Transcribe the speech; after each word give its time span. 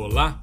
Olá, 0.00 0.40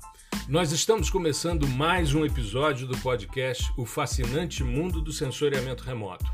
nós 0.50 0.74
estamos 0.74 1.10
começando 1.10 1.66
mais 1.66 2.14
um 2.14 2.26
episódio 2.26 2.86
do 2.86 2.98
podcast 2.98 3.72
O 3.78 3.86
Fascinante 3.86 4.66
Mundo 4.66 5.00
do 5.02 5.14
Sensoriamento 5.14 5.86
Remoto. 5.86 6.26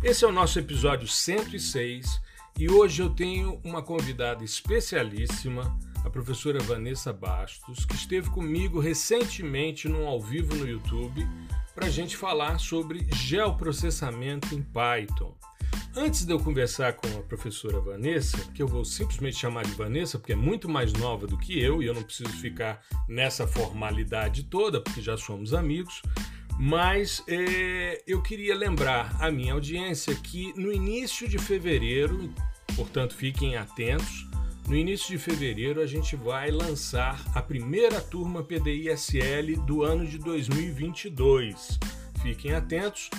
Esse 0.00 0.24
é 0.24 0.28
o 0.28 0.32
nosso 0.32 0.60
episódio 0.60 1.08
106 1.08 2.20
e 2.56 2.70
hoje 2.70 3.02
eu 3.02 3.10
tenho 3.10 3.60
uma 3.64 3.82
convidada 3.82 4.44
especialíssima, 4.44 5.76
a 6.04 6.08
professora 6.08 6.60
Vanessa 6.60 7.12
Bastos, 7.12 7.84
que 7.84 7.96
esteve 7.96 8.30
comigo 8.30 8.78
recentemente 8.78 9.88
num 9.88 10.06
ao 10.06 10.20
vivo 10.20 10.54
no 10.54 10.66
YouTube 10.66 11.28
para 11.74 11.86
a 11.86 11.90
gente 11.90 12.16
falar 12.16 12.60
sobre 12.60 13.08
geoprocessamento 13.12 14.54
em 14.54 14.62
Python. 14.62 15.36
Antes 16.00 16.24
de 16.24 16.32
eu 16.32 16.38
conversar 16.38 16.92
com 16.92 17.08
a 17.08 17.22
professora 17.22 17.80
Vanessa, 17.80 18.38
que 18.54 18.62
eu 18.62 18.68
vou 18.68 18.84
simplesmente 18.84 19.36
chamar 19.36 19.64
de 19.64 19.72
Vanessa, 19.72 20.16
porque 20.16 20.32
é 20.32 20.36
muito 20.36 20.68
mais 20.68 20.92
nova 20.92 21.26
do 21.26 21.36
que 21.36 21.60
eu 21.60 21.82
e 21.82 21.86
eu 21.86 21.92
não 21.92 22.04
preciso 22.04 22.30
ficar 22.34 22.80
nessa 23.08 23.48
formalidade 23.48 24.44
toda, 24.44 24.80
porque 24.80 25.02
já 25.02 25.16
somos 25.16 25.52
amigos, 25.52 26.00
mas 26.56 27.24
é, 27.26 28.00
eu 28.06 28.22
queria 28.22 28.54
lembrar 28.54 29.16
a 29.18 29.28
minha 29.28 29.54
audiência 29.54 30.14
que 30.14 30.52
no 30.56 30.72
início 30.72 31.26
de 31.26 31.36
fevereiro, 31.36 32.32
portanto 32.76 33.16
fiquem 33.16 33.56
atentos, 33.56 34.24
no 34.68 34.76
início 34.76 35.08
de 35.08 35.18
fevereiro 35.18 35.80
a 35.80 35.86
gente 35.86 36.14
vai 36.14 36.52
lançar 36.52 37.20
a 37.34 37.42
primeira 37.42 38.00
turma 38.00 38.44
PDI-SL 38.44 39.60
do 39.66 39.82
ano 39.82 40.06
de 40.06 40.18
2022. 40.18 41.76
Fiquem 42.22 42.52
atentos, 42.52 43.10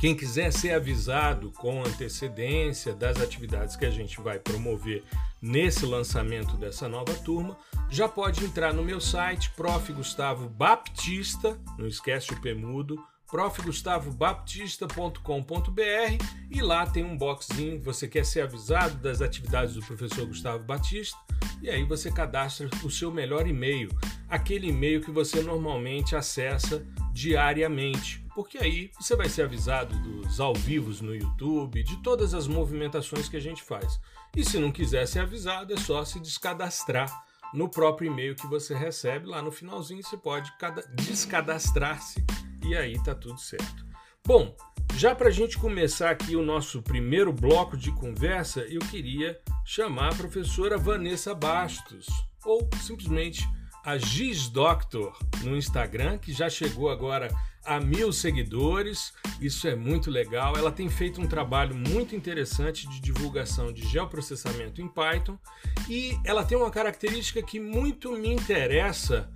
quem 0.00 0.16
quiser 0.16 0.50
ser 0.50 0.72
avisado 0.72 1.52
com 1.52 1.84
antecedência 1.84 2.94
das 2.94 3.20
atividades 3.20 3.76
que 3.76 3.84
a 3.84 3.90
gente 3.90 4.18
vai 4.18 4.38
promover 4.38 5.04
nesse 5.42 5.84
lançamento 5.84 6.56
dessa 6.56 6.88
nova 6.88 7.12
turma, 7.16 7.54
já 7.90 8.08
pode 8.08 8.42
entrar 8.42 8.72
no 8.72 8.82
meu 8.82 8.98
site, 8.98 9.50
Prof. 9.50 9.92
Gustavo 9.92 10.48
Baptista, 10.48 11.60
não 11.78 11.86
esquece 11.86 12.32
o 12.32 12.40
P 12.40 12.54
mudo, 12.54 12.98
profgustavobaptista.com.br 13.30 16.24
e 16.50 16.62
lá 16.62 16.86
tem 16.86 17.04
um 17.04 17.16
boxzinho, 17.16 17.80
você 17.80 18.08
quer 18.08 18.24
ser 18.24 18.40
avisado 18.40 18.96
das 18.96 19.22
atividades 19.22 19.74
do 19.74 19.82
professor 19.82 20.26
Gustavo 20.26 20.64
Batista, 20.64 21.16
e 21.62 21.70
aí 21.70 21.84
você 21.84 22.10
cadastra 22.10 22.68
o 22.82 22.90
seu 22.90 23.12
melhor 23.12 23.46
e-mail, 23.46 23.88
aquele 24.28 24.66
e-mail 24.68 25.00
que 25.00 25.10
você 25.10 25.40
normalmente 25.42 26.14
acessa 26.16 26.84
diariamente, 27.12 28.26
porque 28.40 28.56
aí 28.56 28.90
você 28.98 29.14
vai 29.14 29.28
ser 29.28 29.42
avisado 29.42 29.94
dos 29.98 30.40
ao 30.40 30.54
vivos 30.54 31.02
no 31.02 31.14
YouTube, 31.14 31.82
de 31.82 31.98
todas 31.98 32.32
as 32.32 32.48
movimentações 32.48 33.28
que 33.28 33.36
a 33.36 33.40
gente 33.40 33.62
faz. 33.62 34.00
E 34.34 34.42
se 34.42 34.58
não 34.58 34.72
quiser 34.72 35.06
ser 35.06 35.18
avisado, 35.18 35.74
é 35.74 35.76
só 35.76 36.02
se 36.06 36.18
descadastrar 36.18 37.22
no 37.52 37.68
próprio 37.68 38.10
e-mail 38.10 38.34
que 38.34 38.46
você 38.46 38.74
recebe. 38.74 39.26
Lá 39.26 39.42
no 39.42 39.52
finalzinho 39.52 40.02
você 40.02 40.16
pode 40.16 40.50
descadastrar-se 40.94 42.24
e 42.64 42.74
aí 42.74 42.98
tá 43.02 43.14
tudo 43.14 43.38
certo. 43.38 43.84
Bom, 44.26 44.56
já 44.94 45.14
para 45.14 45.28
a 45.28 45.32
gente 45.32 45.58
começar 45.58 46.08
aqui 46.08 46.34
o 46.34 46.42
nosso 46.42 46.80
primeiro 46.80 47.34
bloco 47.34 47.76
de 47.76 47.92
conversa, 47.92 48.60
eu 48.62 48.80
queria 48.80 49.38
chamar 49.66 50.14
a 50.14 50.16
professora 50.16 50.78
Vanessa 50.78 51.34
Bastos, 51.34 52.06
ou 52.42 52.66
simplesmente 52.80 53.46
a 53.84 53.98
Giz 53.98 54.48
Doctor 54.48 55.18
no 55.42 55.54
Instagram, 55.58 56.16
que 56.16 56.32
já 56.32 56.48
chegou 56.48 56.88
agora 56.88 57.28
a 57.64 57.80
mil 57.80 58.12
seguidores. 58.12 59.12
Isso 59.40 59.68
é 59.68 59.74
muito 59.74 60.10
legal. 60.10 60.56
Ela 60.56 60.72
tem 60.72 60.88
feito 60.88 61.20
um 61.20 61.26
trabalho 61.26 61.74
muito 61.74 62.14
interessante 62.14 62.88
de 62.88 63.00
divulgação 63.00 63.72
de 63.72 63.86
geoprocessamento 63.86 64.80
em 64.80 64.88
Python 64.88 65.38
e 65.88 66.18
ela 66.24 66.44
tem 66.44 66.56
uma 66.56 66.70
característica 66.70 67.42
que 67.42 67.60
muito 67.60 68.12
me 68.12 68.28
interessa 68.28 69.30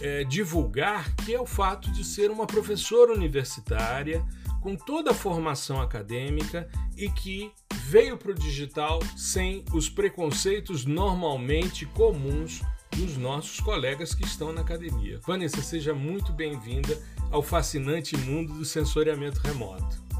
é, 0.00 0.24
divulgar, 0.24 1.14
que 1.16 1.34
é 1.34 1.40
o 1.40 1.46
fato 1.46 1.90
de 1.90 2.04
ser 2.04 2.30
uma 2.30 2.46
professora 2.46 3.12
universitária 3.12 4.24
com 4.60 4.76
toda 4.76 5.10
a 5.10 5.14
formação 5.14 5.80
acadêmica 5.80 6.68
e 6.96 7.10
que 7.10 7.50
veio 7.84 8.16
para 8.16 8.30
o 8.30 8.34
digital 8.34 9.00
sem 9.16 9.64
os 9.72 9.88
preconceitos 9.88 10.84
normalmente 10.84 11.86
comuns 11.86 12.62
dos 12.96 13.16
nossos 13.16 13.60
colegas 13.60 14.14
que 14.14 14.24
estão 14.24 14.52
na 14.52 14.60
academia. 14.60 15.20
Vanessa, 15.26 15.62
seja 15.62 15.94
muito 15.94 16.32
bem-vinda 16.32 16.98
ao 17.30 17.42
fascinante 17.42 18.16
mundo 18.16 18.54
do 18.54 18.64
sensoriamento 18.64 19.40
remoto. 19.40 20.10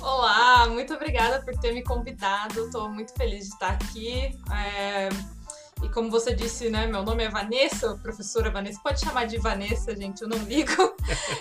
Olá, 0.00 0.68
muito 0.68 0.92
obrigada 0.94 1.42
por 1.42 1.58
ter 1.58 1.72
me 1.72 1.82
convidado. 1.82 2.66
Estou 2.66 2.88
muito 2.90 3.12
feliz 3.14 3.46
de 3.46 3.54
estar 3.54 3.70
aqui. 3.70 4.38
É... 4.52 5.08
E 5.82 5.88
como 5.88 6.10
você 6.10 6.34
disse, 6.34 6.70
né, 6.70 6.86
meu 6.86 7.02
nome 7.02 7.24
é 7.24 7.28
Vanessa, 7.28 7.98
professora 8.02 8.50
Vanessa. 8.50 8.80
Pode 8.82 9.00
chamar 9.00 9.26
de 9.26 9.38
Vanessa, 9.38 9.94
gente, 9.94 10.22
eu 10.22 10.28
não 10.28 10.38
ligo. 10.38 10.72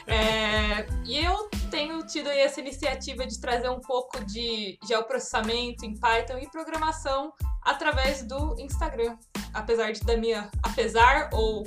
É... 0.05 0.85
E 1.05 1.23
eu 1.23 1.49
tenho 1.71 2.05
tido 2.05 2.27
essa 2.29 2.59
iniciativa 2.59 3.25
de 3.25 3.39
trazer 3.39 3.69
um 3.69 3.79
pouco 3.79 4.23
de 4.25 4.77
geoprocessamento 4.85 5.85
em 5.85 5.95
Python 5.97 6.37
e 6.39 6.49
programação 6.49 7.33
através 7.61 8.23
do 8.23 8.55
Instagram 8.59 9.17
apesar 9.53 9.91
de, 9.91 10.01
da 10.01 10.17
minha. 10.17 10.49
Apesar 10.61 11.29
ou 11.31 11.65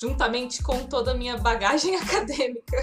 juntamente 0.00 0.62
com 0.62 0.86
toda 0.86 1.12
a 1.12 1.14
minha 1.14 1.36
bagagem 1.36 1.96
acadêmica. 2.00 2.76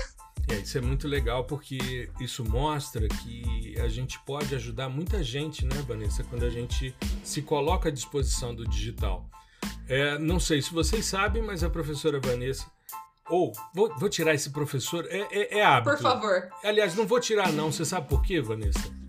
É, 0.49 0.55
isso 0.55 0.77
é 0.77 0.81
muito 0.81 1.07
legal 1.07 1.45
porque 1.45 2.09
isso 2.19 2.43
mostra 2.43 3.07
que 3.07 3.75
a 3.79 3.87
gente 3.87 4.19
pode 4.19 4.53
ajudar 4.53 4.89
muita 4.89 5.23
gente, 5.23 5.65
né, 5.65 5.75
Vanessa, 5.87 6.23
quando 6.23 6.43
a 6.43 6.49
gente 6.49 6.95
se 7.23 7.41
coloca 7.41 7.89
à 7.89 7.91
disposição 7.91 8.53
do 8.53 8.67
digital. 8.67 9.27
É, 9.87 10.19
não 10.19 10.39
sei 10.39 10.61
se 10.61 10.71
vocês 10.71 11.05
sabem, 11.05 11.41
mas 11.41 11.63
a 11.63 11.69
professora 11.69 12.19
Vanessa. 12.19 12.65
Ou, 13.27 13.51
vou, 13.73 13.91
vou 13.97 14.07
tirar 14.07 14.35
esse 14.35 14.51
professor, 14.51 15.07
é, 15.09 15.27
é, 15.31 15.57
é 15.57 15.65
hábito. 15.65 15.95
Por 15.95 16.01
favor. 16.01 16.47
Aliás, 16.63 16.93
não 16.95 17.07
vou 17.07 17.19
tirar, 17.19 17.51
não. 17.51 17.71
Você 17.71 17.83
sabe 17.83 18.07
por 18.07 18.21
quê, 18.21 18.39
Vanessa? 18.39 19.04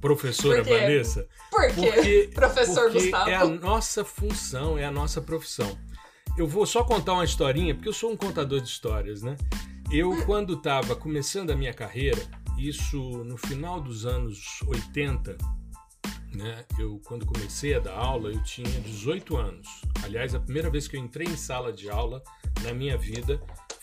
Professora 0.00 0.62
Por 0.62 0.78
Vanessa? 0.78 1.26
Por 1.50 1.66
quê? 1.66 1.74
Porque, 1.74 2.30
Professor 2.34 2.90
porque 2.90 3.00
Gustavo. 3.00 3.30
É 3.30 3.34
a 3.34 3.46
nossa 3.46 4.04
função, 4.04 4.78
é 4.78 4.84
a 4.84 4.90
nossa 4.90 5.20
profissão. 5.20 5.78
Eu 6.36 6.46
vou 6.46 6.66
só 6.66 6.84
contar 6.84 7.14
uma 7.14 7.24
historinha, 7.24 7.74
porque 7.74 7.88
eu 7.88 7.92
sou 7.92 8.10
um 8.12 8.16
contador 8.16 8.60
de 8.60 8.68
histórias, 8.68 9.22
né? 9.22 9.36
Eu, 9.90 10.24
quando 10.24 10.54
estava 10.54 10.94
começando 10.94 11.50
a 11.50 11.56
minha 11.56 11.72
carreira, 11.72 12.20
isso 12.56 12.98
no 13.24 13.36
final 13.36 13.80
dos 13.80 14.04
anos 14.04 14.60
80, 14.66 15.36
né? 16.34 16.64
Eu, 16.78 17.00
quando 17.04 17.26
comecei 17.26 17.74
a 17.74 17.80
dar 17.80 17.94
aula, 17.94 18.30
eu 18.30 18.42
tinha 18.42 18.68
18 18.80 19.36
anos. 19.36 19.66
Aliás, 20.02 20.34
a 20.34 20.40
primeira 20.40 20.70
vez 20.70 20.86
que 20.86 20.96
eu 20.96 21.00
entrei 21.00 21.26
em 21.26 21.36
sala 21.36 21.72
de 21.72 21.88
aula 21.88 22.22
na 22.62 22.72
minha 22.72 22.96
vida 22.96 23.40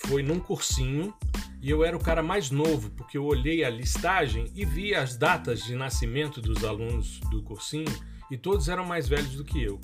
foi 0.08 0.22
num 0.22 0.40
cursinho 0.40 1.14
e 1.62 1.70
eu 1.70 1.84
era 1.84 1.98
o 1.98 2.00
cara 2.00 2.22
mais 2.22 2.52
novo, 2.52 2.92
porque 2.92 3.18
eu 3.18 3.26
olhei 3.26 3.64
a 3.64 3.70
listagem 3.70 4.52
e 4.56 4.64
vi 4.64 4.94
as 4.94 5.18
datas 5.18 5.64
de 5.64 5.76
nascimento 5.76 6.40
dos 6.40 6.64
alunos 6.64 7.20
do 7.32 7.42
cursinho 7.42 7.92
e 8.30 8.38
todos 8.38 8.70
eram 8.70 8.86
mais 8.86 9.08
velhos 9.08 9.36
do 9.36 9.44
que 9.44 9.64
eu. 9.64 9.80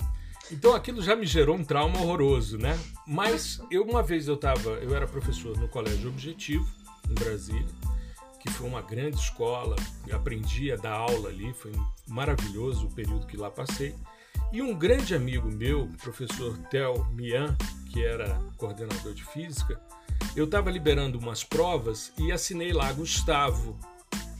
Então 0.50 0.74
aquilo 0.74 1.02
já 1.02 1.16
me 1.16 1.26
gerou 1.26 1.56
um 1.56 1.64
trauma 1.64 2.00
horroroso, 2.00 2.58
né? 2.58 2.78
Mas 3.06 3.60
eu 3.70 3.82
uma 3.82 4.02
vez 4.02 4.28
eu 4.28 4.36
tava, 4.36 4.70
eu 4.70 4.94
era 4.94 5.06
professor 5.06 5.56
no 5.56 5.68
Colégio 5.68 6.08
Objetivo, 6.10 6.66
em 7.10 7.14
Brasília, 7.14 7.66
que 8.38 8.50
foi 8.50 8.68
uma 8.68 8.82
grande 8.82 9.16
escola, 9.16 9.74
aprendi 10.12 10.70
a 10.70 10.76
dar 10.76 10.94
aula 10.94 11.30
ali, 11.30 11.52
foi 11.54 11.72
maravilhoso 12.08 12.86
o 12.86 12.90
período 12.90 13.26
que 13.26 13.36
lá 13.36 13.50
passei. 13.50 13.94
E 14.52 14.60
um 14.60 14.76
grande 14.76 15.14
amigo 15.14 15.50
meu, 15.50 15.88
professor 16.02 16.56
Tel 16.70 17.06
Mian, 17.12 17.56
que 17.90 18.04
era 18.04 18.38
coordenador 18.56 19.14
de 19.14 19.24
física, 19.24 19.80
eu 20.34 20.44
estava 20.44 20.70
liberando 20.70 21.18
umas 21.18 21.44
provas 21.44 22.12
e 22.18 22.32
assinei 22.32 22.72
lá 22.72 22.92
Gustavo, 22.92 23.78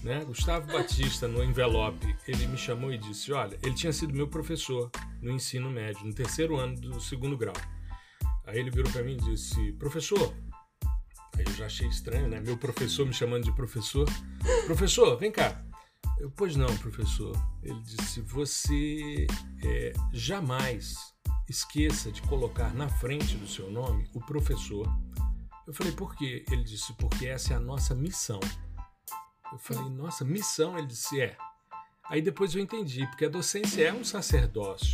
né? 0.03 0.25
Gustavo 0.25 0.73
Batista 0.73 1.29
no 1.29 1.43
envelope. 1.43 2.17
Ele 2.27 2.47
me 2.47 2.57
chamou 2.57 2.93
e 2.93 2.99
disse: 2.99 3.33
Olha, 3.33 3.59
ele 3.63 3.75
tinha 3.75 3.93
sido 3.93 4.15
meu 4.15 4.29
professor 4.29 4.91
no 5.21 5.31
ensino 5.31 5.71
médio, 5.71 6.05
no 6.07 6.15
terceiro 6.15 6.57
ano 6.57 6.81
do 6.81 7.01
segundo 7.01 7.37
grau. 7.37 7.55
Aí 8.45 8.59
ele 8.59 8.71
virou 8.71 8.91
para 8.91 9.03
mim 9.03 9.13
e 9.13 9.17
disse: 9.17 9.73
Professor, 9.73 10.35
aí 11.37 11.45
eu 11.47 11.55
já 11.55 11.67
achei 11.67 11.87
estranho, 11.89 12.29
né? 12.29 12.41
Meu 12.41 12.57
professor 12.57 13.07
me 13.07 13.13
chamando 13.13 13.45
de 13.45 13.53
professor. 13.53 14.09
Professor, 14.67 15.17
vem 15.17 15.31
cá. 15.31 15.65
Eu, 16.19 16.31
pois 16.31 16.57
não, 16.57 16.75
professor. 16.79 17.37
Ele 17.63 17.81
disse: 17.83 18.21
Você 18.23 19.27
é, 19.65 19.93
jamais 20.13 20.95
esqueça 21.49 22.11
de 22.11 22.23
colocar 22.23 22.75
na 22.75 22.89
frente 22.89 23.37
do 23.37 23.47
seu 23.47 23.71
nome 23.71 24.09
o 24.15 24.21
professor. 24.21 24.87
Eu 25.67 25.73
falei, 25.73 25.93
por 25.93 26.17
quê? 26.17 26.45
Ele 26.51 26.65
disse, 26.65 26.93
porque 26.95 27.27
essa 27.27 27.53
é 27.53 27.57
a 27.57 27.61
nossa 27.61 27.95
missão. 27.95 28.41
Eu 29.53 29.59
falei, 29.59 29.91
nossa, 29.91 30.25
missão? 30.25 30.77
Ele 30.77 30.87
disse, 30.87 31.21
é. 31.21 31.37
Aí 32.09 32.21
depois 32.21 32.55
eu 32.55 32.61
entendi, 32.61 33.07
porque 33.07 33.25
a 33.25 33.29
docência 33.29 33.83
é 33.87 33.93
um 33.93 34.05
sacerdócio, 34.05 34.93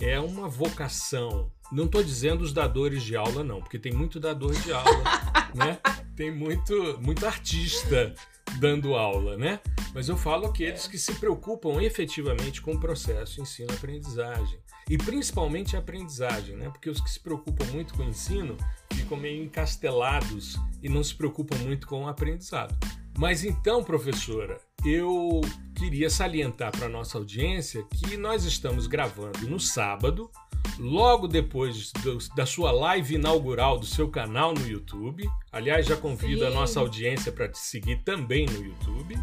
é 0.00 0.18
uma 0.18 0.48
vocação. 0.48 1.50
Não 1.70 1.84
estou 1.84 2.02
dizendo 2.02 2.42
os 2.42 2.52
dadores 2.52 3.02
de 3.02 3.16
aula, 3.16 3.44
não, 3.44 3.60
porque 3.60 3.78
tem 3.78 3.92
muito 3.92 4.20
dador 4.20 4.52
de 4.52 4.72
aula, 4.72 5.04
né? 5.54 5.78
Tem 6.16 6.30
muito, 6.30 7.00
muito 7.00 7.24
artista 7.24 8.14
dando 8.58 8.94
aula, 8.94 9.36
né? 9.36 9.60
mas 9.94 10.08
eu 10.08 10.16
falo 10.16 10.46
aqueles 10.46 10.86
que 10.86 10.98
se 10.98 11.14
preocupam 11.14 11.82
efetivamente 11.82 12.62
com 12.62 12.72
o 12.72 12.80
processo 12.80 13.40
ensino-aprendizagem. 13.40 14.58
E 14.88 14.98
principalmente 14.98 15.76
a 15.76 15.78
aprendizagem, 15.78 16.56
né? 16.56 16.68
Porque 16.68 16.90
os 16.90 17.00
que 17.00 17.10
se 17.10 17.20
preocupam 17.20 17.64
muito 17.66 17.94
com 17.94 18.02
o 18.02 18.08
ensino 18.08 18.56
ficam 18.92 19.16
meio 19.16 19.42
encastelados 19.44 20.58
e 20.82 20.88
não 20.88 21.02
se 21.02 21.14
preocupam 21.14 21.56
muito 21.58 21.86
com 21.86 22.04
o 22.04 22.08
aprendizado. 22.08 22.76
Mas 23.18 23.44
então, 23.44 23.84
professora, 23.84 24.58
eu 24.84 25.40
queria 25.74 26.08
salientar 26.08 26.72
para 26.72 26.86
a 26.86 26.90
nossa 26.90 27.18
audiência 27.18 27.84
que 27.84 28.16
nós 28.16 28.44
estamos 28.44 28.86
gravando 28.86 29.48
no 29.48 29.60
sábado, 29.60 30.30
logo 30.78 31.28
depois 31.28 31.92
do, 31.92 32.18
da 32.34 32.46
sua 32.46 32.72
live 32.72 33.14
inaugural 33.14 33.78
do 33.78 33.86
seu 33.86 34.08
canal 34.08 34.54
no 34.54 34.66
YouTube. 34.66 35.28
Aliás, 35.52 35.86
já 35.86 35.96
convido 35.96 36.40
Sim. 36.40 36.46
a 36.46 36.50
nossa 36.50 36.80
audiência 36.80 37.30
para 37.30 37.48
te 37.48 37.58
seguir 37.58 38.02
também 38.02 38.46
no 38.46 38.64
YouTube 38.64 39.14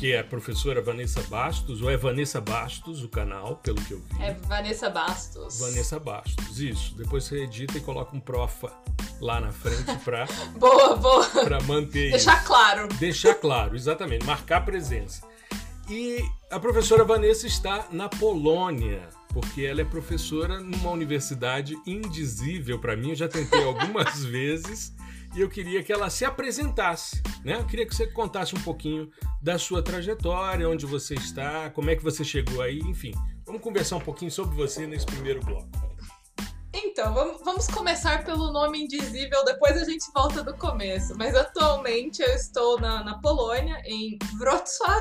que 0.00 0.14
é 0.14 0.20
a 0.20 0.24
professora 0.24 0.80
Vanessa 0.80 1.20
Bastos, 1.24 1.82
ou 1.82 1.90
é 1.90 1.94
Vanessa 1.94 2.40
Bastos 2.40 3.04
o 3.04 3.08
canal, 3.10 3.56
pelo 3.56 3.78
que 3.82 3.92
eu 3.92 4.00
vi. 4.00 4.22
É 4.22 4.32
Vanessa 4.32 4.88
Bastos. 4.88 5.60
Vanessa 5.60 6.00
Bastos, 6.00 6.58
isso. 6.58 6.94
Depois 6.94 7.24
você 7.24 7.42
edita 7.42 7.76
e 7.76 7.82
coloca 7.82 8.16
um 8.16 8.18
profa 8.18 8.72
lá 9.20 9.38
na 9.42 9.52
frente 9.52 9.94
para 10.02 10.24
boa, 10.58 10.96
boa. 10.96 11.26
Para 11.44 11.60
manter 11.64 12.12
Deixar 12.12 12.38
isso. 12.38 12.46
claro. 12.46 12.88
Deixar 12.94 13.34
claro, 13.34 13.76
exatamente, 13.76 14.24
marcar 14.24 14.64
presença. 14.64 15.20
E 15.86 16.24
a 16.50 16.58
professora 16.58 17.04
Vanessa 17.04 17.46
está 17.46 17.86
na 17.90 18.08
Polônia, 18.08 19.06
porque 19.34 19.66
ela 19.66 19.82
é 19.82 19.84
professora 19.84 20.60
numa 20.60 20.92
universidade 20.92 21.76
indizível 21.86 22.78
para 22.78 22.96
mim. 22.96 23.10
Eu 23.10 23.16
já 23.16 23.28
tentei 23.28 23.62
algumas 23.62 24.24
vezes 24.24 24.94
e 25.34 25.40
eu 25.40 25.48
queria 25.48 25.82
que 25.82 25.92
ela 25.92 26.10
se 26.10 26.24
apresentasse, 26.24 27.22
né? 27.44 27.56
Eu 27.56 27.66
queria 27.66 27.86
que 27.86 27.94
você 27.94 28.06
contasse 28.06 28.54
um 28.54 28.60
pouquinho 28.60 29.10
da 29.40 29.58
sua 29.58 29.82
trajetória, 29.82 30.68
onde 30.68 30.86
você 30.86 31.14
está, 31.14 31.70
como 31.70 31.90
é 31.90 31.96
que 31.96 32.02
você 32.02 32.24
chegou 32.24 32.60
aí, 32.60 32.78
enfim. 32.80 33.12
Vamos 33.46 33.62
conversar 33.62 33.96
um 33.96 34.00
pouquinho 34.00 34.30
sobre 34.30 34.54
você 34.56 34.86
nesse 34.86 35.06
primeiro 35.06 35.40
bloco. 35.40 35.68
Então, 36.72 37.12
vamos 37.44 37.66
começar 37.66 38.24
pelo 38.24 38.52
nome 38.52 38.84
indizível, 38.84 39.44
depois 39.44 39.76
a 39.76 39.84
gente 39.84 40.04
volta 40.14 40.42
do 40.42 40.56
começo. 40.56 41.14
Mas 41.16 41.34
atualmente 41.34 42.22
eu 42.22 42.28
estou 42.28 42.80
na, 42.80 43.02
na 43.02 43.18
Polônia, 43.18 43.80
em 43.84 44.18
Wrocław, 44.38 45.00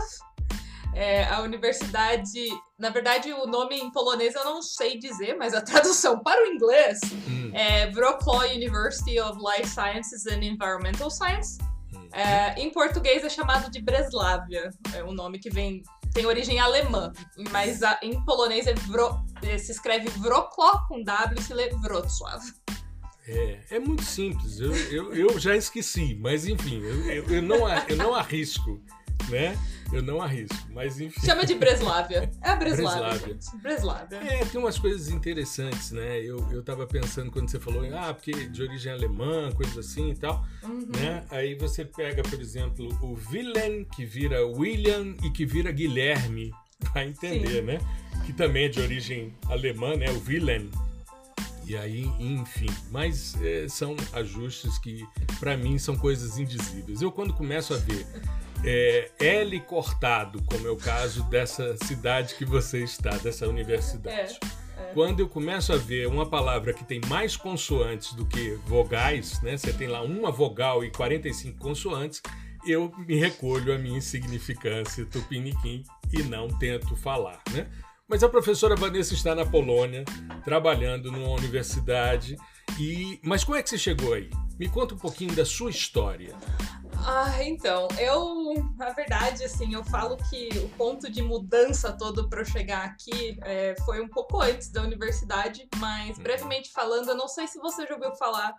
é, 0.94 1.26
a 1.26 1.42
universidade. 1.42 2.48
Na 2.78 2.90
verdade, 2.90 3.32
o 3.34 3.46
nome 3.46 3.76
em 3.76 3.92
polonês 3.92 4.36
eu 4.36 4.44
não 4.46 4.62
sei 4.62 4.98
dizer, 4.98 5.36
mas 5.38 5.54
a 5.54 5.62
tradução 5.64 6.20
para 6.20 6.44
o 6.44 6.48
inglês 6.48 7.00
hum. 7.28 7.52
é 7.54 7.92
Wrocław 7.92 8.46
University 8.54 9.20
of 9.20 9.38
Life 9.40 9.70
Sciences 9.70 10.26
and 10.28 10.44
Environmental 10.44 11.10
Science. 11.10 11.58
É, 12.12 12.60
em 12.60 12.72
português 12.72 13.24
é 13.24 13.30
chamado 13.30 13.70
de 13.70 13.82
Breslávia, 13.82 14.72
é 14.96 15.04
um 15.04 15.14
nome 15.14 15.38
que 15.38 15.50
vem 15.50 15.84
tem 16.14 16.26
origem 16.26 16.60
alemã, 16.60 17.12
mas 17.52 17.84
a, 17.84 18.00
em 18.02 18.20
polonês 18.26 18.66
é 18.66 18.74
Wro, 18.90 19.24
é, 19.44 19.58
se 19.58 19.72
escreve 19.72 20.10
Wrocław 20.18 20.88
com 20.88 21.04
W 21.04 21.40
e 21.40 21.44
se 21.44 21.54
lê 21.54 21.70
Wrocław. 21.70 22.42
É, 23.28 23.60
é 23.70 23.80
muito 23.80 24.04
simples, 24.04 24.60
eu, 24.60 24.76
eu, 24.88 25.14
eu 25.14 25.40
já 25.40 25.56
esqueci, 25.56 26.18
mas 26.20 26.48
enfim, 26.48 26.82
eu, 26.82 27.12
eu, 27.12 27.26
eu, 27.30 27.42
não, 27.44 27.70
eu 27.88 27.96
não 27.96 28.16
arrisco, 28.16 28.82
né? 29.30 29.56
Eu 29.92 30.04
não 30.04 30.22
arrisco, 30.22 30.56
mas 30.72 31.00
enfim. 31.00 31.20
Chama 31.26 31.46
de 31.46 31.56
Breslávia. 31.56 32.30
É 32.42 32.50
a 32.52 32.56
Breslávia. 32.56 33.38
Breslávia. 33.62 34.18
É, 34.18 34.46
tem 34.46 34.62
umas 34.62 34.78
coisas 34.78 35.10
interessantes, 35.10 35.92
né? 35.92 36.20
Eu, 36.20 36.46
eu 36.52 36.62
tava 36.62 36.86
pensando 36.86 37.32
quando 37.32 37.50
você 37.50 37.60
falou, 37.60 37.84
ah, 37.96 38.14
porque 38.14 38.32
de 38.50 38.62
origem 38.62 38.92
alemã, 38.92 39.52
coisas 39.52 39.78
assim 39.78 40.12
e 40.12 40.16
tal, 40.16 40.46
uhum. 40.64 40.88
né? 40.96 41.26
Aí 41.32 41.56
você 41.56 41.84
pega, 41.84 42.22
por 42.22 42.40
exemplo, 42.40 42.88
o 43.02 43.18
Wilhelm, 43.32 43.84
que 43.84 44.06
vira 44.06 44.46
William 44.46 45.16
e 45.24 45.32
que 45.32 45.46
vira 45.46 45.72
Guilherme, 45.72 46.54
vai 46.94 47.08
entender, 47.08 47.60
Sim. 47.60 47.62
né? 47.62 47.80
Que 48.26 48.34
também 48.34 48.66
é 48.66 48.70
de 48.70 48.80
origem 48.80 49.34
alemã, 49.48 49.96
né? 49.96 50.12
O 50.12 50.22
Wilhelm. 50.28 50.70
E 51.66 51.78
aí, 51.78 52.12
enfim, 52.20 52.70
mas 52.90 53.36
é, 53.44 53.68
são 53.68 53.96
ajustes 54.14 54.80
que, 54.80 55.06
para 55.40 55.56
mim, 55.56 55.78
são 55.78 55.96
coisas 55.96 56.40
indizíveis. 56.40 57.02
Eu, 57.02 57.12
quando 57.12 57.32
começo 57.32 57.76
a 57.76 57.78
ver 57.78 58.08
é, 58.64 59.12
L 59.20 59.60
cortado, 59.62 60.42
como 60.44 60.68
é 60.68 60.72
o 60.72 60.78
caso 60.78 61.24
dessa 61.24 61.78
cidade 61.78 62.36
que 62.36 62.46
você 62.46 62.84
está, 62.84 63.12
dessa 63.18 63.48
universidade. 63.48 64.40
É, 64.78 64.82
é. 64.82 64.92
Quando 64.94 65.20
eu 65.20 65.30
começo 65.30 65.72
a 65.74 65.78
ver 65.78 66.08
uma 66.08 66.26
palavra 66.26 66.74
que 66.74 66.84
tem 66.84 67.02
mais 67.08 67.36
consoantes 67.36 68.14
do 68.14 68.26
que 68.26 68.52
vogais, 68.66 69.42
né? 69.42 69.58
Você 69.58 69.72
tem 69.72 69.88
lá 69.88 70.02
uma 70.02 70.32
vogal 70.32 70.84
e 70.84 70.92
45 70.92 71.58
consoantes, 71.58 72.22
eu 72.66 72.92
me 73.08 73.16
recolho 73.16 73.74
a 73.74 73.78
minha 73.78 73.98
insignificância 73.98 75.06
tupiniquim 75.06 75.84
e 76.12 76.24
não 76.24 76.48
tento 76.48 76.96
falar, 76.96 77.42
né? 77.52 77.68
Mas 78.08 78.24
a 78.24 78.30
professora 78.30 78.76
Vanessa 78.76 79.14
está 79.14 79.36
na 79.36 79.46
Polônia, 79.46 80.04
trabalhando 80.44 81.12
numa 81.12 81.30
universidade. 81.30 82.36
E 82.80 83.20
mas 83.24 83.44
como 83.44 83.56
é 83.56 83.62
que 83.62 83.70
você 83.70 83.78
chegou 83.78 84.14
aí? 84.14 84.32
Me 84.58 84.68
conta 84.68 84.96
um 84.96 84.98
pouquinho 84.98 85.34
da 85.36 85.46
sua 85.46 85.70
história. 85.70 86.36
Ah, 87.06 87.44
então, 87.44 87.88
eu, 87.98 88.54
na 88.76 88.90
verdade, 88.92 89.44
assim, 89.44 89.74
eu 89.74 89.84
falo 89.84 90.18
que 90.30 90.50
o 90.60 90.70
ponto 90.70 91.10
de 91.10 91.22
mudança 91.22 91.92
todo 91.94 92.30
para 92.30 92.42
eu 92.42 92.46
chegar 92.46 92.86
aqui 92.86 93.38
é, 93.44 93.76
foi 93.86 94.02
um 94.02 94.08
pouco 94.08 94.42
antes 94.42 94.70
da 94.70 94.82
universidade, 94.82 95.68
mas 95.78 96.18
uhum. 96.18 96.24
brevemente 96.24 96.72
falando, 96.72 97.10
eu 97.10 97.16
não 97.16 97.28
sei 97.28 97.48
se 97.48 97.60
você 97.60 97.86
já 97.86 97.96
ouviu 97.96 98.14
falar 98.16 98.54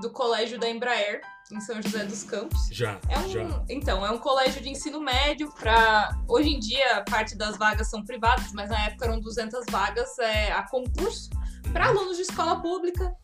do 0.00 0.10
colégio 0.10 0.58
da 0.58 0.68
Embraer 0.68 1.20
em 1.50 1.60
São 1.60 1.82
José 1.82 2.04
dos 2.04 2.22
Campos. 2.22 2.68
Já. 2.70 3.00
É 3.08 3.18
um, 3.18 3.28
já. 3.28 3.64
Então, 3.68 4.06
é 4.06 4.10
um 4.10 4.18
colégio 4.18 4.62
de 4.62 4.68
ensino 4.70 5.00
médio 5.00 5.52
para 5.58 6.16
hoje 6.28 6.48
em 6.48 6.58
dia 6.60 7.02
parte 7.10 7.36
das 7.36 7.56
vagas 7.56 7.90
são 7.90 8.04
privadas, 8.04 8.52
mas 8.52 8.70
na 8.70 8.86
época 8.86 9.06
eram 9.06 9.20
200 9.20 9.66
vagas 9.68 10.18
é, 10.18 10.52
a 10.52 10.62
concurso 10.68 11.30
para 11.72 11.90
uhum. 11.90 11.98
alunos 11.98 12.16
de 12.16 12.22
escola 12.22 12.60
pública. 12.60 13.14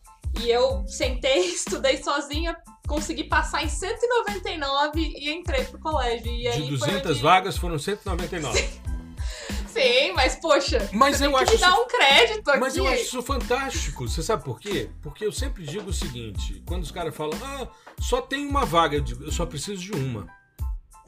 E 0.41 0.49
eu 0.49 0.85
sentei, 0.87 1.45
estudei 1.51 2.01
sozinha 2.01 2.55
consegui 2.87 3.25
passar 3.25 3.63
em 3.63 3.69
199 3.69 4.99
e 4.99 5.29
entrei 5.29 5.65
pro 5.65 5.77
colégio. 5.77 6.31
E 6.31 6.49
de 6.49 6.69
200 6.69 7.11
onde... 7.11 7.21
vagas 7.21 7.57
foram 7.57 7.77
199. 7.77 8.57
Sim. 8.57 8.67
Sim, 9.67 10.11
mas 10.13 10.35
poxa, 10.37 10.89
mas 10.91 11.21
eu 11.21 11.37
acho 11.37 11.51
me 11.51 11.57
dá 11.59 11.79
um 11.79 11.85
crédito 11.85 12.49
aqui. 12.49 12.59
Mas 12.59 12.75
eu 12.75 12.87
acho 12.87 13.03
isso 13.03 13.21
fantástico. 13.21 14.07
Você 14.07 14.23
sabe 14.23 14.43
por 14.43 14.59
quê? 14.59 14.89
Porque 15.03 15.23
eu 15.23 15.31
sempre 15.31 15.63
digo 15.63 15.91
o 15.91 15.93
seguinte: 15.93 16.63
quando 16.65 16.81
os 16.81 16.89
caras 16.89 17.15
falam, 17.15 17.37
ah, 17.43 17.67
só 17.99 18.19
tem 18.19 18.47
uma 18.47 18.65
vaga, 18.65 18.95
eu 18.95 19.01
digo, 19.01 19.23
eu 19.23 19.31
só 19.31 19.45
preciso 19.45 19.79
de 19.79 19.91
uma. 19.91 20.27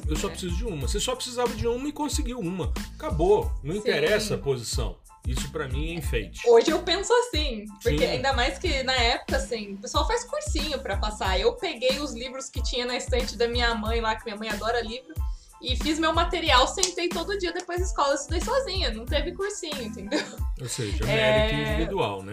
Eu 0.07 0.15
só 0.15 0.27
é. 0.27 0.29
preciso 0.29 0.55
de 0.55 0.65
uma. 0.65 0.87
Você 0.87 0.99
só 0.99 1.15
precisava 1.15 1.51
de 1.55 1.67
uma 1.67 1.87
e 1.87 1.91
conseguiu 1.91 2.37
uma. 2.37 2.71
Acabou. 2.95 3.51
Não 3.63 3.73
Sim. 3.73 3.79
interessa 3.79 4.35
a 4.35 4.37
posição. 4.37 4.97
Isso 5.27 5.51
para 5.51 5.67
mim 5.67 5.91
é 5.91 5.93
enfeite. 5.95 6.41
Hoje 6.47 6.71
eu 6.71 6.79
penso 6.81 7.13
assim, 7.13 7.65
porque 7.83 7.99
Sim. 7.99 8.05
ainda 8.05 8.33
mais 8.33 8.57
que 8.57 8.81
na 8.83 8.95
época, 8.95 9.37
assim, 9.37 9.73
o 9.73 9.77
pessoal 9.77 10.07
faz 10.07 10.23
cursinho 10.23 10.79
para 10.79 10.97
passar. 10.97 11.39
Eu 11.39 11.53
peguei 11.53 11.99
os 11.99 12.13
livros 12.13 12.49
que 12.49 12.63
tinha 12.63 12.85
na 12.85 12.95
estante 12.95 13.37
da 13.37 13.47
minha 13.47 13.75
mãe 13.75 14.01
lá, 14.01 14.15
que 14.15 14.25
minha 14.25 14.37
mãe 14.37 14.49
adora 14.49 14.81
livro, 14.81 15.13
e 15.61 15.75
fiz 15.75 15.99
meu 15.99 16.13
material, 16.13 16.67
sentei 16.67 17.09
todo 17.09 17.37
dia 17.37 17.51
depois 17.51 17.79
da 17.79 17.85
escola, 17.85 18.15
estudei 18.15 18.41
sozinha, 18.41 18.91
não 18.91 19.05
teve 19.05 19.33
cursinho, 19.33 19.81
entendeu? 19.81 20.23
Ou 20.59 20.69
seja, 20.69 21.05
mérito 21.05 21.55
é... 21.55 21.73
individual, 21.73 22.23
né? 22.23 22.31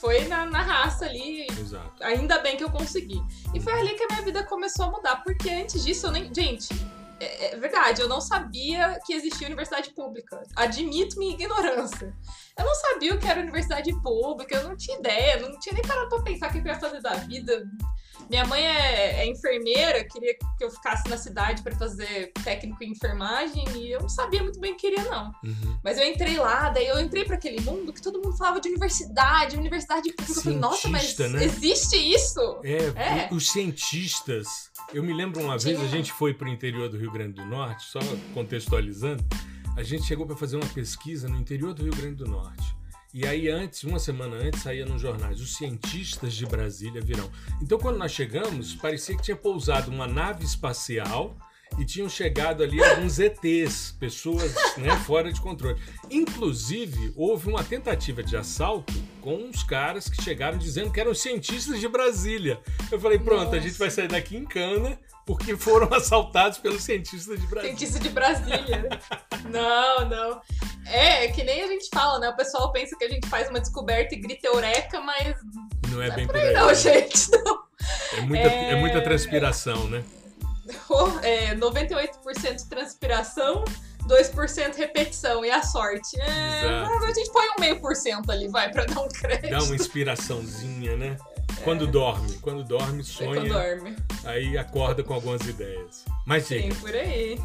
Foi 0.00 0.26
na, 0.28 0.44
na 0.44 0.60
raça 0.60 1.06
ali. 1.06 1.46
Exato. 1.58 2.02
Ainda 2.02 2.38
bem 2.38 2.56
que 2.56 2.64
eu 2.64 2.70
consegui. 2.70 3.20
E 3.54 3.60
foi 3.60 3.72
ali 3.72 3.94
que 3.94 4.04
a 4.04 4.06
minha 4.08 4.22
vida 4.22 4.44
começou 4.44 4.86
a 4.86 4.90
mudar, 4.90 5.16
porque 5.24 5.48
antes 5.48 5.84
disso 5.84 6.06
eu 6.06 6.12
nem. 6.12 6.32
Gente, 6.32 6.68
é, 7.20 7.54
é, 7.54 7.56
verdade, 7.56 8.00
eu 8.00 8.08
não 8.08 8.20
sabia 8.20 8.98
que 9.04 9.12
existia 9.12 9.46
universidade 9.46 9.90
pública. 9.90 10.42
Admito 10.56 11.18
minha 11.18 11.34
ignorância. 11.34 12.14
Eu 12.58 12.64
não 12.64 12.74
sabia 12.74 13.14
o 13.14 13.18
que 13.18 13.26
era 13.26 13.40
universidade 13.40 13.92
pública, 14.00 14.56
eu 14.56 14.68
não 14.68 14.76
tinha 14.76 14.98
ideia, 14.98 15.40
não 15.40 15.58
tinha 15.58 15.74
nem 15.74 15.82
parado 15.82 16.08
pra 16.08 16.22
pensar 16.22 16.48
o 16.48 16.52
que 16.52 16.58
eu 16.58 16.64
ia 16.64 16.78
fazer 16.78 17.00
da 17.00 17.14
vida. 17.14 17.64
Minha 18.28 18.46
mãe 18.46 18.64
é, 18.64 19.20
é 19.20 19.26
enfermeira, 19.26 20.04
queria 20.04 20.34
que 20.34 20.64
eu 20.64 20.70
ficasse 20.70 21.08
na 21.08 21.16
cidade 21.16 21.62
para 21.62 21.74
fazer 21.76 22.32
técnico 22.42 22.82
em 22.82 22.92
enfermagem 22.92 23.64
e 23.76 23.92
eu 23.92 24.00
não 24.00 24.08
sabia 24.08 24.42
muito 24.42 24.58
bem 24.58 24.72
o 24.72 24.76
que 24.76 24.90
queria, 24.90 25.04
não. 25.10 25.26
Uhum. 25.44 25.78
Mas 25.82 25.98
eu 25.98 26.06
entrei 26.06 26.36
lá, 26.38 26.70
daí 26.70 26.86
eu 26.86 27.00
entrei 27.00 27.24
para 27.24 27.36
aquele 27.36 27.60
mundo 27.60 27.92
que 27.92 28.00
todo 28.00 28.22
mundo 28.22 28.36
falava 28.36 28.60
de 28.60 28.68
universidade, 28.68 29.56
universidade 29.56 30.10
pública. 30.12 30.24
Cientista, 30.24 30.40
eu 30.40 30.42
falei, 30.42 30.58
nossa, 30.58 30.88
mas 30.88 31.18
né? 31.18 31.44
existe 31.44 31.96
isso? 31.96 32.60
É, 32.64 33.24
é, 33.24 33.28
os 33.30 33.50
cientistas. 33.50 34.70
Eu 34.92 35.02
me 35.02 35.12
lembro 35.12 35.40
uma 35.40 35.58
vez, 35.58 35.80
a 35.80 35.86
gente 35.86 36.12
foi 36.12 36.32
para 36.32 36.46
o 36.46 36.50
interior 36.50 36.88
do 36.88 36.96
Rio 36.96 37.10
Grande 37.10 37.34
do 37.34 37.44
Norte, 37.44 37.84
só 37.84 37.98
contextualizando, 38.32 39.24
a 39.76 39.82
gente 39.82 40.04
chegou 40.04 40.26
para 40.26 40.36
fazer 40.36 40.56
uma 40.56 40.66
pesquisa 40.66 41.28
no 41.28 41.36
interior 41.36 41.74
do 41.74 41.82
Rio 41.82 41.94
Grande 41.96 42.16
do 42.16 42.26
Norte. 42.26 42.76
E 43.12 43.26
aí 43.26 43.48
antes, 43.48 43.84
uma 43.84 43.98
semana 43.98 44.36
antes, 44.36 44.62
saía 44.62 44.84
nos 44.84 45.00
jornais, 45.00 45.40
os 45.40 45.56
cientistas 45.56 46.34
de 46.34 46.46
Brasília 46.46 47.00
virão. 47.00 47.30
Então 47.62 47.78
quando 47.78 47.96
nós 47.96 48.12
chegamos, 48.12 48.74
parecia 48.74 49.16
que 49.16 49.22
tinha 49.22 49.36
pousado 49.36 49.90
uma 49.90 50.06
nave 50.06 50.44
espacial 50.44 51.36
e 51.78 51.84
tinham 51.84 52.08
chegado 52.08 52.62
ali 52.62 52.82
alguns 52.82 53.18
ETs, 53.18 53.96
pessoas 53.98 54.54
né, 54.76 54.94
fora 55.04 55.32
de 55.32 55.40
controle. 55.40 55.80
Inclusive, 56.10 57.12
houve 57.16 57.48
uma 57.48 57.64
tentativa 57.64 58.22
de 58.22 58.36
assalto 58.36 58.92
com 59.24 59.36
uns 59.36 59.62
caras 59.62 60.06
que 60.06 60.22
chegaram 60.22 60.58
dizendo 60.58 60.92
que 60.92 61.00
eram 61.00 61.14
cientistas 61.14 61.80
de 61.80 61.88
Brasília. 61.88 62.60
Eu 62.92 63.00
falei, 63.00 63.18
pronto, 63.18 63.44
Nossa. 63.44 63.56
a 63.56 63.58
gente 63.58 63.78
vai 63.78 63.90
sair 63.90 64.06
daqui 64.06 64.36
em 64.36 64.44
cana 64.44 64.98
porque 65.24 65.56
foram 65.56 65.88
assaltados 65.96 66.58
pelos 66.58 66.82
cientistas 66.84 67.40
de 67.40 67.46
Brasília. 67.46 67.74
Cientista 67.74 67.98
de 67.98 68.10
Brasília. 68.10 68.86
não, 69.50 70.06
não. 70.06 70.42
É, 70.86 71.28
que 71.28 71.42
nem 71.42 71.62
a 71.62 71.66
gente 71.68 71.88
fala, 71.92 72.18
né? 72.18 72.28
O 72.28 72.36
pessoal 72.36 72.70
pensa 72.70 72.94
que 72.98 73.04
a 73.04 73.08
gente 73.08 73.26
faz 73.26 73.48
uma 73.48 73.58
descoberta 73.58 74.14
e 74.14 74.18
grita 74.18 74.46
eureka, 74.46 75.00
mas. 75.00 75.34
Não 75.90 76.02
é 76.02 76.08
não 76.08 76.16
bem 76.16 76.24
é 76.24 76.26
por 76.26 76.34
por 76.34 76.40
aí. 76.42 76.48
aí, 76.48 76.54
não, 76.54 76.66
né? 76.66 76.74
gente. 76.76 77.30
Não. 77.30 77.64
É 78.18 78.20
muita, 78.20 78.46
É- 78.46 78.70
é 78.72 78.76
muita 78.76 79.00
transpiração, 79.00 79.88
né? 79.88 80.04
É, 81.22 81.54
98% 81.56 82.68
transpiração, 82.68 83.64
2% 84.06 84.76
repetição. 84.76 85.44
E 85.44 85.50
a 85.50 85.62
sorte? 85.62 86.20
É, 86.20 86.26
a 86.28 87.12
gente 87.14 87.32
põe 87.32 87.46
um 87.56 87.60
meio 87.60 87.80
por 87.80 87.94
cento 87.94 88.30
ali, 88.30 88.48
vai, 88.48 88.70
pra 88.70 88.84
dar 88.84 89.00
um 89.00 89.08
crédito. 89.08 89.50
Dá 89.50 89.62
uma 89.62 89.74
inspiraçãozinha, 89.74 90.96
né? 90.96 91.16
Quando 91.62 91.86
dorme, 91.86 92.38
quando 92.42 92.64
dorme, 92.64 93.00
É 93.00 93.04
sonha, 93.04 93.40
quando 93.40 93.48
dorme. 93.48 93.96
aí 94.24 94.58
acorda 94.58 95.02
com 95.02 95.14
algumas 95.14 95.40
ideias. 95.42 96.04
Mas 96.26 96.46
Sim, 96.46 96.68
diga, 96.68 96.74
por 96.76 96.94
aí. 96.94 97.40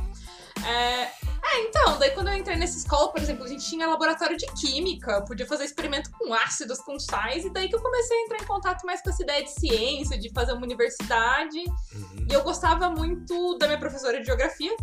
É, 0.65 1.03
é, 1.03 1.61
então, 1.61 1.97
daí 1.97 2.11
quando 2.11 2.27
eu 2.27 2.35
entrei 2.35 2.57
nessa 2.57 2.77
escola, 2.77 3.11
por 3.11 3.21
exemplo, 3.21 3.45
a 3.45 3.47
gente 3.47 3.65
tinha 3.65 3.87
laboratório 3.87 4.35
de 4.35 4.45
química, 4.53 5.21
podia 5.21 5.45
fazer 5.45 5.63
experimento 5.63 6.11
com 6.11 6.33
ácidos, 6.33 6.79
com 6.79 6.99
sais, 6.99 7.45
e 7.45 7.49
daí 7.49 7.69
que 7.69 7.75
eu 7.75 7.81
comecei 7.81 8.17
a 8.17 8.21
entrar 8.21 8.41
em 8.41 8.45
contato 8.45 8.85
mais 8.85 9.01
com 9.01 9.09
essa 9.09 9.23
ideia 9.23 9.43
de 9.43 9.51
ciência, 9.51 10.17
de 10.17 10.29
fazer 10.33 10.53
uma 10.53 10.63
universidade. 10.63 11.59
Uhum. 11.93 12.27
E 12.29 12.33
eu 12.33 12.43
gostava 12.43 12.89
muito 12.89 13.57
da 13.57 13.67
minha 13.67 13.79
professora 13.79 14.19
de 14.19 14.25
geografia. 14.25 14.75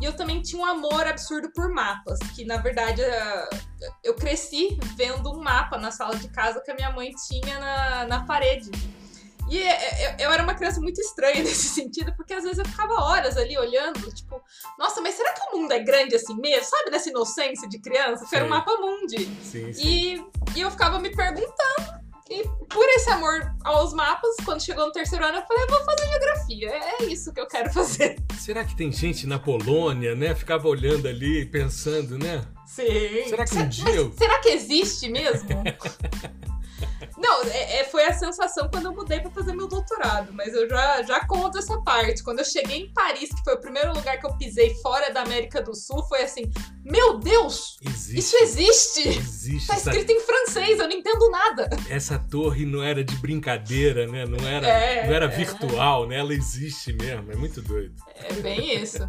E 0.00 0.04
eu 0.04 0.12
também 0.16 0.40
tinha 0.40 0.62
um 0.62 0.64
amor 0.64 1.06
absurdo 1.06 1.50
por 1.52 1.72
mapas, 1.72 2.18
que 2.34 2.44
na 2.44 2.58
verdade 2.58 3.02
eh, 3.02 3.48
eu 4.04 4.14
cresci 4.14 4.78
vendo 4.96 5.30
um 5.30 5.42
mapa 5.42 5.76
na 5.76 5.90
sala 5.90 6.16
de 6.16 6.28
casa 6.28 6.60
que 6.60 6.70
a 6.70 6.74
minha 6.74 6.90
mãe 6.90 7.10
tinha 7.28 7.58
na, 7.58 8.06
na 8.06 8.24
parede. 8.24 8.70
E 9.50 9.60
eh, 9.60 10.16
eu, 10.20 10.26
eu 10.26 10.32
era 10.32 10.42
uma 10.42 10.54
criança 10.54 10.80
muito 10.80 11.00
estranha 11.00 11.42
nesse 11.42 11.68
sentido, 11.68 12.14
porque 12.14 12.34
às 12.34 12.44
vezes 12.44 12.58
eu 12.58 12.64
ficava 12.64 12.94
horas 12.94 13.36
ali 13.36 13.58
olhando, 13.58 14.00
tipo, 14.14 14.40
nossa, 14.78 15.00
mas 15.00 15.14
será 15.14 15.32
que 15.32 15.40
o 15.52 15.58
mundo 15.58 15.72
é 15.72 15.80
grande 15.80 16.14
assim 16.14 16.36
mesmo? 16.36 16.64
Sabe, 16.64 16.90
nessa 16.90 17.08
inocência 17.08 17.68
de 17.68 17.80
criança? 17.80 18.24
Que 18.26 18.36
era 18.36 18.44
um 18.44 18.48
mapa 18.48 18.76
mundi. 18.76 19.24
sim, 19.42 19.72
sim. 19.72 19.82
E, 19.84 20.24
e 20.56 20.60
eu 20.60 20.70
ficava 20.70 21.00
me 21.00 21.10
perguntando. 21.10 22.07
E 22.30 22.42
por 22.68 22.84
esse 22.90 23.08
amor 23.10 23.54
aos 23.64 23.92
mapas, 23.94 24.36
quando 24.44 24.62
chegou 24.62 24.86
no 24.86 24.92
terceiro 24.92 25.24
ano, 25.24 25.38
eu 25.38 25.46
falei, 25.46 25.64
eu 25.64 25.68
vou 25.68 25.84
fazer 25.84 26.06
geografia. 26.08 26.70
É 27.00 27.04
isso 27.04 27.32
que 27.32 27.40
eu 27.40 27.46
quero 27.46 27.72
fazer. 27.72 28.16
Será 28.38 28.64
que 28.64 28.76
tem 28.76 28.92
gente 28.92 29.26
na 29.26 29.38
Polônia, 29.38 30.14
né? 30.14 30.34
Ficava 30.34 30.68
olhando 30.68 31.08
ali, 31.08 31.46
pensando, 31.46 32.18
né? 32.18 32.44
Sim. 32.66 32.84
Será 33.28 33.44
que 33.46 33.54
um 33.56 33.60
Se- 33.60 33.66
dia 33.68 33.84
mas 33.84 33.94
eu- 33.96 34.12
Será 34.16 34.38
que 34.40 34.48
existe 34.50 35.08
mesmo? 35.08 35.48
Não, 37.16 37.42
é, 37.44 37.80
é- 37.80 37.84
foi 37.84 38.04
a 38.04 38.12
sensação 38.12 38.68
quando 38.70 38.86
eu 38.86 38.92
mudei 38.94 39.20
pra 39.20 39.30
fazer 39.30 39.52
meu 39.54 39.66
doutorado, 39.66 40.32
mas 40.32 40.52
eu 40.54 40.68
já, 40.68 41.02
já 41.02 41.26
conto 41.26 41.58
essa 41.58 41.80
parte. 41.82 42.22
Quando 42.22 42.38
eu 42.40 42.44
cheguei 42.44 42.78
em 42.82 42.92
Paris, 42.92 43.30
que 43.30 43.42
foi 43.44 43.54
o 43.54 43.60
primeiro 43.60 43.92
lugar 43.92 44.18
que 44.18 44.26
eu 44.26 44.36
pisei 44.36 44.74
fora 44.82 45.12
da 45.12 45.22
América 45.22 45.60
do 45.62 45.74
Sul, 45.74 46.02
foi 46.04 46.22
assim: 46.22 46.50
Meu 46.84 47.18
Deus! 47.18 47.76
Existe. 47.82 48.18
Isso 48.18 48.36
existe! 48.42 49.08
Existe 49.08 49.66
Tá 49.66 49.74
essa, 49.74 49.90
escrito 49.90 50.12
em 50.12 50.20
francês, 50.20 50.78
eu 50.78 50.88
não 50.88 50.94
entendo 50.96 51.30
nada. 51.30 51.68
essa 51.90 52.18
torre 52.18 52.64
não 52.64 52.82
era 52.82 53.02
de 53.02 53.16
brincadeira, 53.16 54.06
né? 54.06 54.24
Não 54.24 54.46
era, 54.48 54.66
É, 54.68 55.06
não 55.06 55.14
era 55.14 55.24
é. 55.26 55.28
virtual, 55.28 56.06
né? 56.06 56.18
Ela 56.18 56.32
existe 56.34 56.92
mesmo. 56.92 57.32
É 57.32 57.36
muito 57.36 57.60
doido. 57.62 57.94
É 58.24 58.32
bem 58.34 58.82
isso. 58.82 59.08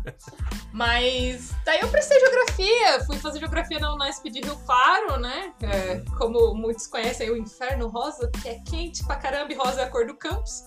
Mas 0.72 1.52
daí 1.66 1.80
eu 1.82 1.88
prestei 1.90 2.20
geografia, 2.20 3.04
fui 3.06 3.18
fazer 3.18 3.40
geografia 3.40 3.80
na 3.80 3.94
Unesp 3.94 4.26
de 4.30 4.42
Rio 4.42 4.56
Claro, 4.66 5.20
né? 5.20 5.54
É, 5.62 6.02
como 6.18 6.54
muitos 6.54 6.88
conhecem, 6.88 7.30
o 7.30 7.38
Inferno 7.38 7.88
Rosa, 7.88 8.30
que 8.42 8.48
é 8.50 8.60
quente 8.60 9.04
pra 9.06 9.16
caramba 9.16 9.52
e 9.52 9.56
rosa 9.56 9.82
é 9.82 9.84
a 9.86 9.90
cor 9.90 10.06
do 10.06 10.16
campus. 10.16 10.64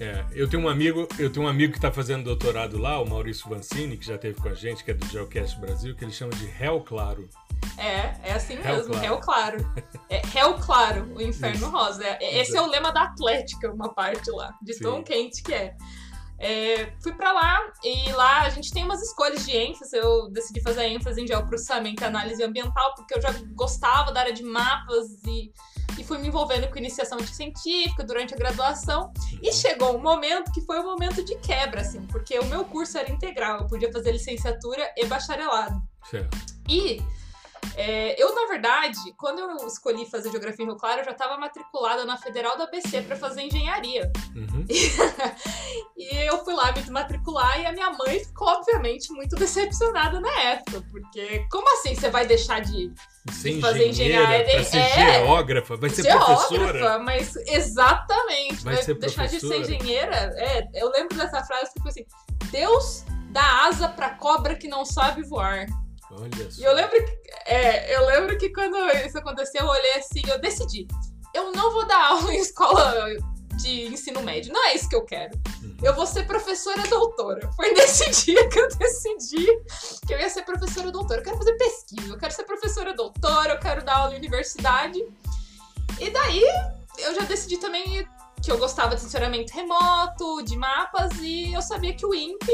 É, 0.00 0.24
eu 0.32 0.48
tenho 0.48 0.62
um 0.64 0.68
amigo, 0.68 1.06
eu 1.18 1.32
tenho 1.32 1.46
um 1.46 1.48
amigo 1.48 1.72
que 1.72 1.78
está 1.78 1.92
fazendo 1.92 2.24
doutorado 2.24 2.78
lá, 2.78 3.00
o 3.00 3.08
Maurício 3.08 3.48
Vancini, 3.48 3.96
que 3.96 4.04
já 4.04 4.16
esteve 4.16 4.40
com 4.40 4.48
a 4.48 4.54
gente, 4.54 4.82
que 4.82 4.90
é 4.90 4.94
do 4.94 5.06
Geocast 5.06 5.58
Brasil, 5.60 5.94
que 5.94 6.04
ele 6.04 6.12
chama 6.12 6.32
de 6.32 6.46
Réu 6.46 6.80
Claro. 6.80 7.28
É, 7.78 8.28
é 8.28 8.32
assim 8.32 8.56
Réu 8.56 8.76
mesmo, 8.76 8.92
Claro. 8.92 9.06
Réu 9.06 9.20
Claro. 9.20 9.74
É 10.10 10.22
Réu 10.26 10.54
Claro, 10.54 11.12
o 11.14 11.22
Inferno 11.22 11.56
Isso. 11.56 11.70
Rosa. 11.70 12.04
É- 12.04 12.40
esse 12.40 12.56
é 12.56 12.60
o 12.60 12.66
lema 12.66 12.92
da 12.92 13.04
Atlética, 13.04 13.70
uma 13.72 13.94
parte 13.94 14.30
lá, 14.32 14.52
de 14.62 14.78
tão 14.80 14.96
Sim. 14.98 15.02
quente 15.04 15.42
que 15.42 15.54
é. 15.54 15.76
É, 16.38 16.92
fui 17.00 17.12
pra 17.12 17.32
lá 17.32 17.60
e 17.82 18.12
lá 18.12 18.42
a 18.42 18.48
gente 18.50 18.72
tem 18.72 18.84
umas 18.84 19.00
escolhas 19.02 19.44
de 19.44 19.56
ênfase. 19.56 19.96
Eu 19.96 20.30
decidi 20.30 20.60
fazer 20.60 20.86
ênfase 20.86 21.20
em 21.20 21.26
geoprocessamento 21.26 22.02
e 22.02 22.04
análise 22.04 22.42
ambiental, 22.42 22.94
porque 22.94 23.14
eu 23.14 23.22
já 23.22 23.32
gostava 23.54 24.12
da 24.12 24.20
área 24.20 24.32
de 24.32 24.42
mapas 24.42 25.06
e, 25.26 25.52
e 25.98 26.04
fui 26.04 26.18
me 26.18 26.28
envolvendo 26.28 26.68
com 26.68 26.78
iniciação 26.78 27.18
científica 27.20 28.02
durante 28.04 28.34
a 28.34 28.36
graduação. 28.36 29.12
E 29.42 29.52
chegou 29.52 29.96
um 29.96 30.02
momento 30.02 30.52
que 30.52 30.60
foi 30.62 30.80
um 30.80 30.84
momento 30.84 31.24
de 31.24 31.36
quebra, 31.38 31.80
assim, 31.80 32.04
porque 32.06 32.38
o 32.38 32.46
meu 32.46 32.64
curso 32.64 32.98
era 32.98 33.10
integral, 33.10 33.60
eu 33.60 33.66
podia 33.66 33.92
fazer 33.92 34.12
licenciatura 34.12 34.92
e 34.96 35.06
bacharelado. 35.06 35.80
Certo. 36.10 36.36
E 36.68 37.02
é, 37.76 38.20
eu, 38.22 38.34
na 38.34 38.46
verdade, 38.46 38.98
quando 39.16 39.38
eu 39.40 39.66
escolhi 39.66 40.06
fazer 40.10 40.30
geografia 40.30 40.64
em 40.64 40.68
Rio 40.68 40.76
Claro, 40.76 41.00
eu 41.00 41.04
já 41.04 41.10
estava 41.12 41.36
matriculada 41.38 42.04
na 42.04 42.16
Federal 42.16 42.56
da 42.56 42.64
ABC 42.64 43.02
para 43.02 43.16
fazer 43.16 43.42
engenharia. 43.42 44.10
Uhum. 44.34 44.64
E 45.96 46.16
eu 46.26 46.44
fui 46.44 46.54
lá 46.54 46.72
me 46.72 46.90
matricular 46.90 47.60
e 47.60 47.66
a 47.66 47.72
minha 47.72 47.90
mãe 47.90 48.18
ficou, 48.24 48.48
obviamente, 48.48 49.12
muito 49.12 49.36
decepcionada 49.36 50.20
na 50.20 50.40
época. 50.42 50.82
Porque, 50.90 51.46
como 51.50 51.66
assim 51.78 51.94
você 51.94 52.10
vai 52.10 52.26
deixar 52.26 52.60
de 52.60 52.92
Ser 53.32 53.60
fazer 53.60 53.88
engenharia, 53.88 54.44
pra 54.44 54.64
ser 54.64 54.78
é. 54.78 55.24
geógrafa, 55.24 55.76
vai 55.76 55.88
ser 55.90 56.02
professora. 56.02 56.66
geógrafa? 56.66 56.98
Mas 56.98 57.36
exatamente, 57.36 58.64
Vai 58.64 58.74
vai, 58.74 58.82
ser 58.82 58.94
deixar 58.94 59.26
de 59.26 59.40
ser 59.40 59.46
professora. 59.48 59.74
engenheira? 59.76 60.16
É, 60.36 60.68
eu 60.74 60.90
lembro 60.90 61.16
dessa 61.16 61.42
frase 61.44 61.72
que 61.72 61.80
foi 61.80 61.90
assim: 61.90 62.06
Deus 62.50 63.04
dá 63.30 63.66
asa 63.66 63.88
pra 63.88 64.10
cobra 64.10 64.54
que 64.54 64.68
não 64.68 64.84
sabe 64.84 65.22
voar. 65.22 65.66
Olha 66.18 66.50
só. 66.50 66.60
E 66.60 66.64
eu 66.64 66.74
lembro 66.74 67.04
que, 67.04 67.30
é, 67.46 67.96
eu 67.96 68.06
lembro 68.06 68.38
que 68.38 68.50
quando 68.50 68.76
isso 69.06 69.18
aconteceu, 69.18 69.62
eu 69.62 69.68
olhei 69.68 69.94
assim, 69.94 70.22
eu 70.28 70.40
decidi. 70.40 70.86
Eu 71.32 71.52
não 71.52 71.72
vou 71.72 71.86
dar 71.86 72.10
aula 72.10 72.32
em 72.32 72.38
escola 72.38 72.94
de 73.56 73.86
ensino 73.86 74.22
médio. 74.22 74.52
Não 74.52 74.64
é 74.66 74.74
isso 74.74 74.88
que 74.88 74.96
eu 74.96 75.04
quero. 75.04 75.36
Uhum. 75.62 75.76
Eu 75.82 75.94
vou 75.94 76.06
ser 76.06 76.26
professora 76.26 76.82
doutora. 76.82 77.50
Foi 77.52 77.72
nesse 77.72 78.10
dia 78.24 78.48
que 78.48 78.58
eu 78.58 78.68
decidi 78.76 79.46
que 80.06 80.14
eu 80.14 80.18
ia 80.18 80.28
ser 80.28 80.42
professora 80.42 80.90
doutora. 80.90 81.20
Eu 81.20 81.24
quero 81.24 81.38
fazer 81.38 81.56
pesquisa, 81.56 82.12
eu 82.12 82.18
quero 82.18 82.32
ser 82.32 82.44
professora 82.44 82.94
doutora, 82.94 83.54
eu 83.54 83.58
quero 83.58 83.84
dar 83.84 83.96
aula 83.96 84.14
em 84.14 84.18
universidade. 84.18 85.04
E 86.00 86.10
daí 86.10 86.42
eu 86.98 87.14
já 87.14 87.22
decidi 87.22 87.56
também 87.58 88.06
que 88.42 88.50
eu 88.50 88.58
gostava 88.58 88.94
de 88.94 89.00
sensoramento 89.00 89.52
remoto, 89.54 90.42
de 90.44 90.56
mapas, 90.56 91.12
e 91.20 91.52
eu 91.52 91.62
sabia 91.62 91.94
que 91.94 92.04
o 92.04 92.14
INPE, 92.14 92.52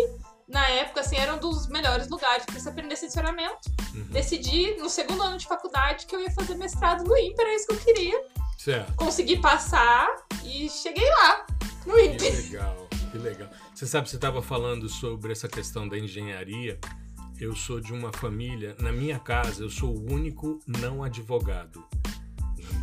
na 0.50 0.66
época, 0.68 1.00
assim, 1.00 1.16
era 1.16 1.34
um 1.34 1.38
dos 1.38 1.66
melhores 1.68 2.08
lugares 2.08 2.44
para 2.44 2.58
se 2.60 2.68
aprender 2.68 2.96
sensoramento 2.96 3.70
Uhum. 3.94 4.04
decidi 4.10 4.76
no 4.76 4.88
segundo 4.88 5.22
ano 5.22 5.36
de 5.38 5.46
faculdade 5.46 6.06
que 6.06 6.14
eu 6.14 6.20
ia 6.20 6.30
fazer 6.30 6.54
mestrado 6.54 7.02
no 7.04 7.16
INPE, 7.16 7.40
era 7.40 7.54
isso 7.56 7.66
que 7.66 7.72
eu 7.74 7.78
queria. 7.80 8.22
Certo. 8.58 8.92
Consegui 8.94 9.38
passar 9.40 10.06
e 10.44 10.68
cheguei 10.68 11.08
lá, 11.08 11.46
no 11.86 11.94
Que 11.94 12.02
INPE. 12.02 12.30
legal, 12.30 12.88
que 13.10 13.18
legal. 13.18 13.48
Você 13.74 13.86
sabe, 13.86 14.08
você 14.08 14.16
estava 14.16 14.42
falando 14.42 14.88
sobre 14.88 15.32
essa 15.32 15.48
questão 15.48 15.88
da 15.88 15.98
engenharia. 15.98 16.78
Eu 17.40 17.56
sou 17.56 17.80
de 17.80 17.92
uma 17.92 18.12
família, 18.12 18.76
na 18.78 18.92
minha 18.92 19.18
casa, 19.18 19.62
eu 19.64 19.70
sou 19.70 19.90
o 19.96 20.12
único 20.12 20.60
não 20.66 21.02
advogado. 21.02 21.82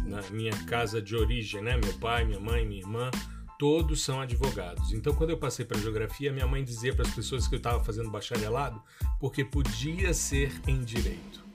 Na 0.04 0.22
minha 0.32 0.54
casa 0.66 1.00
de 1.02 1.16
origem, 1.16 1.62
né? 1.62 1.78
Meu 1.78 1.94
pai, 2.00 2.26
minha 2.26 2.40
mãe, 2.40 2.66
minha 2.66 2.82
irmã, 2.82 3.12
todos 3.58 4.04
são 4.04 4.22
advogados. 4.22 4.94
Então, 4.94 5.14
quando 5.14 5.32
eu 5.32 5.38
passei 5.38 5.66
para 5.66 5.80
geografia, 5.80 6.32
minha 6.32 6.48
mãe 6.48 6.64
dizia 6.64 6.94
para 6.94 7.06
as 7.08 7.14
pessoas 7.14 7.48
que 7.48 7.56
eu 7.56 7.58
estava 7.58 7.84
fazendo 7.84 8.10
bacharelado, 8.10 8.82
porque 9.20 9.44
podia 9.44 10.14
ser 10.14 10.52
em 10.68 10.84
direito. 10.84 11.46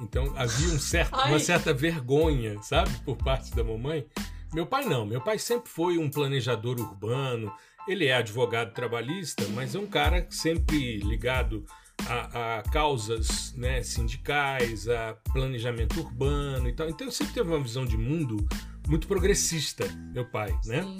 Então, 0.00 0.32
havia 0.36 0.74
um 0.74 0.78
certo, 0.78 1.14
uma 1.14 1.38
certa 1.38 1.72
vergonha, 1.72 2.60
sabe, 2.62 2.90
por 3.04 3.16
parte 3.16 3.54
da 3.54 3.64
mamãe. 3.64 4.06
Meu 4.52 4.66
pai 4.66 4.84
não, 4.84 5.06
meu 5.06 5.20
pai 5.20 5.38
sempre 5.38 5.70
foi 5.70 5.98
um 5.98 6.10
planejador 6.10 6.78
urbano. 6.78 7.52
Ele 7.88 8.06
é 8.06 8.14
advogado 8.14 8.72
trabalhista, 8.72 9.46
mas 9.48 9.74
é 9.74 9.78
um 9.78 9.86
cara 9.86 10.26
sempre 10.28 10.98
ligado 10.98 11.64
a, 12.06 12.58
a 12.58 12.62
causas 12.64 13.54
né, 13.56 13.82
sindicais, 13.82 14.88
a 14.88 15.14
planejamento 15.32 15.98
urbano 16.00 16.68
e 16.68 16.72
tal. 16.74 16.88
Então, 16.90 17.10
sempre 17.10 17.32
teve 17.32 17.48
uma 17.48 17.60
visão 17.60 17.86
de 17.86 17.96
mundo 17.96 18.46
muito 18.86 19.08
progressista, 19.08 19.86
meu 20.12 20.26
pai, 20.26 20.50
né? 20.66 20.82
Sim. 20.82 20.98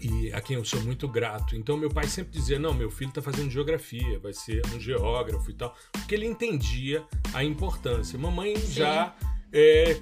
E 0.00 0.32
a 0.32 0.40
quem 0.40 0.56
eu 0.56 0.64
sou 0.64 0.80
muito 0.82 1.08
grato. 1.08 1.56
Então 1.56 1.76
meu 1.76 1.90
pai 1.90 2.06
sempre 2.06 2.32
dizia: 2.32 2.58
"Não, 2.58 2.74
meu 2.74 2.90
filho 2.90 3.08
está 3.08 3.22
fazendo 3.22 3.50
geografia, 3.50 4.18
vai 4.18 4.32
ser 4.32 4.62
um 4.74 4.80
geógrafo 4.80 5.50
e 5.50 5.54
tal", 5.54 5.74
porque 5.92 6.14
ele 6.14 6.26
entendia 6.26 7.04
a 7.32 7.42
importância. 7.42 8.18
Mamãe 8.18 8.56
já 8.56 9.14
é 9.52 9.98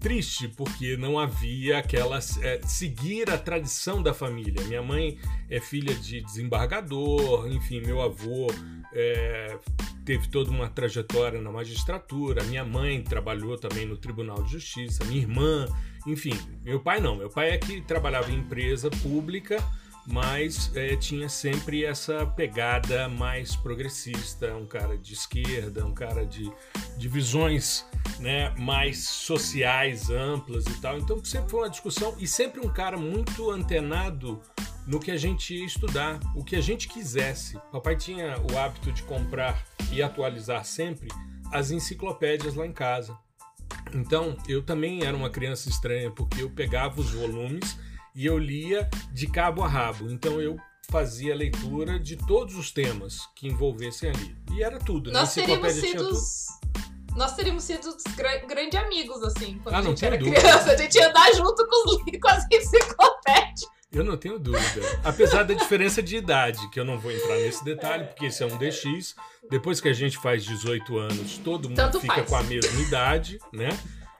triste 0.00 0.46
porque 0.48 0.96
não 0.96 1.18
havia 1.18 1.78
aquela 1.78 2.18
é, 2.42 2.60
seguir 2.64 3.30
a 3.30 3.38
tradição 3.38 4.02
da 4.02 4.12
família. 4.14 4.62
Minha 4.64 4.82
mãe 4.82 5.18
é 5.50 5.60
filha 5.60 5.94
de 5.94 6.20
desembargador, 6.20 7.48
enfim, 7.48 7.80
meu 7.80 8.00
avô 8.00 8.46
é, 8.92 9.58
teve 10.04 10.28
toda 10.28 10.50
uma 10.50 10.68
trajetória 10.68 11.40
na 11.40 11.50
magistratura. 11.50 12.44
Minha 12.44 12.64
mãe 12.64 13.02
trabalhou 13.02 13.58
também 13.58 13.86
no 13.86 13.96
Tribunal 13.96 14.42
de 14.42 14.52
Justiça. 14.52 15.04
Minha 15.04 15.22
irmã 15.22 15.66
enfim, 16.06 16.38
meu 16.62 16.80
pai 16.80 17.00
não. 17.00 17.16
Meu 17.16 17.28
pai 17.28 17.50
é 17.50 17.58
que 17.58 17.80
trabalhava 17.80 18.30
em 18.30 18.38
empresa 18.38 18.88
pública, 18.90 19.62
mas 20.06 20.70
é, 20.76 20.94
tinha 20.96 21.28
sempre 21.28 21.84
essa 21.84 22.24
pegada 22.24 23.08
mais 23.08 23.56
progressista, 23.56 24.54
um 24.54 24.66
cara 24.66 24.96
de 24.96 25.14
esquerda, 25.14 25.84
um 25.84 25.92
cara 25.92 26.24
de, 26.24 26.50
de 26.96 27.08
visões 27.08 27.84
né, 28.20 28.54
mais 28.56 29.08
sociais, 29.08 30.08
amplas 30.08 30.64
e 30.66 30.80
tal. 30.80 30.96
Então 30.98 31.22
sempre 31.24 31.50
foi 31.50 31.60
uma 31.60 31.70
discussão 31.70 32.14
e 32.18 32.26
sempre 32.26 32.60
um 32.60 32.72
cara 32.72 32.96
muito 32.96 33.50
antenado 33.50 34.40
no 34.86 35.00
que 35.00 35.10
a 35.10 35.16
gente 35.16 35.54
ia 35.54 35.66
estudar, 35.66 36.20
o 36.36 36.44
que 36.44 36.54
a 36.54 36.60
gente 36.60 36.86
quisesse. 36.86 37.58
Papai 37.72 37.96
tinha 37.96 38.36
o 38.52 38.56
hábito 38.56 38.92
de 38.92 39.02
comprar 39.02 39.64
e 39.90 40.00
atualizar 40.00 40.64
sempre 40.64 41.08
as 41.52 41.72
enciclopédias 41.72 42.54
lá 42.54 42.64
em 42.64 42.72
casa. 42.72 43.18
Então, 43.94 44.36
eu 44.48 44.62
também 44.62 45.04
era 45.04 45.16
uma 45.16 45.30
criança 45.30 45.68
estranha, 45.68 46.10
porque 46.10 46.42
eu 46.42 46.50
pegava 46.50 47.00
os 47.00 47.10
volumes 47.10 47.76
e 48.16 48.24
eu 48.24 48.38
lia 48.38 48.88
de 49.12 49.26
cabo 49.26 49.62
a 49.62 49.68
rabo. 49.68 50.10
Então 50.10 50.40
eu 50.40 50.56
fazia 50.90 51.34
leitura 51.34 51.98
de 51.98 52.16
todos 52.16 52.56
os 52.56 52.70
temas 52.70 53.28
que 53.36 53.46
envolvessem 53.46 54.10
ali. 54.10 54.36
E 54.52 54.62
era 54.62 54.78
tudo. 54.78 55.12
Nós 55.12 55.34
teríamos 55.34 55.72
sido 55.72 56.10
nós 57.14 57.34
teríamos 57.34 57.64
sido 57.64 57.96
grandes 58.46 58.78
amigos, 58.78 59.22
assim, 59.22 59.58
quando 59.62 59.74
ah, 59.74 59.78
a 59.78 59.82
gente 59.82 60.04
era 60.04 60.18
dúvida. 60.18 60.38
criança. 60.38 60.70
A 60.72 60.76
gente 60.76 60.94
ia 60.96 61.08
andar 61.08 61.32
junto 61.32 61.66
com, 61.66 61.90
os, 61.90 62.20
com 62.20 62.28
as 62.28 62.46
enciclopédias. 62.52 63.75
Eu 63.92 64.04
não 64.04 64.16
tenho 64.16 64.38
dúvida. 64.38 64.80
Apesar 65.04 65.44
da 65.44 65.54
diferença 65.54 66.02
de 66.02 66.16
idade, 66.16 66.68
que 66.70 66.78
eu 66.78 66.84
não 66.84 66.98
vou 66.98 67.10
entrar 67.10 67.36
nesse 67.36 67.64
detalhe, 67.64 68.04
porque 68.06 68.26
esse 68.26 68.42
é 68.42 68.46
um 68.46 68.56
DX. 68.58 69.14
Depois 69.50 69.80
que 69.80 69.88
a 69.88 69.92
gente 69.92 70.18
faz 70.18 70.44
18 70.44 70.98
anos, 70.98 71.38
todo 71.38 71.68
mundo 71.68 71.76
Tanto 71.76 72.00
fica 72.00 72.14
faz. 72.14 72.28
com 72.28 72.36
a 72.36 72.42
mesma 72.42 72.80
idade, 72.82 73.38
né? 73.52 73.68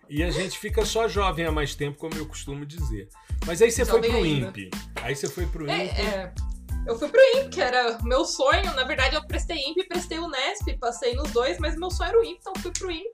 E 0.09 0.23
a 0.23 0.31
gente 0.31 0.57
fica 0.59 0.85
só 0.85 1.09
jovem 1.09 1.45
há 1.45 1.51
mais 1.53 1.75
tempo, 1.75 1.99
como 1.99 2.15
eu 2.15 2.27
costumo 2.27 2.65
dizer. 2.65 3.09
Mas 3.45 3.61
aí 3.61 3.71
você 3.73 3.85
Jovem 3.85 4.03
foi 4.03 4.11
pro 4.11 4.23
ainda. 4.23 4.47
INPE. 4.49 4.71
Aí 5.03 5.17
você 5.17 5.29
foi 5.29 5.47
pro 5.47 5.69
É, 5.69 5.85
INPE. 5.87 6.01
é. 6.01 6.33
Eu 6.87 6.97
fui 6.97 7.09
pro 7.09 7.21
INPE, 7.21 7.49
que 7.51 7.61
era 7.61 7.99
meu 8.05 8.25
sonho. 8.25 8.73
Na 8.77 8.85
verdade, 8.85 9.17
eu 9.17 9.27
prestei 9.27 9.57
INPE 9.59 9.81
e 9.81 9.89
prestei 9.89 10.19
o 10.21 10.29
NESP, 10.29 10.79
passei 10.79 11.15
nos 11.17 11.33
dois, 11.33 11.59
mas 11.59 11.77
meu 11.77 11.91
sonho 11.91 12.09
era 12.11 12.21
o 12.21 12.25
INPE, 12.25 12.39
então 12.41 12.53
fui 12.63 12.71
pro 12.71 12.89
INPE. 12.91 13.05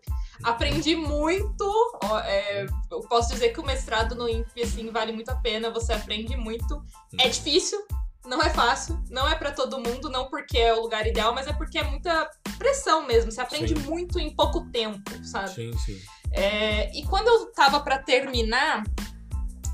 Aprendi 0.42 0.96
muito. 0.96 1.64
ó, 2.04 2.18
é, 2.20 2.66
eu 2.90 3.00
posso 3.00 3.32
dizer 3.32 3.50
que 3.50 3.60
o 3.60 3.64
mestrado 3.64 4.14
no 4.14 4.28
INPE, 4.28 4.62
assim, 4.62 4.90
vale 4.90 5.12
muito 5.12 5.30
a 5.30 5.36
pena. 5.36 5.70
Você 5.70 5.92
aprende 5.92 6.36
muito. 6.36 6.82
É 7.20 7.28
difícil, 7.28 7.78
não 8.26 8.40
é 8.42 8.50
fácil, 8.50 9.02
não 9.10 9.28
é 9.28 9.34
pra 9.34 9.52
todo 9.52 9.80
mundo, 9.80 10.08
não 10.08 10.28
porque 10.28 10.58
é 10.58 10.72
o 10.72 10.80
lugar 10.80 11.06
ideal, 11.06 11.34
mas 11.34 11.46
é 11.46 11.52
porque 11.52 11.78
é 11.78 11.84
muita 11.84 12.30
pressão 12.58 13.06
mesmo. 13.06 13.30
Você 13.30 13.40
aprende 13.40 13.74
Sim. 13.74 13.86
muito 13.88 14.18
em 14.18 14.34
pouco 14.34 14.70
tempo, 14.70 15.10
sabe? 15.24 15.50
Sim, 15.50 15.72
sim. 15.78 15.98
É, 16.32 16.90
e 16.96 17.04
quando 17.06 17.28
eu 17.28 17.52
tava 17.52 17.80
pra 17.80 17.98
terminar, 17.98 18.84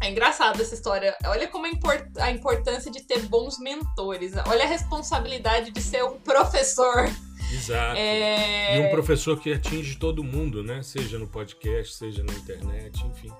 é 0.01 0.11
engraçado 0.11 0.61
essa 0.61 0.75
história. 0.75 1.17
Olha 1.27 1.49
como 1.49 1.67
é 1.67 1.71
a 2.21 2.31
importância 2.31 2.91
de 2.91 3.03
ter 3.03 3.21
bons 3.27 3.59
mentores. 3.59 4.33
Olha 4.47 4.65
a 4.65 4.69
responsabilidade 4.69 5.71
de 5.71 5.83
ser 5.83 6.05
um 6.05 6.19
professor. 6.21 7.09
Exato. 7.53 7.97
É, 7.97 8.77
E 8.77 8.81
um 8.87 8.91
professor 8.91 9.39
que 9.39 9.53
atinge 9.53 9.97
todo 9.97 10.23
mundo, 10.23 10.63
né? 10.63 10.83
Seja 10.83 11.19
no 11.19 11.27
podcast, 11.27 11.95
seja 11.95 12.23
na 12.23 12.33
internet, 12.33 13.05
enfim. 13.07 13.33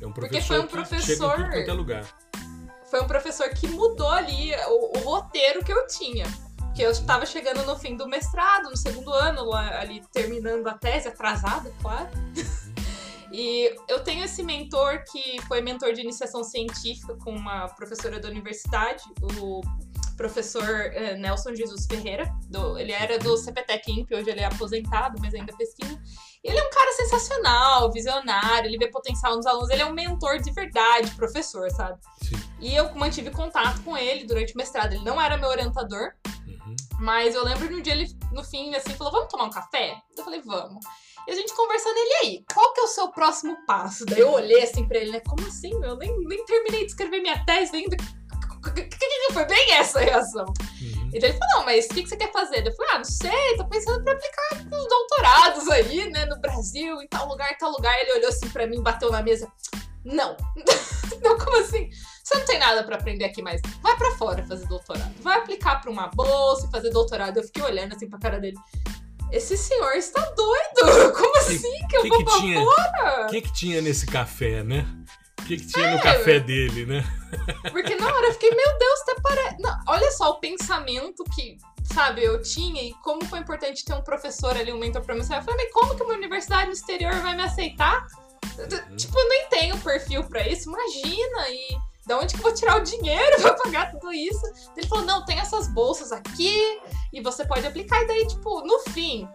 É 0.00 0.06
um 0.06 0.12
Porque 0.12 0.30
professor 0.40 0.46
foi 0.46 0.60
um 0.60 0.66
que 0.66 1.04
chega 1.04 1.14
em 1.14 1.18
professor- 1.18 1.52
é 1.68 1.72
lugar. 1.72 2.18
Foi 2.90 3.00
um 3.00 3.06
professor 3.06 3.48
que 3.50 3.68
mudou 3.68 4.10
ali 4.10 4.52
o, 4.68 4.98
o 4.98 5.00
roteiro 5.02 5.64
que 5.64 5.72
eu 5.72 5.86
tinha. 5.86 6.26
Que 6.74 6.82
eu 6.82 6.90
estava 6.90 7.24
chegando 7.24 7.64
no 7.64 7.78
fim 7.78 7.96
do 7.96 8.08
mestrado, 8.08 8.68
no 8.70 8.76
segundo 8.76 9.12
ano, 9.12 9.44
lá, 9.44 9.78
ali 9.80 10.02
terminando 10.12 10.66
a 10.66 10.74
tese, 10.74 11.08
atrasada, 11.08 11.72
claro. 11.80 12.08
E 13.30 13.74
eu 13.88 14.00
tenho 14.00 14.24
esse 14.24 14.42
mentor 14.42 15.04
que 15.10 15.40
foi 15.48 15.62
mentor 15.62 15.94
de 15.94 16.02
iniciação 16.02 16.44
científica 16.44 17.14
com 17.16 17.30
uma 17.34 17.66
professora 17.68 18.20
da 18.20 18.28
universidade, 18.28 19.02
o 19.22 19.62
professor 20.22 20.64
eh, 20.94 21.16
Nelson 21.16 21.52
Jesus 21.54 21.84
Ferreira. 21.86 22.30
do- 22.48 22.78
ele 22.78 22.92
era 22.92 23.18
do 23.18 23.36
CPTEC 23.36 23.90
INPE, 23.90 24.14
hoje 24.14 24.30
ele 24.30 24.40
é 24.40 24.44
aposentado, 24.44 25.18
mas 25.20 25.34
ainda 25.34 25.52
pesquisa. 25.56 26.00
E 26.44 26.48
ele 26.48 26.58
é 26.58 26.62
um 26.62 26.70
cara 26.70 26.92
sensacional, 26.92 27.90
visionário, 27.90 28.68
ele 28.68 28.78
vê 28.78 28.88
potencial 28.88 29.34
nos 29.36 29.46
alunos, 29.46 29.70
ele 29.70 29.82
é 29.82 29.86
um 29.86 29.92
mentor 29.92 30.38
de 30.38 30.52
verdade, 30.52 31.10
professor, 31.16 31.68
sabe? 31.72 31.98
Sim. 32.22 32.36
E 32.60 32.74
eu 32.74 32.94
mantive 32.94 33.30
contato 33.30 33.82
com 33.82 33.96
ele 33.96 34.24
durante 34.24 34.54
o 34.54 34.56
mestrado. 34.56 34.92
Ele 34.92 35.04
não 35.04 35.20
era 35.20 35.36
meu 35.36 35.48
orientador, 35.48 36.12
Uhum. 36.46 36.76
mas 37.00 37.34
eu 37.34 37.44
lembro 37.44 37.68
no 37.70 37.82
dia 37.82 37.92
ele, 37.94 38.06
no 38.32 38.44
fim, 38.44 38.72
assim, 38.76 38.90
falou: 38.94 39.12
vamos 39.12 39.28
tomar 39.28 39.44
um 39.44 39.50
café? 39.50 39.96
Eu 40.16 40.22
falei, 40.24 40.40
vamos. 40.44 40.84
E 41.26 41.30
a 41.32 41.34
gente 41.34 41.54
conversando, 41.54 41.96
ele 41.96 42.14
aí, 42.22 42.44
qual 42.52 42.72
que 42.72 42.80
é 42.80 42.84
o 42.84 42.88
seu 42.88 43.08
próximo 43.10 43.56
passo? 43.66 44.04
Daí 44.04 44.20
eu 44.20 44.30
olhei 44.32 44.62
assim 44.62 44.86
pra 44.86 44.98
ele, 44.98 45.10
né? 45.12 45.20
Como 45.20 45.46
assim, 45.46 45.76
meu? 45.78 45.96
Nem, 45.96 46.16
nem 46.26 46.44
terminei 46.44 46.80
de 46.80 46.86
escrever 46.92 47.20
minha 47.20 47.44
tese 47.44 47.74
ainda. 47.76 47.96
Foi 49.32 49.46
bem 49.46 49.72
essa 49.72 49.98
a 49.98 50.02
reação. 50.02 50.44
Uhum. 50.44 51.10
E 51.12 51.18
daí 51.18 51.30
ele 51.30 51.38
falou, 51.38 51.56
não, 51.56 51.64
mas 51.64 51.86
o 51.86 51.88
que, 51.88 52.02
que 52.02 52.08
você 52.08 52.16
quer 52.16 52.30
fazer? 52.30 52.66
Eu 52.66 52.74
falei, 52.74 52.92
ah, 52.92 52.98
não 52.98 53.04
sei, 53.04 53.56
tô 53.56 53.66
pensando 53.66 54.04
pra 54.04 54.12
aplicar 54.12 54.68
pros 54.68 54.88
doutorados 54.88 55.68
aí, 55.68 56.10
né, 56.10 56.26
no 56.26 56.38
Brasil, 56.38 57.00
em 57.00 57.08
tal 57.08 57.28
lugar, 57.28 57.50
em 57.50 57.56
tal 57.56 57.70
lugar. 57.70 57.94
Ele 58.00 58.18
olhou 58.18 58.28
assim 58.28 58.48
pra 58.50 58.66
mim, 58.66 58.82
bateu 58.82 59.10
na 59.10 59.22
mesa. 59.22 59.50
Não. 60.04 60.36
não, 61.22 61.38
como 61.38 61.58
assim? 61.60 61.90
Você 62.22 62.38
não 62.38 62.44
tem 62.44 62.58
nada 62.58 62.84
pra 62.84 62.96
aprender 62.96 63.24
aqui 63.24 63.42
mais. 63.42 63.60
Vai 63.80 63.96
pra 63.96 64.12
fora 64.12 64.46
fazer 64.46 64.66
doutorado. 64.66 65.12
Vai 65.22 65.38
aplicar 65.38 65.80
pra 65.80 65.90
uma 65.90 66.08
bolsa 66.08 66.66
e 66.66 66.70
fazer 66.70 66.90
doutorado. 66.90 67.36
Eu 67.36 67.44
fiquei 67.44 67.62
olhando 67.62 67.94
assim 67.94 68.08
pra 68.08 68.18
cara 68.18 68.38
dele. 68.38 68.56
Esse 69.30 69.56
senhor 69.56 69.92
está 69.94 70.20
doido! 70.32 71.12
Como 71.16 71.36
assim 71.38 71.86
que 71.88 71.96
eu 71.96 72.02
que 72.02 72.08
vou 72.08 72.18
que 72.18 72.24
pra 72.24 72.34
tinha? 72.34 72.60
fora? 72.60 73.26
O 73.26 73.30
que, 73.30 73.40
que 73.40 73.52
tinha 73.52 73.80
nesse 73.80 74.06
café, 74.06 74.62
né? 74.62 74.86
O 75.42 75.44
que, 75.44 75.56
que 75.56 75.66
tinha 75.66 75.86
É. 75.86 75.94
no 75.96 76.00
café 76.02 76.38
dele, 76.40 76.86
né? 76.86 77.04
Porque 77.70 77.94
na 77.96 78.06
hora 78.06 78.26
eu 78.28 78.32
fiquei, 78.34 78.50
meu 78.50 78.78
Deus, 78.78 79.00
até 79.02 79.20
parece. 79.20 79.56
Não, 79.60 79.76
olha 79.88 80.10
só 80.12 80.30
o 80.30 80.38
pensamento 80.40 81.24
que, 81.34 81.58
sabe, 81.92 82.22
eu 82.22 82.40
tinha 82.42 82.82
e 82.82 82.94
como 83.02 83.24
foi 83.24 83.40
importante 83.40 83.84
ter 83.84 83.94
um 83.94 84.02
professor 84.02 84.56
ali, 84.56 84.72
um 84.72 84.78
mentor 84.78 85.02
pra 85.02 85.14
mim. 85.14 85.20
Eu 85.22 85.26
falei, 85.26 85.64
mas 85.64 85.72
como 85.72 85.94
que 85.96 86.02
uma 86.02 86.14
universidade 86.14 86.66
no 86.66 86.72
exterior 86.72 87.14
vai 87.20 87.34
me 87.36 87.42
aceitar? 87.42 88.06
Uhum. 88.58 88.96
Tipo, 88.96 89.18
eu 89.18 89.28
nem 89.28 89.48
tenho 89.48 89.78
perfil 89.78 90.24
pra 90.24 90.46
isso, 90.46 90.68
imagina! 90.70 91.48
E 91.48 91.76
da 92.06 92.18
onde 92.18 92.34
que 92.34 92.40
eu 92.40 92.42
vou 92.42 92.54
tirar 92.54 92.76
o 92.76 92.82
dinheiro 92.82 93.36
pra 93.40 93.54
pagar 93.54 93.90
tudo 93.92 94.12
isso? 94.12 94.42
Ele 94.76 94.86
falou, 94.86 95.04
não, 95.04 95.24
tem 95.24 95.38
essas 95.38 95.68
bolsas 95.68 96.12
aqui 96.12 96.80
e 97.12 97.20
você 97.20 97.44
pode 97.46 97.66
aplicar. 97.66 98.02
E 98.02 98.06
daí, 98.06 98.26
tipo, 98.26 98.60
no 98.62 98.78
fim, 98.90 99.26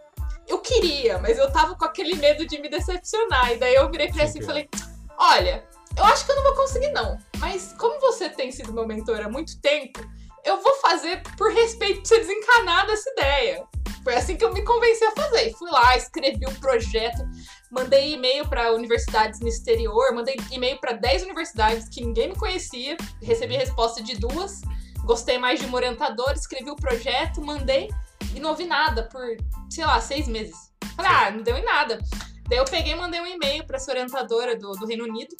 eu 0.48 0.60
queria, 0.60 1.17
mas 1.17 1.38
eu 1.38 1.52
tava 1.52 1.76
com 1.76 1.84
aquele 1.86 2.15
medo 2.15 2.46
de 2.46 2.60
me 2.62 2.70
decepcionar. 2.70 3.52
E 3.54 3.58
daí 3.58 3.76
eu 3.76 3.89
virei 3.89 4.08
pra 4.08 4.22
ele 4.22 4.30
assim 4.30 4.39
e 4.39 4.46
falei, 4.46 4.70
olha, 5.17 5.67
eu 5.95 6.04
acho 6.06 6.26
que 6.26 6.32
eu 6.32 6.36
não 6.36 6.43
vou 6.43 6.56
conseguir, 6.56 6.91
não. 6.91 7.17
Mas 7.38 7.73
como 7.78 8.00
você 8.00 8.30
tem 8.30 8.52
sido 8.52 8.73
meu 8.73 8.88
mentor 8.88 9.21
há 9.21 9.30
muito 9.30 9.60
tempo, 9.62 10.00
eu 10.43 10.62
vou 10.62 10.76
fazer 10.76 11.21
por 11.38 11.52
respeito 11.52 12.02
pra 12.02 12.08
você 12.08 12.19
desencanar 12.19 12.88
dessa 12.88 13.10
ideia. 13.12 13.65
Foi 14.04 14.15
assim 14.15 14.38
que 14.38 14.45
eu 14.45 14.54
me 14.54 14.63
convenci 14.63 15.04
a 15.04 15.12
fazer. 15.12 15.50
E 15.50 15.54
Fui 15.54 15.69
lá, 15.69 15.97
escrevi 15.97 16.47
um 16.47 16.56
projeto, 16.56 17.28
mandei 17.69 18.13
e-mail 18.13 18.47
para 18.47 18.73
universidades 18.73 19.39
no 19.41 19.47
exterior, 19.47 20.13
mandei 20.13 20.38
e-mail 20.52 20.80
para 20.80 20.93
10 20.93 21.23
universidades 21.23 21.89
que 21.89 22.02
ninguém 22.02 22.30
me 22.30 22.36
conhecia, 22.36 22.95
recebi 23.21 23.58
resposta 23.58 24.02
de 24.02 24.15
duas, 24.15 24.62
gostei 25.04 25.38
mais 25.38 25.60
de 25.60 25.65
uma 25.65 25.76
orientadora, 25.76 26.34
escrevi 26.34 26.69
o 26.69 26.76
projeto, 26.76 27.41
mandei 27.41 27.89
e 28.34 28.39
não 28.39 28.52
ouvi 28.52 28.65
nada 28.65 29.04
por, 29.12 29.26
sei 29.69 29.86
lá, 29.86 30.00
seis 30.00 30.28
meses. 30.28 30.56
Falei, 30.95 31.12
ah, 31.12 31.32
não 31.32 31.43
deu 31.43 31.58
em 31.58 31.65
nada. 31.65 32.00
Daí 32.47 32.60
eu 32.60 32.65
peguei 32.65 32.93
e 32.93 32.95
mandei 32.95 33.19
um 33.19 33.26
e-mail 33.26 33.65
para 33.65 33.76
essa 33.76 33.91
orientadora 33.91 34.56
do, 34.56 34.71
do 34.71 34.86
Reino 34.86 35.04
Unido, 35.04 35.36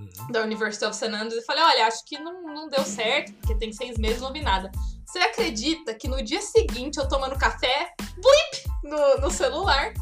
Uhum. 0.00 0.32
da 0.32 0.42
University 0.42 0.84
of 0.84 0.96
St. 0.96 1.14
Andrews 1.14 1.42
e 1.42 1.44
falei, 1.44 1.62
olha, 1.62 1.86
acho 1.86 2.04
que 2.06 2.18
não, 2.18 2.42
não 2.42 2.68
deu 2.68 2.84
certo, 2.84 3.32
porque 3.34 3.54
tem 3.56 3.72
seis 3.72 3.98
meses 3.98 4.20
não 4.20 4.32
vi 4.32 4.40
nada. 4.40 4.70
Você 5.04 5.18
acredita 5.18 5.94
que 5.94 6.08
no 6.08 6.22
dia 6.22 6.40
seguinte 6.40 6.98
eu 6.98 7.08
tomando 7.08 7.38
café, 7.38 7.92
blip, 8.14 8.70
no, 8.84 9.22
no 9.22 9.30
celular, 9.30 9.92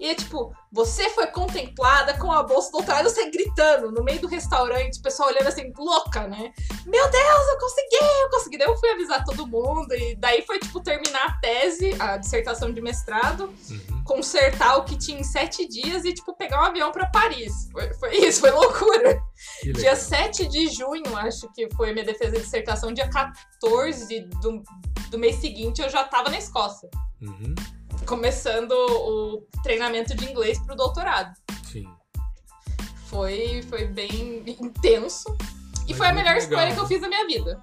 e 0.00 0.08
é 0.08 0.14
tipo, 0.14 0.52
você 0.70 1.10
foi 1.10 1.26
contemplada 1.28 2.14
com 2.18 2.30
a 2.30 2.42
bolsa 2.42 2.68
do 2.70 2.78
doutorado, 2.78 3.04
você 3.08 3.30
gritando 3.30 3.90
no 3.90 4.02
meio 4.04 4.20
do 4.20 4.28
restaurante, 4.28 4.98
o 4.98 5.02
pessoal 5.02 5.28
olhando 5.28 5.48
assim, 5.48 5.72
louca, 5.76 6.26
né? 6.28 6.52
Meu 6.86 7.10
Deus, 7.10 7.48
eu 7.48 7.58
consegui, 7.58 8.04
eu 8.22 8.30
consegui. 8.30 8.58
Daí 8.58 8.68
eu 8.68 8.76
fui 8.76 8.90
avisar 8.90 9.24
todo 9.24 9.46
mundo, 9.46 9.92
e 9.94 10.14
daí 10.16 10.42
foi, 10.42 10.58
tipo, 10.58 10.80
terminar 10.80 11.26
a 11.26 11.32
tese, 11.40 11.94
a 11.98 12.16
dissertação 12.16 12.72
de 12.72 12.80
mestrado, 12.80 13.52
Uhum. 13.70 14.04
consertar 14.04 14.76
o 14.78 14.84
que 14.84 14.96
tinha 14.96 15.18
em 15.20 15.24
sete 15.24 15.66
dias 15.68 16.04
e, 16.04 16.12
tipo, 16.12 16.34
pegar 16.36 16.62
um 16.62 16.66
avião 16.66 16.90
pra 16.92 17.06
Paris. 17.06 17.68
Foi, 17.72 17.92
foi 17.94 18.16
isso, 18.16 18.40
foi 18.40 18.50
loucura. 18.50 19.20
Dia 19.62 19.72
legal. 19.74 19.96
7 19.96 20.48
de 20.48 20.68
junho, 20.68 21.16
acho 21.16 21.52
que 21.52 21.68
foi 21.76 21.92
minha 21.92 22.04
defesa 22.04 22.32
de 22.32 22.40
dissertação. 22.42 22.92
Dia 22.92 23.08
14 23.08 24.20
do, 24.40 24.62
do 25.10 25.18
mês 25.18 25.36
seguinte, 25.36 25.80
eu 25.80 25.88
já 25.88 26.04
tava 26.04 26.30
na 26.30 26.38
Escócia. 26.38 26.88
Uhum. 27.20 27.54
Começando 28.08 28.72
o 28.72 29.46
treinamento 29.62 30.14
de 30.16 30.24
inglês 30.24 30.58
pro 30.64 30.74
doutorado. 30.74 31.30
Sim. 31.70 31.86
Foi, 33.06 33.62
foi 33.68 33.86
bem 33.86 34.42
intenso. 34.46 35.36
E 35.86 35.90
Mas 35.90 35.98
foi 35.98 36.06
a 36.06 36.12
melhor 36.14 36.34
legal, 36.36 36.40
escolha 36.40 36.74
que 36.74 36.80
eu 36.80 36.86
fiz 36.86 37.02
na 37.02 37.08
minha 37.08 37.26
vida. 37.26 37.62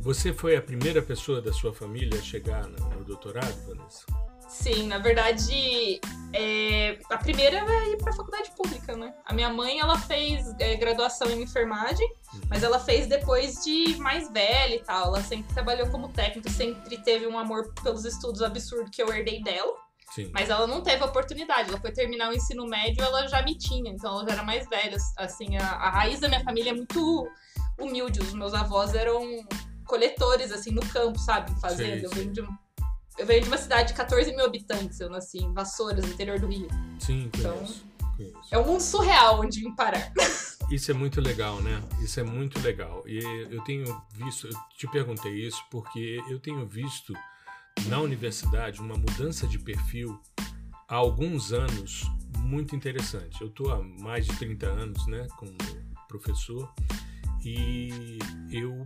Você 0.00 0.32
foi 0.32 0.56
a 0.56 0.62
primeira 0.62 1.02
pessoa 1.02 1.42
da 1.42 1.52
sua 1.52 1.72
família 1.72 2.18
a 2.18 2.22
chegar 2.22 2.68
no 2.68 3.04
doutorado, 3.04 3.54
Vanessa? 3.66 4.04
Sim, 4.48 4.86
na 4.86 4.98
verdade, 4.98 6.00
é, 6.32 6.98
a 7.10 7.18
primeira 7.18 7.58
é 7.58 7.92
ir 7.92 7.98
pra 7.98 8.12
faculdade 8.12 8.50
pública, 8.56 8.96
né? 8.96 9.14
A 9.26 9.34
minha 9.34 9.50
mãe, 9.50 9.78
ela 9.78 9.98
fez 9.98 10.46
é, 10.58 10.74
graduação 10.76 11.30
em 11.30 11.42
enfermagem 11.42 12.08
Uhum. 12.32 12.40
Mas 12.48 12.62
ela 12.62 12.78
fez 12.78 13.06
depois 13.06 13.64
de 13.64 13.96
mais 13.96 14.30
velha 14.30 14.74
e 14.74 14.80
tal. 14.80 15.08
Ela 15.08 15.22
sempre 15.22 15.52
trabalhou 15.52 15.88
como 15.88 16.08
técnica, 16.08 16.50
sempre 16.50 16.98
teve 16.98 17.26
um 17.26 17.38
amor 17.38 17.72
pelos 17.82 18.04
estudos 18.04 18.42
absurdo 18.42 18.90
que 18.90 19.02
eu 19.02 19.12
herdei 19.12 19.42
dela. 19.42 19.72
Sim. 20.14 20.30
Mas 20.32 20.48
ela 20.48 20.66
não 20.66 20.82
teve 20.82 21.02
oportunidade. 21.04 21.68
Ela 21.68 21.80
foi 21.80 21.92
terminar 21.92 22.30
o 22.30 22.34
ensino 22.34 22.66
médio, 22.66 23.02
ela 23.04 23.26
já 23.26 23.42
me 23.42 23.56
tinha, 23.56 23.90
então 23.90 24.12
ela 24.12 24.24
já 24.24 24.32
era 24.34 24.42
mais 24.42 24.68
velha. 24.68 24.96
Assim, 25.16 25.56
a, 25.56 25.66
a 25.66 25.90
raiz 25.90 26.20
da 26.20 26.28
minha 26.28 26.42
família 26.42 26.70
é 26.70 26.74
muito 26.74 27.28
humilde. 27.78 28.20
Os 28.20 28.34
meus 28.34 28.54
avós 28.54 28.94
eram 28.94 29.22
coletores, 29.86 30.52
assim, 30.52 30.70
no 30.70 30.84
campo, 30.88 31.18
sabe? 31.18 31.58
Fazenda. 31.60 32.06
Eu 32.06 32.10
venho 32.10 32.32
de 32.32 32.42
eu 33.18 33.26
venho 33.26 33.42
de 33.42 33.48
uma 33.48 33.58
cidade 33.58 33.88
de 33.88 33.94
14 33.94 34.34
mil 34.34 34.44
habitantes. 34.44 35.00
Eu 35.00 35.10
nasci 35.10 35.38
em 35.38 35.52
Vassouras, 35.52 36.04
no 36.04 36.12
interior 36.12 36.38
do 36.38 36.46
Rio. 36.46 36.68
Sim, 37.00 37.30
então, 37.34 37.54
conheço, 37.56 37.84
conheço. 38.16 38.38
É 38.50 38.58
um 38.58 38.64
mundo 38.64 38.80
surreal 38.80 39.40
onde 39.40 39.60
vim 39.60 39.74
parar. 39.74 40.12
Isso 40.70 40.90
é 40.90 40.94
muito 40.94 41.20
legal, 41.20 41.60
né? 41.60 41.82
Isso 42.00 42.20
é 42.20 42.22
muito 42.22 42.60
legal. 42.60 43.02
E 43.06 43.18
eu 43.50 43.62
tenho 43.64 43.84
visto, 44.12 44.46
eu 44.46 44.52
te 44.76 44.86
perguntei 44.88 45.32
isso 45.46 45.64
porque 45.70 46.22
eu 46.28 46.38
tenho 46.38 46.66
visto 46.66 47.14
na 47.86 47.98
universidade 48.00 48.78
uma 48.78 48.94
mudança 48.94 49.46
de 49.46 49.58
perfil 49.58 50.20
há 50.86 50.96
alguns 50.96 51.54
anos 51.54 52.02
muito 52.40 52.76
interessante. 52.76 53.40
Eu 53.40 53.48
estou 53.48 53.72
há 53.72 53.82
mais 53.82 54.26
de 54.26 54.36
30 54.36 54.66
anos, 54.66 55.06
né, 55.06 55.26
como 55.38 55.56
professor, 56.06 56.70
e 57.42 58.18
eu 58.50 58.84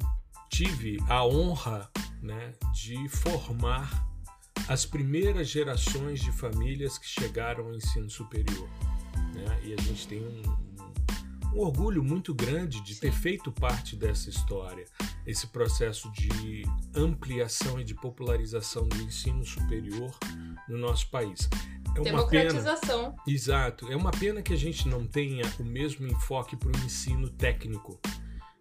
tive 0.49 0.99
a 1.09 1.27
honra, 1.27 1.91
né, 2.23 2.53
de 2.73 3.09
formar 3.09 4.12
as 4.69 4.87
primeiras 4.87 5.49
gerações 5.49 6.21
de 6.21 6.33
famílias 6.33 6.99
que 6.99 7.07
chegaram 7.07 7.67
ao 7.67 7.75
ensino 7.75 8.09
superior. 8.09 8.69
Né? 9.35 9.61
E 9.65 9.75
a 9.75 9.83
gente 9.83 10.07
tem 10.07 10.23
um, 10.23 10.43
um 11.55 11.61
orgulho 11.61 12.03
muito 12.03 12.35
grande 12.35 12.81
de 12.81 12.99
ter 12.99 13.13
feito 13.13 13.51
parte 13.53 13.97
dessa 13.97 14.31
história, 14.31 14.87
esse 15.27 15.47
processo 15.49 16.11
de 16.13 16.65
ampliação 16.95 17.81
e 17.81 17.85
de 17.85 17.95
popularização 17.95 18.89
do 18.89 18.97
ensino 19.03 19.45
superior 19.45 20.17
no 20.69 20.79
nosso 20.79 21.11
país. 21.11 21.49
É 21.95 22.01
uma 22.01 22.05
Democratização. 22.05 23.13
Pena, 23.13 23.23
exato. 23.27 23.93
É 23.93 23.97
uma 23.97 24.11
pena 24.11 24.41
que 24.41 24.53
a 24.53 24.57
gente 24.57 24.89
não 24.89 25.07
tenha 25.07 25.45
o 25.59 25.65
mesmo 25.65 26.07
enfoque 26.07 26.57
para 26.57 26.69
o 26.69 26.85
ensino 26.85 27.29
técnico. 27.29 28.01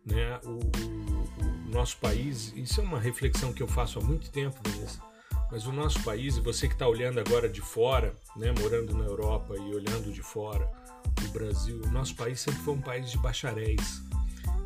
Né? 0.06 0.40
O, 0.44 0.50
o, 0.50 1.68
o, 1.68 1.72
nosso 1.72 1.98
país, 1.98 2.52
isso 2.56 2.82
é 2.82 2.84
uma 2.84 3.00
reflexão 3.00 3.54
que 3.54 3.64
eu 3.64 3.68
faço 3.68 4.00
há 4.00 4.02
muito 4.02 4.30
tempo, 4.30 4.60
Vanessa 4.66 5.11
mas 5.52 5.68
o 5.68 5.72
nosso 5.72 6.02
país, 6.04 6.38
e 6.38 6.42
você 6.42 6.68
que 6.68 6.74
está 6.74 6.88
olhando 6.88 7.20
agora 7.20 7.50
de 7.50 7.62
fora, 7.62 8.16
né, 8.38 8.54
morando 8.60 8.94
na 8.98 9.04
Europa 9.04 9.56
e 9.58 9.76
olhando 9.76 10.12
de 10.12 10.22
fora 10.22 10.72
o 11.26 11.28
Brasil, 11.30 11.82
o 11.84 11.92
nosso 11.92 12.16
país 12.16 12.40
sempre 12.40 12.62
foi 12.62 12.74
um 12.74 12.82
país 12.82 13.12
de 13.12 13.18
bacharéis. 13.18 14.02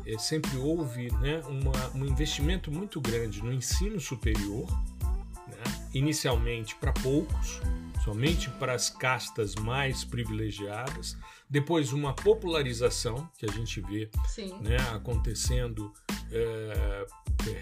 É, 0.06 0.16
sempre 0.16 0.56
houve 0.56 1.10
né, 1.14 1.42
uma, 1.48 1.90
um 1.96 2.06
investimento 2.06 2.70
muito 2.70 3.00
grande 3.00 3.42
no 3.42 3.52
ensino 3.52 3.98
superior, 3.98 4.70
né, 5.48 5.88
inicialmente 5.92 6.76
para 6.76 6.92
poucos, 6.92 7.60
somente 8.04 8.48
para 8.50 8.72
as 8.72 8.88
castas 8.88 9.56
mais 9.56 10.04
privilegiadas, 10.04 11.16
depois 11.50 11.92
uma 11.92 12.14
popularização 12.14 13.28
que 13.36 13.44
a 13.44 13.52
gente 13.52 13.80
vê 13.80 14.08
né, 14.60 14.76
acontecendo 14.94 15.92
é, 16.30 17.06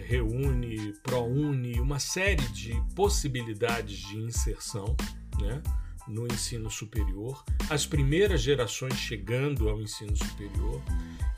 reúne, 0.07 0.93
proune 1.03 1.81
uma 1.81 1.99
série 1.99 2.47
de 2.49 2.75
possibilidades 2.95 3.99
de 3.99 4.17
inserção 4.17 4.97
né, 5.41 5.63
no 6.07 6.27
ensino 6.27 6.71
superior, 6.71 7.45
as 7.71 7.87
primeiras 7.87 8.43
gerações 8.43 8.95
chegando 8.95 9.69
ao 9.69 9.81
ensino 9.81 10.17
superior. 10.17 10.83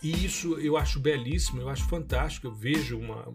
E 0.02 0.24
isso 0.24 0.58
eu 0.58 0.76
acho 0.76 1.00
belíssimo, 1.00 1.60
eu 1.60 1.68
acho 1.68 1.88
fantástico. 1.88 2.46
Eu 2.46 2.54
vejo 2.54 2.98
uma. 2.98 3.34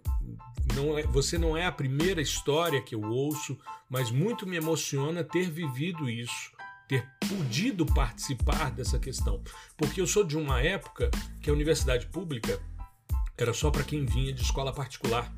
Não 0.75 0.97
é, 0.97 1.03
você 1.03 1.37
não 1.37 1.57
é 1.57 1.65
a 1.65 1.71
primeira 1.71 2.21
história 2.21 2.81
que 2.81 2.95
eu 2.95 3.01
ouço, 3.01 3.57
mas 3.89 4.11
muito 4.11 4.47
me 4.47 4.55
emociona 4.55 5.23
ter 5.23 5.49
vivido 5.49 6.09
isso, 6.09 6.51
ter 6.87 7.05
podido 7.27 7.85
participar 7.85 8.71
dessa 8.71 8.99
questão. 8.99 9.43
Porque 9.75 9.99
eu 9.99 10.07
sou 10.07 10.23
de 10.23 10.37
uma 10.37 10.61
época 10.61 11.09
que 11.41 11.49
a 11.49 11.53
universidade 11.53 12.05
pública 12.07 12.61
era 13.41 13.53
só 13.53 13.71
para 13.71 13.83
quem 13.83 14.05
vinha 14.05 14.33
de 14.33 14.41
escola 14.41 14.73
particular. 14.73 15.33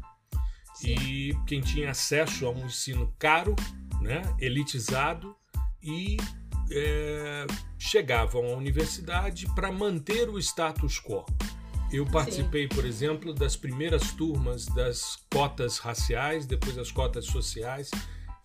Sim. 0.76 0.96
E 0.96 1.38
quem 1.46 1.62
tinha 1.62 1.92
acesso 1.92 2.46
a 2.46 2.50
um 2.50 2.66
ensino 2.66 3.14
caro, 3.18 3.56
né, 4.02 4.22
elitizado, 4.40 5.36
e 5.82 6.18
é, 6.72 7.46
chegavam 7.78 8.46
à 8.46 8.58
universidade 8.58 9.46
para 9.54 9.72
manter 9.72 10.30
o 10.30 10.40
status 10.40 11.00
quo. 11.00 11.26
Eu 11.92 12.06
participei, 12.08 12.64
Sim. 12.64 12.76
por 12.76 12.86
exemplo, 12.86 13.34
das 13.34 13.56
primeiras 13.56 14.12
turmas 14.14 14.66
das 14.66 15.18
cotas 15.32 15.78
raciais, 15.78 16.46
depois 16.46 16.76
das 16.76 16.92
cotas 16.92 17.26
sociais, 17.26 17.92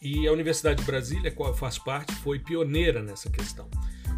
e 0.00 0.28
a 0.28 0.32
Universidade 0.32 0.80
de 0.80 0.86
Brasília, 0.86 1.32
qual 1.32 1.54
faz 1.54 1.78
parte, 1.78 2.14
foi 2.16 2.38
pioneira 2.38 3.02
nessa 3.02 3.30
questão. 3.30 3.68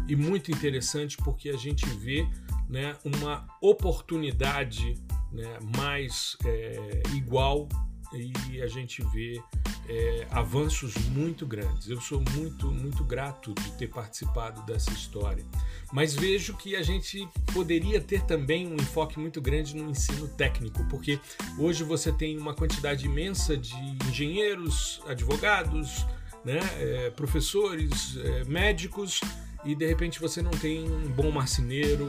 E 0.07 0.15
muito 0.15 0.51
interessante 0.51 1.17
porque 1.17 1.49
a 1.49 1.57
gente 1.57 1.85
vê 1.85 2.27
né, 2.69 2.95
uma 3.03 3.47
oportunidade 3.61 4.97
né, 5.31 5.57
mais 5.75 6.37
é, 6.45 7.03
igual 7.15 7.67
e 8.13 8.61
a 8.61 8.67
gente 8.67 9.01
vê 9.13 9.41
é, 9.87 10.27
avanços 10.31 10.95
muito 11.09 11.45
grandes. 11.45 11.89
Eu 11.89 11.99
sou 12.01 12.21
muito, 12.31 12.71
muito 12.71 13.03
grato 13.03 13.53
de 13.53 13.71
ter 13.73 13.87
participado 13.87 14.61
dessa 14.63 14.91
história. 14.91 15.45
Mas 15.91 16.13
vejo 16.13 16.55
que 16.55 16.75
a 16.75 16.83
gente 16.83 17.27
poderia 17.53 18.01
ter 18.01 18.21
também 18.23 18.67
um 18.67 18.75
enfoque 18.75 19.19
muito 19.19 19.41
grande 19.41 19.75
no 19.75 19.89
ensino 19.89 20.27
técnico, 20.27 20.85
porque 20.89 21.19
hoje 21.57 21.83
você 21.83 22.11
tem 22.11 22.37
uma 22.37 22.53
quantidade 22.53 23.05
imensa 23.05 23.55
de 23.57 23.75
engenheiros, 24.07 25.01
advogados, 25.07 26.05
né, 26.43 26.59
é, 26.79 27.09
professores, 27.11 28.17
é, 28.17 28.43
médicos 28.45 29.21
e 29.63 29.75
de 29.75 29.85
repente 29.85 30.19
você 30.19 30.41
não 30.41 30.51
tem 30.51 30.89
um 30.89 31.09
bom 31.11 31.31
marceneiro, 31.31 32.07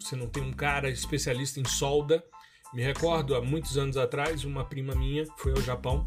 você 0.00 0.16
não 0.16 0.26
tem 0.26 0.42
um 0.42 0.52
cara 0.52 0.90
especialista 0.90 1.60
em 1.60 1.64
solda 1.64 2.22
me 2.72 2.82
recordo, 2.82 3.34
há 3.34 3.42
muitos 3.42 3.76
anos 3.76 3.98
atrás, 3.98 4.44
uma 4.44 4.64
prima 4.64 4.94
minha 4.94 5.26
foi 5.36 5.52
ao 5.52 5.60
Japão, 5.60 6.06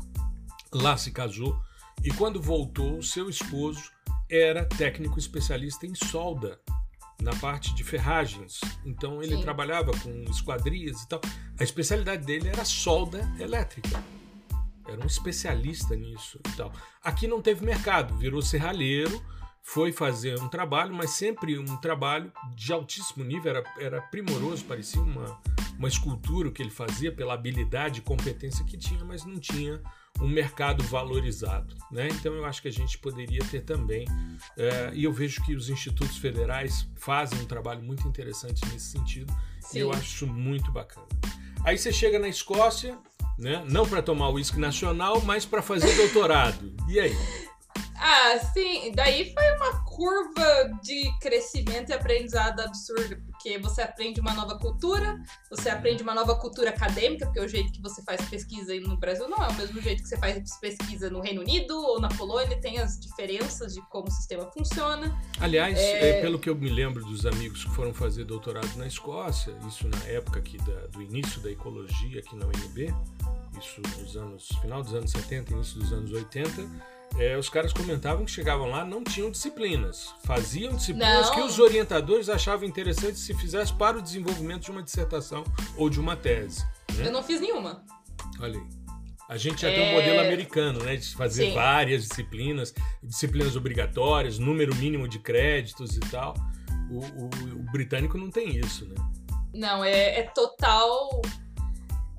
lá 0.73 0.97
se 0.97 1.11
casou, 1.11 1.55
e 2.03 2.09
quando 2.09 2.41
voltou, 2.41 3.03
seu 3.03 3.29
esposo 3.29 3.91
era 4.27 4.65
técnico 4.65 5.19
especialista 5.19 5.85
em 5.85 5.93
solda, 5.93 6.59
na 7.21 7.35
parte 7.35 7.73
de 7.75 7.83
ferragens. 7.83 8.59
Então 8.83 9.21
ele 9.21 9.35
Sim. 9.35 9.43
trabalhava 9.43 9.91
com 9.99 10.25
esquadrias 10.27 11.03
e 11.03 11.07
tal. 11.07 11.21
A 11.59 11.63
especialidade 11.63 12.25
dele 12.25 12.49
era 12.49 12.65
solda 12.65 13.31
elétrica. 13.39 14.03
Era 14.87 14.99
um 14.99 15.05
especialista 15.05 15.95
nisso 15.95 16.39
e 16.47 16.51
tal. 16.57 16.73
Aqui 17.03 17.27
não 17.27 17.43
teve 17.43 17.63
mercado, 17.63 18.17
virou 18.17 18.41
serralheiro, 18.41 19.23
foi 19.67 19.91
fazer 19.91 20.39
um 20.39 20.47
trabalho, 20.47 20.93
mas 20.93 21.09
sempre 21.09 21.57
um 21.57 21.75
trabalho 21.77 22.31
de 22.55 22.71
altíssimo 22.71 23.23
nível, 23.25 23.49
era, 23.49 23.63
era 23.79 23.99
primoroso, 23.99 24.63
parecia 24.63 25.01
uma, 25.01 25.41
uma 25.77 25.87
escultura 25.87 26.51
que 26.51 26.61
ele 26.61 26.69
fazia 26.69 27.11
pela 27.11 27.33
habilidade 27.33 27.99
e 27.99 28.03
competência 28.03 28.63
que 28.63 28.77
tinha, 28.77 29.03
mas 29.03 29.25
não 29.25 29.39
tinha 29.39 29.81
um 30.21 30.27
mercado 30.27 30.83
valorizado. 30.83 31.75
Né? 31.91 32.07
Então 32.09 32.31
eu 32.35 32.45
acho 32.45 32.61
que 32.61 32.67
a 32.67 32.71
gente 32.71 32.99
poderia 32.99 33.43
ter 33.45 33.61
também, 33.61 34.05
é, 34.55 34.91
e 34.93 35.03
eu 35.03 35.11
vejo 35.11 35.43
que 35.43 35.55
os 35.55 35.67
institutos 35.67 36.17
federais 36.17 36.87
fazem 36.95 37.39
um 37.41 37.45
trabalho 37.45 37.81
muito 37.81 38.07
interessante 38.07 38.63
nesse 38.71 38.91
sentido, 38.91 39.35
Sim. 39.61 39.79
e 39.79 39.81
eu 39.81 39.91
acho 39.91 40.03
isso 40.03 40.27
muito 40.27 40.71
bacana. 40.71 41.07
Aí 41.63 41.75
você 41.75 41.91
chega 41.91 42.19
na 42.19 42.27
Escócia, 42.29 42.95
né? 43.35 43.65
não 43.67 43.87
para 43.87 44.03
tomar 44.03 44.29
o 44.29 44.33
uísque 44.33 44.59
nacional, 44.59 45.21
mas 45.21 45.43
para 45.43 45.63
fazer 45.63 45.91
doutorado. 45.95 46.71
E 46.87 46.99
aí? 46.99 47.17
Ah, 47.97 48.37
sim. 48.53 48.91
Daí 48.93 49.33
foi 49.33 49.55
uma 49.55 49.83
curva 49.83 50.79
de 50.83 51.09
crescimento 51.19 51.89
e 51.89 51.93
aprendizado 51.93 52.59
absurda, 52.59 53.19
porque 53.31 53.57
você 53.57 53.81
aprende 53.81 54.19
uma 54.19 54.33
nova 54.33 54.59
cultura, 54.59 55.19
você 55.49 55.69
aprende 55.69 56.03
uma 56.03 56.13
nova 56.13 56.35
cultura 56.35 56.69
acadêmica, 56.69 57.25
porque 57.25 57.39
o 57.39 57.47
jeito 57.47 57.71
que 57.71 57.81
você 57.81 58.03
faz 58.03 58.21
pesquisa 58.29 58.75
no 58.81 58.97
Brasil 58.97 59.27
não 59.29 59.37
é 59.37 59.47
o 59.47 59.53
mesmo 59.55 59.81
jeito 59.81 60.03
que 60.03 60.09
você 60.09 60.17
faz 60.17 60.37
pesquisa 60.59 61.09
no 61.09 61.21
Reino 61.21 61.41
Unido 61.41 61.75
ou 61.75 61.99
na 61.99 62.09
Polônia, 62.09 62.59
tem 62.59 62.77
as 62.79 62.99
diferenças 62.99 63.73
de 63.73 63.81
como 63.89 64.07
o 64.07 64.11
sistema 64.11 64.45
funciona. 64.51 65.17
Aliás, 65.39 65.77
é... 65.77 66.19
É, 66.19 66.21
pelo 66.21 66.37
que 66.37 66.49
eu 66.49 66.55
me 66.55 66.69
lembro 66.69 67.03
dos 67.05 67.25
amigos 67.25 67.63
que 67.63 67.71
foram 67.71 67.93
fazer 67.93 68.25
doutorado 68.25 68.75
na 68.75 68.85
Escócia, 68.85 69.55
isso 69.67 69.87
na 69.87 70.03
época 70.05 70.39
aqui 70.39 70.57
da, 70.59 70.87
do 70.87 71.01
início 71.01 71.41
da 71.41 71.49
ecologia 71.49 72.19
aqui 72.19 72.35
na 72.35 72.45
UNB, 72.45 72.93
isso 73.57 73.81
nos 73.99 74.17
anos 74.17 74.47
final 74.61 74.83
dos 74.83 74.93
anos 74.93 75.11
70, 75.11 75.53
início 75.53 75.79
dos 75.79 75.93
anos 75.93 76.11
80, 76.11 76.94
é, 77.17 77.37
os 77.37 77.49
caras 77.49 77.71
comentavam 77.71 78.25
que 78.25 78.31
chegavam 78.31 78.69
lá 78.69 78.83
não 78.83 79.03
tinham 79.03 79.31
disciplinas. 79.31 80.13
Faziam 80.23 80.75
disciplinas 80.75 81.27
não. 81.27 81.35
que 81.35 81.41
os 81.41 81.59
orientadores 81.59 82.29
achavam 82.29 82.65
interessantes 82.65 83.21
se 83.21 83.33
fizesse 83.33 83.73
para 83.73 83.97
o 83.97 84.01
desenvolvimento 84.01 84.63
de 84.63 84.71
uma 84.71 84.83
dissertação 84.83 85.43
ou 85.77 85.89
de 85.89 85.99
uma 85.99 86.15
tese. 86.15 86.65
Né? 86.95 87.07
Eu 87.07 87.11
não 87.11 87.23
fiz 87.23 87.39
nenhuma. 87.39 87.83
Olha 88.39 88.59
aí. 88.59 88.85
A 89.27 89.37
gente 89.37 89.61
já 89.61 89.69
é... 89.69 89.75
tem 89.75 89.89
um 89.89 89.93
modelo 89.93 90.19
americano, 90.19 90.83
né? 90.83 90.97
De 90.97 91.15
fazer 91.15 91.47
Sim. 91.47 91.53
várias 91.55 92.07
disciplinas, 92.07 92.73
disciplinas 93.01 93.55
obrigatórias, 93.55 94.37
número 94.37 94.75
mínimo 94.75 95.07
de 95.07 95.17
créditos 95.19 95.97
e 95.97 95.99
tal. 96.01 96.35
O, 96.91 96.99
o, 96.99 97.25
o 97.59 97.71
britânico 97.71 98.17
não 98.17 98.29
tem 98.29 98.57
isso, 98.57 98.85
né? 98.85 98.95
Não, 99.53 99.83
é, 99.83 100.19
é 100.19 100.23
total. 100.23 101.21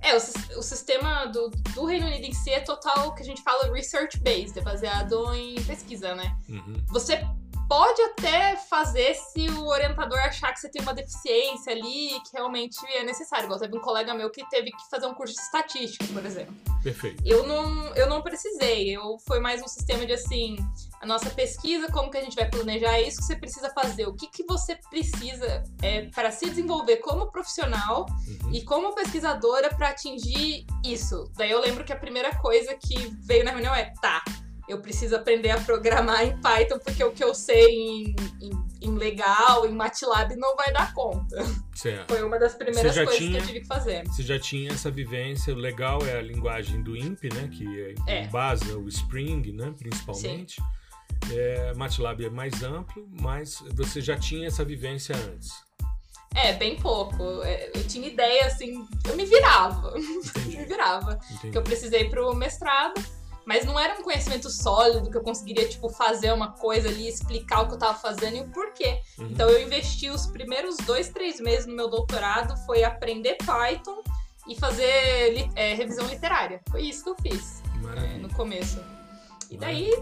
É, 0.07 0.15
o, 0.15 0.59
o 0.61 0.63
sistema 0.63 1.27
do, 1.27 1.51
do 1.75 1.85
Reino 1.85 2.07
Unido 2.07 2.25
em 2.25 2.33
si 2.33 2.51
é 2.51 2.61
total 2.61 3.13
que 3.13 3.23
a 3.23 3.25
gente 3.25 3.43
fala 3.43 3.73
research-based, 3.73 4.57
é 4.57 4.63
baseado 4.63 5.35
em 5.35 5.61
pesquisa, 5.65 6.15
né? 6.15 6.37
Uhum. 6.49 6.77
Você 6.91 7.27
pode 7.69 8.01
até 8.03 8.57
fazer 8.57 9.15
se 9.15 9.49
o 9.51 9.67
orientador 9.67 10.19
achar 10.21 10.53
que 10.53 10.61
você 10.61 10.69
tem 10.69 10.83
uma 10.83 10.95
deficiência 10.95 11.73
ali 11.73 12.21
que 12.25 12.33
realmente 12.35 12.77
é 12.95 13.03
necessário. 13.05 13.47
Igual 13.47 13.59
teve 13.59 13.77
um 13.77 13.81
colega 13.81 14.15
meu 14.15 14.31
que 14.31 14.49
teve 14.49 14.71
que 14.71 14.91
fazer 14.91 15.07
um 15.07 15.15
curso 15.15 15.35
de 15.35 15.41
estatística, 15.41 16.05
por 16.13 16.25
exemplo. 16.25 16.55
Perfeito. 16.83 17.23
Eu 17.27 17.47
não, 17.47 17.95
eu 17.95 18.09
não 18.09 18.23
precisei. 18.23 18.97
Eu 18.97 19.19
foi 19.27 19.41
mais 19.41 19.61
um 19.63 19.67
sistema 19.67 20.07
de 20.07 20.13
assim, 20.13 20.57
a 21.01 21.07
nossa 21.07 21.29
pesquisa, 21.31 21.91
como 21.91 22.11
que 22.11 22.19
a 22.19 22.23
gente 22.23 22.37
vai 22.37 22.49
planejar, 22.49 22.95
é 22.95 23.03
isso 23.03 23.19
que 23.19 23.25
você 23.25 23.37
precisa 23.37 23.71
fazer. 23.71 24.07
O 24.07 24.15
que, 24.15 24.29
que 24.29 24.45
você 24.45 24.77
precisa 24.89 25.65
é, 25.83 26.03
para 26.11 26.31
se 26.31 26.49
desenvolver 26.49 26.99
como 26.99 27.31
profissional 27.31 28.07
Uhum. 28.27 28.53
e 28.53 28.63
como 28.63 28.95
pesquisadora 28.95 29.75
para 29.75 29.91
atingir 29.91 30.67
isso. 30.85 31.31
Daí 31.37 31.51
eu 31.51 31.61
lembro 31.61 31.85
que 31.85 31.93
a 31.93 31.97
primeira 31.97 32.35
coisa 32.37 32.75
que 32.75 32.97
veio 33.23 33.45
na 33.45 33.51
reunião 33.51 33.75
é, 33.75 33.93
tá, 34.01 34.23
eu 34.69 34.81
preciso 34.81 35.15
aprender 35.17 35.51
a 35.51 35.61
programar 35.61 36.25
em 36.25 36.37
Python 36.41 36.79
porque 36.79 37.03
o 37.05 37.13
que 37.13 37.23
eu 37.23 37.35
sei 37.35 37.67
em, 37.69 38.17
em, 38.43 38.67
em 38.83 38.95
legal, 38.97 39.67
em 39.67 39.73
MATLAB, 39.73 40.35
não 40.37 40.57
vai 40.57 40.73
dar 40.73 40.93
conta. 40.95 41.37
Certo. 41.75 42.09
Foi 42.13 42.23
uma 42.23 42.39
das 42.39 42.55
primeiras 42.55 42.95
coisas 42.95 43.15
que 43.15 43.27
tinha- 43.27 43.39
eu 43.39 43.47
tive 43.47 43.61
que 43.61 43.67
fazer. 43.67 44.05
Você 44.07 44.23
já 44.23 44.39
tinha 44.39 44.73
essa 44.73 44.91
vivência, 44.91 45.53
o 45.53 45.57
legal 45.57 46.01
é 46.07 46.19
a 46.19 46.23
linguagem 46.23 46.83
do 46.83 46.97
IMP, 46.97 47.25
né? 47.35 47.49
Que 47.49 47.95
é, 48.09 48.15
É. 48.21 48.25
embasa 48.25 48.77
o 48.79 48.89
Spring, 48.89 49.53
né? 49.53 49.73
Principalmente. 49.79 50.61
É, 51.33 51.73
MATLAB 51.75 52.25
é 52.27 52.31
mais 52.31 52.63
amplo, 52.63 53.07
mas 53.21 53.63
você 53.75 54.01
já 54.01 54.17
tinha 54.19 54.47
essa 54.49 54.65
vivência 54.65 55.15
antes. 55.17 55.51
É, 56.35 56.53
bem 56.53 56.77
pouco. 56.77 57.43
É, 57.45 57.71
Eu 57.75 57.87
tinha 57.87 58.07
ideia, 58.09 58.47
assim, 58.47 58.87
eu 59.09 59.17
me 59.17 59.25
virava. 59.25 59.95
Entendi. 59.97 60.57
me 60.59 60.65
virava. 60.67 61.19
entendi. 61.31 61.51
Que 61.53 61.57
eu 61.59 61.63
precisei 61.63 62.11
pro 62.11 62.35
mestrado, 62.35 63.01
mas 63.47 63.65
não 63.65 63.79
era 63.79 63.95
um 63.99 64.03
conhecimento 64.03 64.51
sólido 64.51 65.09
que 65.09 65.17
eu 65.17 65.23
conseguiria, 65.23 65.69
tipo, 65.69 65.89
fazer 65.89 66.33
uma 66.33 66.53
coisa 66.53 66.89
ali, 66.89 67.09
explicar 67.09 67.63
o 67.63 67.69
que 67.69 67.75
eu 67.75 67.79
tava 67.79 67.97
fazendo 67.97 68.37
e 68.37 68.41
o 68.41 68.49
porquê. 68.51 69.01
Uhum. 69.19 69.29
Então 69.31 69.49
eu 69.49 69.63
investi 69.63 70.11
os 70.11 70.27
primeiros 70.27 70.77
dois, 70.79 71.09
três 71.11 71.39
meses 71.39 71.65
no 71.65 71.75
meu 71.75 71.89
doutorado, 71.89 72.57
foi 72.67 72.83
aprender 72.83 73.39
Python 73.47 74.03
e 74.49 74.59
fazer 74.59 75.49
é, 75.55 75.75
revisão 75.75 76.07
literária. 76.09 76.61
Foi 76.69 76.83
isso 76.83 77.05
que 77.05 77.11
eu 77.11 77.17
fiz 77.23 77.63
é, 77.97 78.19
no 78.19 78.29
começo. 78.35 78.83
E 79.49 79.57
daí, 79.57 79.93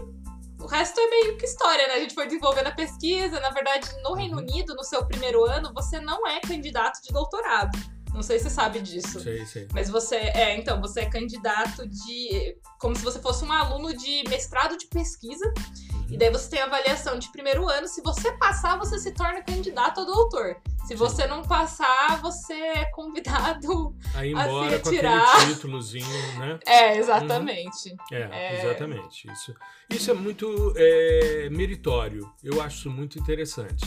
o 0.59 0.65
resto 0.65 0.99
é 0.99 1.07
meio 1.07 1.37
que 1.37 1.45
história, 1.45 1.87
né? 1.87 1.93
A 1.93 1.99
gente 1.99 2.15
foi 2.15 2.25
desenvolvendo 2.25 2.67
a 2.67 2.71
pesquisa. 2.71 3.39
Na 3.39 3.51
verdade, 3.51 3.87
no 4.01 4.13
Reino. 4.13 4.37
Unido, 4.37 4.73
no 4.73 4.83
seu 4.83 5.05
primeiro 5.05 5.45
ano, 5.45 5.71
você 5.73 5.99
não 5.99 6.27
é 6.27 6.39
candidato 6.39 7.01
de 7.03 7.13
doutorado. 7.13 7.77
Não 8.15 8.23
sei 8.23 8.39
se 8.39 8.45
você 8.45 8.49
sabe 8.49 8.79
disso. 8.79 9.19
Sei, 9.19 9.45
sei. 9.45 9.67
Mas 9.73 9.89
você 9.89 10.15
é, 10.15 10.57
então, 10.57 10.79
você 10.79 11.01
é 11.01 11.05
candidato 11.05 11.85
de. 11.87 12.57
Como 12.79 12.95
se 12.95 13.03
você 13.03 13.19
fosse 13.19 13.43
um 13.43 13.51
aluno 13.51 13.95
de 13.95 14.23
mestrado 14.29 14.77
de 14.77 14.87
pesquisa. 14.87 15.45
Uhum. 15.91 16.05
E 16.11 16.17
daí 16.17 16.31
você 16.31 16.49
tem 16.49 16.61
avaliação 16.61 17.19
de 17.19 17.29
primeiro 17.31 17.67
ano. 17.67 17.87
Se 17.87 18.01
você 18.01 18.31
passar, 18.37 18.77
você 18.77 18.97
se 18.97 19.11
torna 19.11 19.41
candidato 19.43 19.99
a 19.99 20.05
doutor. 20.05 20.55
Se 20.87 20.95
você 20.95 21.27
não 21.27 21.41
passar, 21.41 22.21
você 22.21 22.53
é 22.53 22.85
convidado. 22.85 23.95
A 24.13 24.19
se 24.19 24.27
embora 24.27 24.79
com 24.79 24.89
retirar. 24.89 25.35
aquele 25.35 25.53
títulozinho, 25.55 26.39
né? 26.39 26.59
É, 26.65 26.97
exatamente. 26.97 27.95
É, 28.11 28.21
É. 28.31 28.59
exatamente. 28.59 29.29
Isso, 29.31 29.53
isso 29.89 30.11
é 30.11 30.13
muito 30.13 30.73
é, 30.77 31.49
meritório. 31.49 32.31
Eu 32.43 32.61
acho 32.61 32.89
muito 32.89 33.17
interessante. 33.19 33.83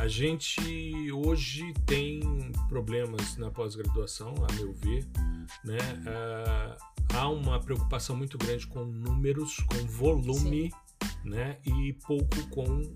A 0.00 0.08
gente 0.08 1.12
hoje 1.12 1.74
tem 1.84 2.22
problemas 2.70 3.36
na 3.36 3.50
pós-graduação, 3.50 4.34
a 4.48 4.52
meu 4.54 4.72
ver. 4.72 5.06
Né? 5.62 5.76
Ah, 6.06 6.76
há 7.12 7.28
uma 7.28 7.60
preocupação 7.60 8.16
muito 8.16 8.38
grande 8.38 8.66
com 8.66 8.82
números, 8.82 9.56
com 9.56 9.86
volume, 9.86 10.72
né? 11.22 11.58
e 11.66 11.92
pouco 12.06 12.48
com 12.48 12.94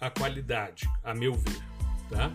a 0.00 0.08
qualidade, 0.08 0.88
a 1.02 1.12
meu 1.12 1.34
ver. 1.34 1.60
Tá? 2.08 2.30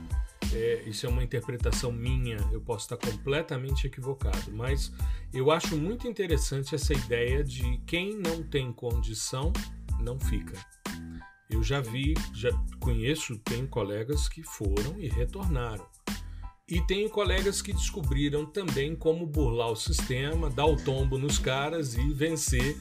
É, 0.52 0.84
isso 0.86 1.06
é 1.06 1.10
uma 1.10 1.24
interpretação 1.24 1.90
minha, 1.90 2.40
eu 2.52 2.60
posso 2.60 2.94
estar 2.94 2.98
completamente 2.98 3.88
equivocado, 3.88 4.52
mas 4.52 4.92
eu 5.34 5.50
acho 5.50 5.78
muito 5.78 6.10
interessante 6.10 6.76
essa 6.76 6.92
ideia 6.92 7.42
de 7.42 7.78
quem 7.88 8.18
não 8.18 8.44
tem 8.44 8.74
condição 8.74 9.54
não 10.02 10.20
fica. 10.20 10.60
Eu 11.50 11.64
já 11.64 11.82
vi, 11.82 12.14
já 12.34 12.52
conheço, 12.80 13.38
tenho 13.40 13.68
colegas 13.68 14.30
que 14.30 14.44
foram 14.44 15.00
e 15.00 15.10
retornaram. 15.10 15.86
E 16.68 16.80
tenho 16.82 17.10
colegas 17.10 17.62
que 17.62 17.74
descobriram 17.74 18.46
também 18.46 18.96
como 18.96 19.26
burlar 19.26 19.72
o 19.72 19.76
sistema, 19.76 20.52
dar 20.52 20.68
o 20.68 20.78
tombo 20.78 21.18
nos 21.18 21.40
caras 21.40 21.96
e 21.96 22.14
vencer, 22.14 22.78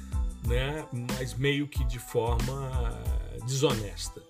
né? 0.47 0.87
mas 0.93 1.33
meio 1.33 1.67
que 1.67 1.83
de 1.85 1.99
forma 1.99 2.71
desonesta. 3.47 4.23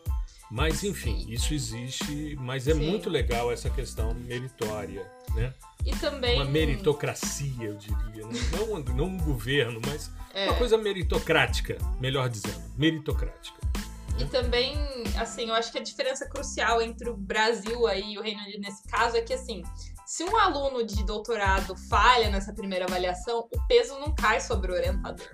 Mas 0.50 0.84
enfim, 0.84 1.26
isso 1.28 1.52
existe, 1.52 2.36
mas 2.40 2.68
é 2.68 2.74
Sim. 2.74 2.88
muito 2.88 3.10
legal 3.10 3.52
essa 3.52 3.68
questão 3.68 4.14
meritória, 4.14 5.10
né? 5.34 5.52
E 5.84 5.90
também. 5.96 6.36
Uma 6.36 6.44
meritocracia, 6.44 7.64
eu 7.64 7.74
diria. 7.74 8.26
né? 8.26 8.40
Não, 8.52 8.78
não 8.94 9.04
um 9.06 9.18
governo, 9.18 9.80
mas 9.84 10.10
é, 10.32 10.48
uma 10.48 10.56
coisa 10.56 10.78
meritocrática, 10.78 11.76
melhor 12.00 12.28
dizendo. 12.30 12.62
Meritocrática. 12.78 13.58
E 14.18 14.24
também, 14.26 14.76
assim, 15.18 15.48
eu 15.48 15.54
acho 15.54 15.70
que 15.70 15.78
a 15.78 15.82
diferença 15.82 16.28
crucial 16.28 16.82
entre 16.82 17.08
o 17.08 17.16
Brasil 17.16 17.86
aí 17.86 18.14
e 18.14 18.18
o 18.18 18.22
Reino 18.22 18.42
Unido 18.42 18.60
nesse 18.60 18.82
caso 18.84 19.16
é 19.16 19.20
que, 19.20 19.32
assim, 19.32 19.62
se 20.04 20.24
um 20.24 20.36
aluno 20.36 20.84
de 20.84 21.04
doutorado 21.04 21.76
falha 21.88 22.30
nessa 22.30 22.52
primeira 22.52 22.84
avaliação, 22.84 23.48
o 23.52 23.66
peso 23.66 23.98
não 24.00 24.14
cai 24.14 24.40
sobre 24.40 24.72
o 24.72 24.74
orientador. 24.74 25.28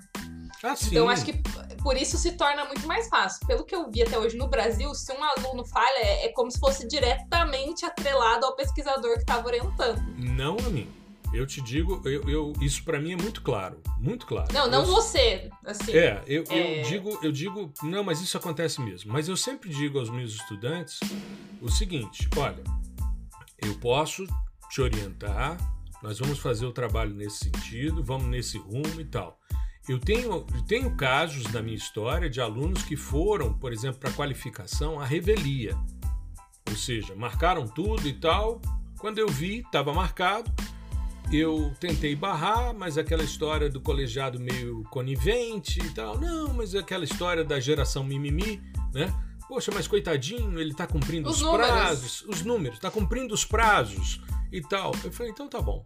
Ah. 0.62 0.75
Então, 0.87 1.09
acho 1.09 1.25
que 1.25 1.35
por 1.83 1.97
isso 1.97 2.16
se 2.16 2.33
torna 2.33 2.64
muito 2.64 2.87
mais 2.87 3.09
fácil. 3.09 3.47
Pelo 3.47 3.64
que 3.64 3.75
eu 3.75 3.90
vi 3.90 4.03
até 4.03 4.18
hoje 4.18 4.37
no 4.37 4.49
Brasil, 4.49 4.94
se 4.94 5.12
um 5.12 5.23
aluno 5.23 5.64
falha, 5.64 5.99
é, 5.99 6.27
é 6.27 6.29
como 6.33 6.51
se 6.51 6.59
fosse 6.59 6.88
diretamente 6.88 7.85
atrelado 7.85 8.47
ao 8.47 8.57
pesquisador 8.57 9.14
que 9.14 9.20
estava 9.20 9.47
orientando. 9.47 10.03
Não 10.16 10.57
a 10.59 10.70
mim. 10.70 11.03
Eu 11.35 11.47
te 11.47 11.61
digo, 11.61 12.01
eu, 12.05 12.23
eu- 12.29 12.53
isso 12.61 12.85
pra 12.85 13.01
mim 13.01 13.12
é 13.12 13.16
muito 13.16 13.42
claro. 13.42 13.81
Muito 13.99 14.27
claro. 14.27 14.53
Não, 14.53 14.70
não 14.70 14.81
eu, 14.83 14.87
você, 14.87 15.51
assim. 15.64 15.92
É, 15.92 16.23
eu, 16.27 16.44
É. 16.49 16.81
eu 16.81 16.85
digo, 16.88 17.18
eu 17.23 17.33
digo, 17.33 17.73
não, 17.83 18.05
mas 18.05 18.20
isso 18.20 18.37
acontece 18.37 18.81
mesmo. 18.81 19.12
Mas 19.12 19.29
eu 19.29 19.37
sempre 19.37 19.68
digo 19.70 19.99
aos 19.99 20.11
meus 20.11 20.35
estudantes 20.35 21.01
o 21.61 21.68
seguinte: 21.68 22.29
olha, 22.37 22.62
eu 23.59 23.75
posso 23.77 24.27
te 24.70 24.81
orientar, 24.81 25.57
nós 26.03 26.18
vamos 26.18 26.38
fazer 26.38 26.66
o 26.66 26.73
trabalho 26.73 27.14
nesse 27.14 27.44
sentido, 27.44 28.03
vamos 28.03 28.27
nesse 28.29 28.59
rumo 28.59 29.01
e 29.01 29.05
tal. 29.05 29.38
Eu 29.88 29.99
tenho, 29.99 30.47
eu 30.55 30.62
tenho 30.66 30.97
casos 30.97 31.44
na 31.53 31.61
minha 31.61 31.77
história 31.77 32.31
de 32.31 32.40
alunos 32.40 32.83
que 32.83 32.97
foram, 32.97 33.53
por 33.53 33.73
exemplo, 33.73 34.01
para 34.01 34.11
qualificação 34.12 34.99
à 34.99 35.05
revelia. 35.05 35.77
Ou 36.70 36.77
seja, 36.77 37.14
marcaram 37.14 37.68
tudo 37.68 38.09
e 38.09 38.12
tal. 38.14 38.62
Quando 38.99 39.18
eu 39.18 39.29
vi, 39.29 39.59
estava 39.59 39.92
marcado. 39.92 40.51
Eu 41.32 41.72
tentei 41.80 42.14
barrar, 42.14 42.72
mas 42.74 42.96
aquela 42.98 43.22
história 43.24 43.68
do 43.68 43.80
colegiado 43.80 44.38
meio 44.38 44.82
conivente 44.90 45.80
e 45.80 45.90
tal. 45.90 46.18
Não, 46.18 46.52
mas 46.54 46.74
aquela 46.74 47.04
história 47.04 47.42
da 47.44 47.58
geração 47.58 48.04
mimimi, 48.04 48.62
né? 48.92 49.12
Poxa, 49.48 49.70
mas 49.74 49.87
coitadinho, 49.88 50.58
ele 50.60 50.72
tá 50.74 50.87
cumprindo 50.87 51.28
os, 51.28 51.42
Os 51.42 51.50
prazos, 51.52 52.22
os 52.28 52.42
números, 52.42 52.78
tá 52.78 52.90
cumprindo 52.90 53.34
os 53.34 53.44
prazos 53.44 54.20
e 54.52 54.60
tal. 54.60 54.92
Eu 55.02 55.10
falei, 55.12 55.32
então 55.32 55.48
tá 55.48 55.60
bom. 55.60 55.84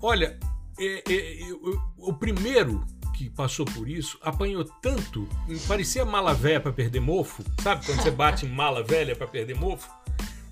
Olha, 0.00 0.38
é, 0.78 1.02
é, 1.10 1.42
eu- 1.50 1.80
o 1.98 2.12
primeiro 2.12 2.84
que 3.14 3.28
passou 3.30 3.64
por 3.66 3.88
isso 3.88 4.18
apanhou 4.22 4.62
tanto, 4.82 5.26
parecia 5.66 6.04
mala 6.04 6.34
velha 6.34 6.60
pra 6.60 6.72
perder 6.72 7.00
mofo, 7.00 7.42
sabe? 7.62 7.84
Quando 7.86 8.02
você 8.02 8.10
bate 8.10 8.44
em 8.46 8.50
mala 8.50 8.82
velha 8.82 9.16
pra 9.16 9.26
perder 9.26 9.56
mofo. 9.56 9.90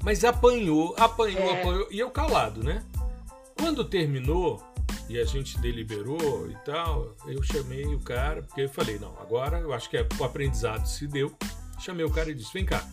Mas 0.03 0.25
apanhou, 0.25 0.95
apanhou, 0.99 1.43
É. 1.55 1.61
apanhou, 1.61 1.89
e 1.91 1.99
eu 1.99 2.11
calado, 2.11 2.63
né? 2.63 2.83
Quando 3.57 3.85
terminou 3.85 4.63
e 5.09 5.19
a 5.19 5.25
gente 5.25 5.59
deliberou 5.59 6.51
e 6.51 6.55
tal, 6.65 7.15
eu 7.27 7.43
chamei 7.43 7.87
o 7.95 8.01
cara, 8.01 8.43
porque 8.43 8.63
eu 8.63 8.69
falei, 8.69 8.99
não, 8.99 9.19
agora 9.21 9.59
eu 9.59 9.73
acho 9.73 9.89
que 9.89 9.97
é, 9.97 10.07
o 10.19 10.25
aprendizado 10.25 10.87
se 10.87 11.07
deu. 11.07 11.35
Chamei 11.81 12.05
o 12.05 12.11
cara 12.11 12.31
e 12.31 12.35
disse, 12.35 12.53
vem 12.53 12.65
cá, 12.65 12.89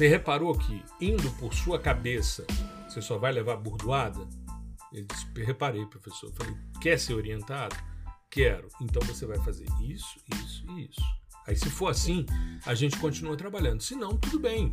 você 0.00 0.08
reparou 0.08 0.56
que 0.56 0.82
indo 0.98 1.30
por 1.32 1.52
sua 1.52 1.78
cabeça, 1.78 2.46
você 2.88 3.02
só 3.02 3.18
vai 3.18 3.32
levar 3.32 3.56
burdoada? 3.56 4.26
Ele 4.92 5.06
disse, 5.06 5.26
reparei, 5.44 5.84
professor. 5.84 6.30
Eu 6.30 6.32
falei, 6.32 6.56
quer 6.80 6.98
ser 6.98 7.12
orientado? 7.12 7.76
Quero. 8.30 8.68
Então 8.80 9.02
você 9.06 9.26
vai 9.26 9.38
fazer 9.40 9.66
isso, 9.82 10.18
isso 10.32 10.64
e 10.70 10.86
isso. 10.86 11.02
Aí 11.46 11.54
se 11.54 11.68
for 11.68 11.88
assim, 11.88 12.24
a 12.64 12.74
gente 12.74 12.96
continua 12.98 13.36
trabalhando. 13.36 13.82
Se 13.82 13.94
não, 13.94 14.16
tudo 14.16 14.38
bem. 14.38 14.72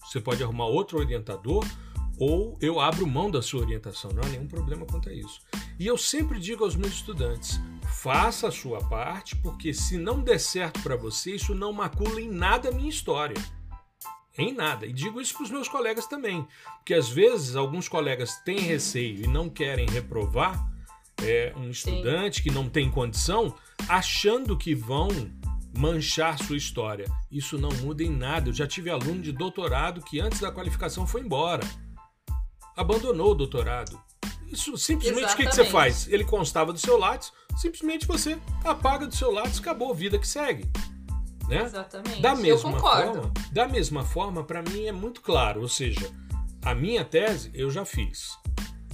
Você 0.00 0.20
pode 0.20 0.42
arrumar 0.44 0.66
outro 0.66 0.98
orientador 0.98 1.66
ou 2.18 2.58
eu 2.60 2.80
abro 2.80 3.06
mão 3.06 3.30
da 3.30 3.40
sua 3.40 3.60
orientação. 3.60 4.10
Não 4.12 4.22
há 4.22 4.28
nenhum 4.28 4.46
problema 4.46 4.84
quanto 4.84 5.08
a 5.08 5.12
isso. 5.12 5.40
E 5.78 5.86
eu 5.86 5.96
sempre 5.96 6.38
digo 6.40 6.64
aos 6.64 6.74
meus 6.74 6.94
estudantes: 6.94 7.60
faça 8.02 8.48
a 8.48 8.52
sua 8.52 8.80
parte, 8.80 9.36
porque 9.36 9.72
se 9.72 9.96
não 9.96 10.20
der 10.20 10.38
certo 10.38 10.80
para 10.82 10.96
você, 10.96 11.34
isso 11.36 11.54
não 11.54 11.72
macula 11.72 12.20
em 12.20 12.28
nada 12.28 12.68
a 12.68 12.72
minha 12.72 12.88
história. 12.88 13.36
Em 14.36 14.52
nada. 14.52 14.86
E 14.86 14.92
digo 14.92 15.20
isso 15.20 15.34
para 15.34 15.44
os 15.44 15.50
meus 15.50 15.68
colegas 15.68 16.06
também. 16.06 16.46
Porque 16.76 16.94
às 16.94 17.08
vezes 17.08 17.56
alguns 17.56 17.88
colegas 17.88 18.36
têm 18.44 18.60
receio 18.60 19.24
e 19.24 19.26
não 19.26 19.48
querem 19.48 19.88
reprovar 19.88 20.64
é, 21.22 21.52
um 21.56 21.70
estudante 21.70 22.36
Sim. 22.36 22.42
que 22.44 22.50
não 22.50 22.68
tem 22.68 22.88
condição, 22.88 23.52
achando 23.88 24.56
que 24.56 24.76
vão 24.76 25.08
manchar 25.76 26.38
sua 26.38 26.56
história. 26.56 27.06
Isso 27.30 27.58
não 27.58 27.70
muda 27.82 28.02
em 28.02 28.10
nada. 28.10 28.48
Eu 28.48 28.52
já 28.52 28.66
tive 28.66 28.90
aluno 28.90 29.20
de 29.20 29.32
doutorado 29.32 30.02
que 30.02 30.20
antes 30.20 30.40
da 30.40 30.52
qualificação 30.52 31.06
foi 31.06 31.20
embora. 31.20 31.64
Abandonou 32.78 33.32
o 33.32 33.34
doutorado. 33.34 34.00
Isso 34.46 34.78
simplesmente 34.78 35.34
o 35.34 35.36
que, 35.36 35.44
você 35.44 35.64
faz? 35.64 36.06
Ele 36.08 36.24
constava 36.24 36.72
do 36.72 36.78
seu 36.78 36.96
látis, 36.96 37.32
simplesmente 37.56 38.06
você 38.06 38.38
apaga 38.64 39.04
do 39.04 39.14
seu 39.14 39.32
látis, 39.32 39.58
acabou, 39.58 39.92
vida 39.92 40.16
que 40.16 40.26
segue. 40.26 40.64
Né? 41.48 41.64
Exatamente. 41.64 42.22
Da 42.22 42.36
mesma 42.36 42.70
Eu 42.70 42.74
concordo. 42.74 43.12
forma, 43.14 43.32
da 43.50 43.66
mesma 43.66 44.04
forma, 44.04 44.44
para 44.44 44.62
mim 44.62 44.86
é 44.86 44.92
muito 44.92 45.20
claro, 45.20 45.60
ou 45.60 45.68
seja, 45.68 46.08
a 46.62 46.72
minha 46.72 47.04
tese 47.04 47.50
eu 47.52 47.68
já 47.68 47.84
fiz. 47.84 48.38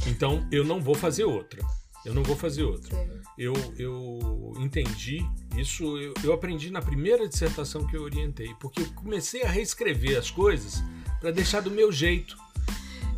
Então 0.07 0.49
eu 0.51 0.64
não 0.64 0.81
vou 0.81 0.94
fazer 0.94 1.25
outra. 1.25 1.62
Eu 2.05 2.14
não 2.14 2.23
vou 2.23 2.37
fazer 2.37 2.64
outra. 2.64 2.97
Eu, 3.37 3.53
eu 3.79 4.53
entendi 4.59 5.27
isso, 5.57 5.97
eu, 5.99 6.14
eu 6.23 6.33
aprendi 6.33 6.70
na 6.70 6.81
primeira 6.81 7.29
dissertação 7.29 7.87
que 7.87 7.97
eu 7.97 8.03
orientei, 8.03 8.55
porque 8.61 8.83
eu 8.83 8.92
comecei 8.94 9.42
a 9.42 9.49
reescrever 9.49 10.18
as 10.18 10.31
coisas 10.31 10.83
para 11.20 11.31
deixar 11.31 11.61
do 11.61 11.70
meu 11.70 11.90
jeito. 11.90 12.37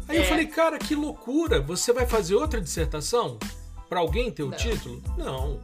Aí 0.08 0.18
é. 0.18 0.20
eu 0.20 0.24
falei, 0.24 0.46
cara, 0.46 0.78
que 0.78 0.94
loucura! 0.94 1.60
Você 1.60 1.92
vai 1.92 2.06
fazer 2.06 2.34
outra 2.34 2.60
dissertação 2.60 3.38
para 3.88 4.00
alguém 4.00 4.30
ter 4.30 4.42
o 4.42 4.50
Não. 4.50 4.56
título? 4.56 5.02
Não. 5.16 5.60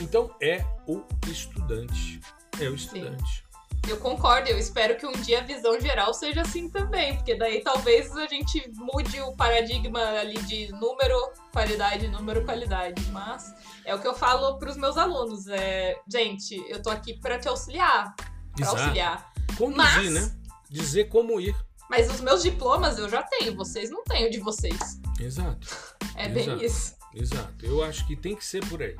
Então 0.00 0.30
é 0.40 0.64
o 0.86 1.02
estudante. 1.26 2.20
É 2.60 2.68
o 2.68 2.74
estudante. 2.74 3.22
Sim. 3.24 3.46
Eu 3.88 3.98
concordo, 3.98 4.48
eu 4.48 4.58
espero 4.58 4.96
que 4.96 5.06
um 5.06 5.12
dia 5.12 5.38
a 5.38 5.44
visão 5.44 5.80
geral 5.80 6.12
seja 6.12 6.42
assim 6.42 6.68
também, 6.68 7.14
porque 7.16 7.36
daí 7.36 7.62
talvez 7.62 8.14
a 8.16 8.26
gente 8.26 8.68
mude 8.74 9.20
o 9.20 9.32
paradigma 9.36 10.00
ali 10.00 10.42
de 10.42 10.72
número, 10.72 11.16
qualidade, 11.52 12.08
número, 12.08 12.44
qualidade. 12.44 13.00
Mas 13.12 13.54
é 13.84 13.94
o 13.94 14.00
que 14.00 14.08
eu 14.08 14.14
falo 14.14 14.58
para 14.58 14.70
os 14.70 14.76
meus 14.76 14.96
alunos. 14.96 15.46
É, 15.46 15.96
gente, 16.08 16.56
eu 16.68 16.82
tô 16.82 16.90
aqui 16.90 17.14
para 17.14 17.38
te 17.38 17.46
auxiliar. 17.46 18.12
Para 18.56 18.68
auxiliar. 18.70 19.32
Conduzir, 19.56 19.76
Mas, 19.76 20.12
né? 20.12 20.32
Dizer 20.68 21.04
como 21.04 21.40
ir. 21.40 21.54
Mas 21.88 22.10
os 22.12 22.20
meus 22.20 22.42
diplomas 22.42 22.98
eu 22.98 23.08
já 23.08 23.22
tenho, 23.22 23.54
vocês 23.56 23.90
não 23.90 24.02
têm 24.04 24.26
o 24.26 24.30
de 24.30 24.38
vocês. 24.40 25.00
Exato. 25.20 25.68
É 26.14 26.28
bem 26.28 26.44
Exato. 26.44 26.64
isso. 26.64 26.96
Exato. 27.14 27.66
Eu 27.66 27.82
acho 27.82 28.06
que 28.06 28.16
tem 28.16 28.34
que 28.34 28.44
ser 28.44 28.64
por 28.68 28.82
aí. 28.82 28.96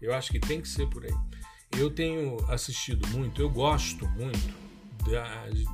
Eu 0.00 0.14
acho 0.14 0.30
que 0.30 0.38
tem 0.38 0.60
que 0.60 0.68
ser 0.68 0.86
por 0.88 1.04
aí. 1.04 1.14
Eu 1.76 1.90
tenho 1.90 2.38
assistido 2.50 3.06
muito, 3.08 3.40
eu 3.40 3.50
gosto 3.50 4.08
muito 4.10 4.66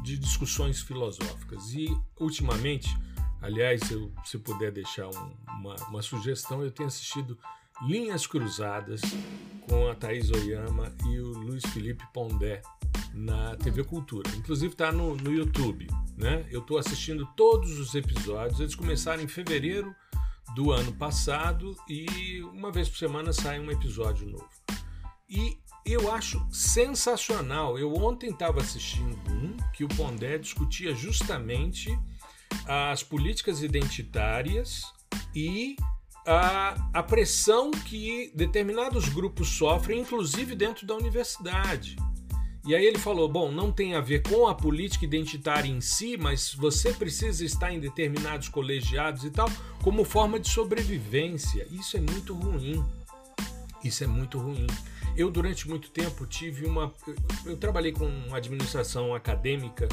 de 0.02 0.18
discussões 0.18 0.80
filosóficas. 0.80 1.72
E, 1.72 1.86
ultimamente, 2.18 2.96
aliás, 3.40 3.90
eu, 3.90 4.12
se 4.24 4.38
puder 4.38 4.70
deixar 4.70 5.08
um, 5.08 5.36
uma, 5.58 5.76
uma 5.88 6.02
sugestão, 6.02 6.62
eu 6.62 6.70
tenho 6.70 6.88
assistido 6.88 7.38
Linhas 7.82 8.26
Cruzadas 8.26 9.00
com 9.68 9.88
a 9.88 9.94
Thaís 9.94 10.30
Oyama 10.30 10.92
e 11.06 11.18
o 11.18 11.28
Luiz 11.28 11.64
Felipe 11.66 12.04
Pondé 12.12 12.62
na 13.14 13.56
TV 13.56 13.84
Cultura. 13.84 14.30
Inclusive 14.36 14.72
está 14.72 14.90
no, 14.90 15.16
no 15.16 15.32
YouTube. 15.32 15.86
Né? 16.16 16.46
Eu 16.50 16.60
estou 16.60 16.78
assistindo 16.78 17.26
todos 17.36 17.78
os 17.78 17.94
episódios. 17.94 18.60
Eles 18.60 18.74
começaram 18.74 19.22
em 19.22 19.28
fevereiro 19.28 19.94
do 20.54 20.70
ano 20.70 20.92
passado 20.92 21.74
e 21.88 22.42
uma 22.52 22.70
vez 22.70 22.88
por 22.88 22.98
semana 22.98 23.32
sai 23.32 23.58
um 23.58 23.70
episódio 23.70 24.28
novo. 24.28 24.48
E 25.28 25.58
eu 25.84 26.12
acho 26.12 26.46
sensacional. 26.50 27.78
Eu 27.78 27.94
ontem 27.94 28.30
estava 28.30 28.60
assistindo 28.60 29.16
um 29.30 29.56
que 29.72 29.84
o 29.84 29.88
Pondé 29.88 30.38
discutia 30.38 30.94
justamente 30.94 31.98
as 32.66 33.02
políticas 33.02 33.62
identitárias 33.62 34.82
e 35.34 35.76
a, 36.26 36.90
a 36.92 37.02
pressão 37.02 37.70
que 37.70 38.30
determinados 38.34 39.08
grupos 39.08 39.48
sofrem, 39.48 40.00
inclusive 40.00 40.54
dentro 40.54 40.86
da 40.86 40.94
universidade. 40.94 41.96
E 42.64 42.74
aí 42.74 42.84
ele 42.84 42.98
falou: 42.98 43.28
bom, 43.28 43.50
não 43.50 43.72
tem 43.72 43.94
a 43.94 44.00
ver 44.00 44.22
com 44.22 44.46
a 44.46 44.54
política 44.54 45.04
identitária 45.04 45.68
em 45.68 45.80
si, 45.80 46.16
mas 46.16 46.54
você 46.54 46.92
precisa 46.92 47.44
estar 47.44 47.72
em 47.72 47.80
determinados 47.80 48.48
colegiados 48.48 49.24
e 49.24 49.30
tal, 49.30 49.50
como 49.82 50.04
forma 50.04 50.38
de 50.38 50.48
sobrevivência. 50.48 51.66
Isso 51.70 51.96
é 51.96 52.00
muito 52.00 52.34
ruim. 52.34 52.84
Isso 53.82 54.04
é 54.04 54.06
muito 54.06 54.38
ruim. 54.38 54.66
Eu, 55.16 55.30
durante 55.30 55.68
muito 55.68 55.90
tempo, 55.90 56.24
tive 56.24 56.64
uma. 56.64 56.92
Eu 57.44 57.56
trabalhei 57.56 57.92
com 57.92 58.08
administração 58.32 59.14
acadêmica, 59.14 59.88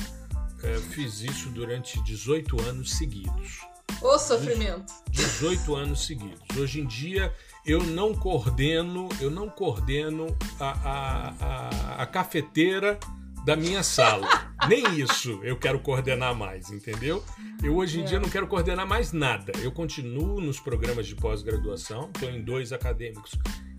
é, 0.63 0.77
fiz 0.77 1.21
isso 1.21 1.49
durante 1.49 2.01
18 2.03 2.61
anos 2.61 2.91
seguidos. 2.91 3.61
O 4.01 4.17
sofrimento. 4.17 4.93
18 5.09 5.75
anos 5.75 6.05
seguidos. 6.05 6.57
Hoje 6.57 6.79
em 6.79 6.85
dia, 6.85 7.33
eu 7.65 7.83
não 7.83 8.13
coordeno, 8.13 9.09
eu 9.19 9.29
não 9.29 9.49
coordeno 9.49 10.27
a, 10.59 10.69
a, 10.69 11.33
a, 11.39 12.03
a 12.03 12.05
cafeteira 12.05 12.99
da 13.45 13.55
minha 13.55 13.83
sala. 13.83 14.27
Nem 14.67 14.99
isso 14.99 15.39
eu 15.43 15.57
quero 15.57 15.79
coordenar 15.79 16.33
mais, 16.33 16.69
entendeu? 16.71 17.23
Eu 17.61 17.75
hoje 17.75 17.99
em 17.99 18.03
é. 18.03 18.05
dia 18.05 18.19
não 18.19 18.29
quero 18.29 18.47
coordenar 18.47 18.87
mais 18.87 19.11
nada. 19.11 19.51
Eu 19.61 19.71
continuo 19.71 20.39
nos 20.39 20.59
programas 20.59 21.07
de 21.07 21.15
pós-graduação, 21.15 22.09
estou 22.13 22.29
em 22.29 22.41
dois 22.41 22.71
acadêmicos 22.71 23.31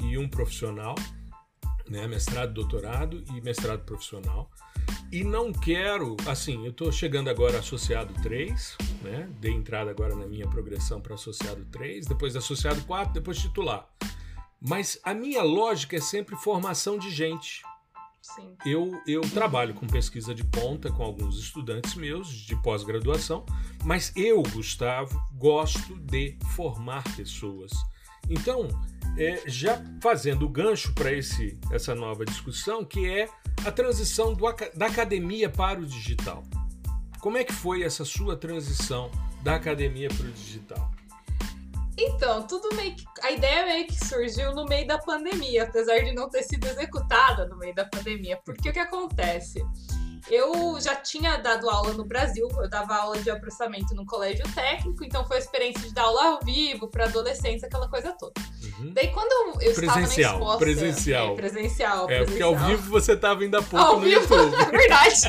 e 0.02 0.18
um 0.18 0.28
profissional 0.28 0.94
né? 1.90 2.06
Mestrado, 2.06 2.54
doutorado 2.54 3.22
e 3.34 3.40
mestrado 3.40 3.84
profissional. 3.84 4.48
E 5.12 5.24
não 5.24 5.52
quero, 5.52 6.16
assim, 6.28 6.64
eu 6.64 6.70
estou 6.70 6.92
chegando 6.92 7.28
agora 7.28 7.58
associado 7.58 8.14
3, 8.22 8.76
né? 9.02 9.28
Dei 9.40 9.52
entrada 9.52 9.90
agora 9.90 10.14
na 10.14 10.26
minha 10.26 10.46
progressão 10.46 11.00
para 11.00 11.14
associado 11.14 11.64
3, 11.72 12.06
depois 12.06 12.36
associado 12.36 12.80
4, 12.82 13.14
depois 13.14 13.38
titular. 13.38 13.88
Mas 14.60 15.00
a 15.02 15.12
minha 15.12 15.42
lógica 15.42 15.96
é 15.96 16.00
sempre 16.00 16.36
formação 16.36 16.98
de 16.98 17.10
gente. 17.10 17.62
Sim. 18.22 18.54
Eu, 18.64 19.02
eu 19.06 19.22
trabalho 19.22 19.74
com 19.74 19.86
pesquisa 19.86 20.34
de 20.34 20.44
ponta 20.44 20.92
com 20.92 21.02
alguns 21.02 21.38
estudantes 21.38 21.94
meus 21.94 22.28
de 22.28 22.54
pós-graduação, 22.62 23.44
mas 23.84 24.12
eu, 24.14 24.42
Gustavo, 24.42 25.20
gosto 25.32 25.98
de 25.98 26.38
formar 26.54 27.02
pessoas. 27.16 27.72
Então, 28.30 28.68
é, 29.18 29.42
já 29.46 29.82
fazendo 30.00 30.46
o 30.46 30.48
gancho 30.48 30.94
para 30.94 31.10
essa 31.10 31.94
nova 31.94 32.24
discussão, 32.24 32.84
que 32.84 33.10
é 33.10 33.28
a 33.66 33.72
transição 33.72 34.32
do, 34.32 34.46
da 34.74 34.86
academia 34.86 35.50
para 35.50 35.80
o 35.80 35.84
digital. 35.84 36.44
Como 37.20 37.36
é 37.36 37.44
que 37.44 37.52
foi 37.52 37.82
essa 37.82 38.04
sua 38.04 38.36
transição 38.36 39.10
da 39.42 39.56
academia 39.56 40.08
para 40.08 40.26
o 40.26 40.30
digital? 40.30 40.90
Então, 41.98 42.46
tudo 42.46 42.74
meio 42.76 42.94
que. 42.96 43.04
A 43.22 43.30
ideia 43.30 43.66
meio 43.66 43.86
que 43.86 44.06
surgiu 44.06 44.54
no 44.54 44.64
meio 44.64 44.86
da 44.86 44.96
pandemia, 44.98 45.64
apesar 45.64 45.98
de 45.98 46.14
não 46.14 46.30
ter 46.30 46.42
sido 46.44 46.66
executada 46.66 47.46
no 47.46 47.58
meio 47.58 47.74
da 47.74 47.84
pandemia. 47.84 48.38
Porque 48.42 48.70
o 48.70 48.72
que 48.72 48.78
acontece? 48.78 49.62
Eu 50.28 50.80
já 50.80 50.94
tinha 50.96 51.36
dado 51.36 51.68
aula 51.68 51.92
no 51.92 52.04
Brasil, 52.04 52.48
eu 52.58 52.68
dava 52.68 52.94
aula 52.96 53.18
de 53.18 53.30
processamento 53.40 53.94
no 53.94 54.04
colégio 54.04 54.44
técnico, 54.54 55.04
então 55.04 55.24
foi 55.26 55.36
a 55.36 55.40
experiência 55.40 55.80
de 55.82 55.94
dar 55.94 56.02
aula 56.02 56.24
ao 56.24 56.40
vivo 56.40 56.88
para 56.88 57.04
adolescentes, 57.04 57.64
aquela 57.64 57.88
coisa 57.88 58.12
toda. 58.12 58.34
Uhum. 58.78 58.92
Daí 58.92 59.08
quando 59.08 59.60
eu 59.62 59.70
estava 59.70 60.00
na 60.00 60.06
Escócia... 60.06 60.58
Presencial, 60.58 61.32
é, 61.32 61.36
presencial. 61.36 62.10
É, 62.10 62.24
porque 62.24 62.42
ao 62.42 62.56
vivo 62.56 62.90
você 62.90 63.12
estava 63.12 63.42
ainda 63.42 63.62
pouco 63.62 63.84
ao 63.84 63.96
no 63.96 64.02
vivo, 64.02 64.20
YouTube. 64.34 64.54
É 64.54 64.70
verdade. 64.70 65.26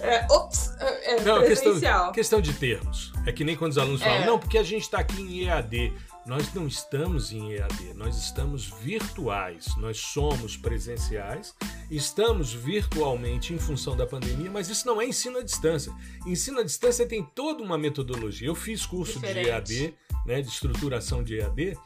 é, 0.00 0.26
ops, 0.30 0.76
é, 0.78 1.14
é 1.14 1.20
não, 1.20 1.42
questão, 1.42 2.12
questão 2.12 2.40
de 2.40 2.52
termos. 2.54 3.12
É 3.26 3.32
que 3.32 3.44
nem 3.44 3.56
quando 3.56 3.72
os 3.72 3.78
alunos 3.78 4.02
falam, 4.02 4.22
é. 4.22 4.26
não, 4.26 4.38
porque 4.38 4.58
a 4.58 4.62
gente 4.62 4.82
está 4.82 5.00
aqui 5.00 5.20
em 5.20 5.44
EAD. 5.44 5.92
Nós 6.28 6.52
não 6.52 6.66
estamos 6.66 7.32
em 7.32 7.52
EAD, 7.54 7.94
nós 7.94 8.18
estamos 8.18 8.66
virtuais, 8.82 9.74
nós 9.78 9.96
somos 9.96 10.58
presenciais, 10.58 11.54
estamos 11.90 12.52
virtualmente 12.52 13.54
em 13.54 13.58
função 13.58 13.96
da 13.96 14.06
pandemia, 14.06 14.50
mas 14.50 14.68
isso 14.68 14.86
não 14.86 15.00
é 15.00 15.06
ensino 15.06 15.38
à 15.38 15.42
distância. 15.42 15.90
Ensino 16.26 16.60
à 16.60 16.62
distância 16.62 17.06
tem 17.06 17.24
toda 17.24 17.62
uma 17.62 17.78
metodologia. 17.78 18.46
Eu 18.46 18.54
fiz 18.54 18.84
curso 18.84 19.14
Diferente. 19.14 19.44
de 19.44 19.48
EAD, 19.48 19.94
né, 20.26 20.42
de 20.42 20.48
estruturação 20.48 21.24
de 21.24 21.38
EAD, 21.38 21.78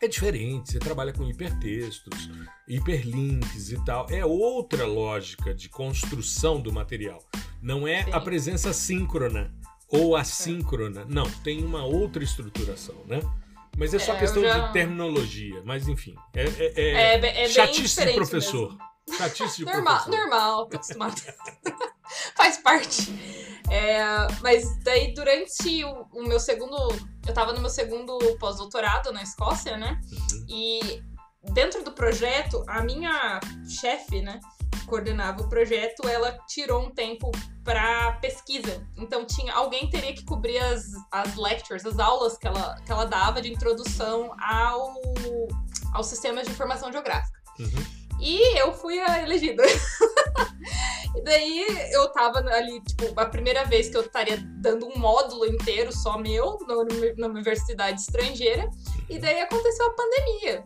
é 0.00 0.06
diferente, 0.06 0.70
você 0.70 0.78
trabalha 0.78 1.12
com 1.12 1.24
hipertextos, 1.24 2.30
hiperlinks 2.68 3.72
e 3.72 3.84
tal. 3.84 4.06
É 4.08 4.24
outra 4.24 4.86
lógica 4.86 5.52
de 5.52 5.68
construção 5.68 6.60
do 6.60 6.72
material. 6.72 7.18
Não 7.60 7.88
é 7.88 8.04
Sim. 8.04 8.12
a 8.12 8.20
presença 8.20 8.72
síncrona 8.72 9.52
ou 9.88 10.14
assíncrona. 10.14 11.04
Não, 11.06 11.28
tem 11.42 11.64
uma 11.64 11.84
outra 11.84 12.22
estruturação, 12.22 13.04
né? 13.06 13.20
Mas 13.76 13.92
é 13.92 13.98
só 13.98 14.14
é, 14.14 14.18
questão 14.18 14.42
já... 14.42 14.58
de 14.58 14.72
terminologia. 14.72 15.62
Mas 15.64 15.88
enfim. 15.88 16.14
É, 16.34 16.44
é, 16.44 16.72
é, 16.76 17.20
é, 17.20 17.44
é 17.44 17.48
chatice 17.48 18.04
de 18.04 18.12
professor. 18.12 18.70
Mesmo. 18.70 19.18
Chatice 19.18 19.56
de 19.58 19.64
normal, 19.64 19.94
professor. 20.02 20.18
Normal, 20.18 20.66
tô 20.66 20.76
acostumado. 20.76 21.22
Faz 22.36 22.58
parte. 22.58 23.12
É, 23.70 24.02
mas 24.42 24.78
daí 24.82 25.14
durante 25.14 25.84
o, 25.84 26.06
o, 26.12 26.22
meu 26.22 26.38
segundo. 26.38 26.76
Eu 27.26 27.34
tava 27.34 27.52
no 27.52 27.60
meu 27.60 27.70
segundo 27.70 28.18
pós-doutorado 28.38 29.12
na 29.12 29.22
Escócia, 29.22 29.76
né? 29.76 30.00
Uhum. 30.10 30.46
E 30.48 31.02
dentro 31.52 31.82
do 31.82 31.92
projeto, 31.92 32.62
a 32.66 32.82
minha 32.82 33.40
chefe, 33.66 34.20
né? 34.20 34.40
Coordenava 34.86 35.42
o 35.42 35.48
projeto, 35.48 36.08
ela 36.08 36.32
tirou 36.46 36.82
um 36.82 36.90
tempo 36.90 37.30
para 37.64 38.12
pesquisa. 38.20 38.86
Então 38.96 39.24
tinha 39.24 39.52
alguém 39.54 39.88
teria 39.88 40.14
que 40.14 40.24
cobrir 40.24 40.58
as, 40.58 40.86
as 41.10 41.36
lectures, 41.36 41.84
as 41.84 41.98
aulas 41.98 42.36
que 42.36 42.46
ela, 42.46 42.76
que 42.84 42.92
ela 42.92 43.04
dava 43.04 43.40
de 43.40 43.52
introdução 43.52 44.34
ao, 44.40 44.94
ao 45.92 46.02
sistema 46.04 46.42
de 46.42 46.50
informação 46.50 46.92
geográfica. 46.92 47.38
Uhum. 47.58 48.04
E 48.20 48.58
eu 48.58 48.72
fui 48.72 48.98
a 49.00 49.22
elegida. 49.22 49.62
e 51.16 51.22
daí 51.22 51.66
eu 51.92 52.08
tava 52.12 52.38
ali, 52.38 52.80
tipo, 52.82 53.18
a 53.18 53.26
primeira 53.26 53.64
vez 53.64 53.88
que 53.88 53.96
eu 53.96 54.02
estaria 54.02 54.38
dando 54.60 54.86
um 54.86 54.98
módulo 54.98 55.46
inteiro 55.46 55.92
só 55.92 56.16
meu, 56.18 56.58
na 57.18 57.26
universidade 57.26 58.00
estrangeira. 58.00 58.70
E 59.08 59.18
daí 59.18 59.40
aconteceu 59.40 59.86
a 59.86 59.90
pandemia. 59.90 60.64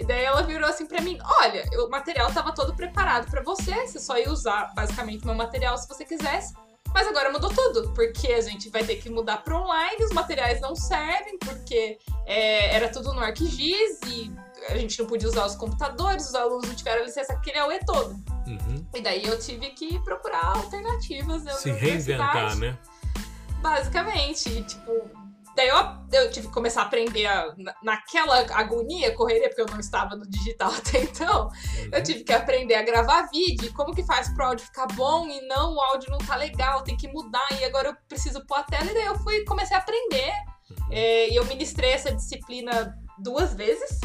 E 0.00 0.04
daí 0.04 0.24
ela 0.24 0.42
virou 0.42 0.66
assim 0.66 0.86
para 0.86 1.02
mim: 1.02 1.18
olha, 1.42 1.62
o 1.84 1.90
material 1.90 2.32
tava 2.32 2.54
todo 2.54 2.74
preparado 2.74 3.30
para 3.30 3.42
você, 3.42 3.86
você 3.86 4.00
só 4.00 4.16
ia 4.16 4.32
usar 4.32 4.72
basicamente 4.74 5.26
meu 5.26 5.34
material 5.34 5.76
se 5.76 5.86
você 5.86 6.06
quisesse. 6.06 6.54
Mas 6.94 7.06
agora 7.06 7.30
mudou 7.30 7.50
tudo, 7.50 7.92
porque 7.92 8.28
a 8.32 8.40
gente 8.40 8.70
vai 8.70 8.82
ter 8.82 8.96
que 8.96 9.10
mudar 9.10 9.44
para 9.44 9.56
online, 9.56 10.02
os 10.02 10.12
materiais 10.12 10.60
não 10.60 10.74
servem, 10.74 11.38
porque 11.38 11.98
é, 12.26 12.74
era 12.74 12.88
tudo 12.88 13.12
no 13.12 13.20
ArcGIS 13.20 14.00
e 14.06 14.32
a 14.70 14.76
gente 14.76 14.98
não 14.98 15.06
podia 15.06 15.28
usar 15.28 15.44
os 15.44 15.54
computadores, 15.54 16.28
os 16.28 16.34
alunos 16.34 16.66
não 16.66 16.74
tiveram 16.74 17.04
licença 17.04 17.34
aquele 17.34 17.58
auê 17.58 17.78
todo. 17.80 18.12
Uhum. 18.46 18.84
E 18.94 19.00
daí 19.02 19.24
eu 19.24 19.38
tive 19.38 19.70
que 19.70 20.00
procurar 20.00 20.56
alternativas. 20.56 21.42
Se 21.60 21.70
reinventar, 21.70 22.56
né? 22.56 22.76
Basicamente, 23.60 24.48
e, 24.48 24.62
tipo, 24.62 25.10
daí 25.56 25.68
eu, 25.68 25.76
eu 26.12 26.30
tive 26.30 26.46
que 26.48 26.52
começar 26.52 26.82
a 26.82 26.84
aprender 26.84 27.26
a, 27.26 27.54
naquela 27.82 28.38
agonia, 28.54 29.14
correria, 29.14 29.48
porque 29.48 29.62
eu 29.62 29.66
não 29.66 29.80
estava 29.80 30.16
no 30.16 30.28
digital 30.28 30.72
até 30.76 31.02
então. 31.02 31.46
Uhum. 31.46 31.90
Eu 31.92 32.02
tive 32.02 32.24
que 32.24 32.32
aprender 32.32 32.74
a 32.74 32.82
gravar 32.82 33.28
vídeo, 33.32 33.72
como 33.74 33.94
que 33.94 34.02
faz 34.04 34.28
pro 34.34 34.46
áudio 34.46 34.66
ficar 34.66 34.86
bom 34.88 35.26
e 35.26 35.40
não, 35.46 35.74
o 35.74 35.80
áudio 35.80 36.10
não 36.10 36.18
tá 36.18 36.36
legal, 36.36 36.82
tem 36.82 36.96
que 36.96 37.08
mudar, 37.08 37.48
e 37.58 37.64
agora 37.64 37.88
eu 37.88 37.96
preciso 38.08 38.44
pôr 38.46 38.58
a 38.58 38.62
tela, 38.62 38.90
e 38.90 38.94
daí 38.94 39.06
eu 39.06 39.18
fui 39.18 39.44
comecei 39.44 39.76
a 39.76 39.80
aprender. 39.80 40.32
Uhum. 40.70 40.86
É, 40.90 41.30
e 41.30 41.36
eu 41.36 41.44
ministrei 41.46 41.92
essa 41.92 42.12
disciplina 42.12 42.96
duas 43.18 43.54
vezes. 43.54 44.00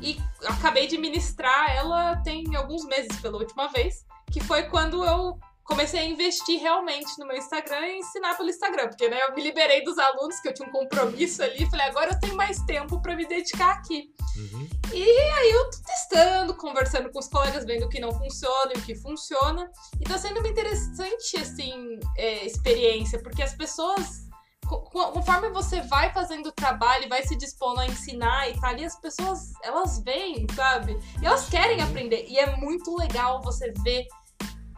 E 0.00 0.20
acabei 0.46 0.86
de 0.86 0.98
ministrar 0.98 1.74
ela 1.74 2.16
tem 2.16 2.54
alguns 2.54 2.84
meses 2.84 3.18
pela 3.20 3.38
última 3.38 3.68
vez, 3.68 4.04
que 4.30 4.40
foi 4.40 4.64
quando 4.64 5.04
eu 5.04 5.38
comecei 5.66 6.00
a 6.00 6.04
investir 6.04 6.60
realmente 6.60 7.18
no 7.18 7.26
meu 7.26 7.36
Instagram 7.36 7.86
e 7.86 7.98
ensinar 7.98 8.36
pelo 8.36 8.48
Instagram, 8.48 8.88
porque 8.88 9.08
né, 9.08 9.20
eu 9.22 9.34
me 9.34 9.42
liberei 9.42 9.82
dos 9.82 9.98
alunos 9.98 10.38
que 10.40 10.48
eu 10.48 10.54
tinha 10.54 10.68
um 10.68 10.72
compromisso 10.72 11.42
ali, 11.42 11.68
falei, 11.68 11.86
agora 11.86 12.12
eu 12.12 12.20
tenho 12.20 12.36
mais 12.36 12.58
tempo 12.62 13.00
para 13.02 13.16
me 13.16 13.26
dedicar 13.26 13.72
aqui. 13.72 14.10
Uhum. 14.36 14.68
E 14.92 15.02
aí 15.02 15.50
eu 15.50 15.70
tô 15.70 15.78
testando, 15.84 16.54
conversando 16.54 17.10
com 17.10 17.18
os 17.18 17.28
colegas, 17.28 17.64
vendo 17.64 17.86
o 17.86 17.88
que 17.88 18.00
não 18.00 18.12
funciona 18.12 18.72
e 18.74 18.78
o 18.78 18.82
que 18.82 18.94
funciona. 18.94 19.70
E 20.00 20.04
tá 20.04 20.16
sendo 20.16 20.38
uma 20.38 20.48
interessante, 20.48 21.36
assim, 21.38 21.98
é, 22.16 22.46
experiência, 22.46 23.20
porque 23.22 23.42
as 23.42 23.54
pessoas 23.54 24.26
conforme 24.66 25.48
você 25.50 25.80
vai 25.82 26.12
fazendo 26.12 26.48
o 26.48 26.52
trabalho, 26.52 27.08
vai 27.08 27.22
se 27.22 27.36
dispondo 27.36 27.80
a 27.80 27.86
ensinar 27.86 28.50
e 28.50 28.60
tá 28.60 28.68
ali, 28.68 28.84
as 28.84 28.98
pessoas, 28.98 29.52
elas 29.62 30.02
vêm, 30.02 30.44
sabe? 30.54 30.98
E 31.22 31.26
elas 31.26 31.48
querem 31.48 31.80
aprender. 31.80 32.26
E 32.28 32.36
é 32.36 32.56
muito 32.56 32.96
legal 32.96 33.40
você 33.42 33.72
ver 33.84 34.06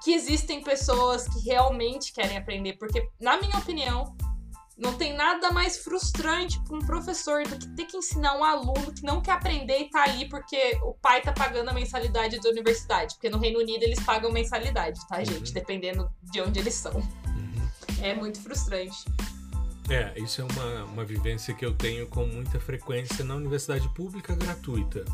que 0.03 0.13
existem 0.13 0.63
pessoas 0.63 1.27
que 1.29 1.41
realmente 1.41 2.13
querem 2.13 2.37
aprender, 2.37 2.75
porque, 2.75 3.09
na 3.21 3.37
minha 3.39 3.57
opinião, 3.59 4.17
não 4.79 4.95
tem 4.95 5.13
nada 5.15 5.51
mais 5.51 5.79
frustrante 5.79 6.61
para 6.61 6.77
um 6.77 6.81
professor 6.81 7.43
do 7.43 7.59
que 7.59 7.69
ter 7.75 7.85
que 7.87 7.97
ensinar 7.97 8.39
um 8.39 8.45
aluno 8.45 8.93
que 8.93 9.03
não 9.03 9.21
quer 9.21 9.33
aprender 9.33 9.77
e 9.81 9.91
tá 9.91 10.05
ali 10.05 10.29
porque 10.29 10.79
o 10.83 10.95
pai 10.95 11.21
tá 11.21 11.33
pagando 11.33 11.69
a 11.71 11.73
mensalidade 11.73 12.39
da 12.39 12.49
universidade. 12.49 13.15
Porque 13.15 13.29
no 13.29 13.39
Reino 13.39 13.59
Unido 13.59 13.83
eles 13.83 13.99
pagam 13.99 14.31
mensalidade, 14.31 15.01
tá, 15.09 15.23
gente? 15.25 15.49
Uhum. 15.49 15.55
Dependendo 15.55 16.09
de 16.31 16.41
onde 16.41 16.61
eles 16.61 16.75
são. 16.75 16.95
Uhum. 16.95 17.69
É 18.01 18.15
muito 18.15 18.41
frustrante. 18.41 19.05
É, 19.91 20.13
isso 20.21 20.43
é 20.43 20.45
uma, 20.45 20.85
uma 20.85 21.05
vivência 21.05 21.53
que 21.55 21.65
eu 21.65 21.75
tenho 21.75 22.07
com 22.07 22.25
muita 22.27 22.61
frequência 22.61 23.25
na 23.25 23.35
universidade 23.35 23.89
pública 23.95 24.37
gratuita. 24.37 25.05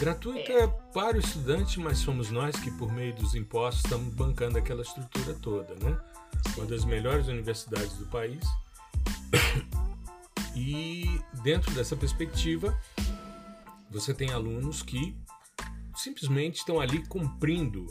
Gratuita 0.00 0.50
é. 0.50 0.66
para 0.94 1.18
o 1.18 1.20
estudante, 1.20 1.78
mas 1.78 1.98
somos 1.98 2.30
nós 2.30 2.56
que, 2.56 2.70
por 2.70 2.90
meio 2.90 3.14
dos 3.14 3.34
impostos, 3.34 3.84
estamos 3.84 4.14
bancando 4.14 4.56
aquela 4.56 4.80
estrutura 4.80 5.34
toda, 5.34 5.74
né? 5.74 6.00
Uma 6.56 6.64
das 6.64 6.86
melhores 6.86 7.28
universidades 7.28 7.92
do 7.98 8.06
país. 8.06 8.42
E 10.56 11.20
dentro 11.44 11.72
dessa 11.72 11.94
perspectiva, 11.94 12.76
você 13.88 14.12
tem 14.12 14.32
alunos 14.32 14.82
que 14.82 15.16
simplesmente 15.94 16.56
estão 16.56 16.80
ali 16.80 17.06
cumprindo 17.06 17.86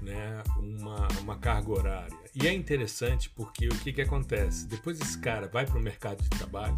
né, 0.00 0.42
uma, 0.56 1.06
uma 1.20 1.38
carga 1.38 1.70
horária. 1.70 2.18
E 2.34 2.48
é 2.48 2.52
interessante 2.52 3.30
porque 3.30 3.68
o 3.68 3.78
que, 3.78 3.92
que 3.92 4.02
acontece? 4.02 4.66
Depois 4.66 5.00
esse 5.00 5.18
cara 5.20 5.46
vai 5.46 5.64
para 5.64 5.78
o 5.78 5.80
mercado 5.80 6.20
de 6.20 6.28
trabalho, 6.30 6.76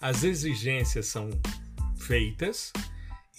as 0.00 0.22
exigências 0.22 1.06
são 1.06 1.28
feitas 1.96 2.72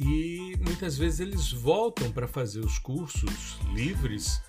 e 0.06 0.58
muitas 0.62 0.98
vezes 0.98 1.22
eles 1.22 1.52
voltam 1.52 2.12
para 2.12 2.28
fazer 2.28 2.60
os 2.60 2.78
cursos 2.78 3.58
livres 3.74 4.42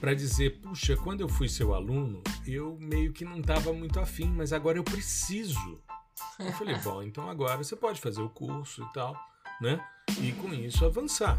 para 0.00 0.14
dizer, 0.14 0.60
puxa, 0.60 0.96
quando 0.96 1.20
eu 1.20 1.28
fui 1.28 1.48
seu 1.48 1.74
aluno, 1.74 2.22
eu 2.46 2.78
meio 2.80 3.12
que 3.12 3.24
não 3.24 3.40
estava 3.40 3.72
muito 3.72 3.98
afim, 3.98 4.28
mas 4.28 4.52
agora 4.52 4.78
eu 4.78 4.84
preciso. 4.84 5.80
Eu 6.38 6.52
falei, 6.52 6.76
bom, 6.76 7.02
então 7.02 7.28
agora 7.28 7.58
você 7.58 7.74
pode 7.74 8.00
fazer 8.00 8.22
o 8.22 8.30
curso 8.30 8.82
e 8.82 8.92
tal, 8.92 9.16
né? 9.60 9.84
E 10.22 10.32
com 10.32 10.54
isso 10.54 10.84
avançar. 10.84 11.36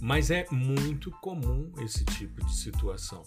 Mas 0.00 0.30
é 0.30 0.46
muito 0.50 1.10
comum 1.10 1.72
esse 1.80 2.04
tipo 2.04 2.44
de 2.46 2.54
situação. 2.54 3.24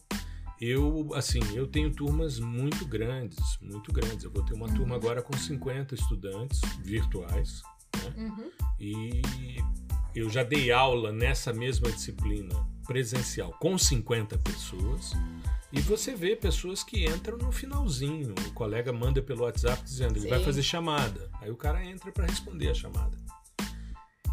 Eu, 0.59 1.09
assim, 1.15 1.41
eu 1.53 1.67
tenho 1.67 1.91
turmas 1.91 2.39
muito 2.39 2.85
grandes, 2.85 3.39
muito 3.61 3.91
grandes. 3.91 4.23
Eu 4.23 4.31
vou 4.31 4.43
ter 4.43 4.53
uma 4.53 4.73
turma 4.73 4.95
agora 4.95 5.21
com 5.21 5.35
50 5.35 5.95
estudantes 5.95 6.61
virtuais, 6.79 7.61
né? 7.97 8.13
Uhum. 8.17 8.51
E 8.79 9.21
eu 10.15 10.29
já 10.29 10.43
dei 10.43 10.71
aula 10.71 11.11
nessa 11.11 11.53
mesma 11.53 11.91
disciplina 11.91 12.55
presencial 12.85 13.51
com 13.59 13.77
50 13.77 14.37
pessoas. 14.39 15.13
E 15.71 15.79
você 15.79 16.13
vê 16.13 16.35
pessoas 16.35 16.83
que 16.83 17.05
entram 17.05 17.37
no 17.37 17.51
finalzinho. 17.51 18.35
O 18.47 18.53
colega 18.53 18.91
manda 18.91 19.21
pelo 19.21 19.43
WhatsApp 19.43 19.81
dizendo 19.83 20.15
que 20.15 20.19
ele 20.19 20.29
vai 20.29 20.43
fazer 20.43 20.61
chamada. 20.61 21.29
Aí 21.39 21.49
o 21.49 21.55
cara 21.55 21.83
entra 21.85 22.11
para 22.11 22.25
responder 22.25 22.69
a 22.69 22.73
chamada. 22.73 23.17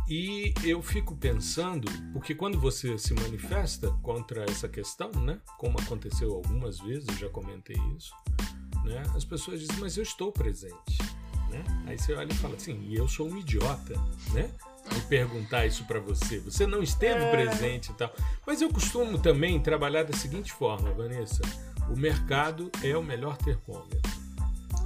E 0.08 0.54
eu 0.64 0.82
fico 0.82 1.14
pensando, 1.14 1.86
porque 2.14 2.34
quando 2.34 2.58
você 2.58 2.96
se 2.96 3.12
manifesta 3.12 3.90
contra 4.02 4.42
essa 4.44 4.66
questão, 4.66 5.10
né, 5.12 5.38
como 5.58 5.78
aconteceu 5.78 6.32
algumas 6.32 6.80
vezes, 6.80 7.06
eu 7.08 7.16
já 7.16 7.28
comentei 7.28 7.76
isso, 7.94 8.14
né, 8.84 9.02
as 9.14 9.22
pessoas 9.22 9.60
dizem, 9.60 9.76
mas 9.78 9.98
eu 9.98 10.02
estou 10.02 10.32
presente. 10.32 10.96
Né? 11.50 11.64
Aí 11.86 11.98
você 11.98 12.14
olha 12.14 12.30
e 12.30 12.36
fala 12.36 12.56
assim, 12.56 12.80
e 12.88 12.96
eu 12.96 13.08
sou 13.08 13.28
um 13.28 13.36
idiota, 13.36 13.94
né? 14.32 14.50
De 14.92 15.00
perguntar 15.02 15.66
isso 15.66 15.84
para 15.84 16.00
você. 16.00 16.38
Você 16.40 16.66
não 16.66 16.82
esteve 16.82 17.24
é... 17.24 17.30
presente 17.30 17.90
e 17.90 17.94
tal. 17.94 18.12
Mas 18.46 18.62
eu 18.62 18.70
costumo 18.70 19.18
também 19.18 19.60
trabalhar 19.60 20.02
da 20.04 20.16
seguinte 20.16 20.52
forma, 20.52 20.92
Vanessa. 20.92 21.42
O 21.90 21.96
mercado 21.96 22.70
é 22.82 22.96
o 22.96 23.02
melhor 23.02 23.36
termômetro. 23.36 23.98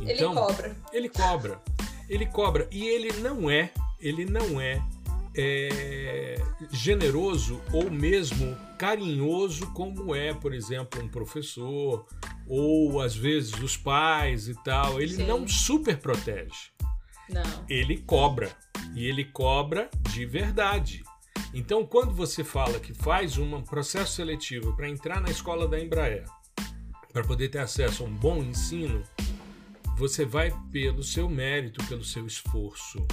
Então, 0.01 0.33
ele 0.33 0.35
cobra. 0.35 0.77
Ele 0.93 1.09
cobra. 1.09 1.63
Ele 2.09 2.27
cobra. 2.27 2.69
E 2.71 2.85
ele 2.87 3.21
não 3.21 3.51
é, 3.51 3.71
ele 4.01 4.25
não 4.25 4.61
é 4.61 4.83
é, 5.35 6.41
generoso 6.71 7.61
ou 7.73 7.91
mesmo 7.91 8.57
carinhoso, 8.79 9.67
como 9.73 10.15
é, 10.15 10.35
por 10.35 10.53
exemplo, 10.53 11.03
um 11.03 11.09
professor 11.09 12.07
ou 12.47 13.01
às 13.01 13.15
vezes 13.15 13.53
os 13.55 13.77
pais 13.77 14.49
e 14.49 14.55
tal. 14.63 15.01
Ele 15.01 15.15
Sim. 15.15 15.27
não 15.27 15.47
super 15.47 15.99
protege. 15.99 16.71
Não. 17.29 17.43
Ele 17.69 17.99
cobra. 17.99 18.51
E 18.95 19.07
ele 19.07 19.25
cobra 19.25 19.91
de 20.11 20.27
verdade. 20.27 21.03
Então, 21.55 21.85
quando 21.85 22.15
você 22.15 22.43
fala 22.43 22.81
que 22.81 22.95
faz 22.95 23.37
um 23.39 23.63
processo 23.63 24.15
seletivo 24.15 24.75
para 24.75 24.89
entrar 24.89 25.21
na 25.21 25.31
escola 25.31 25.69
da 25.69 25.79
Embraer, 25.79 26.25
para 27.13 27.23
poder 27.25 27.49
ter 27.49 27.59
acesso 27.59 28.03
a 28.03 28.07
um 28.07 28.15
bom 28.15 28.39
ensino, 28.39 29.03
você 29.97 30.25
vai 30.25 30.51
pelo 30.71 31.03
seu 31.03 31.29
mérito, 31.29 31.85
pelo 31.87 32.05
seu 32.05 32.27
esforço. 32.27 33.07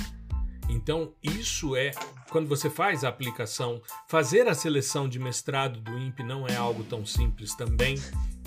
Então, 0.70 1.14
isso 1.24 1.76
é 1.76 1.92
quando 2.30 2.48
você 2.48 2.70
faz 2.70 3.04
a 3.04 3.10
aplicação, 3.10 3.82
fazer 4.08 4.48
a 4.48 4.54
seleção 4.54 5.10
de 5.10 5.18
mestrado 5.18 5.82
do 5.82 5.98
INPE 5.98 6.24
não 6.24 6.48
é 6.48 6.56
algo 6.56 6.84
tão 6.84 7.06
simples 7.06 7.56
também, 7.56 7.96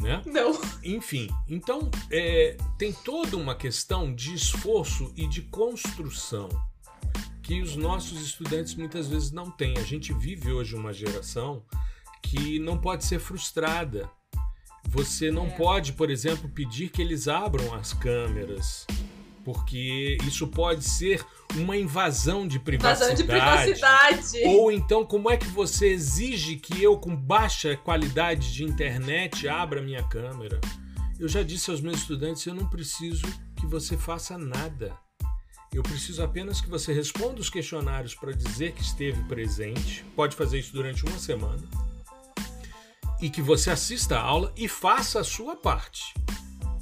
né? 0.00 0.22
Não. 0.24 0.58
Enfim, 0.84 1.28
então 1.48 1.90
é, 2.10 2.56
tem 2.78 2.92
toda 2.92 3.36
uma 3.36 3.54
questão 3.54 4.14
de 4.14 4.34
esforço 4.34 5.12
e 5.16 5.26
de 5.26 5.42
construção 5.42 6.48
que 7.42 7.60
os 7.60 7.74
nossos 7.74 8.22
estudantes 8.22 8.74
muitas 8.76 9.08
vezes 9.08 9.32
não 9.32 9.50
têm. 9.50 9.76
A 9.76 9.82
gente 9.82 10.12
vive 10.12 10.52
hoje 10.52 10.76
uma 10.76 10.92
geração 10.92 11.64
que 12.22 12.60
não 12.60 12.78
pode 12.78 13.04
ser 13.04 13.18
frustrada. 13.18 14.08
Você 14.88 15.30
não 15.30 15.46
é. 15.46 15.50
pode, 15.50 15.92
por 15.92 16.08
exemplo, 16.08 16.48
pedir 16.48 16.88
que 16.90 17.02
eles 17.02 17.26
abram 17.26 17.74
as 17.74 17.92
câmeras 17.92 18.86
porque 19.44 20.18
isso 20.24 20.46
pode 20.46 20.84
ser 20.84 21.24
uma 21.56 21.76
invasão 21.76 22.46
de 22.46 22.58
privacidade. 22.58 23.22
Invasão 23.22 23.26
de 23.26 23.76
privacidade. 23.78 24.38
Ou 24.46 24.72
então, 24.72 25.04
como 25.04 25.30
é 25.30 25.36
que 25.36 25.48
você 25.48 25.88
exige 25.88 26.56
que 26.56 26.82
eu, 26.82 26.96
com 26.96 27.14
baixa 27.14 27.76
qualidade 27.76 28.52
de 28.52 28.64
internet, 28.64 29.48
abra 29.48 29.82
minha 29.82 30.02
câmera? 30.04 30.60
Eu 31.18 31.28
já 31.28 31.42
disse 31.42 31.70
aos 31.70 31.80
meus 31.80 31.98
estudantes: 31.98 32.44
eu 32.46 32.54
não 32.54 32.68
preciso 32.68 33.26
que 33.56 33.66
você 33.66 33.96
faça 33.96 34.36
nada. 34.38 34.96
Eu 35.72 35.82
preciso 35.82 36.22
apenas 36.22 36.60
que 36.60 36.68
você 36.68 36.92
responda 36.92 37.40
os 37.40 37.48
questionários 37.48 38.14
para 38.14 38.32
dizer 38.32 38.72
que 38.72 38.82
esteve 38.82 39.22
presente. 39.24 40.04
Pode 40.14 40.36
fazer 40.36 40.58
isso 40.58 40.72
durante 40.72 41.02
uma 41.06 41.18
semana. 41.18 41.62
E 43.22 43.30
que 43.30 43.40
você 43.40 43.70
assista 43.70 44.18
a 44.18 44.20
aula 44.20 44.52
e 44.54 44.68
faça 44.68 45.20
a 45.20 45.24
sua 45.24 45.56
parte. 45.56 46.12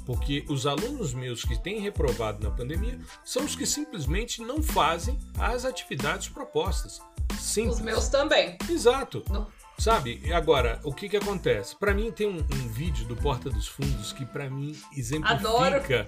Porque 0.05 0.43
os 0.49 0.65
alunos 0.65 1.13
meus 1.13 1.43
que 1.43 1.61
têm 1.61 1.79
reprovado 1.79 2.43
na 2.43 2.53
pandemia 2.53 2.99
são 3.23 3.45
os 3.45 3.55
que 3.55 3.65
simplesmente 3.65 4.41
não 4.41 4.61
fazem 4.61 5.17
as 5.37 5.65
atividades 5.65 6.27
propostas. 6.27 6.99
Simples. 7.39 7.75
Os 7.75 7.81
meus 7.81 8.07
também. 8.07 8.57
Exato. 8.69 9.23
Não. 9.29 9.47
Sabe? 9.77 10.21
Agora, 10.31 10.79
o 10.83 10.93
que 10.93 11.09
que 11.09 11.17
acontece? 11.17 11.75
Para 11.75 11.91
mim 11.91 12.11
tem 12.11 12.27
um, 12.27 12.37
um, 12.37 12.67
vídeo 12.67 13.03
do 13.07 13.15
Porta 13.15 13.49
dos 13.49 13.67
Fundos 13.67 14.13
que 14.13 14.23
para 14.25 14.47
mim 14.47 14.79
exemplifica 14.95 16.01
Adoro. 16.01 16.07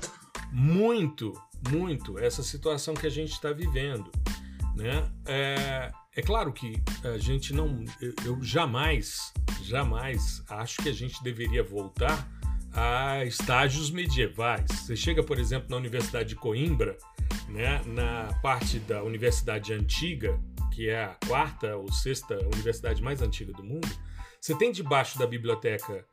muito, 0.52 1.34
muito 1.72 2.20
essa 2.20 2.44
situação 2.44 2.94
que 2.94 3.08
a 3.08 3.10
gente 3.10 3.32
está 3.32 3.52
vivendo, 3.52 4.12
né? 4.76 5.10
É, 5.26 5.92
é 6.16 6.22
claro 6.22 6.54
que 6.54 6.84
a 7.04 7.18
gente 7.18 7.52
não, 7.52 7.84
eu, 8.00 8.14
eu 8.24 8.44
jamais, 8.44 9.34
jamais 9.64 10.44
acho 10.50 10.84
que 10.84 10.90
a 10.90 10.94
gente 10.94 11.24
deveria 11.24 11.64
voltar 11.64 12.30
a 12.74 13.24
estágios 13.26 13.92
medievais. 13.92 14.66
Você 14.72 14.96
chega, 14.96 15.24
por 15.24 15.40
exemplo, 15.40 15.70
na 15.70 15.78
Universidade 15.78 16.30
de 16.30 16.36
Coimbra, 16.36 16.98
né, 17.50 17.82
na 17.86 18.34
parte 18.42 18.80
da 18.80 19.04
Universidade 19.04 19.74
Antiga, 19.74 20.40
que 20.72 20.90
é 20.90 21.04
a 21.04 21.16
quarta 21.28 21.76
ou 21.76 21.92
sexta 21.92 22.38
universidade 22.54 23.02
mais 23.02 23.22
antiga 23.22 23.54
do 23.54 23.64
mundo, 23.64 23.88
você 24.42 24.56
tem 24.56 24.72
debaixo 24.72 25.18
da 25.20 25.28
biblioteca 25.28 26.06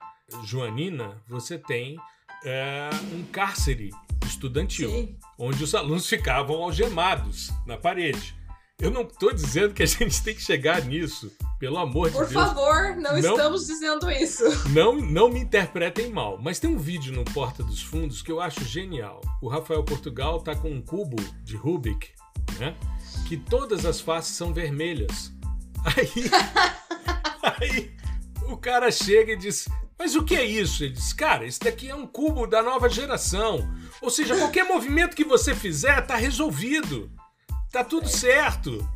joanina, 0.44 1.16
você 1.26 1.58
tem 1.58 1.96
é, 2.44 2.90
um 3.12 3.24
cárcere 3.24 3.90
estudantil, 4.24 4.90
Sim. 4.90 5.16
onde 5.38 5.64
os 5.64 5.74
alunos 5.74 6.06
ficavam 6.06 6.62
algemados 6.62 7.50
na 7.66 7.76
parede. 7.76 8.34
Eu 8.80 8.90
não 8.90 9.02
estou 9.02 9.32
dizendo 9.32 9.74
que 9.74 9.82
a 9.82 9.86
gente 9.86 10.22
tem 10.22 10.34
que 10.34 10.42
chegar 10.42 10.82
nisso, 10.84 11.30
pelo 11.58 11.76
amor 11.78 12.10
Por 12.10 12.26
de 12.26 12.32
Deus. 12.34 12.44
favor, 12.46 12.96
não, 12.96 13.12
Não. 13.12 13.18
estamos 13.18 13.66
dizendo 13.66 14.10
isso. 14.10 14.44
Não, 14.70 14.94
não 14.96 15.28
me 15.28 15.40
interpretem 15.40 16.10
mal, 16.10 16.38
mas 16.40 16.58
tem 16.58 16.70
um 16.70 16.78
vídeo 16.78 17.12
no 17.12 17.24
Porta 17.24 17.62
dos 17.62 17.82
Fundos 17.82 18.22
que 18.22 18.32
eu 18.32 18.40
acho 18.40 18.64
genial. 18.64 19.20
O 19.42 19.48
Rafael 19.48 19.84
Portugal 19.84 20.40
tá 20.40 20.54
com 20.54 20.70
um 20.70 20.80
cubo 20.80 21.16
de 21.44 21.56
Rubik, 21.56 22.08
né? 22.58 22.74
Que 23.28 23.36
todas 23.36 23.84
as 23.84 24.00
faces 24.00 24.34
são 24.36 24.52
vermelhas. 24.52 25.32
Aí, 25.96 26.30
aí 27.42 27.90
o 28.48 28.56
cara 28.56 28.90
chega 28.90 29.32
e 29.32 29.36
diz: 29.36 29.66
Mas 29.98 30.14
o 30.14 30.22
que 30.22 30.36
é 30.36 30.44
isso? 30.44 30.84
Ele 30.84 30.92
diz: 30.92 31.12
Cara, 31.14 31.46
isso 31.46 31.60
daqui 31.60 31.88
é 31.88 31.94
um 31.94 32.06
cubo 32.06 32.46
da 32.46 32.62
nova 32.62 32.86
geração. 32.90 33.66
Ou 34.02 34.10
seja, 34.10 34.36
qualquer 34.36 34.64
movimento 34.64 35.16
que 35.16 35.24
você 35.24 35.54
fizer 35.54 36.02
tá 36.02 36.16
resolvido. 36.16 37.10
Tá 37.70 37.84
tudo 37.84 38.08
certo. 38.08 38.86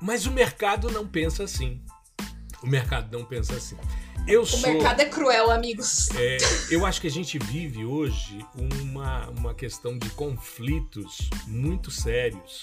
Mas 0.00 0.26
o 0.26 0.30
mercado 0.32 0.90
não 0.90 1.06
pensa 1.06 1.44
assim. 1.44 1.80
O 2.62 2.66
mercado 2.66 3.16
não 3.16 3.24
pensa 3.24 3.54
assim. 3.54 3.76
Eu 4.26 4.42
O 4.42 4.46
sou. 4.46 4.60
mercado 4.72 5.00
é 5.00 5.04
cruel, 5.04 5.50
amigos. 5.50 6.08
É, 6.16 6.38
eu 6.70 6.86
acho 6.86 7.00
que 7.00 7.06
a 7.06 7.10
gente 7.10 7.38
vive 7.38 7.84
hoje 7.84 8.38
uma, 8.54 9.28
uma 9.30 9.54
questão 9.54 9.98
de 9.98 10.08
conflitos 10.10 11.28
muito 11.46 11.90
sérios. 11.90 12.60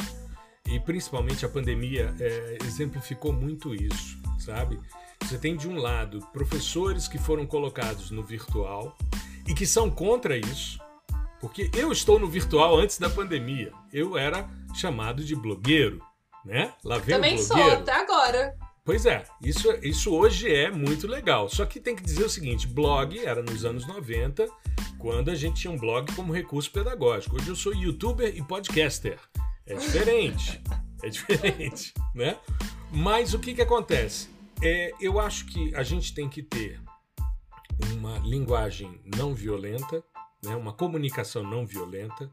E 0.65 0.80
principalmente 0.80 1.45
a 1.45 1.49
pandemia 1.49 2.15
é, 2.19 2.57
exemplificou 2.65 3.32
muito 3.34 3.76
isso, 3.76 4.17
sabe? 4.39 4.80
Você 5.24 5.38
tem 5.38 5.55
de 5.55 5.67
um 5.67 5.76
lado 5.76 6.19
professores 6.34 7.07
que 7.07 7.17
foram 7.19 7.45
colocados 7.45 8.09
no 8.09 8.24
virtual 8.24 8.97
e 9.47 9.53
que 9.53 9.65
são 9.67 9.89
contra 9.91 10.38
isso, 10.38 10.80
porque 11.42 11.72
eu 11.74 11.92
estou 11.92 12.20
no 12.20 12.28
virtual 12.28 12.78
antes 12.78 13.00
da 13.00 13.10
pandemia. 13.10 13.74
Eu 13.92 14.16
era 14.16 14.48
chamado 14.76 15.24
de 15.24 15.36
blogueiro, 15.36 16.00
né? 16.46 16.72
Lá 16.86 17.00
vem 17.00 17.16
Também 17.16 17.36
o 17.36 17.39
sou, 17.39 17.58
blogueiro. 17.58 17.82
até 17.82 17.92
agora. 17.94 18.56
Pois 18.86 19.06
é, 19.06 19.24
isso, 19.44 19.68
isso 19.82 20.14
hoje 20.14 20.54
é 20.54 20.72
muito 20.72 21.08
legal. 21.08 21.50
Só 21.50 21.66
que 21.66 21.80
tem 21.80 21.96
que 21.96 22.04
dizer 22.04 22.24
o 22.24 22.30
seguinte: 22.30 22.68
blog 22.68 23.20
era 23.20 23.42
nos 23.42 23.66
anos 23.66 23.88
90, 23.88 24.48
quando 25.00 25.30
a 25.30 25.36
gente 25.36 25.62
tinha 25.62 25.74
um 25.74 25.78
blog 25.78 26.14
como 26.16 26.32
recurso 26.32 26.72
pedagógico. 26.72 27.36
Hoje 27.36 27.50
eu 27.50 27.56
sou 27.56 27.74
youtuber 27.74 28.36
e 28.36 28.42
podcaster. 28.44 29.20
É 29.66 29.76
diferente. 29.76 30.62
é 31.04 31.10
diferente, 31.10 31.94
né? 32.14 32.38
Mas 32.92 33.34
o 33.34 33.39
que, 33.39 33.54
que 33.54 33.62
acontece? 33.62 34.30
É, 34.62 34.92
eu 35.02 35.20
acho 35.20 35.46
que 35.48 35.74
a 35.76 35.82
gente 35.82 36.14
tem 36.14 36.30
que 36.30 36.44
ter 36.44 36.80
uma 37.94 38.20
linguagem 38.20 39.02
não 39.16 39.34
violenta, 39.34 40.04
né? 40.44 40.56
uma 40.56 40.74
comunicação 40.74 41.44
não 41.44 41.66
violenta. 41.66 42.30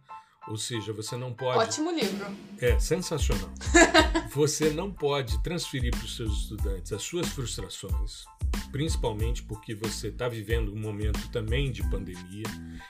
Ou 0.47 0.57
seja, 0.57 0.95
você 0.95 1.15
não 1.15 1.35
pode. 1.35 1.59
Ótimo 1.59 1.91
livro. 1.91 2.25
É 2.59 2.79
sensacional. 2.79 3.51
Você 4.33 4.71
não 4.71 4.91
pode 4.91 5.43
transferir 5.43 5.91
para 5.91 6.05
os 6.05 6.17
seus 6.17 6.43
estudantes 6.43 6.93
as 6.93 7.03
suas 7.03 7.29
frustrações, 7.29 8.25
principalmente 8.71 9.43
porque 9.43 9.75
você 9.75 10.09
está 10.09 10.29
vivendo 10.29 10.73
um 10.73 10.79
momento 10.79 11.31
também 11.31 11.71
de 11.73 11.83
pandemia. 11.91 12.45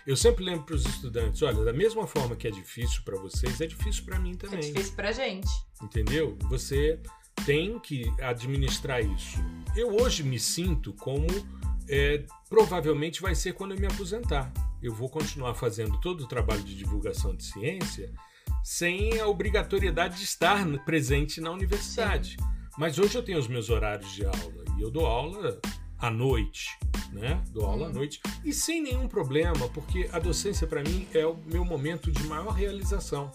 Eu 0.07 0.16
sempre 0.16 0.45
lembro 0.45 0.64
para 0.64 0.75
os 0.75 0.85
estudantes: 0.85 1.41
olha, 1.43 1.64
da 1.64 1.73
mesma 1.73 2.07
forma 2.07 2.37
que 2.37 2.47
é 2.47 2.51
difícil 2.51 3.03
para 3.05 3.16
vocês, 3.19 3.61
é 3.61 3.66
difícil 3.66 4.05
para 4.05 4.19
mim 4.19 4.33
É 4.33 4.37
também. 4.37 4.61
difícil 4.61 4.95
pra 4.95 5.11
gente. 5.12 5.49
Entendeu? 5.83 6.37
Você 6.49 7.01
tem 7.47 7.79
que 7.79 8.12
administrar 8.21 9.01
isso. 9.05 9.39
Eu 9.77 9.97
hoje 10.01 10.23
me 10.23 10.39
sinto 10.39 10.93
como 10.93 11.27
é, 11.89 12.24
provavelmente 12.49 13.20
vai 13.22 13.34
ser 13.34 13.53
quando 13.55 13.72
eu 13.74 13.80
me 13.80 13.86
aposentar. 13.86 14.53
Eu 14.82 14.95
vou 14.95 15.09
continuar 15.09 15.55
fazendo 15.55 15.99
todo 16.01 16.22
o 16.22 16.28
trabalho 16.28 16.62
de 16.62 16.76
divulgação 16.76 17.34
de 17.34 17.45
ciência 17.45 18.12
sem 18.62 19.18
a 19.18 19.26
obrigatoriedade 19.26 20.18
de 20.18 20.24
estar 20.24 20.66
presente 20.84 21.41
na 21.41 21.51
universidade. 21.51 22.36
Mas 22.76 22.99
hoje 22.99 23.16
eu 23.16 23.22
tenho 23.22 23.39
os 23.39 23.49
meus 23.49 23.70
horários 23.70 24.12
de 24.12 24.24
aula 24.24 24.64
e 24.78 24.82
eu 24.82 24.91
dou 24.91 25.07
aula 25.07 25.61
à 25.99 26.11
noite, 26.11 26.78
né? 27.12 27.43
Dou 27.51 27.64
aula 27.66 27.86
à 27.86 27.91
Hum. 27.91 27.95
noite 27.95 28.20
e 28.45 28.53
sem 28.53 28.80
nenhum 28.80 29.09
problema, 29.09 29.68
porque 29.70 30.09
a 30.12 30.18
docência 30.18 30.66
para 30.66 30.82
mim 30.82 31.09
é 31.12 31.26
o 31.26 31.36
meu 31.47 31.64
momento 31.64 32.12
de 32.12 32.22
maior 32.24 32.51
realização. 32.51 33.32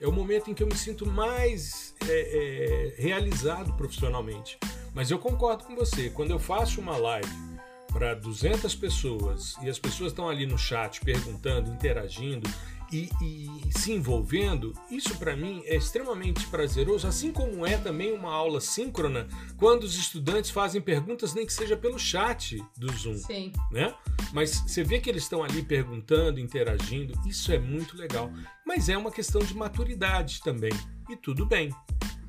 É 0.00 0.08
o 0.08 0.12
momento 0.12 0.50
em 0.50 0.54
que 0.54 0.62
eu 0.62 0.66
me 0.66 0.74
sinto 0.76 1.06
mais 1.06 1.94
é, 2.08 2.94
é, 2.98 3.02
realizado 3.02 3.72
profissionalmente. 3.74 4.58
Mas 4.94 5.10
eu 5.10 5.18
concordo 5.18 5.64
com 5.64 5.76
você. 5.76 6.10
Quando 6.10 6.30
eu 6.30 6.38
faço 6.40 6.80
uma 6.80 6.96
live 6.96 7.51
para 7.92 8.14
200 8.14 8.74
pessoas 8.74 9.56
e 9.62 9.68
as 9.68 9.78
pessoas 9.78 10.12
estão 10.12 10.28
ali 10.28 10.46
no 10.46 10.58
chat 10.58 11.00
perguntando, 11.00 11.70
interagindo 11.70 12.48
e, 12.92 13.08
e 13.22 13.70
se 13.70 13.92
envolvendo, 13.92 14.74
isso 14.90 15.16
para 15.16 15.34
mim 15.34 15.62
é 15.64 15.76
extremamente 15.76 16.46
prazeroso, 16.48 17.06
assim 17.06 17.32
como 17.32 17.64
é 17.64 17.78
também 17.78 18.12
uma 18.12 18.30
aula 18.30 18.60
síncrona 18.60 19.26
quando 19.56 19.84
os 19.84 19.96
estudantes 19.96 20.50
fazem 20.50 20.80
perguntas, 20.80 21.32
nem 21.32 21.46
que 21.46 21.52
seja 21.52 21.76
pelo 21.76 21.98
chat 21.98 22.62
do 22.76 22.92
Zoom 22.92 23.16
Sim. 23.16 23.52
né? 23.70 23.94
Mas 24.32 24.50
você 24.66 24.84
vê 24.84 25.00
que 25.00 25.08
eles 25.08 25.22
estão 25.22 25.42
ali 25.42 25.62
perguntando, 25.62 26.38
interagindo, 26.38 27.14
isso 27.26 27.50
é 27.50 27.58
muito 27.58 27.96
legal. 27.96 28.30
Mas 28.66 28.88
é 28.88 28.96
uma 28.96 29.10
questão 29.10 29.40
de 29.40 29.54
maturidade 29.54 30.40
também, 30.42 30.72
e 31.08 31.16
tudo 31.16 31.46
bem. 31.46 31.70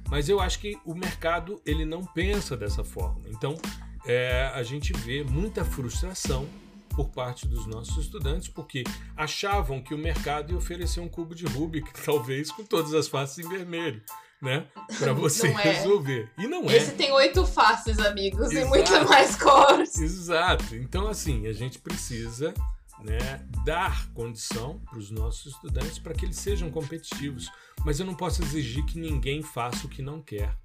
Mas 0.09 0.29
eu 0.29 0.39
acho 0.39 0.59
que 0.59 0.77
o 0.85 0.93
mercado 0.93 1.61
ele 1.65 1.85
não 1.85 2.05
pensa 2.05 2.55
dessa 2.55 2.83
forma. 2.83 3.21
Então 3.27 3.57
é, 4.05 4.51
a 4.53 4.63
gente 4.63 4.93
vê 4.93 5.23
muita 5.23 5.63
frustração 5.63 6.47
por 6.89 7.09
parte 7.09 7.47
dos 7.47 7.65
nossos 7.65 7.97
estudantes, 7.97 8.47
porque 8.47 8.83
achavam 9.17 9.81
que 9.81 9.93
o 9.93 9.97
mercado 9.97 10.51
ia 10.51 10.57
oferecer 10.57 10.99
um 10.99 11.09
cubo 11.09 11.35
de 11.35 11.45
Rubik, 11.45 11.91
talvez 12.05 12.51
com 12.51 12.63
todas 12.63 12.93
as 12.93 13.07
faces 13.07 13.43
em 13.43 13.49
vermelho, 13.49 14.01
né? 14.41 14.67
Para 14.99 15.13
você 15.13 15.47
é. 15.47 15.51
resolver. 15.51 16.29
E 16.37 16.47
não 16.47 16.69
é. 16.69 16.77
Esse 16.77 16.91
tem 16.91 17.11
oito 17.11 17.45
faces, 17.45 17.99
amigos, 17.99 18.51
e 18.51 18.57
Exato. 18.57 18.69
muito 18.69 19.09
mais 19.09 19.35
cores. 19.35 19.97
Exato. 19.97 20.75
Então, 20.75 21.07
assim, 21.07 21.47
a 21.47 21.53
gente 21.53 21.79
precisa 21.79 22.53
né, 22.99 23.41
dar 23.65 24.07
condição 24.13 24.79
para 24.89 24.99
os 24.99 25.09
nossos 25.09 25.53
estudantes 25.53 25.97
para 25.97 26.13
que 26.13 26.25
eles 26.25 26.37
sejam 26.37 26.69
competitivos. 26.69 27.49
Mas 27.83 27.99
eu 27.99 28.05
não 28.05 28.15
posso 28.15 28.41
exigir 28.43 28.85
que 28.85 28.99
ninguém 28.99 29.41
faça 29.41 29.85
o 29.85 29.89
que 29.89 30.01
não 30.01 30.21
quer. 30.21 30.55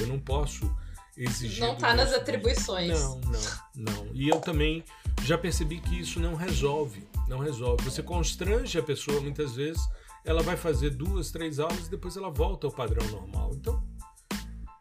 Eu 0.00 0.06
não 0.06 0.18
posso 0.18 0.70
exigir. 1.16 1.64
Não 1.64 1.74
tá 1.76 1.88
meu 1.88 2.04
nas 2.04 2.12
atribuições. 2.12 2.88
Não, 2.88 3.20
não, 3.20 3.94
não. 3.94 4.10
E 4.12 4.28
eu 4.28 4.40
também 4.40 4.84
já 5.22 5.38
percebi 5.38 5.80
que 5.80 6.00
isso 6.00 6.20
não 6.20 6.34
resolve. 6.34 7.06
Não 7.28 7.38
resolve. 7.38 7.84
Você 7.84 8.02
constrange 8.02 8.78
a 8.78 8.82
pessoa 8.82 9.20
muitas 9.20 9.56
vezes, 9.56 9.82
ela 10.24 10.42
vai 10.42 10.56
fazer 10.56 10.90
duas, 10.90 11.30
três 11.30 11.58
aulas 11.58 11.86
e 11.86 11.90
depois 11.90 12.16
ela 12.16 12.30
volta 12.30 12.66
ao 12.66 12.72
padrão 12.72 13.06
normal. 13.08 13.50
Então, 13.54 13.82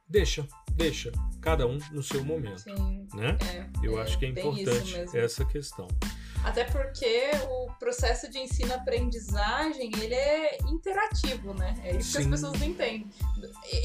deixa, 0.08 0.48
deixa. 0.74 1.12
Cada 1.42 1.68
um 1.68 1.78
no 1.92 2.04
seu 2.04 2.24
momento 2.24 2.62
Sim, 2.62 3.08
né? 3.14 3.38
é. 3.54 3.70
Eu 3.84 4.00
é 4.00 4.04
acho 4.04 4.18
que 4.18 4.26
é 4.26 4.30
importante 4.30 4.96
essa 5.14 5.46
questão. 5.46 5.88
Até 6.46 6.64
porque 6.64 7.32
o 7.50 7.72
processo 7.80 8.30
de 8.30 8.38
ensino-aprendizagem, 8.38 9.92
ele 10.00 10.14
é 10.14 10.58
interativo, 10.70 11.56
né? 11.56 11.76
É 11.84 11.96
isso 11.96 12.12
Sim. 12.12 12.18
que 12.18 12.24
as 12.26 12.28
pessoas 12.30 12.60
não 12.60 12.68
entendem. 12.68 13.10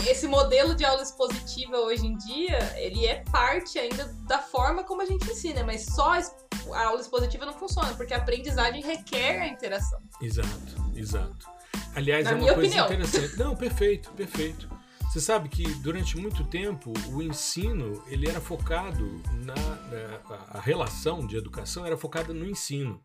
Esse 0.06 0.28
modelo 0.28 0.74
de 0.74 0.84
aula 0.84 1.02
expositiva 1.02 1.78
hoje 1.78 2.06
em 2.06 2.18
dia, 2.18 2.58
ele 2.76 3.06
é 3.06 3.24
parte 3.32 3.78
ainda 3.78 4.04
da 4.28 4.38
forma 4.38 4.84
como 4.84 5.00
a 5.00 5.06
gente 5.06 5.28
ensina, 5.30 5.64
mas 5.64 5.86
só 5.86 6.12
a 6.12 6.84
aula 6.84 7.00
expositiva 7.00 7.46
não 7.46 7.54
funciona, 7.54 7.94
porque 7.94 8.12
a 8.12 8.18
aprendizagem 8.18 8.82
requer 8.82 9.40
a 9.40 9.48
interação. 9.48 9.98
Exato, 10.20 10.92
exato. 10.94 11.48
Aliás, 11.94 12.24
Na 12.26 12.32
é 12.32 12.34
uma 12.34 12.44
coisa 12.54 12.60
opinião. 12.60 12.84
interessante. 12.86 13.38
Não, 13.38 13.56
perfeito, 13.56 14.10
perfeito. 14.12 14.79
Você 15.10 15.20
sabe 15.20 15.48
que 15.48 15.64
durante 15.80 16.16
muito 16.16 16.44
tempo 16.44 16.92
o 17.08 17.20
ensino 17.20 18.00
ele 18.06 18.28
era 18.28 18.40
focado 18.40 19.20
na, 19.44 19.56
na 19.56 20.36
a 20.50 20.60
relação 20.60 21.26
de 21.26 21.36
educação 21.36 21.84
era 21.84 21.96
focada 21.96 22.32
no 22.32 22.48
ensino. 22.48 23.02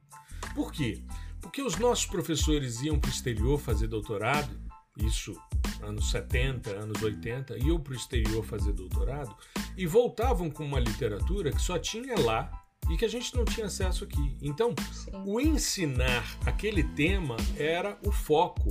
Por 0.53 0.71
quê? 0.71 1.01
Porque 1.41 1.63
os 1.63 1.77
nossos 1.77 2.05
professores 2.05 2.79
iam 2.83 2.99
para 2.99 3.09
o 3.09 3.11
exterior 3.11 3.59
fazer 3.59 3.87
doutorado, 3.87 4.55
isso 4.95 5.33
anos 5.81 6.11
70, 6.11 6.69
anos 6.69 7.01
80, 7.01 7.57
iam 7.57 7.79
para 7.79 7.93
o 7.93 7.95
exterior 7.95 8.45
fazer 8.45 8.73
doutorado 8.73 9.35
e 9.75 9.87
voltavam 9.87 10.47
com 10.51 10.63
uma 10.63 10.79
literatura 10.79 11.51
que 11.51 11.61
só 11.61 11.79
tinha 11.79 12.19
lá 12.19 12.51
e 12.87 12.97
que 12.97 13.05
a 13.05 13.09
gente 13.09 13.35
não 13.35 13.43
tinha 13.45 13.65
acesso 13.65 14.03
aqui. 14.03 14.37
Então, 14.43 14.75
Sim. 14.91 15.11
o 15.25 15.41
ensinar 15.41 16.23
aquele 16.45 16.83
tema 16.83 17.35
era 17.57 17.97
o 18.05 18.11
foco. 18.11 18.69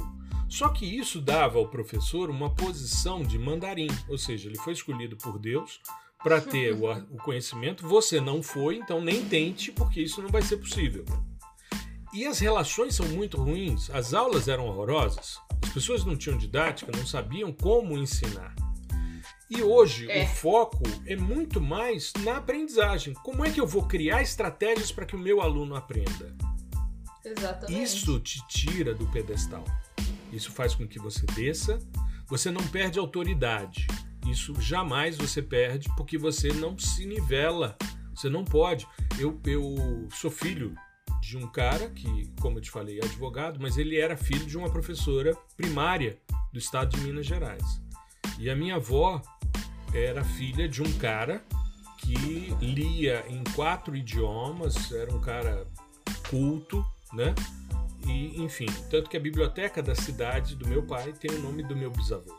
Só 0.54 0.68
que 0.68 0.86
isso 0.86 1.20
dava 1.20 1.58
ao 1.58 1.66
professor 1.66 2.30
uma 2.30 2.48
posição 2.48 3.24
de 3.24 3.36
mandarim, 3.36 3.88
ou 4.08 4.16
seja, 4.16 4.48
ele 4.48 4.56
foi 4.56 4.72
escolhido 4.72 5.16
por 5.16 5.36
Deus 5.36 5.80
para 6.22 6.40
ter 6.40 6.72
o, 6.72 6.88
o 7.10 7.16
conhecimento. 7.16 7.84
Você 7.88 8.20
não 8.20 8.40
foi, 8.40 8.76
então 8.76 9.00
nem 9.00 9.24
tente, 9.24 9.72
porque 9.72 10.00
isso 10.00 10.22
não 10.22 10.28
vai 10.28 10.42
ser 10.42 10.58
possível. 10.58 11.04
E 12.12 12.24
as 12.24 12.38
relações 12.38 12.94
são 12.94 13.04
muito 13.08 13.36
ruins, 13.36 13.90
as 13.90 14.14
aulas 14.14 14.46
eram 14.46 14.68
horrorosas, 14.68 15.40
as 15.60 15.70
pessoas 15.70 16.04
não 16.04 16.16
tinham 16.16 16.38
didática, 16.38 16.96
não 16.96 17.04
sabiam 17.04 17.52
como 17.52 17.98
ensinar. 17.98 18.54
E 19.50 19.60
hoje 19.60 20.08
é. 20.08 20.22
o 20.22 20.28
foco 20.28 20.84
é 21.04 21.16
muito 21.16 21.60
mais 21.60 22.12
na 22.20 22.36
aprendizagem. 22.36 23.12
Como 23.24 23.44
é 23.44 23.50
que 23.50 23.60
eu 23.60 23.66
vou 23.66 23.88
criar 23.88 24.22
estratégias 24.22 24.92
para 24.92 25.04
que 25.04 25.16
o 25.16 25.18
meu 25.18 25.40
aluno 25.40 25.74
aprenda? 25.74 26.32
Exatamente. 27.24 27.82
Isso 27.82 28.20
te 28.20 28.40
tira 28.46 28.94
do 28.94 29.06
pedestal. 29.08 29.64
Isso 30.34 30.50
faz 30.50 30.74
com 30.74 30.86
que 30.86 30.98
você 30.98 31.24
desça. 31.26 31.78
Você 32.26 32.50
não 32.50 32.66
perde 32.68 32.98
autoridade. 32.98 33.86
Isso 34.26 34.54
jamais 34.60 35.16
você 35.16 35.42
perde 35.42 35.88
porque 35.96 36.16
você 36.18 36.52
não 36.52 36.78
se 36.78 37.06
nivela. 37.06 37.76
Você 38.14 38.28
não 38.28 38.44
pode. 38.44 38.86
Eu, 39.18 39.40
eu 39.46 40.08
sou 40.12 40.30
filho 40.30 40.74
de 41.20 41.36
um 41.36 41.46
cara 41.46 41.88
que, 41.90 42.30
como 42.40 42.58
eu 42.58 42.62
te 42.62 42.70
falei, 42.70 43.00
é 43.00 43.04
advogado, 43.04 43.58
mas 43.60 43.78
ele 43.78 43.98
era 43.98 44.16
filho 44.16 44.46
de 44.46 44.58
uma 44.58 44.70
professora 44.70 45.34
primária 45.56 46.18
do 46.52 46.58
estado 46.58 46.96
de 46.96 47.00
Minas 47.02 47.26
Gerais. 47.26 47.80
E 48.38 48.50
a 48.50 48.56
minha 48.56 48.76
avó 48.76 49.22
era 49.92 50.24
filha 50.24 50.68
de 50.68 50.82
um 50.82 50.92
cara 50.98 51.42
que 51.98 52.14
lia 52.60 53.24
em 53.28 53.42
quatro 53.54 53.96
idiomas, 53.96 54.92
era 54.92 55.14
um 55.14 55.20
cara 55.20 55.66
culto, 56.28 56.84
né? 57.12 57.34
E, 58.06 58.42
enfim, 58.42 58.66
tanto 58.90 59.08
que 59.08 59.16
a 59.16 59.20
biblioteca 59.20 59.82
da 59.82 59.94
cidade 59.94 60.56
do 60.56 60.68
meu 60.68 60.82
pai 60.82 61.12
tem 61.12 61.30
o 61.30 61.40
nome 61.40 61.62
do 61.62 61.74
meu 61.74 61.90
bisavô. 61.90 62.34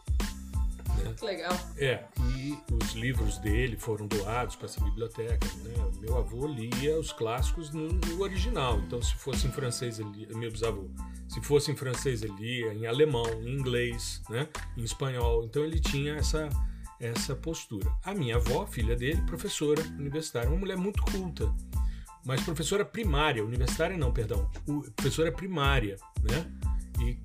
Né? 0.97 1.15
Legal. 1.21 1.53
É, 1.77 2.03
e 2.37 2.57
os 2.71 2.93
livros 2.93 3.37
dele 3.39 3.75
foram 3.77 4.07
doados 4.07 4.55
para 4.55 4.65
essa 4.65 4.83
biblioteca. 4.83 5.47
Né? 5.63 5.91
Meu 5.99 6.17
avô 6.17 6.47
lia 6.47 6.97
os 6.99 7.11
clássicos 7.11 7.71
no, 7.71 7.87
no, 7.89 8.21
original, 8.21 8.79
então 8.79 9.01
se 9.01 9.15
fosse 9.15 9.47
em 9.47 9.51
francês, 9.51 9.99
ele 9.99 10.09
lia, 10.11 10.37
meu 10.37 10.51
bisavô, 10.51 10.87
se 11.27 11.41
fosse 11.41 11.71
em 11.71 11.75
francês, 11.75 12.21
ele 12.21 12.33
lia 12.33 12.73
em 12.73 12.85
alemão, 12.85 13.25
em 13.41 13.53
inglês, 13.53 14.21
né? 14.29 14.47
em 14.77 14.83
espanhol. 14.83 15.43
Então 15.45 15.63
ele 15.63 15.79
tinha 15.79 16.15
essa 16.15 16.49
essa 16.99 17.35
postura. 17.35 17.91
A 18.03 18.13
minha 18.13 18.37
avó, 18.37 18.65
filha 18.65 18.95
dele, 18.95 19.21
professora 19.23 19.81
universitária, 19.99 20.49
uma 20.49 20.57
mulher 20.57 20.77
muito 20.77 21.01
culta, 21.03 21.53
mas 22.25 22.41
professora 22.41 22.83
primária, 22.83 23.45
universitária 23.45 23.97
não, 23.97 24.11
perdão, 24.11 24.49
professora 24.95 25.31
primária, 25.31 25.95
né? 26.23 26.51
E 26.99 27.17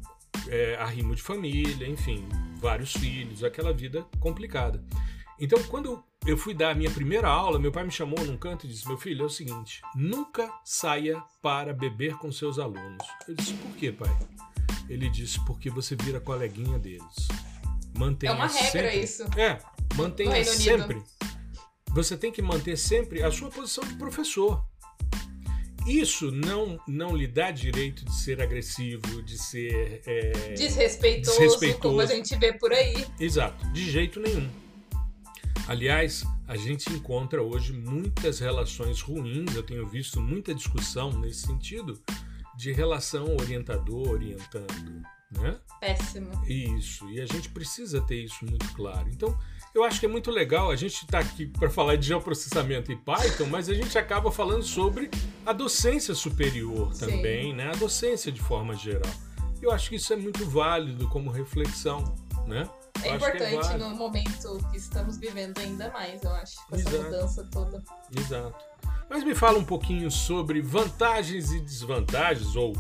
é, 0.49 0.77
arrimo 0.77 1.15
de 1.15 1.23
família, 1.23 1.89
enfim, 1.89 2.29
vários 2.59 2.93
filhos, 2.93 3.43
aquela 3.43 3.73
vida 3.73 4.07
complicada. 4.21 4.85
Então, 5.39 5.63
quando 5.65 6.05
eu 6.27 6.37
fui 6.37 6.53
dar 6.53 6.73
a 6.73 6.75
minha 6.75 6.91
primeira 6.91 7.29
aula, 7.29 7.59
meu 7.59 7.73
pai 7.73 7.83
me 7.83 7.91
chamou 7.91 8.23
num 8.27 8.37
canto 8.37 8.67
e 8.67 8.69
disse: 8.69 8.87
Meu 8.87 8.99
filho, 8.99 9.23
é 9.23 9.27
o 9.27 9.31
seguinte, 9.31 9.81
nunca 9.97 10.53
saia 10.65 11.23
para 11.41 11.73
beber 11.73 12.15
com 12.19 12.31
seus 12.31 12.59
alunos. 12.59 13.07
Eu 13.27 13.35
disse: 13.35 13.55
Por 13.55 13.75
quê, 13.77 13.91
pai? 13.91 14.15
Ele 14.89 15.09
disse: 15.09 15.43
Porque 15.47 15.71
você 15.71 15.97
vira 15.97 16.21
coleguinha 16.21 16.79
deles. 16.79 17.29
Mantenha 17.97 18.33
é 18.33 18.35
uma 18.35 18.47
regra 18.47 18.71
sempre, 18.71 19.01
isso. 19.01 19.23
É, 19.39 19.59
mantenha 19.95 20.45
sempre. 20.45 21.03
Você 21.93 22.17
tem 22.17 22.31
que 22.31 22.43
manter 22.43 22.77
sempre 22.77 23.23
a 23.23 23.33
sua 23.33 23.51
posição 23.51 23.83
de 23.85 23.95
professor. 23.95 24.65
Isso 25.91 26.31
não, 26.31 26.79
não 26.87 27.17
lhe 27.17 27.27
dá 27.27 27.51
direito 27.51 28.05
de 28.05 28.15
ser 28.15 28.41
agressivo, 28.41 29.23
de 29.23 29.37
ser 29.37 30.03
é, 30.07 30.53
desrespeitoso, 30.55 31.39
desrespeitoso, 31.39 31.81
como 31.81 32.01
a 32.01 32.07
gente 32.07 32.37
vê 32.37 32.53
por 32.53 32.73
aí. 32.73 33.05
Exato, 33.19 33.67
de 33.73 33.91
jeito 33.91 34.21
nenhum. 34.21 34.49
Aliás, 35.67 36.25
a 36.47 36.57
gente 36.57 36.93
encontra 36.93 37.43
hoje 37.43 37.73
muitas 37.73 38.41
relações 38.41 39.01
ruins, 39.01 39.55
eu 39.55 39.63
tenho 39.63 39.87
visto 39.89 40.21
muita 40.21 40.55
discussão 40.55 41.13
nesse 41.19 41.47
sentido, 41.47 42.01
de 42.57 42.73
relação 42.73 43.37
orientador-orientando 43.37 45.03
né? 45.39 45.57
Péssimo. 45.81 46.31
Isso, 46.47 47.09
e 47.11 47.21
a 47.21 47.27
gente 47.27 47.49
precisa 47.51 48.01
ter 48.01 48.25
isso 48.25 48.45
muito 48.45 48.69
claro. 48.75 49.09
Então, 49.09 49.39
eu 49.75 49.85
acho 49.85 50.01
que 50.01 50.07
é 50.07 50.09
muito 50.09 50.31
legal, 50.31 50.71
a 50.71 50.77
gente 50.77 51.05
está 51.05 51.19
aqui 51.19 51.47
para 51.47 51.71
falar 51.71 51.97
de 51.97 52.07
geoprocessamento 52.09 52.91
e 52.91 52.97
Python, 52.97 53.47
mas 53.47 53.69
a 53.69 53.75
gente 53.75 53.97
acaba 53.97 54.31
falando 54.33 54.63
sobre 54.63 55.11
a 55.47 55.53
docência 55.53 56.15
superior 56.15 56.93
também, 56.95 57.51
Sim. 57.51 57.55
né? 57.55 57.69
A 57.69 57.77
docência 57.77 58.33
de 58.33 58.41
forma 58.41 58.75
geral. 58.75 59.13
Eu 59.63 59.71
acho 59.71 59.91
que 59.91 59.97
isso 59.97 60.13
é 60.13 60.17
muito 60.17 60.45
válido 60.45 61.09
como 61.09 61.31
reflexão, 61.31 62.03
né? 62.47 62.69
É 63.03 63.09
eu 63.09 63.13
é 63.13 63.17
importante 63.17 63.73
é 63.73 63.77
no 63.79 63.91
momento 63.91 64.59
que 64.71 64.77
estamos 64.77 65.17
vivendo 65.19 65.59
ainda 65.59 65.91
mais, 65.91 66.23
eu 66.23 66.33
acho, 66.33 66.67
com 66.67 66.77
Exato. 66.77 66.97
essa 66.97 67.05
mudança 67.05 67.49
toda. 67.51 67.83
Exato. 68.17 68.65
Mas 69.09 69.25
me 69.25 69.35
fala 69.35 69.59
um 69.59 69.65
pouquinho 69.65 70.11
sobre 70.11 70.61
vantagens 70.61 71.51
e 71.53 71.61
desvantagens, 71.61 72.57
ou 72.57 72.73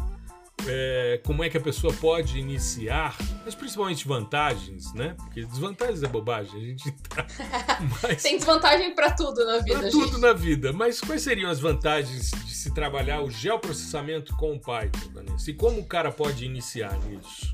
é, 0.66 1.20
como 1.24 1.42
é 1.42 1.48
que 1.48 1.56
a 1.56 1.60
pessoa 1.60 1.92
pode 1.94 2.38
iniciar, 2.38 3.16
mas 3.44 3.54
principalmente 3.54 4.06
vantagens, 4.06 4.92
né? 4.94 5.14
Porque 5.16 5.44
desvantagens 5.44 6.02
é 6.02 6.08
bobagem, 6.08 6.60
a 6.60 6.64
gente 6.64 6.92
tá. 6.92 7.26
Mas... 8.02 8.22
Tem 8.22 8.36
desvantagem 8.36 8.94
para 8.94 9.10
tudo 9.12 9.44
na 9.44 9.58
vida. 9.58 9.78
Para 9.78 9.90
tudo 9.90 10.18
na 10.18 10.32
vida. 10.32 10.72
Mas 10.72 11.00
quais 11.00 11.22
seriam 11.22 11.50
as 11.50 11.60
vantagens 11.60 12.30
de 12.30 12.54
se 12.54 12.72
trabalhar 12.72 13.22
o 13.22 13.30
geoprocessamento 13.30 14.36
com 14.36 14.54
o 14.54 14.60
Python, 14.60 15.12
Vanessa? 15.12 15.50
E 15.50 15.54
como 15.54 15.80
o 15.80 15.86
cara 15.86 16.10
pode 16.12 16.44
iniciar 16.44 16.98
nisso? 17.00 17.50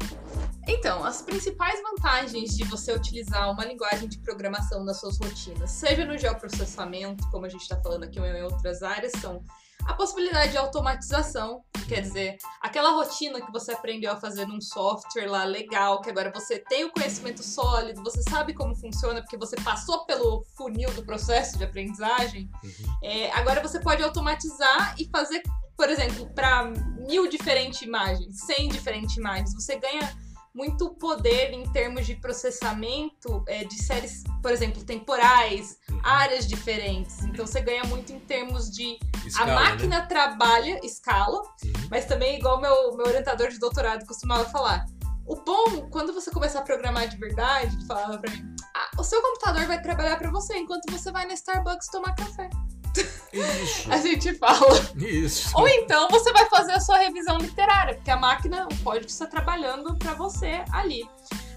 Então, 0.69 1.05
as 1.05 1.23
principais 1.23 1.81
vantagens 1.83 2.57
de 2.57 2.65
você 2.65 2.93
utilizar 2.93 3.51
uma 3.51 3.65
linguagem 3.65 4.09
de 4.09 4.19
programação 4.19 4.85
nas 4.85 4.99
suas 5.01 5.19
rotinas, 5.19 5.71
seja 5.71 6.05
no 6.05 6.19
geoprocessamento, 6.19 7.29
como 7.31 7.47
a 7.47 7.49
gente 7.49 7.63
está 7.63 7.81
falando 7.81 8.05
aqui, 8.05 8.19
ou 8.19 8.27
em 8.27 8.43
outras 8.43 8.83
áreas, 8.83 9.13
são 9.21 9.45
a 9.87 9.95
possibilidade 9.95 10.53
de 10.53 10.59
automatização, 10.59 11.63
quer 11.89 12.01
dizer, 12.01 12.37
aquela 12.61 12.91
rotina 12.91 13.41
que 13.41 13.53
você 13.53 13.73
aprendeu 13.73 14.13
a 14.13 14.17
fazer 14.17 14.47
num 14.47 14.61
software 14.61 15.27
lá 15.27 15.45
legal, 15.45 16.01
que 16.01 16.11
agora 16.11 16.33
você 16.35 16.59
tem 16.59 16.85
o 16.85 16.91
conhecimento 16.91 17.43
sólido, 17.43 18.03
você 18.03 18.23
sabe 18.23 18.53
como 18.53 18.75
funciona, 18.75 19.21
porque 19.21 19.37
você 19.37 19.57
passou 19.57 20.05
pelo 20.05 20.45
funil 20.57 20.93
do 20.95 21.05
processo 21.05 21.57
de 21.57 21.65
aprendizagem, 21.65 22.51
uhum. 22.65 22.99
é, 23.03 23.31
agora 23.33 23.63
você 23.63 23.79
pode 23.79 24.03
automatizar 24.03 24.95
e 24.99 25.09
fazer, 25.09 25.43
por 25.77 25.89
exemplo, 25.89 26.29
para 26.35 26.65
mil 27.07 27.29
diferentes 27.29 27.83
imagens, 27.83 28.41
cem 28.45 28.69
diferentes 28.69 29.17
imagens, 29.17 29.55
você 29.55 29.77
ganha 29.77 30.26
muito 30.57 30.89
poder 30.95 31.53
em 31.53 31.71
termos 31.71 32.07
de 32.07 32.15
processamento 32.17 33.45
é, 33.47 33.63
de 33.63 33.75
séries, 33.83 34.25
por 34.43 34.51
exemplo, 34.51 34.83
temporais, 34.83 35.79
áreas 36.03 36.49
diferentes. 36.49 37.23
Então 37.25 37.47
você 37.47 37.61
ganha 37.61 37.85
muito 37.85 38.11
em 38.11 38.19
termos 38.19 38.71
de 38.71 38.99
escala, 39.27 39.53
a 39.53 39.55
máquina 39.55 40.01
né? 40.01 40.07
trabalha, 40.07 40.81
escala, 40.83 41.43
uhum. 41.63 41.73
mas 41.91 42.07
também, 42.07 42.39
igual 42.39 42.59
meu, 42.59 42.97
meu 42.97 43.07
orientador 43.07 43.49
de 43.49 43.59
doutorado 43.59 44.07
costumava 44.07 44.47
falar. 44.47 44.87
O 45.27 45.37
bom, 45.37 45.89
quando 45.91 46.15
você 46.15 46.31
começar 46.31 46.61
a 46.61 46.63
programar 46.63 47.07
de 47.09 47.19
verdade, 47.19 47.77
falava 47.87 48.17
pra 48.17 48.31
mim, 48.31 48.57
ah, 48.75 48.91
o 48.99 49.05
seu 49.05 49.21
computador 49.21 49.67
vai 49.67 49.83
trabalhar 49.83 50.17
para 50.17 50.31
você 50.31 50.57
enquanto 50.57 50.91
você 50.91 51.13
vai 51.13 51.27
na 51.27 51.35
Starbucks 51.35 51.89
tomar 51.89 52.15
café. 52.15 52.49
Isso. 53.33 53.93
a 53.93 53.97
gente 53.99 54.35
fala. 54.35 54.67
Isso. 54.97 55.51
Ou 55.55 55.69
então 55.69 56.09
você 56.09 56.33
vai 56.33 56.47
fazer 56.49 56.73
a 56.73 56.81
sua 56.81 56.99
revisão 56.99 57.39
literária, 57.39 57.95
porque 57.95 58.11
a 58.11 58.17
máquina, 58.17 58.67
o 58.71 58.85
código 58.85 59.07
está 59.07 59.27
trabalhando 59.27 59.97
para 59.97 60.15
você 60.15 60.65
ali. 60.73 61.09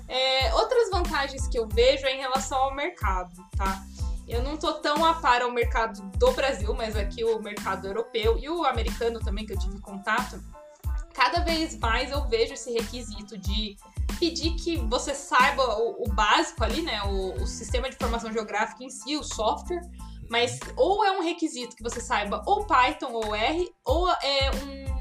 É, 0.07 0.53
outras 0.55 0.89
vantagens 0.89 1.47
que 1.47 1.57
eu 1.57 1.67
vejo 1.67 2.05
é 2.05 2.15
em 2.15 2.19
relação 2.19 2.57
ao 2.57 2.75
mercado, 2.75 3.31
tá? 3.55 3.83
Eu 4.27 4.43
não 4.43 4.57
tô 4.57 4.73
tão 4.73 5.05
a 5.05 5.15
par 5.15 5.41
ao 5.41 5.51
mercado 5.51 6.01
do 6.17 6.31
Brasil, 6.31 6.73
mas 6.73 6.95
aqui 6.95 7.23
o 7.23 7.39
mercado 7.41 7.87
europeu 7.87 8.37
e 8.37 8.49
o 8.49 8.63
americano 8.63 9.19
também, 9.19 9.45
que 9.45 9.53
eu 9.53 9.59
tive 9.59 9.79
contato, 9.79 10.39
cada 11.13 11.39
vez 11.39 11.77
mais 11.77 12.11
eu 12.11 12.27
vejo 12.27 12.53
esse 12.53 12.71
requisito 12.71 13.37
de 13.37 13.75
pedir 14.19 14.55
que 14.55 14.77
você 14.77 15.15
saiba 15.15 15.63
o, 15.79 16.03
o 16.03 16.13
básico 16.13 16.63
ali, 16.63 16.81
né? 16.81 17.01
O, 17.03 17.41
o, 17.41 17.47
sistema 17.47 17.89
de 17.89 17.95
informação 17.95 18.31
geográfica 18.31 18.83
em 18.83 18.89
si, 18.89 19.17
o 19.17 19.23
software, 19.23 19.81
mas 20.29 20.59
ou 20.75 21.03
é 21.03 21.11
um 21.17 21.23
requisito 21.23 21.75
que 21.75 21.83
você 21.83 21.99
saiba 21.99 22.43
ou 22.45 22.65
Python 22.65 23.11
ou 23.11 23.35
R, 23.35 23.69
ou 23.85 24.09
é 24.09 24.51
um. 24.63 24.99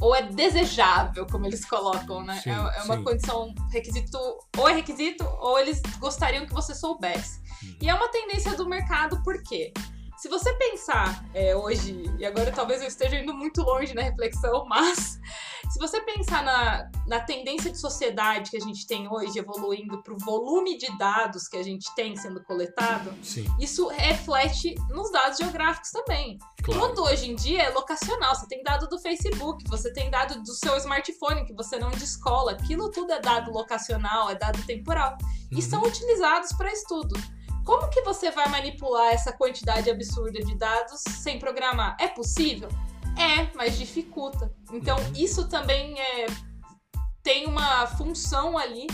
Ou 0.00 0.14
é 0.14 0.22
desejável, 0.22 1.26
como 1.26 1.46
eles 1.46 1.64
colocam, 1.64 2.22
né? 2.22 2.40
Sim, 2.40 2.50
é, 2.50 2.52
é, 2.52 2.82
uma 2.82 2.98
sim. 2.98 3.02
condição, 3.02 3.52
requisito, 3.72 4.16
ou 4.56 4.68
é 4.68 4.74
requisito, 4.74 5.24
ou 5.40 5.58
eles 5.58 5.82
gostariam 5.98 6.46
que 6.46 6.54
você 6.54 6.72
soubesse. 6.72 7.40
Uhum. 7.64 7.78
E 7.82 7.88
é 7.88 7.94
uma 7.94 8.08
tendência 8.08 8.54
do 8.54 8.68
mercado, 8.68 9.20
por 9.24 9.42
quê? 9.42 9.72
Se 10.18 10.28
você 10.28 10.52
pensar 10.54 11.24
é, 11.32 11.54
hoje, 11.54 12.02
e 12.18 12.26
agora 12.26 12.50
talvez 12.50 12.82
eu 12.82 12.88
esteja 12.88 13.16
indo 13.20 13.32
muito 13.32 13.62
longe 13.62 13.94
na 13.94 14.02
reflexão, 14.02 14.64
mas 14.68 15.20
se 15.70 15.78
você 15.78 16.00
pensar 16.00 16.42
na, 16.42 16.90
na 17.06 17.20
tendência 17.20 17.70
de 17.70 17.78
sociedade 17.78 18.50
que 18.50 18.56
a 18.56 18.60
gente 18.60 18.84
tem 18.84 19.06
hoje, 19.08 19.38
evoluindo 19.38 20.02
para 20.02 20.12
o 20.12 20.18
volume 20.18 20.76
de 20.76 20.88
dados 20.98 21.46
que 21.46 21.56
a 21.56 21.62
gente 21.62 21.94
tem 21.94 22.16
sendo 22.16 22.42
coletado, 22.42 23.14
Sim, 23.22 23.46
isso 23.60 23.86
reflete 23.86 24.74
nos 24.90 25.08
dados 25.12 25.38
geográficos 25.38 25.90
também. 25.92 26.36
claro. 26.64 26.88
Tudo 26.88 27.04
hoje 27.04 27.30
em 27.30 27.36
dia 27.36 27.62
é 27.62 27.68
locacional. 27.70 28.34
Você 28.34 28.48
tem 28.48 28.60
dado 28.64 28.88
do 28.88 28.98
Facebook, 28.98 29.64
você 29.68 29.92
tem 29.92 30.10
dado 30.10 30.42
do 30.42 30.52
seu 30.52 30.76
smartphone 30.78 31.44
que 31.46 31.54
você 31.54 31.78
não 31.78 31.90
descola. 31.90 32.52
Aquilo 32.52 32.90
tudo 32.90 33.12
é 33.12 33.20
dado 33.20 33.52
locacional, 33.52 34.30
é 34.30 34.34
dado 34.34 34.60
temporal. 34.66 35.16
E 35.50 35.56
Uhum. 35.56 35.60
são 35.62 35.82
utilizados 35.82 36.52
para 36.54 36.72
estudo. 36.72 37.14
Como 37.68 37.90
que 37.90 38.00
você 38.00 38.30
vai 38.30 38.48
manipular 38.48 39.12
essa 39.12 39.30
quantidade 39.30 39.90
absurda 39.90 40.40
de 40.40 40.54
dados 40.56 41.02
sem 41.06 41.38
programar? 41.38 41.98
É 42.00 42.08
possível? 42.08 42.70
É, 43.14 43.54
mas 43.54 43.76
dificulta. 43.76 44.50
Então, 44.72 44.96
Uhum. 44.98 45.12
isso 45.14 45.46
também 45.50 46.00
é, 46.00 46.26
tem 47.22 47.44
uma 47.46 47.86
função 47.86 48.56
ali 48.56 48.86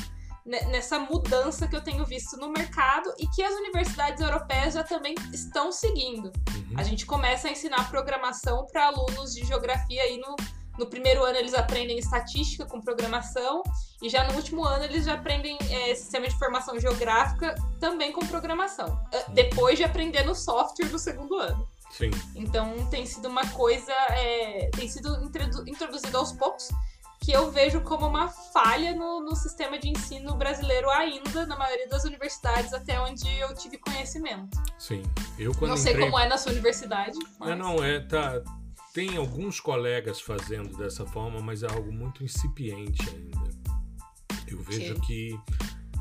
ne- 0.44 0.62
nessa 0.72 0.98
mudança 0.98 1.68
que 1.68 1.76
eu 1.76 1.82
tenho 1.84 2.04
visto 2.04 2.36
no 2.36 2.48
mercado 2.48 3.14
e 3.16 3.28
que 3.28 3.44
as 3.44 3.54
universidades 3.54 4.20
europeias 4.20 4.74
já 4.74 4.82
também 4.82 5.14
estão 5.32 5.70
seguindo. 5.70 6.32
Uhum. 6.52 6.74
A 6.76 6.82
gente 6.82 7.06
começa 7.06 7.46
a 7.46 7.52
ensinar 7.52 7.88
programação 7.88 8.66
para 8.72 8.86
alunos 8.86 9.32
de 9.32 9.44
geografia 9.44 10.02
aí 10.02 10.18
no, 10.18 10.34
no 10.78 10.86
primeiro 10.86 11.24
ano 11.24 11.36
eles 11.38 11.54
aprendem 11.54 11.98
estatística 11.98 12.64
com 12.66 12.80
programação 12.80 13.62
e 14.02 14.08
já 14.08 14.24
no 14.28 14.34
último 14.34 14.64
ano 14.64 14.84
eles 14.84 15.04
já 15.04 15.14
aprendem 15.14 15.56
é, 15.70 15.94
sistema 15.94 16.26
de 16.28 16.34
informação 16.34 16.78
geográfica 16.78 17.54
também 17.80 18.12
com 18.12 18.26
programação. 18.26 19.00
eh, 19.12 19.24
Depois 19.30 19.78
de 19.78 19.84
aprender 19.84 20.24
no 20.24 20.34
software 20.34 20.88
do 20.88 20.98
segundo 20.98 21.36
ano. 21.36 21.68
Sim, 21.90 22.10
Então 22.34 22.86
tem 22.90 23.06
sido 23.06 23.28
uma 23.28 23.46
coisa, 23.50 23.92
é, 24.10 24.68
tem 24.74 24.88
sido 24.88 25.14
introdu- 25.24 25.62
introduzido 25.68 26.18
aos 26.18 26.32
poucos 26.32 26.68
que 27.20 27.30
eu 27.32 27.50
vejo 27.52 27.80
como 27.82 28.06
uma 28.06 28.28
falha 28.28 28.94
no, 28.94 29.20
no 29.20 29.34
sistema 29.36 29.78
de 29.78 29.88
ensino 29.88 30.34
brasileiro 30.34 30.90
ainda, 30.90 31.46
na 31.46 31.56
maioria 31.56 31.88
das 31.88 32.04
universidades, 32.04 32.74
até 32.74 33.00
onde 33.00 33.26
eu 33.38 33.54
tive 33.54 33.78
conhecimento. 33.78 34.60
sim. 34.78 35.02
Eu 35.38 35.52
quando 35.54 35.70
Não 35.70 35.76
sei 35.76 35.92
entrei... 35.92 36.04
como 36.10 36.18
é 36.18 36.28
na 36.28 36.36
sua 36.36 36.52
universidade. 36.52 37.16
É, 37.16 37.28
mas- 37.38 37.58
não, 37.58 37.82
é, 37.82 38.00
tá. 38.00 38.42
Tem 38.94 39.16
alguns 39.16 39.58
colegas 39.58 40.20
fazendo 40.20 40.76
dessa 40.76 41.04
forma, 41.04 41.40
mas 41.40 41.64
é 41.64 41.66
algo 41.66 41.92
muito 41.92 42.22
incipiente 42.22 43.02
ainda. 43.10 43.50
Eu 44.46 44.62
vejo 44.62 44.94
que 45.00 45.36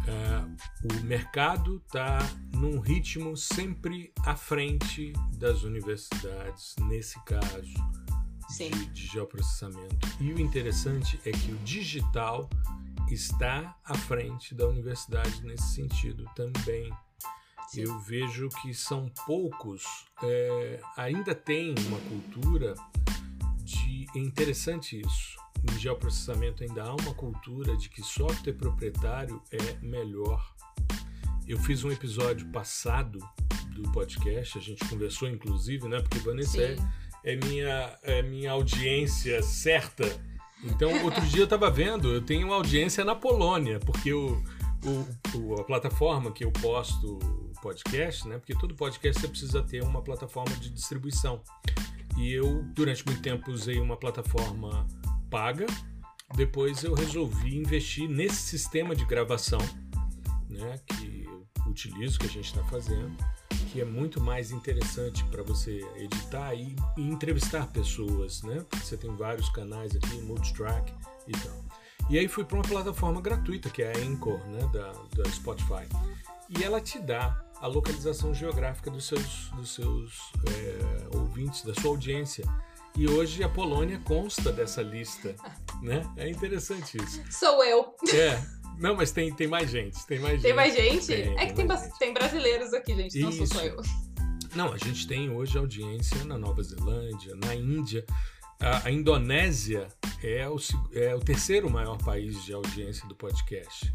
é, 0.07 0.93
o 0.93 1.03
mercado 1.03 1.81
está 1.87 2.19
num 2.53 2.79
ritmo 2.79 3.35
sempre 3.35 4.13
à 4.19 4.35
frente 4.35 5.11
das 5.39 5.63
universidades, 5.63 6.75
nesse 6.81 7.19
caso 7.25 7.73
Sim. 8.49 8.69
de, 8.69 8.85
de 8.85 9.07
geoprocessamento. 9.07 10.07
E 10.19 10.31
o 10.31 10.39
interessante 10.39 11.19
é 11.25 11.31
que 11.31 11.51
o 11.51 11.57
digital 11.63 12.47
está 13.09 13.75
à 13.83 13.97
frente 13.97 14.53
da 14.53 14.67
universidade 14.67 15.43
nesse 15.43 15.73
sentido 15.73 16.25
também. 16.35 16.93
Sim. 17.69 17.81
Eu 17.81 17.99
vejo 17.99 18.49
que 18.61 18.73
são 18.73 19.09
poucos, 19.25 19.83
é, 20.21 20.79
ainda 20.97 21.33
tem 21.33 21.73
uma 21.87 21.99
cultura 21.99 22.73
de. 23.63 24.05
É 24.15 24.19
interessante 24.19 24.99
isso. 25.01 25.37
No 25.71 25.77
geoprocessamento 25.79 26.63
ainda 26.63 26.83
há 26.83 26.93
uma 26.93 27.13
cultura 27.13 27.75
de 27.77 27.89
que 27.89 28.01
software 28.01 28.53
proprietário 28.53 29.41
é 29.51 29.77
melhor. 29.81 30.53
Eu 31.47 31.57
fiz 31.57 31.83
um 31.83 31.91
episódio 31.91 32.47
passado 32.51 33.17
do 33.73 33.83
podcast, 33.91 34.57
a 34.57 34.61
gente 34.61 34.85
conversou 34.87 35.27
inclusive, 35.29 35.87
né? 35.87 35.99
Porque 36.01 36.19
Vanessa 36.19 36.61
é, 36.61 36.75
é 37.23 37.35
minha, 37.37 37.97
é 38.03 38.21
minha 38.21 38.51
audiência 38.51 39.41
certa. 39.41 40.03
Então, 40.63 41.03
outro 41.03 41.25
dia 41.27 41.39
eu 41.41 41.45
estava 41.45 41.69
vendo, 41.71 42.13
eu 42.13 42.21
tenho 42.21 42.47
uma 42.47 42.55
audiência 42.55 43.03
na 43.03 43.15
Polônia, 43.15 43.79
porque 43.79 44.13
o, 44.13 44.41
o, 44.85 45.37
o- 45.37 45.59
a 45.59 45.63
plataforma 45.63 46.31
que 46.31 46.43
eu 46.45 46.51
posto 46.51 47.19
podcast, 47.63 48.27
né? 48.27 48.37
Porque 48.37 48.53
todo 48.53 48.75
podcast 48.75 49.21
você 49.21 49.27
precisa 49.29 49.63
ter 49.63 49.81
uma 49.81 50.01
plataforma 50.01 50.53
de 50.57 50.69
distribuição. 50.69 51.41
E 52.17 52.33
eu, 52.33 52.61
durante 52.73 53.05
muito 53.05 53.21
tempo, 53.21 53.49
usei 53.49 53.79
uma 53.79 53.95
plataforma 53.95 54.85
paga. 55.31 55.65
Depois 56.35 56.83
eu 56.83 56.93
resolvi 56.93 57.55
investir 57.55 58.09
nesse 58.09 58.41
sistema 58.41 58.93
de 58.93 59.05
gravação, 59.05 59.61
né? 60.49 60.77
Que 60.85 61.23
eu 61.25 61.47
utilizo, 61.65 62.19
que 62.19 62.25
a 62.25 62.29
gente 62.29 62.45
está 62.45 62.63
fazendo, 62.65 63.15
que 63.71 63.79
é 63.79 63.85
muito 63.85 64.19
mais 64.19 64.51
interessante 64.51 65.23
para 65.25 65.41
você 65.41 65.79
editar 65.95 66.53
e, 66.53 66.75
e 66.97 67.01
entrevistar 67.01 67.67
pessoas, 67.67 68.43
né? 68.43 68.65
Você 68.73 68.97
tem 68.97 69.15
vários 69.15 69.47
canais 69.49 69.95
aqui, 69.95 70.21
multitrack 70.21 70.93
e 71.27 71.31
tal. 71.31 71.63
E 72.09 72.19
aí 72.19 72.27
fui 72.27 72.43
para 72.43 72.57
uma 72.57 72.63
plataforma 72.63 73.21
gratuita, 73.21 73.69
que 73.69 73.81
é 73.81 73.93
a 73.93 73.97
Anchor, 74.05 74.39
né? 74.47 74.69
Da, 74.73 74.91
da 75.15 75.29
Spotify. 75.31 75.87
E 76.49 76.61
ela 76.63 76.81
te 76.81 76.99
dá 76.99 77.41
a 77.63 77.67
localização 77.67 78.33
geográfica 78.33 78.91
dos 78.91 79.05
seus, 79.05 79.49
dos 79.55 79.73
seus 79.73 80.19
é, 80.49 81.15
ouvintes, 81.17 81.63
da 81.63 81.73
sua 81.73 81.91
audiência. 81.91 82.43
E 82.93 83.07
hoje 83.09 83.41
a 83.41 83.47
Polônia 83.47 84.01
consta 84.03 84.51
dessa 84.51 84.81
lista, 84.81 85.33
né? 85.81 86.03
É 86.17 86.29
interessante 86.29 86.97
isso. 87.01 87.23
Sou 87.31 87.63
eu. 87.63 87.95
É. 88.13 88.37
Não, 88.77 88.97
mas 88.97 89.11
tem, 89.11 89.33
tem 89.33 89.47
mais 89.47 89.69
gente, 89.69 90.05
tem 90.05 90.19
mais 90.19 90.41
Tem 90.41 90.49
gente. 90.49 90.55
mais 90.55 90.75
gente? 90.75 91.07
Tem, 91.07 91.39
é 91.39 91.45
que 91.45 91.53
tem, 91.53 91.67
tem 91.99 92.13
brasileiros 92.13 92.73
aqui, 92.73 92.93
gente. 92.95 93.17
Não 93.19 93.31
sou 93.31 93.47
só 93.47 93.61
eu. 93.61 93.81
Não, 94.55 94.73
a 94.73 94.77
gente 94.77 95.07
tem 95.07 95.29
hoje 95.29 95.57
audiência 95.57 96.21
na 96.25 96.37
Nova 96.37 96.61
Zelândia, 96.61 97.33
na 97.35 97.55
Índia. 97.55 98.05
A, 98.59 98.87
a 98.87 98.91
Indonésia 98.91 99.87
é 100.21 100.49
o, 100.49 100.57
é 100.91 101.15
o 101.15 101.19
terceiro 101.21 101.69
maior 101.69 101.97
país 101.97 102.43
de 102.43 102.51
audiência 102.51 103.07
do 103.07 103.15
podcast. 103.15 103.89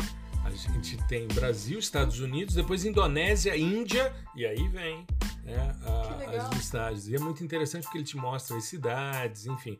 A 0.44 0.50
gente 0.50 0.96
tem 1.06 1.28
Brasil, 1.28 1.78
Estados 1.78 2.20
Unidos, 2.20 2.54
depois 2.54 2.84
Indonésia, 2.84 3.56
Índia, 3.56 4.12
e 4.34 4.46
aí 4.46 4.66
vem 4.68 5.06
né, 5.44 5.76
a- 5.82 6.36
as 6.36 6.50
listagens. 6.50 7.08
E 7.08 7.14
é 7.14 7.18
muito 7.18 7.44
interessante 7.44 7.82
porque 7.84 7.98
ele 7.98 8.04
te 8.04 8.16
mostra 8.16 8.56
as 8.56 8.64
cidades, 8.64 9.46
enfim. 9.46 9.78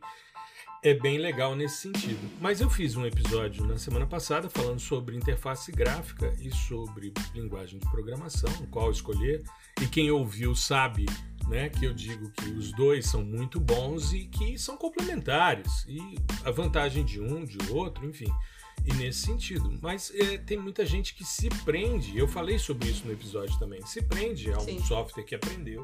É 0.81 0.93
bem 0.93 1.17
legal 1.17 1.55
nesse 1.55 1.77
sentido. 1.81 2.19
Mas 2.39 2.61
eu 2.61 2.69
fiz 2.69 2.95
um 2.95 3.05
episódio 3.05 3.65
na 3.65 3.77
semana 3.77 4.05
passada 4.05 4.49
falando 4.49 4.79
sobre 4.79 5.15
interface 5.17 5.71
gráfica 5.71 6.33
e 6.39 6.49
sobre 6.51 7.13
linguagem 7.33 7.79
de 7.79 7.89
programação, 7.89 8.49
qual 8.71 8.89
escolher. 8.89 9.43
E 9.81 9.87
quem 9.87 10.09
ouviu 10.09 10.55
sabe 10.55 11.05
né, 11.49 11.67
que 11.67 11.83
eu 11.83 11.93
digo 11.93 12.31
que 12.31 12.49
os 12.51 12.71
dois 12.71 13.07
são 13.07 13.23
muito 13.23 13.59
bons 13.59 14.13
e 14.13 14.25
que 14.25 14.57
são 14.57 14.77
complementares. 14.77 15.83
E 15.87 15.99
a 16.45 16.51
vantagem 16.51 17.03
de 17.03 17.19
um, 17.19 17.43
de 17.43 17.57
outro, 17.71 18.05
enfim. 18.05 18.31
E 18.89 18.93
nesse 18.93 19.19
sentido. 19.21 19.77
Mas 19.81 20.11
é, 20.15 20.37
tem 20.37 20.57
muita 20.57 20.85
gente 20.85 21.13
que 21.13 21.23
se 21.23 21.49
prende, 21.63 22.17
eu 22.17 22.27
falei 22.27 22.57
sobre 22.57 22.89
isso 22.89 23.05
no 23.05 23.13
episódio 23.13 23.57
também, 23.59 23.85
se 23.85 24.01
prende 24.01 24.51
a 24.51 24.57
um 24.57 24.61
Sim. 24.61 24.79
software 24.83 25.23
que 25.23 25.35
aprendeu. 25.35 25.83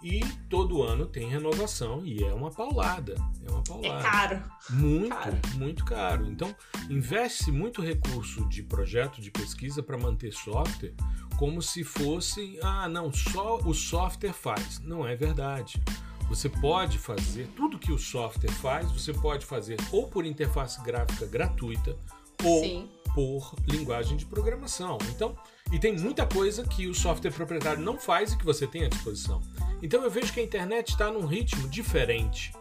E 0.00 0.20
todo 0.48 0.80
ano 0.84 1.06
tem 1.06 1.28
renovação 1.28 2.06
e 2.06 2.22
é 2.22 2.32
uma 2.32 2.52
paulada. 2.52 3.16
É 3.44 3.50
uma 3.50 3.58
É 3.58 3.62
paulada. 3.66 4.02
caro. 4.08 4.42
Muito, 4.70 5.08
Caro. 5.08 5.38
muito 5.56 5.84
caro. 5.84 6.26
Então, 6.30 6.54
investe 6.88 7.50
muito 7.50 7.82
recurso 7.82 8.48
de 8.48 8.62
projeto 8.62 9.20
de 9.20 9.28
pesquisa 9.32 9.82
para 9.82 9.98
manter 9.98 10.32
software 10.32 10.94
como 11.36 11.60
se 11.60 11.82
fosse, 11.82 12.58
ah, 12.62 12.88
não, 12.88 13.12
só 13.12 13.58
o 13.58 13.74
software 13.74 14.32
faz. 14.32 14.78
Não 14.84 15.04
é 15.06 15.16
verdade. 15.16 15.82
Você 16.28 16.48
pode 16.48 16.96
fazer 16.98 17.48
tudo 17.56 17.78
que 17.78 17.90
o 17.90 17.98
software 17.98 18.52
faz, 18.52 18.92
você 18.92 19.12
pode 19.12 19.46
fazer 19.46 19.78
ou 19.90 20.06
por 20.08 20.24
interface 20.26 20.80
gráfica 20.82 21.26
gratuita 21.26 21.96
ou 22.44 22.62
Sim. 22.62 22.88
por 23.14 23.54
linguagem 23.66 24.16
de 24.16 24.26
programação. 24.26 24.98
Então, 25.10 25.36
e 25.72 25.78
tem 25.78 25.96
muita 25.96 26.26
coisa 26.26 26.64
que 26.64 26.86
o 26.86 26.94
software 26.94 27.30
proprietário 27.30 27.82
não 27.82 27.98
faz 27.98 28.32
e 28.32 28.38
que 28.38 28.44
você 28.44 28.66
tem 28.66 28.84
à 28.84 28.88
disposição. 28.88 29.42
Então 29.82 30.02
eu 30.02 30.10
vejo 30.10 30.32
que 30.32 30.40
a 30.40 30.42
internet 30.42 30.90
está 30.90 31.10
num 31.10 31.26
ritmo 31.26 31.68
diferente, 31.68 32.52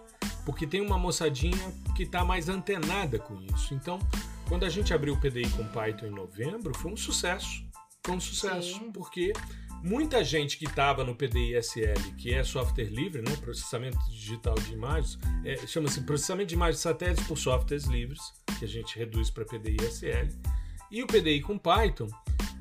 porque 0.45 0.67
tem 0.67 0.81
uma 0.81 0.97
moçadinha 0.97 1.73
que 1.95 2.03
está 2.03 2.23
mais 2.23 2.49
antenada 2.49 3.17
com 3.17 3.39
isso. 3.41 3.73
Então, 3.73 3.99
quando 4.47 4.65
a 4.65 4.69
gente 4.69 4.93
abriu 4.93 5.13
o 5.13 5.19
PDI 5.19 5.49
com 5.51 5.67
Python 5.69 6.07
em 6.07 6.11
novembro, 6.11 6.75
foi 6.77 6.91
um 6.91 6.97
sucesso. 6.97 7.65
Foi 8.05 8.15
um 8.15 8.19
sucesso, 8.19 8.79
Sim. 8.79 8.91
porque 8.91 9.33
muita 9.83 10.23
gente 10.23 10.57
que 10.57 10.65
estava 10.65 11.03
no 11.03 11.15
PDI-SL, 11.15 12.15
que 12.17 12.33
é 12.33 12.43
software 12.43 12.85
livre, 12.85 13.21
né, 13.21 13.35
processamento 13.37 13.97
digital 14.09 14.55
de 14.55 14.73
imagens, 14.73 15.17
é, 15.43 15.57
chama-se 15.67 16.01
processamento 16.01 16.49
de 16.49 16.55
imagens 16.55 16.79
satélites 16.79 17.25
por 17.25 17.37
softwares 17.37 17.85
livres, 17.85 18.21
que 18.59 18.65
a 18.65 18.67
gente 18.67 18.97
reduz 18.97 19.29
para 19.29 19.45
PDI-SL. 19.45 20.29
E 20.89 21.03
o 21.03 21.07
PDI 21.07 21.41
com 21.41 21.57
Python, 21.57 22.07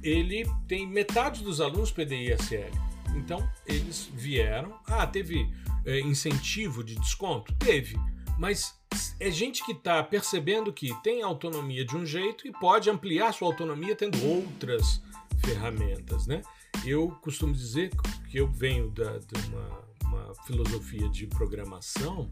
ele 0.03 0.45
tem 0.69 0.87
metade 0.87 1.43
dos 1.43 1.61
alunos 1.61 1.91
PDI-SL. 1.91 2.71
Então, 3.17 3.49
eles 3.67 4.11
vieram. 4.13 4.79
Ah, 4.87 5.07
teve 5.07 5.49
é, 5.85 6.01
incentivo 6.01 6.85
de 6.85 6.95
desconto? 6.97 7.55
Teve. 7.55 7.97
Mas 8.39 8.79
é 9.19 9.31
gente 9.31 9.65
que 9.65 9.73
está 9.73 10.03
percebendo 10.03 10.73
que 10.73 10.93
tem 11.03 11.23
autonomia 11.23 11.85
de 11.85 11.97
um 11.97 12.05
jeito 12.05 12.47
e 12.47 12.53
pode 12.53 12.91
ampliar 12.91 13.33
sua 13.33 13.49
autonomia 13.49 13.95
tendo 13.95 14.23
outras 14.27 15.03
ferramentas, 15.45 16.27
né? 16.27 16.43
Eu 16.85 17.11
costumo 17.23 17.53
dizer 17.53 17.91
que 18.31 18.39
eu 18.39 18.49
venho 18.49 18.91
da, 18.91 19.19
de 19.19 19.35
uma, 19.49 19.85
uma 20.05 20.35
filosofia 20.47 21.09
de 21.09 21.27
programação 21.27 22.31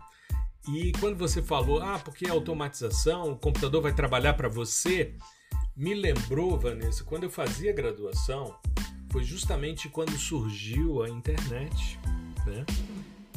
e 0.69 0.93
quando 0.93 1.17
você 1.17 1.43
falou, 1.43 1.83
ah, 1.83 1.99
porque 1.99 2.27
automatização, 2.27 3.33
o 3.33 3.37
computador 3.37 3.83
vai 3.83 3.95
trabalhar 3.95 4.33
para 4.35 4.49
você, 4.49 5.15
me 5.77 5.93
lembrou, 5.93 6.59
Vanessa, 6.59 7.05
quando 7.05 7.25
eu 7.25 7.31
fazia 7.31 7.73
graduação, 7.73 8.57
foi 9.11 9.23
justamente 9.25 9.89
quando 9.89 10.17
surgiu 10.17 11.03
a 11.03 11.09
internet, 11.11 11.99
né? 12.47 12.65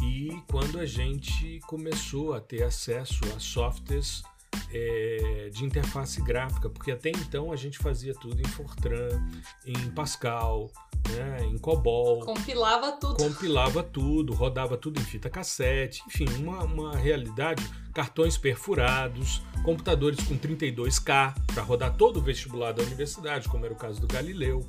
E 0.02 0.42
quando 0.50 0.80
a 0.80 0.86
gente 0.86 1.60
começou 1.68 2.34
a 2.34 2.40
ter 2.40 2.64
acesso 2.64 3.20
a 3.36 3.40
softwares 3.40 4.24
é, 4.72 5.50
de 5.52 5.66
interface 5.66 6.22
gráfica, 6.22 6.70
porque 6.70 6.92
até 6.92 7.10
então 7.10 7.52
a 7.52 7.56
gente 7.56 7.78
fazia 7.78 8.14
tudo 8.14 8.40
em 8.42 8.46
Fortran, 8.46 9.22
em 9.66 9.90
Pascal, 9.92 10.72
né, 11.10 11.46
em 11.46 11.58
COBOL. 11.58 12.22
Compilava 12.22 12.92
tudo. 12.94 13.18
Compilava 13.18 13.84
tudo, 13.84 14.34
rodava 14.34 14.78
tudo 14.78 15.00
em 15.00 15.04
fita 15.04 15.30
cassete, 15.30 16.04
enfim, 16.08 16.28
uma, 16.40 16.64
uma 16.64 16.96
realidade. 16.96 17.64
Cartões 17.94 18.38
perfurados, 18.38 19.42
computadores 19.64 20.24
com 20.24 20.38
32K 20.38 21.34
para 21.54 21.64
rodar 21.64 21.96
todo 21.96 22.18
o 22.18 22.22
vestibular 22.22 22.72
da 22.72 22.84
universidade, 22.84 23.50
como 23.50 23.66
era 23.66 23.74
o 23.74 23.78
caso 23.78 24.00
do 24.00 24.08
Galileu. 24.08 24.68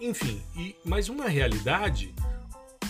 Enfim, 0.00 0.40
e, 0.56 0.76
mas 0.84 1.08
uma 1.08 1.28
realidade 1.28 2.14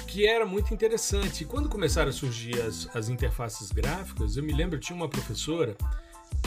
que 0.08 0.26
era 0.26 0.44
muito 0.44 0.74
interessante. 0.74 1.42
E 1.42 1.46
quando 1.46 1.68
começaram 1.68 2.10
a 2.10 2.12
surgir 2.12 2.60
as, 2.60 2.88
as 2.94 3.08
interfaces 3.08 3.70
gráficas, 3.70 4.36
eu 4.36 4.42
me 4.42 4.52
lembro, 4.52 4.78
tinha 4.78 4.96
uma 4.96 5.08
professora 5.08 5.76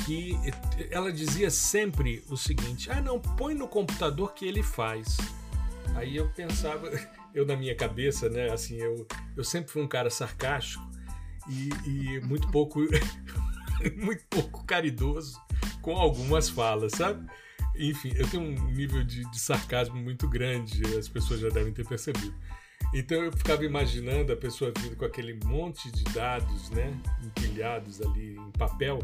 que 0.05 0.37
ela 0.89 1.11
dizia 1.11 1.49
sempre 1.49 2.23
o 2.29 2.37
seguinte: 2.37 2.89
ah, 2.91 3.01
não, 3.01 3.19
põe 3.19 3.53
no 3.53 3.67
computador 3.67 4.33
que 4.33 4.45
ele 4.45 4.63
faz. 4.63 5.17
Aí 5.95 6.15
eu 6.15 6.29
pensava, 6.29 6.89
eu 7.33 7.45
na 7.45 7.55
minha 7.55 7.75
cabeça, 7.75 8.29
né, 8.29 8.51
assim, 8.51 8.77
eu, 8.77 9.07
eu 9.35 9.43
sempre 9.43 9.71
fui 9.71 9.81
um 9.81 9.87
cara 9.87 10.09
sarcástico 10.09 10.83
e, 11.49 11.69
e 11.85 12.21
muito 12.21 12.49
pouco 12.51 12.79
muito 13.97 14.23
pouco 14.29 14.63
caridoso 14.65 15.39
com 15.81 15.95
algumas 15.95 16.49
falas, 16.49 16.93
sabe? 16.93 17.25
Enfim, 17.75 18.11
eu 18.15 18.27
tenho 18.27 18.43
um 18.43 18.71
nível 18.71 19.03
de, 19.03 19.29
de 19.29 19.39
sarcasmo 19.39 19.95
muito 19.95 20.27
grande, 20.27 20.83
as 20.97 21.07
pessoas 21.07 21.39
já 21.39 21.49
devem 21.49 21.73
ter 21.73 21.87
percebido. 21.87 22.33
Então 22.93 23.23
eu 23.23 23.31
ficava 23.31 23.63
imaginando 23.63 24.33
a 24.33 24.35
pessoa 24.35 24.73
vindo 24.77 24.95
com 24.95 25.05
aquele 25.05 25.39
monte 25.45 25.89
de 25.91 26.03
dados, 26.05 26.69
né, 26.71 26.93
empilhados 27.23 28.01
ali 28.01 28.35
em 28.35 28.51
papel, 28.51 28.99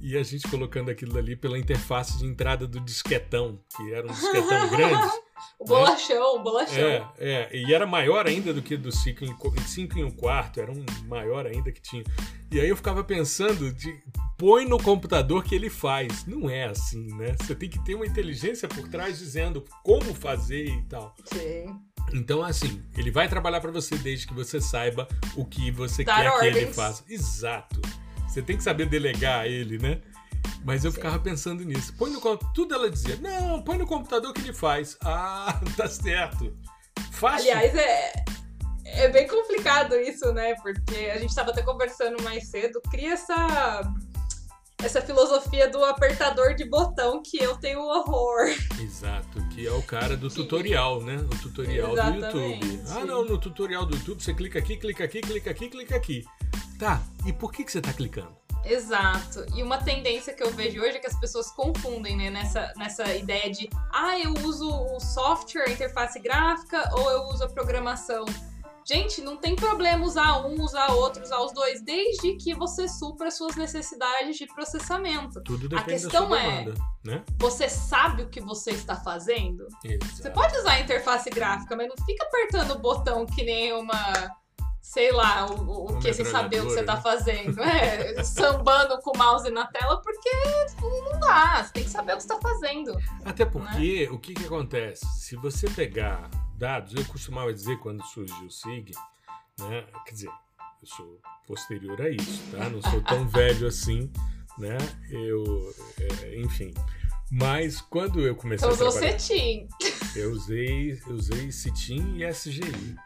e 0.00 0.16
a 0.16 0.22
gente 0.22 0.48
colocando 0.48 0.90
aquilo 0.90 1.18
ali 1.18 1.34
pela 1.34 1.58
interface 1.58 2.18
de 2.18 2.26
entrada 2.26 2.66
do 2.66 2.80
disquetão, 2.80 3.60
que 3.76 3.92
era 3.92 4.06
um 4.06 4.12
disquetão 4.12 4.68
grande. 4.70 5.12
O 5.58 5.64
bolachão, 5.64 6.34
né? 6.34 6.40
o 6.40 6.42
bolachão. 6.42 6.88
É, 6.88 7.08
é, 7.18 7.56
e 7.56 7.74
era 7.74 7.86
maior 7.86 8.26
ainda 8.26 8.52
do 8.52 8.62
que 8.62 8.76
do 8.76 8.92
5 8.92 9.24
em, 9.24 9.36
5 9.66 9.98
em 9.98 10.04
um 10.04 10.10
quarto, 10.10 10.60
era 10.60 10.70
um 10.70 10.84
maior 11.06 11.46
ainda 11.46 11.72
que 11.72 11.80
tinha. 11.80 12.04
E 12.50 12.60
aí 12.60 12.68
eu 12.68 12.76
ficava 12.76 13.02
pensando 13.04 13.72
de 13.72 14.00
põe 14.36 14.64
no 14.64 14.80
computador 14.80 15.42
que 15.42 15.54
ele 15.54 15.68
faz. 15.68 16.24
Não 16.26 16.48
é 16.48 16.66
assim, 16.66 17.12
né? 17.16 17.34
Você 17.40 17.54
tem 17.54 17.68
que 17.68 17.84
ter 17.84 17.94
uma 17.94 18.06
inteligência 18.06 18.68
por 18.68 18.88
trás 18.88 19.18
dizendo 19.18 19.64
como 19.82 20.14
fazer 20.14 20.66
e 20.66 20.82
tal. 20.82 21.14
Sim. 21.24 21.76
Então, 22.14 22.42
assim, 22.42 22.82
ele 22.96 23.10
vai 23.10 23.28
trabalhar 23.28 23.60
para 23.60 23.70
você 23.70 23.96
desde 23.98 24.26
que 24.26 24.32
você 24.32 24.60
saiba 24.60 25.06
o 25.36 25.44
que 25.44 25.70
você 25.70 26.04
Dar 26.04 26.22
quer 26.22 26.30
ordens. 26.30 26.52
que 26.52 26.58
ele 26.60 26.72
faça. 26.72 27.04
Exato. 27.08 27.82
Você 28.28 28.42
tem 28.42 28.56
que 28.56 28.62
saber 28.62 28.86
delegar 28.86 29.46
ele, 29.46 29.78
né? 29.78 30.00
Mas 30.64 30.84
eu 30.84 30.90
Sim. 30.90 30.96
ficava 30.96 31.18
pensando 31.18 31.64
nisso. 31.64 31.94
Põe 31.96 32.10
no 32.10 32.20
tudo 32.54 32.74
ela 32.74 32.90
dizia: 32.90 33.16
"Não, 33.16 33.62
põe 33.62 33.78
no 33.78 33.86
computador 33.86 34.32
que 34.32 34.40
ele 34.40 34.52
faz". 34.52 34.96
Ah, 35.04 35.60
tá 35.76 35.88
certo. 35.88 36.56
Fácil. 37.12 37.50
Aliás, 37.50 37.74
é 37.74 38.12
é 38.84 39.08
bem 39.08 39.26
complicado 39.26 39.94
isso, 39.96 40.32
né? 40.32 40.54
Porque 40.62 41.10
a 41.12 41.18
gente 41.18 41.30
estava 41.30 41.50
até 41.50 41.62
conversando 41.62 42.22
mais 42.22 42.48
cedo, 42.48 42.80
cria 42.90 43.12
essa 43.12 43.82
essa 44.80 45.02
filosofia 45.02 45.68
do 45.68 45.84
apertador 45.84 46.54
de 46.54 46.64
botão 46.64 47.20
que 47.20 47.36
eu 47.42 47.56
tenho 47.56 47.80
horror. 47.80 48.46
Exato, 48.80 49.44
que 49.48 49.66
é 49.66 49.72
o 49.72 49.82
cara 49.82 50.16
do 50.16 50.30
tutorial, 50.30 51.02
né? 51.02 51.16
O 51.16 51.42
tutorial 51.42 51.92
Exatamente. 51.92 52.32
do 52.32 52.38
YouTube. 52.38 52.82
Ah, 52.88 53.04
não, 53.04 53.24
no 53.24 53.38
tutorial 53.38 53.84
do 53.84 53.96
YouTube 53.96 54.22
você 54.22 54.32
clica 54.32 54.58
aqui, 54.58 54.76
clica 54.76 55.04
aqui, 55.04 55.20
clica 55.20 55.50
aqui, 55.50 55.68
clica 55.68 55.96
aqui. 55.96 56.24
Tá, 56.78 57.02
e 57.26 57.32
por 57.32 57.52
que, 57.52 57.64
que 57.64 57.72
você 57.72 57.80
tá 57.80 57.92
clicando? 57.92 58.38
Exato. 58.64 59.44
E 59.54 59.62
uma 59.62 59.78
tendência 59.78 60.32
que 60.32 60.42
eu 60.42 60.50
vejo 60.52 60.80
hoje 60.80 60.96
é 60.96 61.00
que 61.00 61.06
as 61.06 61.18
pessoas 61.18 61.50
confundem, 61.50 62.16
né, 62.16 62.30
nessa, 62.30 62.72
nessa 62.76 63.14
ideia 63.14 63.50
de 63.50 63.68
ah, 63.92 64.18
eu 64.18 64.32
uso 64.44 64.68
o 64.68 65.00
software, 65.00 65.64
a 65.66 65.70
interface 65.70 66.20
gráfica, 66.20 66.88
ou 66.92 67.10
eu 67.10 67.22
uso 67.28 67.44
a 67.44 67.48
programação. 67.48 68.24
Gente, 68.86 69.20
não 69.20 69.36
tem 69.36 69.54
problema 69.54 70.04
usar 70.04 70.46
um, 70.46 70.62
usar 70.62 70.92
outro, 70.92 71.22
usar 71.22 71.40
os 71.40 71.52
dois, 71.52 71.82
desde 71.82 72.36
que 72.36 72.54
você 72.54 72.88
supra 72.88 73.30
suas 73.30 73.54
necessidades 73.54 74.36
de 74.36 74.46
processamento. 74.46 75.42
Tudo 75.42 75.68
depende 75.68 75.90
a 75.90 75.92
questão 75.94 76.28
da 76.28 76.40
sua 76.40 76.50
demanda, 76.50 76.74
é, 77.06 77.10
né? 77.10 77.24
você 77.38 77.68
sabe 77.68 78.22
o 78.22 78.28
que 78.28 78.40
você 78.40 78.70
está 78.70 78.96
fazendo? 78.96 79.66
Exato. 79.84 80.16
Você 80.16 80.30
pode 80.30 80.56
usar 80.56 80.72
a 80.72 80.80
interface 80.80 81.28
gráfica, 81.28 81.76
mas 81.76 81.88
não 81.88 81.96
fica 82.06 82.24
apertando 82.24 82.70
o 82.70 82.78
botão 82.78 83.26
que 83.26 83.44
nem 83.44 83.74
uma 83.74 84.32
sei 84.88 85.12
lá, 85.12 85.44
o, 85.44 85.92
o 85.92 85.98
que 85.98 86.14
sem 86.14 86.24
saber 86.24 86.62
o 86.62 86.66
que 86.66 86.72
você 86.72 86.82
tá 86.82 86.94
né? 86.94 87.02
fazendo. 87.02 87.60
É, 87.60 88.24
sambando 88.24 88.98
com 89.02 89.10
o 89.14 89.18
mouse 89.18 89.50
na 89.50 89.66
tela, 89.66 90.00
porque 90.00 90.30
não 90.80 91.20
dá. 91.20 91.62
Você 91.62 91.72
tem 91.74 91.84
que 91.84 91.90
saber 91.90 92.14
o 92.14 92.16
que 92.16 92.22
você 92.22 92.28
tá 92.28 92.40
fazendo. 92.40 92.98
Até 93.22 93.44
porque, 93.44 94.06
né? 94.06 94.10
o 94.10 94.18
que 94.18 94.32
que 94.32 94.46
acontece? 94.46 95.04
Se 95.18 95.36
você 95.36 95.68
pegar 95.68 96.30
dados, 96.56 96.94
eu 96.94 97.04
costumava 97.04 97.52
dizer 97.52 97.78
quando 97.80 98.02
surgiu 98.02 98.46
o 98.46 98.50
SIG, 98.50 98.92
né? 99.58 99.84
Quer 100.06 100.12
dizer, 100.12 100.30
eu 100.80 100.88
sou 100.88 101.20
posterior 101.46 102.00
a 102.00 102.08
isso, 102.08 102.42
tá? 102.50 102.70
Não 102.70 102.80
sou 102.80 103.02
tão 103.02 103.28
velho 103.28 103.66
assim, 103.66 104.10
né? 104.56 104.78
Eu, 105.10 105.74
é, 106.00 106.40
enfim. 106.40 106.72
Mas 107.30 107.82
quando 107.82 108.20
eu 108.20 108.34
comecei 108.34 108.66
então, 108.66 108.88
a 108.88 108.90
trabalhar... 108.90 109.16
usou 109.16 109.18
CETIM. 109.18 109.68
Eu 110.16 110.30
usei, 110.32 110.98
eu 111.06 111.14
usei 111.14 111.52
CETIM 111.52 112.16
e 112.16 112.26
SGI. 112.26 112.96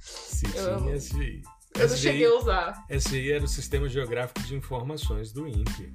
CETIM 0.00 0.58
eu... 0.58 0.94
e 0.94 0.96
SGI. 0.96 1.42
Eu 1.74 1.88
não 1.88 1.96
cheguei 1.96 2.26
a 2.26 2.34
usar. 2.34 2.86
SGI 2.90 3.32
era 3.32 3.44
o 3.44 3.48
Sistema 3.48 3.88
Geográfico 3.88 4.40
de 4.42 4.56
Informações 4.56 5.32
do 5.32 5.46
INPE. 5.46 5.94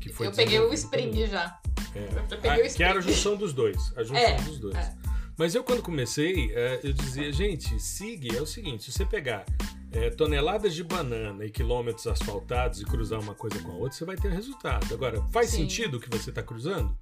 Que 0.00 0.10
foi 0.10 0.28
eu 0.28 0.32
peguei 0.32 0.58
o 0.58 0.72
Spring 0.72 1.26
já. 1.26 1.60
É. 1.94 2.32
Eu 2.32 2.38
peguei 2.38 2.50
ah, 2.50 2.54
o 2.54 2.66
Spring. 2.66 2.76
Que 2.76 2.84
era 2.84 2.98
a 2.98 3.02
junção 3.02 3.36
dos 3.36 3.52
dois. 3.52 3.92
A 3.96 4.02
junção 4.02 4.16
é, 4.16 4.40
dos 4.40 4.58
dois. 4.58 4.76
É. 4.76 4.94
Mas 5.36 5.54
eu, 5.54 5.64
quando 5.64 5.82
comecei, 5.82 6.52
é, 6.54 6.80
eu 6.82 6.92
dizia, 6.92 7.32
gente, 7.32 7.78
SIG 7.80 8.36
é 8.36 8.42
o 8.42 8.46
seguinte: 8.46 8.84
se 8.84 8.92
você 8.92 9.04
pegar 9.04 9.44
é, 9.92 10.10
toneladas 10.10 10.74
de 10.74 10.84
banana 10.84 11.44
e 11.44 11.50
quilômetros 11.50 12.06
asfaltados 12.06 12.80
e 12.80 12.84
cruzar 12.84 13.20
uma 13.20 13.34
coisa 13.34 13.58
com 13.60 13.72
a 13.72 13.74
outra, 13.74 13.92
você 13.92 14.04
vai 14.04 14.16
ter 14.16 14.30
resultado. 14.30 14.92
Agora, 14.92 15.22
faz 15.32 15.50
Sim. 15.50 15.62
sentido 15.62 15.96
o 15.96 16.00
que 16.00 16.08
você 16.10 16.30
está 16.30 16.42
cruzando? 16.42 16.96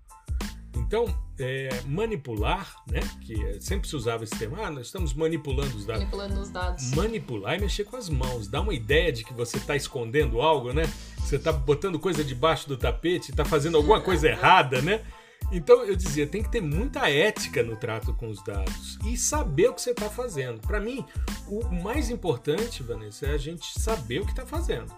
Então, 0.89 1.05
é, 1.39 1.69
manipular, 1.85 2.75
né? 2.91 3.01
Que 3.21 3.35
é, 3.45 3.61
sempre 3.61 3.87
se 3.87 3.95
usava 3.95 4.25
esse 4.25 4.35
termo, 4.39 4.57
ah, 4.59 4.71
nós 4.71 4.87
estamos 4.87 5.13
manipulando 5.13 5.77
os 5.77 5.85
dados. 5.85 6.03
Manipulando 6.03 6.41
os 6.41 6.49
dados. 6.49 6.91
Manipular 6.95 7.59
e 7.59 7.61
mexer 7.61 7.85
com 7.85 7.99
as 7.99 8.09
mãos. 8.09 8.49
Dá 8.49 8.63
uma 8.63 8.73
ideia 8.73 9.13
de 9.13 9.23
que 9.23 9.35
você 9.35 9.59
está 9.59 9.77
escondendo 9.77 10.41
algo, 10.41 10.73
né? 10.73 10.85
Você 11.19 11.37
está 11.37 11.53
botando 11.53 11.99
coisa 11.99 12.25
debaixo 12.25 12.67
do 12.67 12.75
tapete, 12.75 13.31
está 13.31 13.45
fazendo 13.45 13.77
alguma 13.77 14.01
coisa 14.03 14.29
errada, 14.29 14.81
né? 14.81 15.05
Então 15.53 15.85
eu 15.85 15.95
dizia, 15.95 16.27
tem 16.27 16.43
que 16.43 16.51
ter 16.51 16.63
muita 16.63 17.11
ética 17.11 17.63
no 17.63 17.77
trato 17.77 18.15
com 18.15 18.31
os 18.31 18.43
dados 18.43 18.99
e 19.05 19.15
saber 19.15 19.69
o 19.69 19.75
que 19.75 19.83
você 19.83 19.91
está 19.91 20.09
fazendo. 20.09 20.59
Para 20.63 20.81
mim, 20.81 21.05
o 21.47 21.69
mais 21.69 22.09
importante, 22.09 22.83
Vanessa, 22.83 23.27
é 23.27 23.35
a 23.35 23.39
gente 23.39 23.79
saber 23.79 24.21
o 24.21 24.25
que 24.25 24.33
está 24.33 24.47
fazendo. 24.47 24.91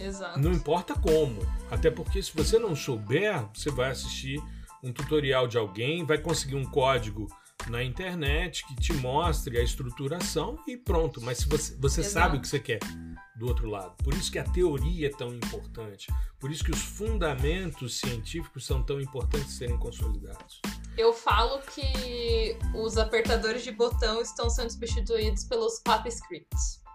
Exato. 0.00 0.40
Não 0.40 0.50
importa 0.50 0.94
como. 0.94 1.38
Até 1.70 1.88
porque 1.88 2.20
se 2.20 2.32
você 2.34 2.58
não 2.58 2.74
souber, 2.74 3.46
você 3.54 3.70
vai 3.70 3.92
assistir 3.92 4.42
um 4.82 4.92
tutorial 4.92 5.46
de 5.46 5.58
alguém, 5.58 6.04
vai 6.04 6.18
conseguir 6.18 6.56
um 6.56 6.64
código 6.64 7.26
na 7.68 7.82
internet 7.82 8.66
que 8.66 8.76
te 8.76 8.92
mostre 8.92 9.58
a 9.58 9.62
estruturação 9.62 10.58
e 10.66 10.76
pronto. 10.76 11.20
Mas 11.20 11.38
se 11.38 11.48
você, 11.48 11.76
você 11.76 12.02
sabe 12.02 12.36
o 12.36 12.40
que 12.40 12.48
você 12.48 12.60
quer 12.60 12.78
do 13.36 13.46
outro 13.46 13.68
lado. 13.68 13.94
Por 14.02 14.14
isso 14.14 14.32
que 14.32 14.38
a 14.38 14.44
teoria 14.44 15.08
é 15.08 15.10
tão 15.10 15.34
importante. 15.34 16.06
Por 16.38 16.50
isso 16.50 16.64
que 16.64 16.70
os 16.70 16.80
fundamentos 16.80 17.98
científicos 17.98 18.64
são 18.64 18.82
tão 18.82 19.00
importantes 19.00 19.56
serem 19.56 19.76
consolidados. 19.78 20.60
Eu 20.96 21.12
falo 21.12 21.60
que 21.60 22.56
os 22.74 22.96
apertadores 22.96 23.62
de 23.62 23.70
botão 23.70 24.22
estão 24.22 24.48
sendo 24.48 24.70
substituídos 24.70 25.44
pelos 25.44 25.78
pap 25.80 26.08
scripts. 26.08 26.80
Hum, 26.80 26.85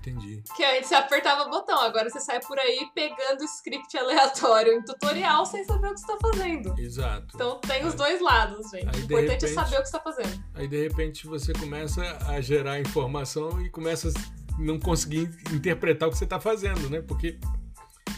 entendi. 0.00 0.42
Que 0.56 0.64
antes 0.64 0.88
você 0.88 0.94
apertava 0.94 1.42
o 1.44 1.50
botão, 1.50 1.80
agora 1.80 2.08
você 2.08 2.18
sai 2.20 2.40
por 2.40 2.58
aí 2.58 2.88
pegando 2.94 3.44
script 3.44 3.96
aleatório 3.96 4.72
em 4.72 4.82
tutorial 4.82 5.44
sem 5.46 5.64
saber 5.64 5.88
o 5.88 5.94
que 5.94 6.00
você 6.00 6.12
está 6.12 6.18
fazendo. 6.20 6.74
Exato. 6.78 7.28
Então 7.34 7.58
tem 7.60 7.84
os 7.84 7.94
dois 7.94 8.20
lados, 8.20 8.70
gente. 8.70 8.88
Aí, 8.88 9.00
o 9.02 9.04
importante 9.04 9.28
repente- 9.28 9.44
é 9.44 9.48
saber 9.48 9.76
o 9.76 9.82
que 9.82 9.88
você 9.88 9.96
está 9.96 10.00
fazendo. 10.00 10.44
Aí 10.54 10.66
de 10.68 10.82
repente 10.82 11.26
você 11.26 11.52
começa 11.52 12.02
a 12.26 12.40
gerar 12.40 12.80
informação 12.80 13.60
e 13.60 13.68
começa 13.70 14.08
a 14.08 14.12
não 14.60 14.78
conseguir 14.78 15.30
interpretar 15.52 16.08
o 16.08 16.12
que 16.12 16.18
você 16.18 16.24
está 16.24 16.40
fazendo, 16.40 16.88
né? 16.90 17.00
Porque, 17.00 17.38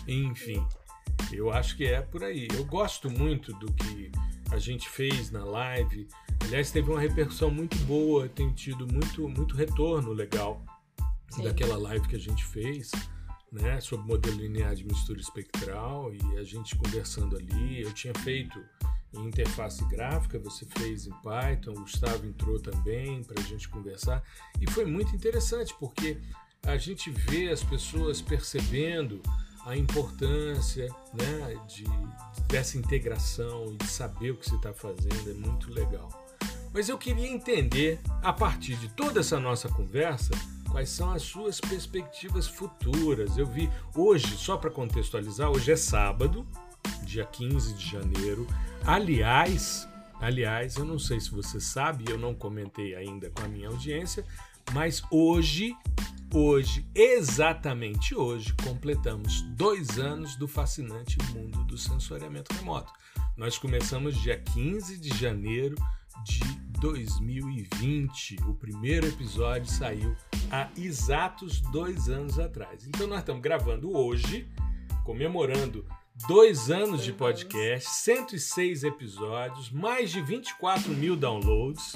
enfim, 0.06 0.66
eu 1.32 1.50
acho 1.52 1.76
que 1.76 1.84
é 1.84 2.00
por 2.00 2.24
aí. 2.24 2.48
Eu 2.54 2.64
gosto 2.64 3.10
muito 3.10 3.52
do 3.54 3.72
que 3.72 4.10
a 4.50 4.58
gente 4.58 4.88
fez 4.88 5.30
na 5.30 5.44
live. 5.44 6.06
Aliás, 6.44 6.70
teve 6.70 6.90
uma 6.90 7.00
repercussão 7.00 7.50
muito 7.50 7.76
boa, 7.78 8.28
tem 8.28 8.52
tido 8.52 8.86
muito, 8.92 9.28
muito 9.28 9.54
retorno 9.54 10.12
legal 10.12 10.60
Sim. 11.36 11.44
daquela 11.44 11.76
live 11.78 12.06
que 12.08 12.16
a 12.16 12.20
gente 12.20 12.44
fez, 12.44 12.90
né, 13.50 13.80
sobre 13.80 14.06
modelo 14.06 14.36
linear 14.36 14.74
de 14.74 14.84
mistura 14.84 15.20
espectral 15.20 16.12
e 16.14 16.38
a 16.38 16.42
gente 16.42 16.76
conversando 16.76 17.36
ali. 17.36 17.82
Eu 17.82 17.92
tinha 17.92 18.14
feito 18.14 18.62
em 19.14 19.26
interface 19.26 19.84
gráfica, 19.86 20.38
você 20.38 20.66
fez 20.78 21.06
em 21.06 21.12
Python, 21.22 21.72
o 21.72 21.80
Gustavo 21.80 22.26
entrou 22.26 22.58
também 22.58 23.22
para 23.24 23.40
a 23.40 23.44
gente 23.44 23.68
conversar 23.68 24.22
e 24.60 24.70
foi 24.70 24.84
muito 24.84 25.14
interessante 25.14 25.74
porque 25.78 26.18
a 26.66 26.76
gente 26.76 27.10
vê 27.10 27.50
as 27.50 27.62
pessoas 27.62 28.22
percebendo 28.22 29.20
a 29.66 29.76
importância 29.76 30.88
né, 31.12 31.60
de, 31.68 31.84
dessa 32.48 32.78
integração 32.78 33.72
e 33.72 33.76
de 33.76 33.86
saber 33.86 34.32
o 34.32 34.36
que 34.36 34.48
você 34.48 34.56
está 34.56 34.72
fazendo, 34.72 35.30
é 35.30 35.34
muito 35.34 35.72
legal. 35.72 36.08
Mas 36.72 36.88
eu 36.88 36.96
queria 36.96 37.28
entender, 37.28 38.00
a 38.22 38.32
partir 38.32 38.76
de 38.76 38.88
toda 38.88 39.20
essa 39.20 39.38
nossa 39.38 39.68
conversa, 39.68 40.30
quais 40.72 40.88
são 40.88 41.12
as 41.12 41.22
suas 41.22 41.60
perspectivas 41.60 42.48
futuras. 42.48 43.36
Eu 43.36 43.46
vi 43.46 43.70
hoje, 43.94 44.26
só 44.38 44.56
para 44.56 44.70
contextualizar, 44.70 45.50
hoje 45.50 45.70
é 45.70 45.76
sábado, 45.76 46.46
dia 47.04 47.26
15 47.26 47.74
de 47.74 47.90
janeiro. 47.90 48.46
Aliás, 48.84 49.86
aliás, 50.18 50.76
eu 50.76 50.86
não 50.86 50.98
sei 50.98 51.20
se 51.20 51.30
você 51.30 51.60
sabe, 51.60 52.10
eu 52.10 52.18
não 52.18 52.34
comentei 52.34 52.94
ainda 52.94 53.30
com 53.30 53.44
a 53.44 53.48
minha 53.48 53.68
audiência, 53.68 54.24
mas 54.72 55.02
hoje, 55.10 55.76
hoje, 56.32 56.86
exatamente 56.94 58.14
hoje, 58.14 58.54
completamos 58.64 59.42
dois 59.42 59.98
anos 59.98 60.36
do 60.36 60.48
fascinante 60.48 61.18
mundo 61.34 61.62
do 61.64 61.76
sensoriamento 61.76 62.56
remoto. 62.56 62.90
Nós 63.36 63.58
começamos 63.58 64.16
dia 64.16 64.38
15 64.38 64.98
de 64.98 65.16
janeiro 65.18 65.76
de 66.24 66.40
2020. 66.80 68.36
O 68.46 68.54
primeiro 68.54 69.06
episódio 69.06 69.70
saiu 69.70 70.14
há 70.50 70.68
exatos 70.76 71.60
dois 71.60 72.08
anos 72.08 72.38
atrás. 72.38 72.86
Então 72.86 73.06
nós 73.06 73.20
estamos 73.20 73.42
gravando 73.42 73.96
hoje, 73.96 74.48
comemorando 75.04 75.86
dois 76.26 76.70
anos 76.70 77.02
de 77.02 77.12
podcast, 77.12 77.88
106 77.88 78.84
episódios, 78.84 79.70
mais 79.70 80.10
de 80.10 80.20
24 80.20 80.90
mil 80.92 81.16
downloads. 81.16 81.94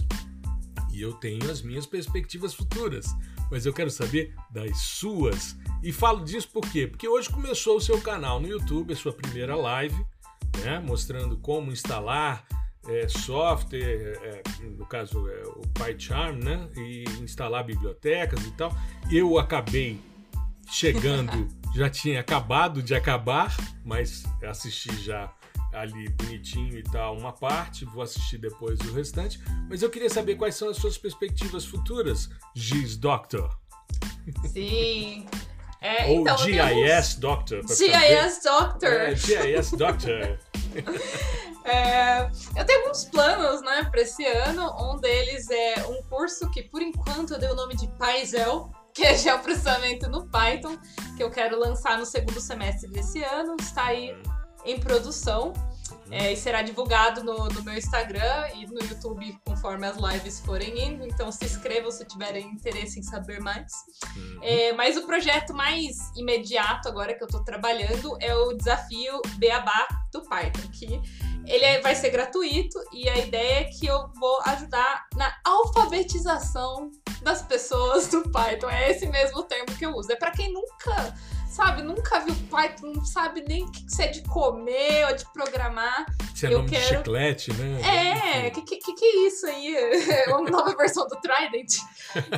E 0.93 1.03
eu 1.03 1.13
tenho 1.15 1.51
as 1.51 1.63
minhas 1.63 1.85
perspectivas 1.85 2.55
futuras, 2.55 3.07
mas 3.51 3.67
eu 3.67 3.73
quero 3.73 3.91
saber 3.91 4.35
das 4.51 4.79
suas. 4.79 5.57
E 5.83 5.93
falo 5.93 6.25
disso 6.25 6.49
por 6.51 6.63
quê? 6.71 6.87
Porque 6.87 7.07
hoje 7.07 7.29
começou 7.29 7.77
o 7.77 7.81
seu 7.81 8.01
canal 8.01 8.41
no 8.41 8.49
YouTube, 8.49 8.93
a 8.93 8.97
sua 8.97 9.13
primeira 9.13 9.55
live, 9.55 9.97
né, 10.65 10.81
mostrando 10.81 11.37
como 11.37 11.71
instalar 11.71 12.47
é, 12.89 13.09
software, 13.09 14.19
é, 14.23 14.43
no 14.65 14.87
caso 14.87 15.29
é, 15.29 15.43
o 15.49 15.63
PyCharm, 15.75 16.39
né, 16.43 16.69
e 16.77 17.05
instalar 17.23 17.65
bibliotecas 17.65 18.45
e 18.45 18.51
tal. 18.53 18.73
Eu 19.11 19.39
acabei 19.39 20.01
chegando, 20.71 21.49
já 21.75 21.89
tinha 21.91 22.21
acabado 22.21 22.83
de 22.83 22.95
acabar, 22.95 23.55
mas 23.85 24.25
assisti 24.45 24.95
já 25.03 25.33
ali 25.73 26.09
bonitinho 26.11 26.79
e 26.79 26.83
tal 26.83 27.17
uma 27.19 27.33
parte, 27.33 27.85
vou 27.85 28.03
assistir 28.03 28.39
depois 28.39 28.79
o 28.81 28.93
restante. 28.95 29.39
Mas 29.69 29.83
eu 29.83 29.91
queria 29.91 30.09
saber 30.09 30.37
quais 30.37 30.55
são 30.55 30.69
as 30.69 30.77
suas 30.77 30.97
perspectivas 30.97 31.65
futuras, 31.65 32.31
Giz 32.55 32.97
Doctor. 32.97 33.57
Sim. 34.53 35.27
É, 35.79 36.07
Ou 36.07 36.23
então, 36.23 36.37
GIS 36.39 37.15
Doctor. 37.17 37.63
ficar 37.69 38.01
bem- 38.01 38.23
GIS 38.23 38.43
Doctor. 38.43 38.89
É, 38.93 39.15
GIS 39.15 39.71
Doctor. 39.73 40.39
É, 41.69 42.31
eu 42.57 42.65
tenho 42.65 42.83
alguns 42.83 43.07
planos, 43.07 43.61
né, 43.61 43.89
para 43.91 44.01
esse 44.01 44.25
ano. 44.25 44.73
Um 44.81 45.01
deles 45.01 45.51
é 45.51 45.85
um 45.89 46.01
curso 46.05 46.49
que, 46.53 46.63
por 46.63 46.81
enquanto, 46.81 47.33
eu 47.33 47.41
dei 47.41 47.49
o 47.49 47.57
nome 47.57 47.75
de 47.75 47.89
Pyzel, 47.89 48.71
que 48.95 49.03
é 49.05 49.19
geoprocessamento 49.19 50.09
no 50.09 50.29
Python, 50.29 50.79
que 51.17 51.25
eu 51.25 51.29
quero 51.29 51.59
lançar 51.59 51.99
no 51.99 52.07
segundo 52.07 52.41
semestre 52.41 52.89
desse 52.89 53.21
ano. 53.25 53.57
Está 53.61 53.87
aí 53.87 54.17
em 54.65 54.79
produção. 54.79 55.53
É, 56.11 56.33
e 56.33 56.37
será 56.37 56.63
divulgado 56.63 57.25
no, 57.25 57.49
no 57.49 57.63
meu 57.63 57.75
Instagram 57.75 58.49
e 58.55 58.67
no 58.67 58.81
YouTube 58.81 59.39
conforme 59.45 59.87
as 59.87 59.97
lives 59.97 60.41
forem 60.41 60.87
indo. 60.87 61.07
Então 61.07 61.33
se 61.33 61.45
inscrevam 61.45 61.91
se 61.91 62.05
tiverem 62.05 62.47
interesse 62.47 63.01
em 63.01 63.03
saber 63.03 63.41
mais. 63.41 63.73
Uhum. 64.15 64.39
É, 64.43 64.73
mas 64.73 64.97
o 64.97 65.07
projeto 65.07 65.53
mais 65.53 65.97
imediato 66.17 66.89
agora 66.89 67.15
que 67.15 67.25
eu 67.25 67.29
tô 67.29 67.43
trabalhando 67.43 68.17
é 68.21 68.35
o 68.35 68.53
desafio 68.53 69.21
Beabá 69.37 69.87
do 70.13 70.23
Python, 70.23 70.69
que 70.73 71.01
ele 71.47 71.65
é- 71.65 71.81
vai 71.81 71.95
ser 71.95 72.11
gratuito 72.11 72.79
e 72.93 73.09
a 73.09 73.19
ideia 73.19 73.61
é 73.61 73.65
que 73.65 73.87
eu 73.87 74.09
vou 74.15 74.41
ajudar 74.47 75.07
na 75.15 75.33
alfabetização 75.45 76.91
das 77.23 77.43
pessoas 77.43 78.09
do 78.09 78.23
Python. 78.31 78.69
É 78.69 78.91
esse 78.91 79.07
mesmo 79.07 79.43
termo 79.43 79.67
que 79.77 79.85
eu 79.85 79.95
uso. 79.95 80.13
É 80.13 80.17
para 80.17 80.31
quem 80.31 80.53
nunca, 80.53 81.15
sabe, 81.57 81.83
nunca 81.83 82.21
viu 82.21 82.35
Python, 82.51 82.93
não 82.95 83.05
sabe 83.05 83.43
nem 83.49 83.65
o 83.65 83.71
que 83.71 83.87
que 83.87 84.03
é 84.03 84.09
de 84.09 84.21
comer 84.23 85.07
ou 85.09 85.17
de 85.17 85.25
programar. 85.33 86.05
Isso 86.35 86.45
é 86.45 86.49
eu 86.53 86.59
nome 86.59 86.69
de 86.71 86.77
quero- 86.77 86.99
chiclete, 86.99 87.53
né? 87.55 88.45
É, 88.47 88.51
que, 88.51 88.61
que, 88.61 88.93
que 88.93 89.05
é 89.05 89.27
isso 89.27 89.47
aí? 89.47 89.75
É 89.75 90.29
uma 90.37 90.51
nova 90.51 90.77
versão 90.77 91.07
do 91.09 91.17
Trident. 91.17 91.77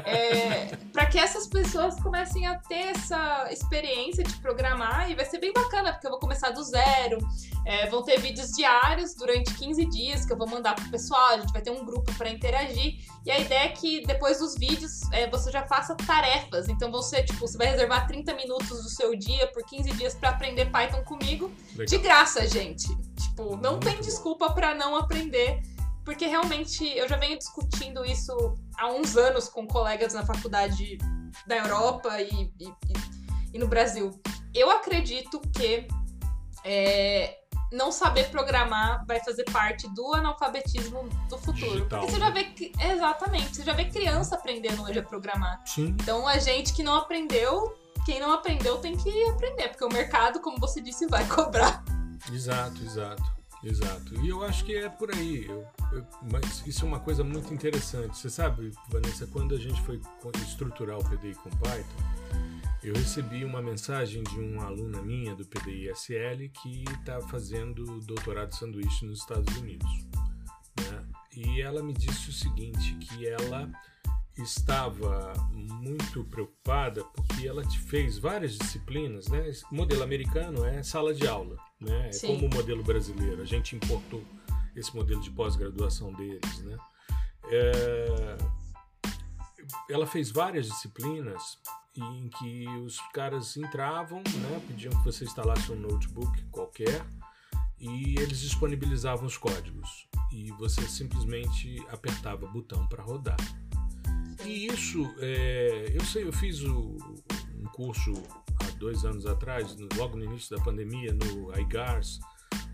É, 0.04 0.76
para 0.92 1.06
que 1.06 1.18
essas 1.18 1.48
pessoas 1.48 1.96
comecem 2.00 2.46
a 2.46 2.56
ter 2.60 2.90
essa 2.96 3.48
experiência 3.50 4.22
de 4.22 4.34
programar 4.36 5.10
e 5.10 5.16
vai 5.16 5.24
ser 5.24 5.38
bem 5.38 5.52
bacana, 5.52 5.92
porque 5.92 6.06
eu 6.06 6.12
vou 6.12 6.20
começar 6.20 6.50
do 6.50 6.62
zero. 6.62 7.18
É, 7.66 7.86
vão 7.90 8.02
ter 8.04 8.18
vídeos 8.20 8.52
diários 8.52 9.14
durante 9.14 9.52
15 9.54 9.84
dias 9.86 10.24
que 10.24 10.32
eu 10.32 10.38
vou 10.38 10.48
mandar 10.48 10.74
pro 10.74 10.88
pessoal, 10.90 11.30
a 11.34 11.38
gente 11.38 11.52
vai 11.52 11.60
ter 11.60 11.70
um 11.70 11.84
grupo 11.84 12.12
para 12.14 12.30
interagir. 12.30 12.98
E 13.26 13.30
a 13.30 13.38
ideia 13.38 13.64
é 13.64 13.68
que 13.68 14.06
depois 14.06 14.38
dos 14.38 14.54
vídeos 14.54 15.00
é, 15.12 15.28
você 15.28 15.50
já 15.50 15.66
faça 15.66 15.94
tarefas. 15.96 16.68
Então 16.68 16.90
você, 16.90 17.22
tipo, 17.22 17.40
você 17.40 17.58
vai 17.58 17.66
reservar 17.66 18.06
30 18.06 18.32
minutos 18.34 18.82
do 18.82 18.88
seu 18.88 19.07
dia 19.16 19.46
por 19.48 19.62
15 19.64 19.90
dias 19.92 20.14
para 20.14 20.30
aprender 20.30 20.66
Python 20.70 21.02
comigo. 21.04 21.50
Legal. 21.72 21.86
De 21.86 21.98
graça, 21.98 22.46
gente. 22.46 22.88
Tipo, 23.16 23.56
não 23.56 23.72
Muito 23.72 23.84
tem 23.86 23.96
bom. 23.96 24.00
desculpa 24.02 24.52
pra 24.52 24.74
não 24.74 24.96
aprender. 24.96 25.60
Porque 26.04 26.26
realmente 26.26 26.84
eu 26.96 27.06
já 27.08 27.16
venho 27.16 27.36
discutindo 27.38 28.04
isso 28.04 28.34
há 28.78 28.88
uns 28.90 29.16
anos 29.16 29.48
com 29.48 29.66
colegas 29.66 30.14
na 30.14 30.24
faculdade 30.24 30.96
da 31.46 31.56
Europa 31.56 32.18
e, 32.20 32.50
e- 32.58 32.72
e- 33.52 33.58
no 33.58 33.68
Brasil. 33.68 34.18
Eu 34.54 34.70
acredito 34.70 35.38
que 35.54 35.86
é, 36.64 37.36
não 37.72 37.92
saber 37.92 38.30
programar 38.30 39.04
vai 39.06 39.20
fazer 39.22 39.44
parte 39.44 39.86
do 39.94 40.14
analfabetismo 40.14 41.08
do 41.28 41.36
futuro. 41.38 41.72
Digital, 41.72 42.00
Porque 42.00 42.12
você 42.14 42.18
já 42.18 42.30
né? 42.30 42.32
vê. 42.32 42.44
que- 42.44 42.72
Exatamente, 42.82 43.56
você 43.56 43.62
já 43.62 43.72
vê 43.74 43.84
criança 43.84 44.34
aprendendo 44.36 44.82
hoje 44.82 44.98
a 44.98 45.02
programar. 45.02 45.60
Sim. 45.66 45.88
Então 46.00 46.26
a 46.26 46.38
gente 46.38 46.72
que 46.72 46.82
não 46.82 46.94
aprendeu, 46.94 47.76
quem 48.08 48.20
não 48.20 48.32
aprendeu 48.32 48.78
tem 48.78 48.96
que 48.96 49.24
aprender, 49.28 49.68
porque 49.68 49.84
o 49.84 49.88
mercado, 49.92 50.40
como 50.40 50.58
você 50.58 50.80
disse, 50.80 51.06
vai 51.08 51.26
cobrar. 51.28 51.84
Exato, 52.32 52.82
exato, 52.82 53.22
exato. 53.62 54.14
E 54.24 54.30
eu 54.30 54.42
acho 54.42 54.64
que 54.64 54.74
é 54.74 54.88
por 54.88 55.14
aí. 55.14 55.44
Eu- 55.44 55.66
eu- 55.92 56.06
mas 56.32 56.66
isso 56.66 56.86
é 56.86 56.88
uma 56.88 57.00
coisa 57.00 57.22
muito 57.22 57.52
interessante. 57.52 58.16
Você 58.16 58.30
sabe, 58.30 58.72
Vanessa, 58.88 59.26
quando 59.26 59.54
a 59.54 59.58
gente 59.58 59.78
foi 59.82 60.00
estruturar 60.42 60.98
o 60.98 61.04
PDI 61.04 61.34
com 61.34 61.50
Python, 61.50 62.02
eu 62.82 62.94
recebi 62.94 63.44
uma 63.44 63.60
mensagem 63.60 64.22
de 64.22 64.40
uma 64.40 64.64
aluna 64.64 65.02
minha 65.02 65.34
do 65.34 65.44
PDI 65.44 65.90
SL 65.90 66.48
que 66.62 66.84
está 67.00 67.20
fazendo 67.20 68.00
doutorado 68.00 68.48
de 68.48 68.56
sanduíche 68.56 69.04
nos 69.04 69.20
Estados 69.20 69.54
Unidos. 69.58 69.90
né? 70.80 71.04
E 71.36 71.60
ela 71.60 71.82
me 71.82 71.92
disse 71.92 72.30
o 72.30 72.32
seguinte, 72.32 72.94
que 72.94 73.28
ela 73.28 73.68
estava 74.42 75.32
muito 75.52 76.24
preocupada 76.24 77.04
porque 77.04 77.46
ela 77.46 77.64
te- 77.64 77.78
fez 77.80 78.18
várias 78.18 78.56
disciplinas, 78.56 79.28
né? 79.28 79.48
Esse 79.48 79.64
modelo 79.72 80.02
americano 80.02 80.64
é 80.64 80.82
sala 80.82 81.12
de 81.14 81.26
aula, 81.26 81.56
né? 81.80 82.08
É 82.08 82.12
Sim. 82.12 82.28
como 82.28 82.46
o 82.46 82.54
modelo 82.54 82.82
brasileiro. 82.82 83.42
A 83.42 83.44
gente 83.46 83.74
importou 83.76 84.22
esse 84.76 84.94
modelo 84.94 85.20
de 85.20 85.30
pós-graduação 85.30 86.12
deles, 86.12 86.58
né? 86.62 86.76
É, 87.50 88.36
Ela 89.90 90.06
fez 90.06 90.30
várias 90.30 90.66
disciplinas 90.66 91.58
em 91.96 92.28
que 92.38 92.66
os 92.84 92.98
caras 93.12 93.56
entravam, 93.56 94.18
né? 94.18 94.62
Pediam 94.66 94.92
que 94.92 95.04
você 95.04 95.24
instalasse 95.24 95.70
um 95.72 95.76
notebook 95.76 96.42
qualquer 96.50 97.04
e 97.78 98.14
eles 98.18 98.40
disponibilizavam 98.40 99.26
os 99.26 99.36
códigos 99.36 100.08
e 100.32 100.50
você 100.52 100.82
simplesmente 100.88 101.78
apertava 101.90 102.44
o 102.46 102.52
botão 102.52 102.86
para 102.86 103.02
rodar. 103.02 103.36
E 104.44 104.66
isso, 104.66 105.14
é, 105.18 105.92
eu 105.94 106.04
sei, 106.04 106.24
eu 106.24 106.32
fiz 106.32 106.62
o, 106.62 106.96
um 107.56 107.64
curso 107.74 108.12
há 108.60 108.70
dois 108.78 109.04
anos 109.04 109.26
atrás, 109.26 109.76
logo 109.96 110.16
no 110.16 110.24
início 110.24 110.56
da 110.56 110.62
pandemia, 110.62 111.12
no 111.12 111.58
iGARS, 111.60 112.20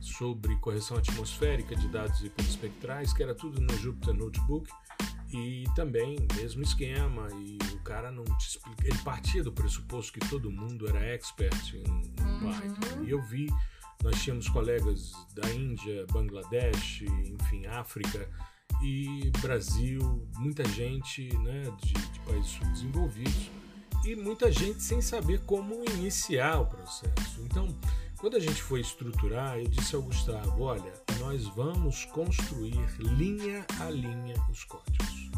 sobre 0.01 0.55
correção 0.57 0.97
atmosférica 0.97 1.75
de 1.75 1.89
dados 1.89 2.23
hiperespectrais, 2.23 3.13
que 3.13 3.23
era 3.23 3.35
tudo 3.35 3.61
no 3.61 3.75
Jupyter 3.79 4.15
Notebook 4.15 4.71
e 5.33 5.65
também 5.75 6.17
mesmo 6.37 6.63
esquema 6.63 7.27
e 7.33 7.59
o 7.75 7.81
cara 7.81 8.13
não 8.13 8.25
te 8.25 8.51
explica, 8.51 8.87
ele 8.87 8.99
partia 8.99 9.43
do 9.43 9.53
pressuposto 9.53 10.13
que 10.13 10.21
todo 10.29 10.51
mundo 10.51 10.89
era 10.89 11.01
expert 11.01 11.75
em, 11.75 11.83
em 11.83 12.25
uhum. 12.25 12.53
Python. 12.53 13.05
E 13.05 13.11
eu 13.11 13.21
vi, 13.23 13.47
nós 14.03 14.23
tínhamos 14.23 14.49
colegas 14.49 15.13
da 15.35 15.51
Índia, 15.51 16.07
Bangladesh, 16.13 17.03
enfim, 17.03 17.67
África 17.67 18.29
e 18.83 19.31
Brasil, 19.41 20.27
muita 20.37 20.65
gente, 20.65 21.35
né, 21.39 21.63
de, 21.83 21.93
de 21.93 22.21
países 22.21 22.51
subdesenvolvidos 22.53 23.51
e 24.05 24.15
muita 24.15 24.53
gente 24.53 24.83
sem 24.83 25.01
saber 25.01 25.41
como 25.41 25.83
iniciar 25.97 26.61
o 26.61 26.67
processo. 26.67 27.41
Então, 27.43 27.69
quando 28.19 28.37
a 28.37 28.41
gente 28.41 28.63
foi 28.63 28.81
estruturar, 28.81 29.59
eu 29.59 29.69
disse 29.69 29.95
ao 29.95 30.03
Gustavo: 30.03 30.63
olha, 30.63 30.93
nós 31.21 31.47
vamos 31.49 32.05
construir 32.07 32.87
linha 32.99 33.67
a 33.81 33.91
linha 33.91 34.35
os 34.51 34.65
códigos. 34.65 35.31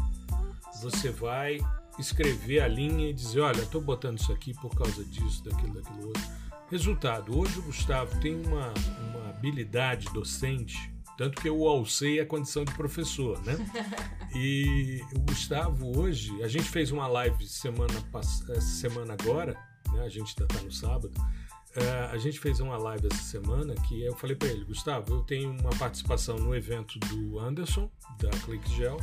Você 0.81 1.09
vai 1.11 1.59
escrever 1.97 2.61
a 2.61 2.67
linha 2.67 3.09
e 3.09 3.13
dizer: 3.13 3.39
olha, 3.41 3.61
estou 3.61 3.81
botando 3.81 4.19
isso 4.19 4.31
aqui 4.31 4.53
por 4.53 4.75
causa 4.75 5.03
disso, 5.03 5.43
daquilo, 5.43 5.73
daquilo 5.73 6.07
outro. 6.07 6.23
Resultado: 6.69 7.37
hoje 7.37 7.59
o 7.59 7.63
Gustavo 7.63 8.19
tem 8.19 8.35
uma, 8.35 8.73
uma 9.09 9.29
habilidade 9.29 10.07
docente, 10.13 10.93
tanto 11.17 11.41
que 11.41 11.49
eu 11.49 11.57
o 11.59 11.67
alcei 11.67 12.19
a 12.19 12.25
condição 12.25 12.63
de 12.63 12.73
professor, 12.73 13.41
né? 13.43 13.55
E 14.35 15.01
o 15.15 15.19
Gustavo 15.21 15.97
hoje, 15.97 16.43
a 16.43 16.47
gente 16.47 16.69
fez 16.69 16.91
uma 16.91 17.07
live 17.07 17.47
semana, 17.47 17.93
semana 18.59 19.15
agora, 19.19 19.53
né? 19.91 20.03
a 20.03 20.09
gente 20.09 20.35
ainda 20.37 20.53
está 20.53 20.63
no 20.63 20.71
sábado 20.71 21.11
Uh, 21.77 22.11
a 22.11 22.17
gente 22.17 22.39
fez 22.39 22.59
uma 22.59 22.75
live 22.75 23.05
essa 23.05 23.21
semana 23.21 23.75
que 23.75 24.03
eu 24.03 24.15
falei 24.15 24.35
para 24.35 24.47
ele, 24.47 24.65
Gustavo, 24.65 25.13
eu 25.13 25.21
tenho 25.21 25.51
uma 25.51 25.69
participação 25.77 26.35
no 26.35 26.55
evento 26.55 26.97
do 26.97 27.37
Anderson, 27.37 27.87
da 28.19 28.31
ClickGel. 28.31 28.97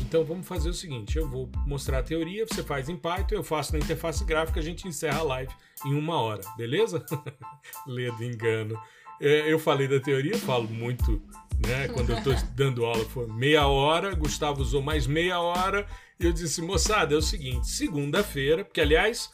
Então 0.00 0.22
vamos 0.22 0.46
fazer 0.46 0.68
o 0.68 0.74
seguinte: 0.74 1.16
eu 1.16 1.26
vou 1.26 1.50
mostrar 1.64 2.00
a 2.00 2.02
teoria, 2.02 2.46
você 2.46 2.62
faz 2.62 2.90
em 2.90 2.96
Python, 2.96 3.36
eu 3.36 3.42
faço 3.42 3.72
na 3.72 3.78
interface 3.78 4.22
gráfica, 4.22 4.60
a 4.60 4.62
gente 4.62 4.86
encerra 4.86 5.20
a 5.20 5.22
live 5.22 5.54
em 5.86 5.94
uma 5.94 6.20
hora, 6.20 6.42
beleza? 6.58 7.02
Ledo 7.88 8.22
engano. 8.22 8.78
É, 9.20 9.52
eu 9.52 9.58
falei 9.58 9.86
da 9.86 10.00
teoria, 10.00 10.36
falo 10.36 10.68
muito, 10.68 11.22
né? 11.66 11.88
Quando 11.88 12.10
eu 12.10 12.18
estou 12.18 12.34
dando 12.54 12.84
aula 12.84 13.04
foi 13.06 13.26
meia 13.26 13.66
hora, 13.66 14.14
Gustavo 14.14 14.60
usou 14.60 14.82
mais 14.82 15.06
meia 15.06 15.40
hora, 15.40 15.86
e 16.18 16.26
eu 16.26 16.32
disse, 16.32 16.60
moçada, 16.60 17.14
é 17.14 17.18
o 17.18 17.22
seguinte: 17.22 17.68
segunda-feira, 17.68 18.64
porque 18.64 18.80
aliás, 18.80 19.30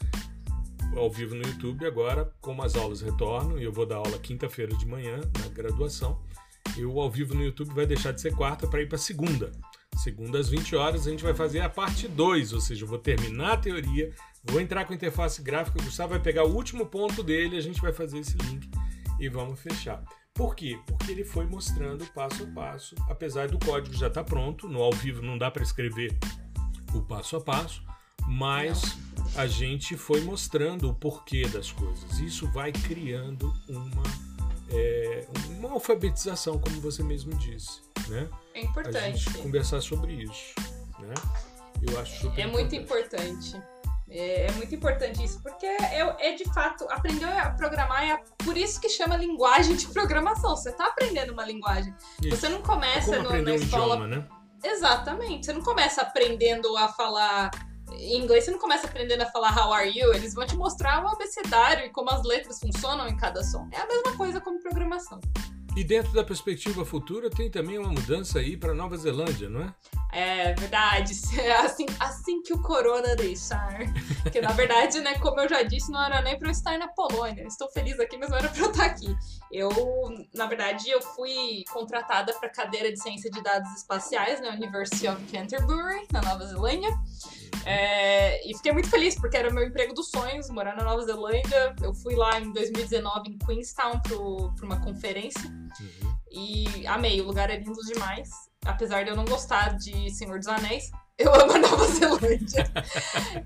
ao 0.95 1.09
vivo 1.09 1.35
no 1.35 1.43
YouTube 1.43 1.85
agora, 1.85 2.31
como 2.41 2.63
as 2.63 2.75
aulas 2.75 3.01
retornam, 3.01 3.59
e 3.59 3.63
eu 3.63 3.71
vou 3.71 3.85
dar 3.85 3.97
aula 3.97 4.17
quinta-feira 4.19 4.75
de 4.75 4.85
manhã 4.85 5.19
na 5.39 5.47
graduação. 5.49 6.21
Eu 6.77 6.99
ao 6.99 7.09
vivo 7.09 7.33
no 7.33 7.43
YouTube 7.43 7.73
vai 7.73 7.85
deixar 7.85 8.11
de 8.11 8.21
ser 8.21 8.33
quarta 8.35 8.67
para 8.67 8.81
ir 8.81 8.87
para 8.87 8.97
segunda. 8.97 9.51
Segunda 9.97 10.39
às 10.39 10.47
20 10.47 10.75
horas 10.75 11.05
a 11.05 11.09
gente 11.09 11.23
vai 11.23 11.33
fazer 11.33 11.59
a 11.59 11.69
parte 11.69 12.07
2, 12.07 12.53
ou 12.53 12.61
seja, 12.61 12.85
eu 12.85 12.87
vou 12.87 12.97
terminar 12.97 13.53
a 13.53 13.57
teoria, 13.57 14.13
vou 14.43 14.61
entrar 14.61 14.85
com 14.85 14.93
a 14.93 14.95
interface 14.95 15.41
gráfica, 15.41 15.79
o 15.79 15.83
Gustavo 15.83 16.11
vai 16.11 16.19
pegar 16.19 16.45
o 16.45 16.55
último 16.55 16.85
ponto 16.85 17.21
dele, 17.21 17.57
a 17.57 17.61
gente 17.61 17.81
vai 17.81 17.91
fazer 17.91 18.19
esse 18.19 18.37
link 18.37 18.69
e 19.21 19.29
vamos 19.29 19.59
fechar. 19.59 20.03
Por 20.33 20.55
quê? 20.55 20.79
Porque 20.87 21.11
ele 21.11 21.23
foi 21.23 21.45
mostrando 21.45 22.05
passo 22.13 22.43
a 22.43 22.47
passo, 22.47 22.95
apesar 23.07 23.47
do 23.47 23.59
código 23.59 23.95
já 23.95 24.07
estar 24.07 24.23
tá 24.23 24.29
pronto, 24.29 24.67
no 24.67 24.81
ao 24.81 24.91
vivo 24.91 25.21
não 25.21 25.37
dá 25.37 25.51
para 25.51 25.61
escrever 25.61 26.17
o 26.93 27.01
passo 27.01 27.37
a 27.37 27.41
passo, 27.41 27.83
mas 28.27 28.97
a 29.35 29.45
gente 29.45 29.95
foi 29.95 30.21
mostrando 30.21 30.89
o 30.89 30.95
porquê 30.95 31.47
das 31.47 31.71
coisas. 31.71 32.19
Isso 32.19 32.49
vai 32.51 32.71
criando 32.71 33.53
uma, 33.69 34.03
é, 34.69 35.27
uma 35.49 35.71
alfabetização, 35.71 36.57
como 36.57 36.81
você 36.81 37.03
mesmo 37.03 37.33
disse. 37.35 37.81
Né? 38.07 38.27
É 38.55 38.61
importante. 38.61 38.97
A 38.97 39.11
gente 39.11 39.37
conversar 39.37 39.81
sobre 39.81 40.13
isso. 40.13 40.55
Né? 40.99 41.13
Eu 41.81 41.99
acho 41.99 42.21
super 42.21 42.41
É 42.41 42.47
muito 42.47 42.75
importante. 42.75 43.61
É, 44.11 44.47
é, 44.47 44.51
muito 44.51 44.75
importante 44.75 45.23
isso, 45.23 45.41
porque 45.41 45.65
é, 45.65 45.99
é, 46.19 46.35
de 46.35 46.43
fato, 46.53 46.85
aprender 46.89 47.25
a 47.25 47.51
programar 47.51 48.03
é 48.03 48.21
por 48.43 48.57
isso 48.57 48.79
que 48.81 48.89
chama 48.89 49.15
linguagem 49.15 49.75
de 49.75 49.87
programação. 49.87 50.55
Você 50.55 50.69
está 50.69 50.87
aprendendo 50.87 51.31
uma 51.31 51.45
linguagem. 51.45 51.95
Isso. 52.21 52.35
Você 52.35 52.49
não 52.49 52.61
começa 52.61 53.15
é 53.15 53.19
no, 53.19 53.41
na 53.41 53.55
escola. 53.55 53.95
Um 53.95 54.05
idioma, 54.05 54.07
né? 54.07 54.27
Exatamente. 54.63 55.45
Você 55.45 55.53
não 55.53 55.61
começa 55.61 56.01
aprendendo 56.01 56.75
a 56.77 56.89
falar 56.89 57.51
em 57.93 58.23
inglês 58.23 58.45
você 58.45 58.51
não 58.51 58.59
começa 58.59 58.87
aprendendo 58.87 59.21
a 59.21 59.25
falar 59.25 59.53
how 59.57 59.73
are 59.73 59.89
you, 59.89 60.13
eles 60.13 60.33
vão 60.33 60.45
te 60.45 60.55
mostrar 60.55 61.03
o 61.03 61.07
abecedário 61.09 61.85
e 61.85 61.89
como 61.89 62.09
as 62.09 62.23
letras 62.23 62.59
funcionam 62.59 63.07
em 63.07 63.17
cada 63.17 63.43
som. 63.43 63.67
É 63.71 63.81
a 63.81 63.87
mesma 63.87 64.15
coisa 64.15 64.39
como 64.39 64.59
programação. 64.59 65.19
E 65.75 65.85
dentro 65.85 66.11
da 66.11 66.23
perspectiva 66.23 66.83
futura 66.83 67.29
tem 67.29 67.49
também 67.49 67.77
uma 67.77 67.89
mudança 67.89 68.39
aí 68.39 68.57
para 68.57 68.73
Nova 68.73 68.97
Zelândia, 68.97 69.49
não 69.49 69.61
é? 69.61 69.73
É 70.11 70.53
verdade. 70.53 71.13
Assim, 71.63 71.85
assim 71.99 72.41
que 72.41 72.53
o 72.53 72.61
corona 72.61 73.15
deixar. 73.15 73.79
Porque 74.21 74.41
na 74.41 74.51
verdade, 74.51 74.99
né, 74.99 75.17
como 75.19 75.39
eu 75.39 75.47
já 75.47 75.63
disse, 75.63 75.89
não 75.91 76.03
era 76.03 76.21
nem 76.21 76.37
para 76.37 76.49
eu 76.49 76.51
estar 76.51 76.77
na 76.77 76.89
Polônia. 76.89 77.43
Estou 77.43 77.69
feliz 77.71 77.99
aqui, 77.99 78.17
mas 78.17 78.29
não 78.29 78.37
era 78.37 78.49
para 78.49 78.61
eu 78.61 78.71
estar 78.71 78.85
aqui. 78.85 79.15
Eu, 79.51 79.69
na 80.33 80.45
verdade, 80.45 80.89
eu 80.89 81.01
fui 81.01 81.63
contratada 81.71 82.33
para 82.33 82.49
cadeira 82.49 82.91
de 82.91 83.01
ciência 83.01 83.29
de 83.29 83.41
dados 83.43 83.69
espaciais 83.73 84.39
na 84.41 84.49
University 84.49 85.07
of 85.07 85.21
Canterbury, 85.31 86.07
na 86.11 86.21
Nova 86.21 86.45
Zelândia. 86.45 86.89
É, 87.65 88.49
e 88.49 88.55
fiquei 88.55 88.71
muito 88.71 88.89
feliz, 88.89 89.15
porque 89.15 89.37
era 89.37 89.51
meu 89.51 89.65
emprego 89.65 89.93
dos 89.93 90.09
sonhos, 90.09 90.49
morar 90.49 90.75
na 90.75 90.83
Nova 90.83 91.03
Zelândia. 91.03 91.75
Eu 91.81 91.93
fui 91.93 92.15
lá 92.15 92.39
em 92.39 92.51
2019 92.51 93.29
em 93.29 93.37
Queenstown 93.37 93.99
para 94.01 94.65
uma 94.65 94.79
conferência. 94.81 95.49
Uhum. 95.49 96.15
E 96.31 96.87
amei, 96.87 97.19
o 97.21 97.25
lugar 97.25 97.49
é 97.49 97.57
lindo 97.57 97.81
demais. 97.85 98.29
Apesar 98.65 99.03
de 99.03 99.09
eu 99.09 99.15
não 99.15 99.25
gostar 99.25 99.75
de 99.75 100.09
Senhor 100.11 100.37
dos 100.37 100.47
Anéis, 100.47 100.89
eu 101.17 101.33
amo 101.33 101.53
a 101.53 101.57
Nova 101.57 101.85
Zelândia. 101.91 102.71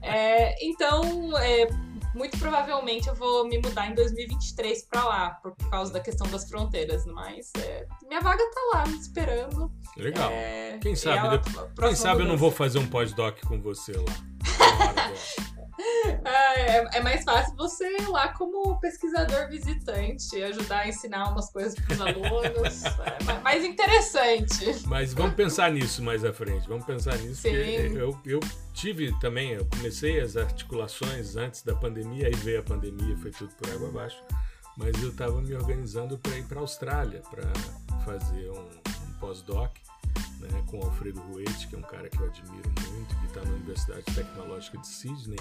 é, 0.01 0.66
então, 0.66 1.38
é, 1.38 1.68
muito 2.16 2.38
provavelmente 2.39 3.07
eu 3.07 3.13
vou 3.13 3.47
me 3.47 3.57
mudar 3.57 3.91
em 3.91 3.93
2023 3.93 4.88
para 4.89 5.03
lá, 5.03 5.30
por 5.32 5.53
causa 5.70 5.91
da 5.93 5.99
questão 5.99 6.26
das 6.28 6.49
fronteiras. 6.49 7.05
Mas 7.05 7.51
é, 7.59 7.86
minha 8.07 8.22
vaga 8.22 8.43
tá 8.51 8.61
lá 8.74 8.88
me 8.88 8.97
esperando. 8.97 9.72
Legal. 9.97 10.32
É, 10.32 10.80
quem 10.82 10.95
sabe, 10.95 11.41
quem 11.78 11.95
sabe 11.95 12.22
eu 12.22 12.28
não 12.28 12.38
vou 12.38 12.51
fazer 12.51 12.80
um 12.80 12.88
pós-doc 12.88 13.41
com 13.45 13.61
você 13.61 13.91
lá. 13.91 14.03
É, 15.78 16.98
é, 16.98 17.02
mais 17.02 17.24
fácil 17.24 17.56
você 17.56 17.86
ir 17.98 18.08
lá 18.08 18.30
como 18.30 18.80
pesquisador 18.80 19.48
visitante, 19.50 20.42
ajudar 20.42 20.80
a 20.80 20.88
ensinar 20.88 21.32
umas 21.32 21.52
coisas 21.52 21.76
para 21.76 21.94
os 21.94 22.02
alunos. 22.02 22.84
é 23.30 23.40
mais 23.44 23.64
interessante. 23.64 24.88
Mas 24.88 25.14
vamos 25.14 25.36
pensar 25.36 25.72
nisso 25.72 26.02
mais 26.02 26.24
à 26.24 26.34
frente. 26.34 26.68
Vamos 26.68 26.86
pensar 26.86 27.18
nisso. 27.18 27.42
Sim. 27.42 27.52
Eu, 27.52 28.18
eu 28.26 28.40
tive 28.74 29.18
também, 29.20 29.52
eu 29.52 29.66
comecei 29.66 30.20
as 30.20 30.38
articulações 30.38 31.36
antes 31.36 31.62
da 31.62 31.76
pandemia, 31.76 32.28
aí 32.28 32.36
veio 32.36 32.60
a 32.60 32.64
pandemia, 32.64 33.18
foi 33.18 33.32
tudo 33.32 33.54
por 33.56 33.70
água 33.72 33.90
abaixo. 33.90 34.22
Mas 34.78 35.02
eu 35.02 35.10
estava 35.10 35.42
me 35.42 35.54
organizando 35.54 36.18
para 36.18 36.38
ir 36.38 36.43
para 36.46 36.60
a 36.60 36.62
Austrália 36.62 37.22
para 37.30 37.43
fazer 38.04 38.50
um, 38.50 38.62
um 38.62 39.14
pós-doc 39.20 39.84
né, 40.47 40.63
com 40.67 40.78
Alfredo 40.78 41.22
Ruete, 41.22 41.67
que 41.67 41.76
é 41.76 41.78
um 41.78 41.84
cara 41.84 42.09
que 42.09 42.17
eu 42.17 42.26
admiro 42.26 42.70
muito, 42.92 43.16
que 43.20 43.26
está 43.28 43.43
na 43.43 43.51
Universidade 43.51 44.04
Tecnológica 44.13 44.78
de 44.78 44.88
Sydney. 44.88 45.39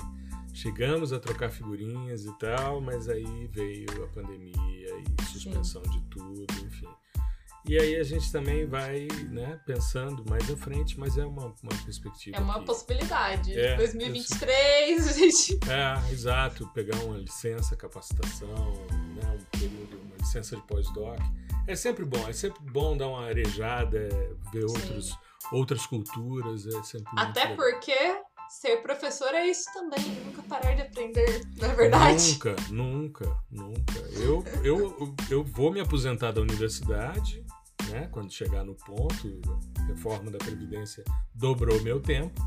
Chegamos 0.52 1.12
a 1.12 1.18
trocar 1.18 1.51
figurinhas 1.51 2.24
e 2.24 2.39
tal, 2.39 2.81
mas 2.81 3.09
aí 3.09 3.48
veio 3.52 4.05
a 4.05 4.09
pandemia 4.09 4.55
e 4.56 5.24
suspensão 5.24 5.82
Sim. 5.85 5.90
de 5.90 6.01
tudo, 6.10 6.47
enfim. 6.64 6.89
E 7.66 7.78
aí 7.78 7.97
a 7.97 8.02
gente 8.02 8.31
também 8.31 8.66
vai 8.66 9.09
né, 9.31 9.59
pensando 9.64 10.22
mais 10.28 10.51
à 10.51 10.56
frente, 10.56 11.01
mas 11.01 11.16
é 11.16 11.24
uma, 11.24 11.47
uma 11.47 11.82
perspectiva. 11.82 12.36
É 12.36 12.40
uma 12.40 12.59
que... 12.60 12.66
possibilidade. 12.66 13.59
É, 13.59 13.76
2023, 13.76 15.09
a 15.09 15.12
gente. 15.12 15.59
É, 15.66 16.12
exato. 16.12 16.68
Pegar 16.74 16.98
uma 16.98 17.16
licença, 17.16 17.74
capacitação, 17.74 18.74
né, 19.14 19.39
um 19.40 19.59
período, 19.59 19.98
licença 20.24 20.56
de 20.56 20.62
pós-doc 20.62 21.20
é 21.66 21.76
sempre 21.76 22.05
bom, 22.05 22.28
é 22.28 22.32
sempre 22.32 22.60
bom 22.70 22.96
dar 22.96 23.09
uma 23.09 23.24
arejada, 23.26 24.09
ver 24.52 24.64
outros, 24.64 25.16
outras 25.52 25.86
culturas, 25.86 26.66
é 26.66 26.82
sempre 26.82 27.12
Até 27.16 27.55
porque 27.55 27.94
ser 28.48 28.78
professor 28.82 29.34
é 29.34 29.46
isso 29.46 29.72
também, 29.72 30.05
nunca 30.24 30.42
parar 30.42 30.74
de 30.74 30.82
aprender, 30.82 31.42
não 31.56 31.70
é 31.70 31.74
verdade? 31.74 32.32
Nunca, 32.32 32.56
nunca, 32.70 33.36
nunca. 33.51 33.98
Eu, 34.12 34.44
eu, 34.62 35.14
eu 35.30 35.44
vou 35.44 35.72
me 35.72 35.80
aposentar 35.80 36.32
da 36.32 36.40
universidade, 36.40 37.44
né, 37.88 38.09
quando 38.10 38.32
chegar 38.32 38.64
no 38.64 38.74
ponto, 38.74 39.40
a 39.78 39.82
reforma 39.84 40.30
da 40.30 40.38
Previdência 40.38 41.02
dobrou 41.34 41.80
meu 41.82 42.01
tempo, 42.01 42.40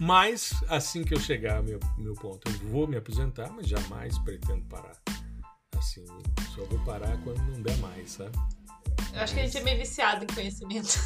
mas 0.00 0.52
assim 0.68 1.04
que 1.04 1.14
eu 1.14 1.20
chegar 1.20 1.58
ao 1.58 1.62
meu, 1.62 1.78
meu 1.98 2.14
ponto, 2.14 2.50
eu 2.50 2.70
vou 2.70 2.86
me 2.86 2.96
aposentar, 2.96 3.50
mas 3.52 3.66
jamais 3.66 4.18
pretendo 4.18 4.64
parar 4.66 4.96
Assim, 5.78 6.04
só 6.54 6.64
vou 6.64 6.78
parar 6.84 7.16
quando 7.22 7.38
não 7.38 7.62
der 7.62 7.76
mais, 7.78 8.10
sabe? 8.10 8.36
Eu 9.14 9.20
acho 9.20 9.34
que 9.34 9.40
a 9.40 9.44
gente 9.44 9.58
é 9.58 9.62
meio 9.62 9.78
viciado 9.78 10.24
em 10.24 10.26
conhecimento. 10.26 10.98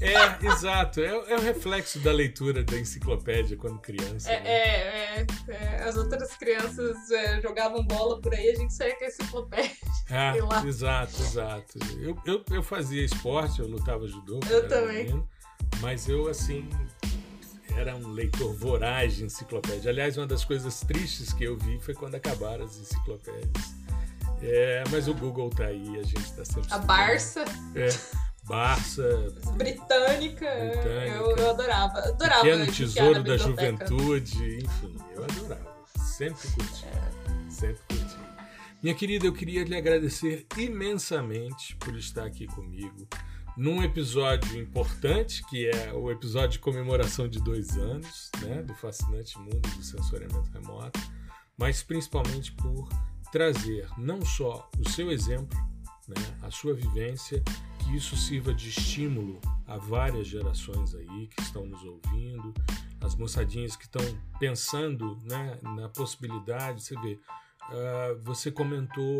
É, 0.00 0.46
exato. 0.46 1.00
É, 1.00 1.06
é 1.06 1.36
o 1.36 1.40
reflexo 1.40 1.98
da 2.00 2.12
leitura 2.12 2.62
da 2.62 2.76
enciclopédia 2.76 3.56
quando 3.56 3.78
criança. 3.78 4.30
É, 4.30 4.40
né? 4.40 4.50
é, 4.50 5.20
é, 5.20 5.26
é, 5.48 5.82
As 5.84 5.96
outras 5.96 6.36
crianças 6.36 7.10
é, 7.10 7.40
jogavam 7.40 7.84
bola 7.84 8.20
por 8.20 8.34
aí, 8.34 8.50
a 8.50 8.54
gente 8.54 8.74
saía 8.74 8.96
com 8.96 9.04
a 9.04 9.08
enciclopédia. 9.08 9.76
Lá. 10.44 10.64
exato, 10.66 11.22
exato. 11.22 11.78
Eu, 11.98 12.16
eu, 12.24 12.44
eu 12.50 12.62
fazia 12.62 13.04
esporte, 13.04 13.60
eu 13.60 13.66
lutava 13.66 14.06
judô. 14.06 14.40
Eu 14.48 14.68
também. 14.68 15.04
menino, 15.04 15.28
mas 15.80 16.08
eu, 16.08 16.28
assim, 16.28 16.68
era 17.76 17.96
um 17.96 18.08
leitor 18.08 18.54
voraz 18.54 19.16
de 19.16 19.24
enciclopédia. 19.24 19.90
Aliás, 19.90 20.16
uma 20.16 20.26
das 20.26 20.44
coisas 20.44 20.80
tristes 20.80 21.32
que 21.32 21.44
eu 21.44 21.56
vi 21.56 21.78
foi 21.80 21.94
quando 21.94 22.14
acabaram 22.14 22.64
as 22.64 22.76
enciclopédias. 22.78 23.75
É, 24.48 24.84
mas 24.90 25.08
o 25.08 25.14
Google 25.14 25.50
tá 25.50 25.66
aí, 25.66 25.98
a 25.98 26.02
gente 26.02 26.32
tá 26.32 26.44
sempre. 26.44 26.72
A. 26.72 26.78
Barça 26.78 27.44
É, 27.74 27.88
Barça, 28.44 29.02
britânica, 29.56 30.46
Britânica. 30.46 30.86
Eu, 30.86 31.36
eu 31.36 31.50
adorava. 31.50 31.98
Adorava 31.98 32.42
Pequeno 32.42 32.72
Tesouro 32.72 33.24
da. 33.24 33.36
Juventude, 33.36 34.58
enfim, 34.58 34.96
eu 35.16 35.24
adorava. 35.24 35.76
Sempre 35.98 36.48
curti. 36.52 36.86
Sempre 37.50 37.80
curti. 37.88 38.16
Minha 38.80 38.94
querida, 38.94 39.26
eu 39.26 39.32
queria 39.32 39.64
lhe 39.64 39.76
agradecer 39.76 40.46
imensamente 40.56 41.74
por 41.76 41.96
estar 41.96 42.24
aqui 42.24 42.46
comigo 42.46 43.08
num 43.56 43.82
episódio 43.82 44.60
importante, 44.60 45.44
que 45.46 45.66
é 45.68 45.92
o 45.92 46.08
episódio 46.10 46.50
de 46.50 46.58
comemoração 46.60 47.26
de 47.26 47.40
dois 47.40 47.76
anos, 47.76 48.30
né, 48.42 48.62
do 48.62 48.74
fascinante 48.74 49.36
mundo 49.38 49.68
do 49.76 49.82
sensoriamento 49.82 50.48
remoto, 50.52 51.00
mas 51.56 51.82
principalmente 51.82 52.52
por 52.52 52.88
trazer 53.30 53.88
não 53.96 54.24
só 54.24 54.68
o 54.78 54.88
seu 54.88 55.10
exemplo, 55.10 55.58
né, 56.08 56.14
a 56.42 56.50
sua 56.50 56.74
vivência, 56.74 57.42
que 57.78 57.96
isso 57.96 58.16
sirva 58.16 58.52
de 58.54 58.68
estímulo 58.68 59.40
a 59.66 59.76
várias 59.76 60.26
gerações 60.26 60.94
aí 60.94 61.26
que 61.28 61.42
estão 61.42 61.66
nos 61.66 61.82
ouvindo, 61.82 62.54
as 63.00 63.14
moçadinhas 63.14 63.76
que 63.76 63.84
estão 63.84 64.02
pensando 64.38 65.18
né, 65.24 65.58
na 65.62 65.88
possibilidade, 65.88 66.82
você 66.82 66.98
vê, 67.00 67.18
ah, 67.62 68.16
você 68.22 68.50
comentou 68.50 69.18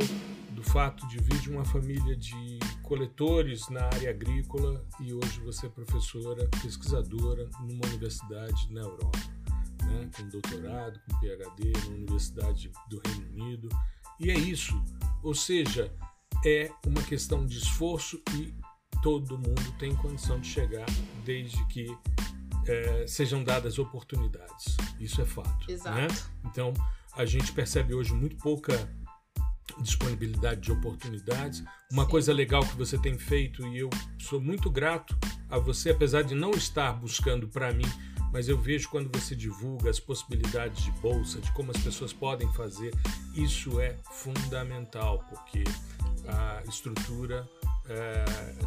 do 0.50 0.62
fato 0.62 1.06
de 1.08 1.18
vir 1.18 1.38
de 1.40 1.50
uma 1.50 1.64
família 1.64 2.16
de 2.16 2.58
coletores 2.82 3.68
na 3.68 3.84
área 3.84 4.10
agrícola 4.10 4.84
e 5.00 5.12
hoje 5.12 5.40
você 5.40 5.66
é 5.66 5.68
professora, 5.68 6.48
pesquisadora 6.62 7.48
numa 7.60 7.86
universidade 7.86 8.72
na 8.72 8.80
Europa, 8.80 9.18
né, 9.82 10.08
com 10.16 10.28
doutorado, 10.28 11.00
com 11.08 11.20
PhD 11.20 11.72
na 11.88 11.94
Universidade 11.94 12.70
do 12.88 13.00
Reino 13.04 13.26
Unido. 13.32 13.68
E 14.18 14.30
é 14.30 14.34
isso, 14.38 14.80
ou 15.22 15.34
seja, 15.34 15.92
é 16.44 16.70
uma 16.86 17.02
questão 17.02 17.44
de 17.44 17.58
esforço 17.58 18.20
e 18.34 18.54
todo 19.02 19.36
mundo 19.38 19.72
tem 19.78 19.94
condição 19.94 20.40
de 20.40 20.48
chegar 20.48 20.86
desde 21.24 21.64
que 21.66 21.86
eh, 22.66 23.04
sejam 23.06 23.44
dadas 23.44 23.78
oportunidades. 23.78 24.76
Isso 24.98 25.20
é 25.20 25.26
fato. 25.26 25.70
Exato. 25.70 25.96
né? 25.96 26.08
Então, 26.44 26.72
a 27.14 27.24
gente 27.24 27.52
percebe 27.52 27.94
hoje 27.94 28.12
muito 28.12 28.36
pouca 28.36 28.88
disponibilidade 29.80 30.60
de 30.62 30.72
oportunidades. 30.72 31.62
Uma 31.90 32.04
Sim. 32.04 32.10
coisa 32.10 32.32
legal 32.32 32.62
que 32.62 32.76
você 32.76 32.98
tem 32.98 33.18
feito 33.18 33.66
e 33.68 33.78
eu 33.78 33.90
sou 34.18 34.40
muito 34.40 34.70
grato 34.70 35.16
a 35.48 35.58
você, 35.58 35.90
apesar 35.90 36.22
de 36.22 36.34
não 36.34 36.50
estar 36.52 36.92
buscando 36.92 37.48
para 37.48 37.72
mim, 37.72 37.86
mas 38.36 38.50
eu 38.50 38.58
vejo 38.58 38.90
quando 38.90 39.10
você 39.18 39.34
divulga 39.34 39.88
as 39.88 39.98
possibilidades 39.98 40.84
de 40.84 40.90
bolsa, 41.00 41.40
de 41.40 41.50
como 41.52 41.70
as 41.70 41.82
pessoas 41.82 42.12
podem 42.12 42.46
fazer, 42.52 42.94
isso 43.34 43.80
é 43.80 43.96
fundamental, 44.12 45.24
porque 45.30 45.64
a 46.28 46.62
estrutura 46.68 47.48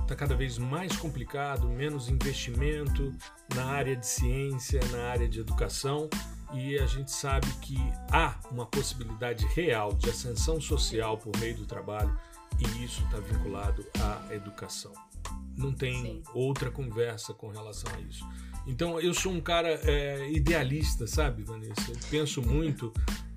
está 0.01 0.15
cada 0.15 0.35
vez 0.35 0.57
mais 0.57 0.97
complicado, 0.97 1.69
menos 1.69 2.09
investimento 2.09 3.13
na 3.53 3.65
área 3.65 3.95
de 3.95 4.07
ciência, 4.07 4.79
na 4.91 5.03
área 5.03 5.29
de 5.29 5.39
educação, 5.39 6.09
e 6.51 6.79
a 6.79 6.87
gente 6.87 7.11
sabe 7.11 7.45
que 7.61 7.77
há 8.11 8.39
uma 8.49 8.65
possibilidade 8.65 9.45
real 9.53 9.93
de 9.93 10.09
ascensão 10.09 10.59
social 10.59 11.15
por 11.19 11.37
meio 11.37 11.55
do 11.55 11.67
trabalho, 11.67 12.19
e 12.57 12.83
isso 12.83 13.03
está 13.03 13.19
vinculado 13.19 13.85
à 13.99 14.33
educação. 14.33 14.93
Não 15.55 15.71
tem 15.71 16.01
Sim. 16.01 16.23
outra 16.33 16.71
conversa 16.71 17.35
com 17.35 17.49
relação 17.49 17.93
a 17.93 17.99
isso. 17.99 18.25
Então, 18.67 18.99
eu 18.99 19.13
sou 19.13 19.31
um 19.31 19.41
cara 19.41 19.69
é, 19.83 20.29
idealista, 20.31 21.07
sabe, 21.07 21.43
Vanessa? 21.43 21.89
Eu 21.89 21.97
penso 22.09 22.41
muito 22.41 22.93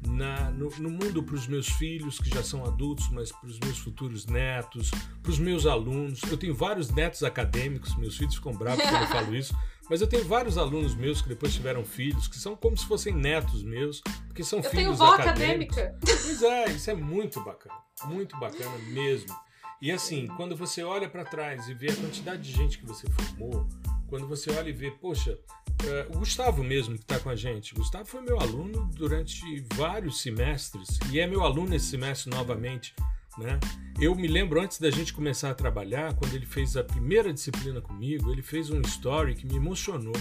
na, 0.07 0.51
no, 0.51 0.69
no 0.79 0.91
mundo 0.91 1.23
para 1.23 1.35
os 1.35 1.47
meus 1.47 1.69
filhos, 1.69 2.19
que 2.19 2.29
já 2.29 2.43
são 2.43 2.65
adultos, 2.65 3.09
mas 3.11 3.31
para 3.33 3.49
os 3.49 3.59
meus 3.61 3.79
futuros 3.79 4.27
netos, 4.27 4.91
para 5.23 5.31
os 5.31 5.39
meus 5.39 5.67
alunos. 5.67 6.21
Eu 6.31 6.37
tenho 6.37 6.55
vários 6.55 6.91
netos 6.91 7.23
acadêmicos, 7.23 7.97
meus 7.97 8.17
filhos 8.17 8.35
ficam 8.35 8.53
bravos 8.53 8.83
quando 8.83 9.03
eu 9.03 9.09
falo 9.09 9.35
isso, 9.37 9.57
mas 9.89 10.01
eu 10.01 10.07
tenho 10.07 10.25
vários 10.25 10.59
alunos 10.59 10.95
meus 10.95 11.23
que 11.23 11.29
depois 11.29 11.55
tiveram 11.55 11.85
filhos, 11.85 12.27
que 12.29 12.39
são 12.39 12.57
como 12.57 12.77
se 12.77 12.87
fossem 12.87 13.15
netos 13.15 13.63
meus, 13.63 14.01
porque 14.27 14.43
são 14.43 14.59
Eu 14.59 14.65
filhos 14.71 14.77
tenho 14.85 14.95
vó 14.95 15.15
acadêmicos. 15.15 15.79
acadêmica. 15.79 15.99
Pois 16.05 16.43
é, 16.43 16.71
isso 16.73 16.91
é 16.91 16.95
muito 16.95 17.41
bacana, 17.43 17.77
muito 18.05 18.39
bacana 18.39 18.77
mesmo. 18.89 19.35
E 19.81 19.91
assim, 19.91 20.29
quando 20.37 20.57
você 20.57 20.83
olha 20.83 21.09
para 21.09 21.25
trás 21.25 21.69
e 21.69 21.75
vê 21.75 21.91
a 21.91 21.97
quantidade 21.97 22.43
de 22.43 22.53
gente 22.53 22.79
que 22.79 22.87
você 22.87 23.05
formou, 23.11 23.69
quando 24.13 24.29
você 24.29 24.51
olha 24.51 24.69
e 24.69 24.73
vê, 24.73 24.91
poxa, 24.91 25.39
eh, 25.87 26.07
o 26.11 26.19
Gustavo 26.19 26.63
mesmo 26.63 26.97
que 26.97 27.01
está 27.03 27.19
com 27.19 27.31
a 27.31 27.35
gente, 27.35 27.75
Gustavo 27.75 28.05
foi 28.05 28.21
meu 28.21 28.39
aluno 28.39 28.87
durante 28.93 29.65
vários 29.73 30.21
semestres 30.21 30.99
e 31.11 31.19
é 31.19 31.27
meu 31.27 31.43
aluno 31.43 31.75
esse 31.75 31.87
semestre 31.87 32.29
novamente. 32.29 32.95
Né? 33.39 33.59
Eu 33.99 34.15
me 34.15 34.29
lembro 34.29 34.61
antes 34.61 34.79
da 34.79 34.91
gente 34.91 35.15
começar 35.15 35.51
a 35.51 35.55
trabalhar, 35.55 36.15
quando 36.15 36.35
ele 36.35 36.45
fez 36.45 36.77
a 36.77 36.85
primeira 36.85 37.33
disciplina 37.33 37.81
comigo, 37.81 38.31
ele 38.31 38.43
fez 38.43 38.69
um 38.69 38.83
story 38.83 39.35
que 39.35 39.47
me 39.47 39.57
emocionou. 39.57 40.13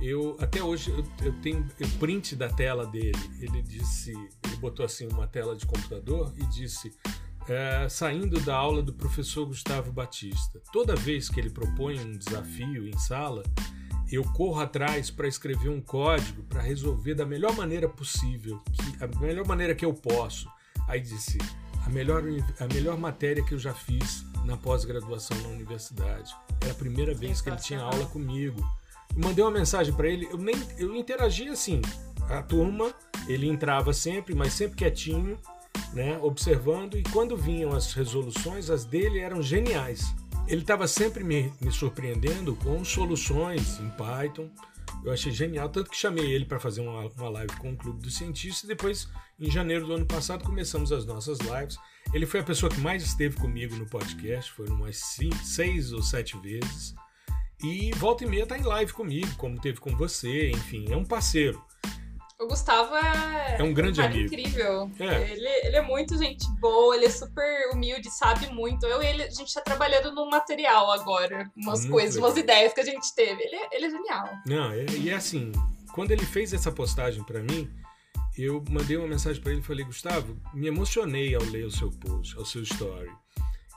Eu 0.00 0.38
até 0.40 0.62
hoje 0.62 0.88
eu, 0.88 1.04
eu 1.22 1.34
tenho 1.42 1.68
print 1.98 2.34
da 2.34 2.48
tela 2.48 2.86
dele. 2.86 3.20
Ele 3.38 3.60
disse, 3.60 4.12
ele 4.12 4.56
botou 4.56 4.82
assim 4.82 5.06
uma 5.08 5.26
tela 5.26 5.54
de 5.54 5.66
computador 5.66 6.32
e 6.38 6.46
disse 6.46 6.90
é, 7.50 7.88
saindo 7.88 8.38
da 8.40 8.54
aula 8.54 8.80
do 8.80 8.92
professor 8.92 9.44
Gustavo 9.44 9.90
Batista. 9.90 10.62
Toda 10.72 10.94
vez 10.94 11.28
que 11.28 11.40
ele 11.40 11.50
propõe 11.50 11.98
um 11.98 12.16
desafio 12.16 12.86
em 12.86 12.96
sala, 12.96 13.42
eu 14.10 14.22
corro 14.22 14.60
atrás 14.60 15.10
para 15.10 15.26
escrever 15.26 15.68
um 15.68 15.80
código 15.80 16.44
para 16.44 16.62
resolver 16.62 17.14
da 17.14 17.26
melhor 17.26 17.52
maneira 17.56 17.88
possível, 17.88 18.62
que, 18.72 19.04
a 19.04 19.20
melhor 19.20 19.44
maneira 19.46 19.74
que 19.74 19.84
eu 19.84 19.92
posso. 19.92 20.48
Aí 20.86 21.00
disse 21.00 21.38
a 21.84 21.90
melhor, 21.90 22.22
a 22.60 22.66
melhor 22.72 22.96
matéria 22.96 23.44
que 23.44 23.52
eu 23.52 23.58
já 23.58 23.74
fiz 23.74 24.24
na 24.44 24.56
pós-graduação 24.56 25.36
na 25.42 25.48
universidade. 25.48 26.32
Era 26.60 26.70
a 26.70 26.76
primeira 26.76 27.14
vez 27.14 27.40
que 27.40 27.50
ele 27.50 27.56
tinha 27.56 27.80
aula 27.80 28.06
comigo. 28.06 28.60
Eu 29.12 29.24
mandei 29.24 29.42
uma 29.42 29.50
mensagem 29.50 29.92
para 29.92 30.08
ele, 30.08 30.28
eu 30.30 30.38
nem 30.38 30.54
eu 30.78 30.94
interagia 30.94 31.50
assim. 31.50 31.82
A 32.28 32.42
turma, 32.42 32.94
ele 33.26 33.48
entrava 33.48 33.92
sempre, 33.92 34.36
mas 34.36 34.52
sempre 34.52 34.76
quietinho, 34.76 35.36
né, 35.92 36.18
observando 36.22 36.96
e 36.96 37.02
quando 37.02 37.36
vinham 37.36 37.72
as 37.72 37.92
resoluções, 37.92 38.70
as 38.70 38.84
dele 38.84 39.18
eram 39.18 39.42
geniais. 39.42 40.14
Ele 40.46 40.62
estava 40.62 40.88
sempre 40.88 41.22
me, 41.22 41.52
me 41.60 41.70
surpreendendo 41.70 42.56
com 42.56 42.84
soluções 42.84 43.78
em 43.78 43.88
Python. 43.90 44.50
Eu 45.04 45.12
achei 45.12 45.32
genial, 45.32 45.68
tanto 45.68 45.90
que 45.90 45.96
chamei 45.96 46.30
ele 46.32 46.44
para 46.44 46.58
fazer 46.58 46.80
uma, 46.80 47.06
uma 47.06 47.28
live 47.30 47.56
com 47.56 47.72
o 47.72 47.76
Clube 47.76 48.02
dos 48.02 48.16
Cientistas 48.16 48.64
e 48.64 48.66
depois, 48.66 49.08
em 49.38 49.50
janeiro 49.50 49.86
do 49.86 49.94
ano 49.94 50.06
passado, 50.06 50.44
começamos 50.44 50.92
as 50.92 51.06
nossas 51.06 51.38
lives. 51.38 51.78
Ele 52.12 52.26
foi 52.26 52.40
a 52.40 52.44
pessoa 52.44 52.70
que 52.70 52.80
mais 52.80 53.02
esteve 53.02 53.36
comigo 53.36 53.76
no 53.76 53.86
podcast, 53.86 54.50
foram 54.50 54.74
umas 54.74 54.96
cinco, 54.96 55.36
seis 55.44 55.92
ou 55.92 56.02
sete 56.02 56.36
vezes. 56.38 56.94
E 57.62 57.92
volta 57.92 58.24
e 58.24 58.26
meia 58.26 58.46
tá 58.46 58.58
em 58.58 58.62
live 58.62 58.92
comigo, 58.92 59.28
como 59.36 59.60
teve 59.60 59.78
com 59.80 59.94
você, 59.96 60.50
enfim, 60.50 60.90
é 60.90 60.96
um 60.96 61.04
parceiro. 61.04 61.62
O 62.40 62.46
Gustavo 62.46 62.94
é, 62.96 63.56
É 63.58 63.62
um 63.62 63.74
grande 63.74 64.00
cara 64.00 64.10
amigo. 64.12 64.26
incrível. 64.34 64.90
É. 64.98 65.30
Ele, 65.30 65.46
ele 65.66 65.76
é 65.76 65.82
muito 65.82 66.16
gente 66.16 66.46
boa, 66.58 66.96
ele 66.96 67.04
é 67.06 67.10
super 67.10 67.70
humilde, 67.72 68.10
sabe 68.10 68.46
muito. 68.50 68.86
Eu 68.86 69.02
e 69.02 69.06
ele, 69.06 69.22
a 69.24 69.30
gente 69.30 69.52
tá 69.52 69.60
trabalhando 69.60 70.12
num 70.14 70.28
material 70.30 70.90
agora, 70.92 71.50
umas 71.56 71.80
Muito 71.80 71.92
coisas, 71.92 72.16
umas 72.16 72.34
legal. 72.34 72.44
ideias 72.54 72.72
que 72.72 72.80
a 72.80 72.84
gente 72.84 73.14
teve. 73.14 73.42
Ele, 73.42 73.56
é- 73.56 73.68
ele 73.72 73.86
é 73.86 73.90
genial. 73.90 74.28
Não, 74.46 74.74
e 74.74 75.10
é 75.10 75.14
assim, 75.14 75.52
quando 75.92 76.12
ele 76.12 76.24
fez 76.24 76.52
essa 76.54 76.72
postagem 76.72 77.22
para 77.24 77.42
mim, 77.42 77.70
eu 78.38 78.64
mandei 78.70 78.96
uma 78.96 79.06
mensagem 79.08 79.42
para 79.42 79.52
ele 79.52 79.60
e 79.60 79.64
falei, 79.64 79.84
Gustavo, 79.84 80.40
me 80.54 80.66
emocionei 80.66 81.34
ao 81.34 81.42
ler 81.42 81.66
o 81.66 81.70
seu 81.70 81.90
post, 81.90 82.36
ao 82.38 82.44
seu 82.46 82.62
story. 82.62 83.10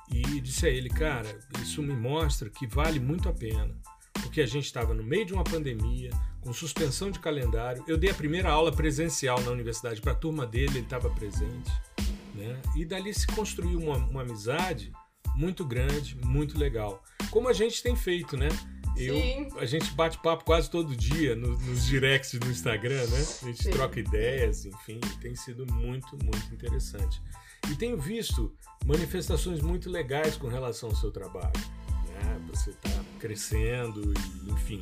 E 0.10 0.22
disse 0.40 0.66
a 0.68 0.70
ele, 0.70 0.90
cara, 0.90 1.28
isso 1.62 1.82
me 1.84 1.94
mostra 1.96 2.50
que 2.50 2.66
vale 2.68 3.00
muito 3.00 3.28
a 3.28 3.34
pena. 3.34 3.76
Porque 4.22 4.42
a 4.42 4.46
gente 4.46 4.66
estava 4.66 4.94
no 4.94 5.04
meio 5.04 5.26
de 5.26 5.34
uma 5.34 5.44
pandemia, 5.44 6.10
com 6.42 6.54
suspensão 6.54 7.10
de 7.12 7.20
calendário. 7.20 7.84
Eu 7.88 7.98
dei 7.98 8.10
a 8.10 8.14
primeira 8.14 8.50
aula 8.52 8.72
presencial 8.72 9.40
na 9.42 9.52
universidade 9.52 10.02
para 10.02 10.12
a 10.12 10.16
turma 10.16 10.46
dele, 10.46 10.78
ele 10.78 10.80
estava 10.80 11.10
presente. 11.10 11.72
Né? 12.34 12.60
E 12.76 12.84
dali 12.86 13.14
se 13.14 13.28
construiu 13.28 13.80
uma, 13.80 13.98
uma 13.98 14.22
amizade 14.22 14.92
muito 15.36 15.66
grande, 15.66 16.18
muito 16.24 16.58
legal. 16.58 17.04
Como 17.30 17.48
a 17.48 17.54
gente 17.54 17.82
tem 17.82 17.96
feito, 17.96 18.36
né? 18.38 18.50
Eu, 18.96 19.16
Sim. 19.16 19.48
a 19.58 19.66
gente 19.66 19.92
bate 19.94 20.20
papo 20.20 20.44
quase 20.44 20.70
todo 20.70 20.96
dia 20.96 21.36
no- 21.36 21.58
nos 21.58 21.86
directs 21.86 22.34
no 22.40 22.52
Instagram, 22.52 23.06
né? 23.08 23.26
A 23.42 23.46
gente 23.46 23.64
Sim. 23.64 23.72
troca 23.72 24.00
ideias, 24.00 24.66
enfim, 24.66 25.00
tem 25.20 25.36
sido 25.36 25.66
muito, 25.74 26.16
muito 26.24 26.54
interessante. 26.54 27.20
E 27.72 27.76
tenho 27.76 27.98
visto 27.98 28.54
manifestações 28.86 29.62
muito 29.62 29.90
legais 29.90 30.36
com 30.38 30.48
relação 30.48 30.90
ao 30.90 30.96
seu 30.96 31.12
trabalho. 31.12 31.52
Né? 32.14 32.42
Você 32.52 32.70
está 32.72 32.90
crescendo, 33.20 34.14
e, 34.14 34.52
enfim. 34.52 34.80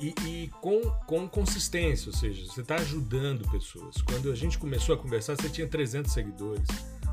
E, 0.00 0.14
e 0.26 0.50
com, 0.60 0.80
com 1.06 1.28
consistência, 1.28 2.10
ou 2.10 2.16
seja, 2.16 2.44
você 2.46 2.60
está 2.60 2.76
ajudando 2.76 3.48
pessoas. 3.50 3.96
Quando 4.02 4.30
a 4.30 4.34
gente 4.34 4.58
começou 4.58 4.94
a 4.94 4.98
conversar, 4.98 5.36
você 5.36 5.48
tinha 5.48 5.66
300 5.66 6.12
seguidores. 6.12 6.66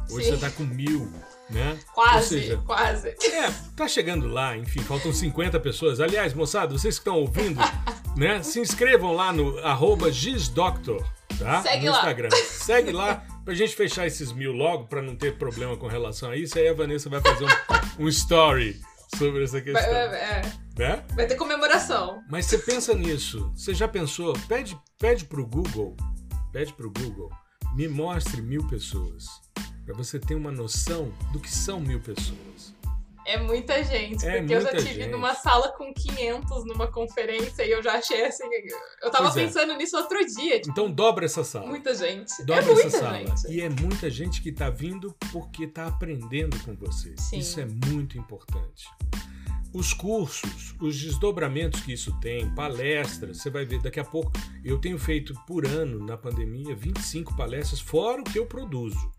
Hoje 0.09 0.25
Sim. 0.25 0.31
você 0.31 0.35
está 0.35 0.49
com 0.49 0.63
mil, 0.63 1.09
né? 1.49 1.77
Ou 1.89 1.93
Quase, 2.03 2.27
seja, 2.27 2.57
quase. 2.65 3.09
é, 3.09 3.51
tá 3.75 3.87
chegando 3.87 4.27
lá, 4.27 4.57
enfim, 4.57 4.81
faltam 4.81 5.13
50 5.13 5.59
pessoas. 5.59 5.99
Aliás, 6.01 6.33
moçada, 6.33 6.73
vocês 6.73 6.95
que 6.95 7.01
estão 7.01 7.17
ouvindo, 7.17 7.61
né? 8.17 8.41
Se 8.43 8.59
inscrevam 8.59 9.13
lá 9.13 9.31
no 9.31 9.57
arroba 9.59 10.11
gisdoctor, 10.11 11.01
tá? 11.39 11.61
Segue 11.61 11.85
no 11.85 11.91
lá. 11.91 11.97
Instagram. 11.99 12.29
Segue 12.31 12.91
lá 12.91 13.23
pra 13.45 13.53
gente 13.53 13.75
fechar 13.75 14.05
esses 14.05 14.33
mil 14.33 14.51
logo, 14.51 14.85
pra 14.87 15.01
não 15.01 15.15
ter 15.15 15.37
problema 15.37 15.77
com 15.77 15.87
relação 15.87 16.31
a 16.31 16.35
isso. 16.35 16.57
Aí 16.57 16.67
a 16.67 16.73
Vanessa 16.73 17.09
vai 17.09 17.21
fazer 17.21 17.45
um, 17.45 18.03
um 18.05 18.07
story 18.09 18.81
sobre 19.15 19.43
essa 19.43 19.53
Vai, 19.53 19.61
questão, 19.61 19.93
é, 19.93 20.41
né? 20.77 21.05
vai 21.15 21.27
ter 21.27 21.35
comemoração. 21.35 22.23
Mas 22.29 22.45
você 22.45 22.57
pensa 22.57 22.93
nisso, 22.93 23.51
você 23.55 23.73
já 23.73 23.87
pensou? 23.87 24.33
Pede, 24.47 24.77
pede 24.99 25.25
pro 25.25 25.45
Google, 25.45 25.95
pede 26.51 26.73
pro 26.73 26.91
Google, 26.91 27.29
me 27.75 27.87
mostre 27.87 28.41
mil 28.41 28.67
pessoas. 28.67 29.25
Pra 29.85 29.95
você 29.95 30.19
ter 30.19 30.35
uma 30.35 30.51
noção 30.51 31.11
do 31.33 31.39
que 31.39 31.49
são 31.49 31.79
mil 31.79 31.99
pessoas. 31.99 32.50
É 33.25 33.37
muita 33.37 33.83
gente, 33.83 34.25
É 34.25 34.39
porque 34.39 34.55
eu 34.55 34.61
já 34.61 34.71
muita 34.71 34.83
tive 34.87 35.01
gente. 35.03 35.11
numa 35.11 35.35
sala 35.35 35.69
com 35.73 35.93
500 35.93 36.65
numa 36.65 36.87
conferência 36.91 37.63
e 37.63 37.71
eu 37.71 37.81
já 37.83 37.93
achei 37.93 38.25
assim. 38.25 38.43
Eu 39.01 39.11
tava 39.11 39.25
Pois 39.25 39.37
é. 39.37 39.45
pensando 39.45 39.75
nisso 39.77 39.95
outro 39.95 40.17
dia. 40.25 40.55
Tipo, 40.59 40.71
Então 40.71 40.91
dobra 40.91 41.25
essa 41.25 41.43
sala. 41.43 41.67
muita 41.67 41.93
gente. 41.93 42.43
Dobra 42.43 42.63
é 42.63 42.65
muita 42.65 42.87
essa 42.87 42.99
sala. 42.99 43.17
gente. 43.19 43.47
E 43.51 43.61
é 43.61 43.69
muita 43.69 44.09
gente 44.09 44.41
que 44.41 44.51
tá 44.51 44.69
vindo 44.69 45.15
porque 45.31 45.67
tá 45.67 45.87
aprendendo 45.87 46.57
com 46.65 46.75
você. 46.75 47.13
Sim. 47.17 47.37
Isso 47.37 47.59
é 47.59 47.65
muito 47.87 48.17
importante. 48.17 48.87
Os 49.73 49.93
cursos, 49.93 50.75
os 50.81 50.99
desdobramentos 50.99 51.79
que 51.81 51.93
isso 51.93 52.11
tem, 52.19 52.49
palestras, 52.55 53.37
você 53.37 53.49
vai 53.49 53.63
ver 53.65 53.81
daqui 53.81 53.99
a 53.99 54.03
pouco. 54.03 54.31
Eu 54.65 54.79
tenho 54.79 54.97
feito 54.99 55.33
por 55.47 55.65
ano 55.65 56.05
na 56.05 56.17
pandemia 56.17 56.75
25 56.75 57.37
palestras, 57.37 57.79
fora 57.79 58.19
o 58.19 58.23
que 58.25 58.37
eu 58.37 58.45
produzo. 58.45 59.09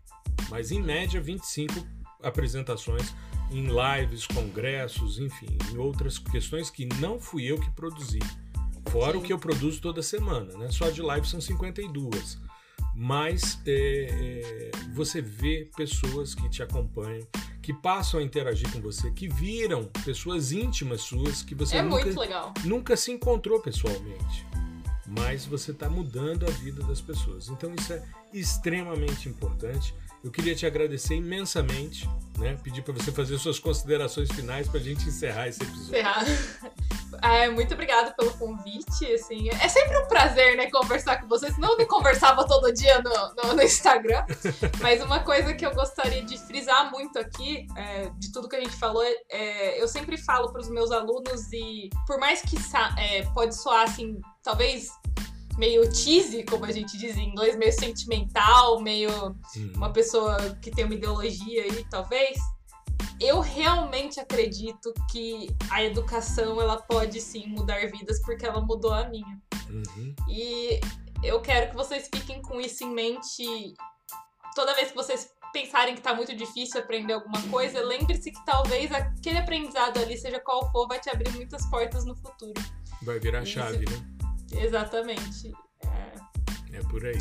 Mas 0.49 0.71
em 0.71 0.79
média 0.81 1.19
25 1.19 1.73
apresentações 2.21 3.13
em 3.53 3.67
lives, 3.67 4.25
congressos, 4.25 5.19
enfim, 5.19 5.57
em 5.71 5.77
outras 5.77 6.17
questões 6.17 6.69
que 6.69 6.85
não 6.99 7.19
fui 7.19 7.45
eu 7.45 7.59
que 7.59 7.69
produzi. 7.71 8.19
Fora 8.89 9.13
Sim. 9.13 9.17
o 9.19 9.21
que 9.21 9.31
eu 9.31 9.39
produzo 9.39 9.79
toda 9.81 10.01
semana, 10.01 10.57
né? 10.57 10.69
Só 10.71 10.89
de 10.89 11.01
live 11.01 11.27
são 11.27 11.39
52. 11.39 12.39
Mas 12.95 13.59
é, 13.65 13.71
é, 14.11 14.71
você 14.93 15.21
vê 15.21 15.69
pessoas 15.75 16.35
que 16.35 16.47
te 16.49 16.61
acompanham, 16.61 17.25
que 17.61 17.73
passam 17.73 18.19
a 18.19 18.23
interagir 18.23 18.71
com 18.71 18.79
você, 18.81 19.09
que 19.11 19.27
viram 19.27 19.85
pessoas 20.05 20.51
íntimas 20.51 21.01
suas 21.01 21.41
que 21.41 21.55
você 21.55 21.77
É 21.77 21.81
nunca, 21.81 22.53
nunca 22.65 22.97
se 22.97 23.11
encontrou 23.11 23.59
pessoalmente. 23.59 24.45
Mas 25.07 25.45
você 25.45 25.71
está 25.71 25.89
mudando 25.89 26.45
a 26.45 26.49
vida 26.51 26.83
das 26.83 27.01
pessoas. 27.01 27.49
Então 27.49 27.73
isso 27.73 27.93
é 27.93 28.03
extremamente 28.31 29.27
importante. 29.27 29.93
Eu 30.23 30.31
queria 30.31 30.55
te 30.55 30.65
agradecer 30.65 31.15
imensamente, 31.15 32.09
né? 32.37 32.57
Pedir 32.63 32.81
para 32.81 32.93
você 32.93 33.11
fazer 33.11 33.37
suas 33.37 33.59
considerações 33.59 34.31
finais 34.31 34.69
para 34.69 34.79
a 34.79 34.83
gente 34.83 35.05
encerrar 35.07 35.49
esse 35.49 35.61
episódio. 35.61 35.89
Ferrar. 35.89 36.23
É, 37.21 37.47
muito 37.47 37.73
obrigada 37.73 38.11
pelo 38.11 38.33
convite, 38.37 39.05
assim, 39.13 39.47
é 39.47 39.69
sempre 39.69 39.95
um 39.97 40.07
prazer, 40.07 40.57
né, 40.57 40.69
conversar 40.71 41.21
com 41.21 41.27
vocês, 41.27 41.53
senão 41.53 41.73
eu 41.73 41.77
não 41.77 41.85
conversava 41.85 42.45
todo 42.45 42.73
dia 42.73 43.01
no, 43.01 43.35
no, 43.35 43.53
no 43.53 43.61
Instagram, 43.61 44.25
mas 44.81 45.01
uma 45.01 45.19
coisa 45.19 45.53
que 45.53 45.63
eu 45.63 45.73
gostaria 45.75 46.23
de 46.23 46.37
frisar 46.39 46.91
muito 46.91 47.19
aqui, 47.19 47.67
é, 47.77 48.09
de 48.17 48.31
tudo 48.31 48.49
que 48.49 48.55
a 48.55 48.59
gente 48.59 48.75
falou, 48.75 49.03
é, 49.29 49.81
eu 49.81 49.87
sempre 49.87 50.17
falo 50.17 50.51
para 50.51 50.61
os 50.61 50.69
meus 50.69 50.91
alunos 50.91 51.53
e 51.53 51.89
por 52.07 52.19
mais 52.19 52.41
que 52.41 52.57
é, 52.97 53.21
pode 53.33 53.55
soar, 53.55 53.83
assim, 53.83 54.19
talvez 54.41 54.89
meio 55.57 55.93
cheesy, 55.93 56.43
como 56.43 56.65
a 56.65 56.71
gente 56.71 56.97
diz 56.97 57.17
em 57.17 57.29
inglês, 57.29 57.55
meio 57.57 57.71
sentimental, 57.71 58.81
meio 58.81 59.09
uma 59.75 59.91
pessoa 59.91 60.37
que 60.61 60.71
tem 60.71 60.85
uma 60.85 60.95
ideologia 60.95 61.63
aí, 61.63 61.85
talvez. 61.89 62.37
Eu 63.19 63.39
realmente 63.39 64.19
acredito 64.19 64.93
que 65.11 65.47
a 65.69 65.83
educação 65.83 66.59
ela 66.59 66.81
pode 66.81 67.21
sim 67.21 67.47
mudar 67.47 67.85
vidas 67.89 68.21
porque 68.21 68.45
ela 68.45 68.59
mudou 68.59 68.91
a 68.91 69.07
minha. 69.07 69.41
Uhum. 69.69 70.15
E 70.27 70.79
eu 71.23 71.39
quero 71.41 71.69
que 71.69 71.75
vocês 71.75 72.09
fiquem 72.13 72.41
com 72.41 72.59
isso 72.59 72.83
em 72.83 72.93
mente 72.93 73.75
toda 74.55 74.75
vez 74.75 74.89
que 74.89 74.95
vocês 74.95 75.29
pensarem 75.51 75.95
que 75.95 76.01
tá 76.01 76.13
muito 76.13 76.35
difícil 76.35 76.79
aprender 76.79 77.13
alguma 77.13 77.41
coisa, 77.43 77.81
lembre-se 77.83 78.31
que 78.31 78.45
talvez 78.45 78.91
aquele 78.91 79.37
aprendizado 79.37 79.99
ali, 79.99 80.17
seja 80.17 80.39
qual 80.39 80.71
for, 80.71 80.87
vai 80.87 80.99
te 80.99 81.09
abrir 81.09 81.31
muitas 81.31 81.65
portas 81.67 82.05
no 82.05 82.15
futuro. 82.15 82.59
Vai 83.03 83.19
virar 83.19 83.45
chave, 83.45 83.85
né? 83.85 84.12
Exatamente. 84.57 85.51
É. 85.83 86.13
É 86.73 86.81
por 86.81 87.05
aí. 87.05 87.17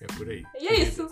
É 0.00 0.06
por 0.16 0.28
aí. 0.28 0.42
E 0.58 0.66
é 0.66 0.80
isso. 0.80 1.06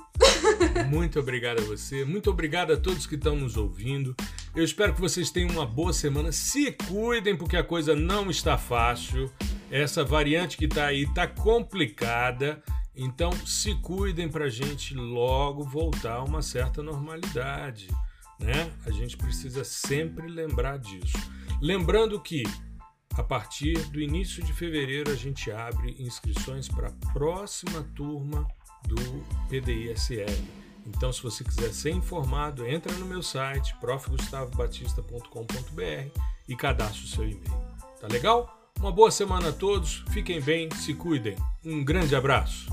Muito 0.88 1.20
obrigado 1.20 1.60
a 1.60 1.64
você. 1.64 2.04
Muito 2.06 2.30
obrigado 2.30 2.72
a 2.72 2.76
todos 2.76 3.06
que 3.06 3.16
estão 3.16 3.36
nos 3.36 3.56
ouvindo. 3.58 4.16
Eu 4.56 4.64
espero 4.64 4.94
que 4.94 5.00
vocês 5.00 5.30
tenham 5.30 5.50
uma 5.50 5.66
boa 5.66 5.92
semana. 5.92 6.32
Se 6.32 6.72
cuidem, 6.72 7.36
porque 7.36 7.56
a 7.56 7.62
coisa 7.62 7.94
não 7.94 8.30
está 8.30 8.56
fácil. 8.56 9.30
Essa 9.70 10.02
variante 10.02 10.56
que 10.56 10.64
está 10.64 10.86
aí 10.86 11.02
está 11.02 11.26
complicada. 11.26 12.62
Então, 12.96 13.30
se 13.46 13.74
cuidem 13.76 14.28
para 14.28 14.46
a 14.46 14.50
gente 14.50 14.94
logo 14.94 15.62
voltar 15.62 16.14
a 16.14 16.24
uma 16.24 16.40
certa 16.40 16.82
normalidade. 16.82 17.88
Né? 18.40 18.72
A 18.86 18.90
gente 18.90 19.18
precisa 19.18 19.64
sempre 19.64 20.28
lembrar 20.28 20.78
disso. 20.78 21.18
Lembrando 21.60 22.18
que 22.20 22.42
a 23.16 23.22
partir 23.22 23.78
do 23.90 24.00
início 24.00 24.42
de 24.42 24.52
fevereiro 24.52 25.10
a 25.10 25.14
gente 25.14 25.50
abre 25.50 25.96
inscrições 25.98 26.68
para 26.68 26.88
a 26.88 26.92
próxima 27.12 27.82
turma 27.94 28.46
do 28.86 28.96
PDI-SL. 29.48 30.62
Então, 30.86 31.12
se 31.12 31.22
você 31.22 31.44
quiser 31.44 31.72
ser 31.72 31.90
informado, 31.90 32.66
entra 32.66 32.92
no 32.94 33.06
meu 33.06 33.22
site 33.22 33.72
profgustavobatista.com.br 33.76 36.20
e 36.48 36.56
cadastre 36.56 37.04
o 37.04 37.08
seu 37.08 37.22
e-mail. 37.24 37.62
Tá 38.00 38.08
legal? 38.08 38.58
Uma 38.78 38.90
boa 38.90 39.12
semana 39.12 39.50
a 39.50 39.52
todos, 39.52 40.02
fiquem 40.10 40.40
bem, 40.40 40.68
se 40.74 40.94
cuidem. 40.94 41.36
Um 41.64 41.84
grande 41.84 42.16
abraço. 42.16 42.66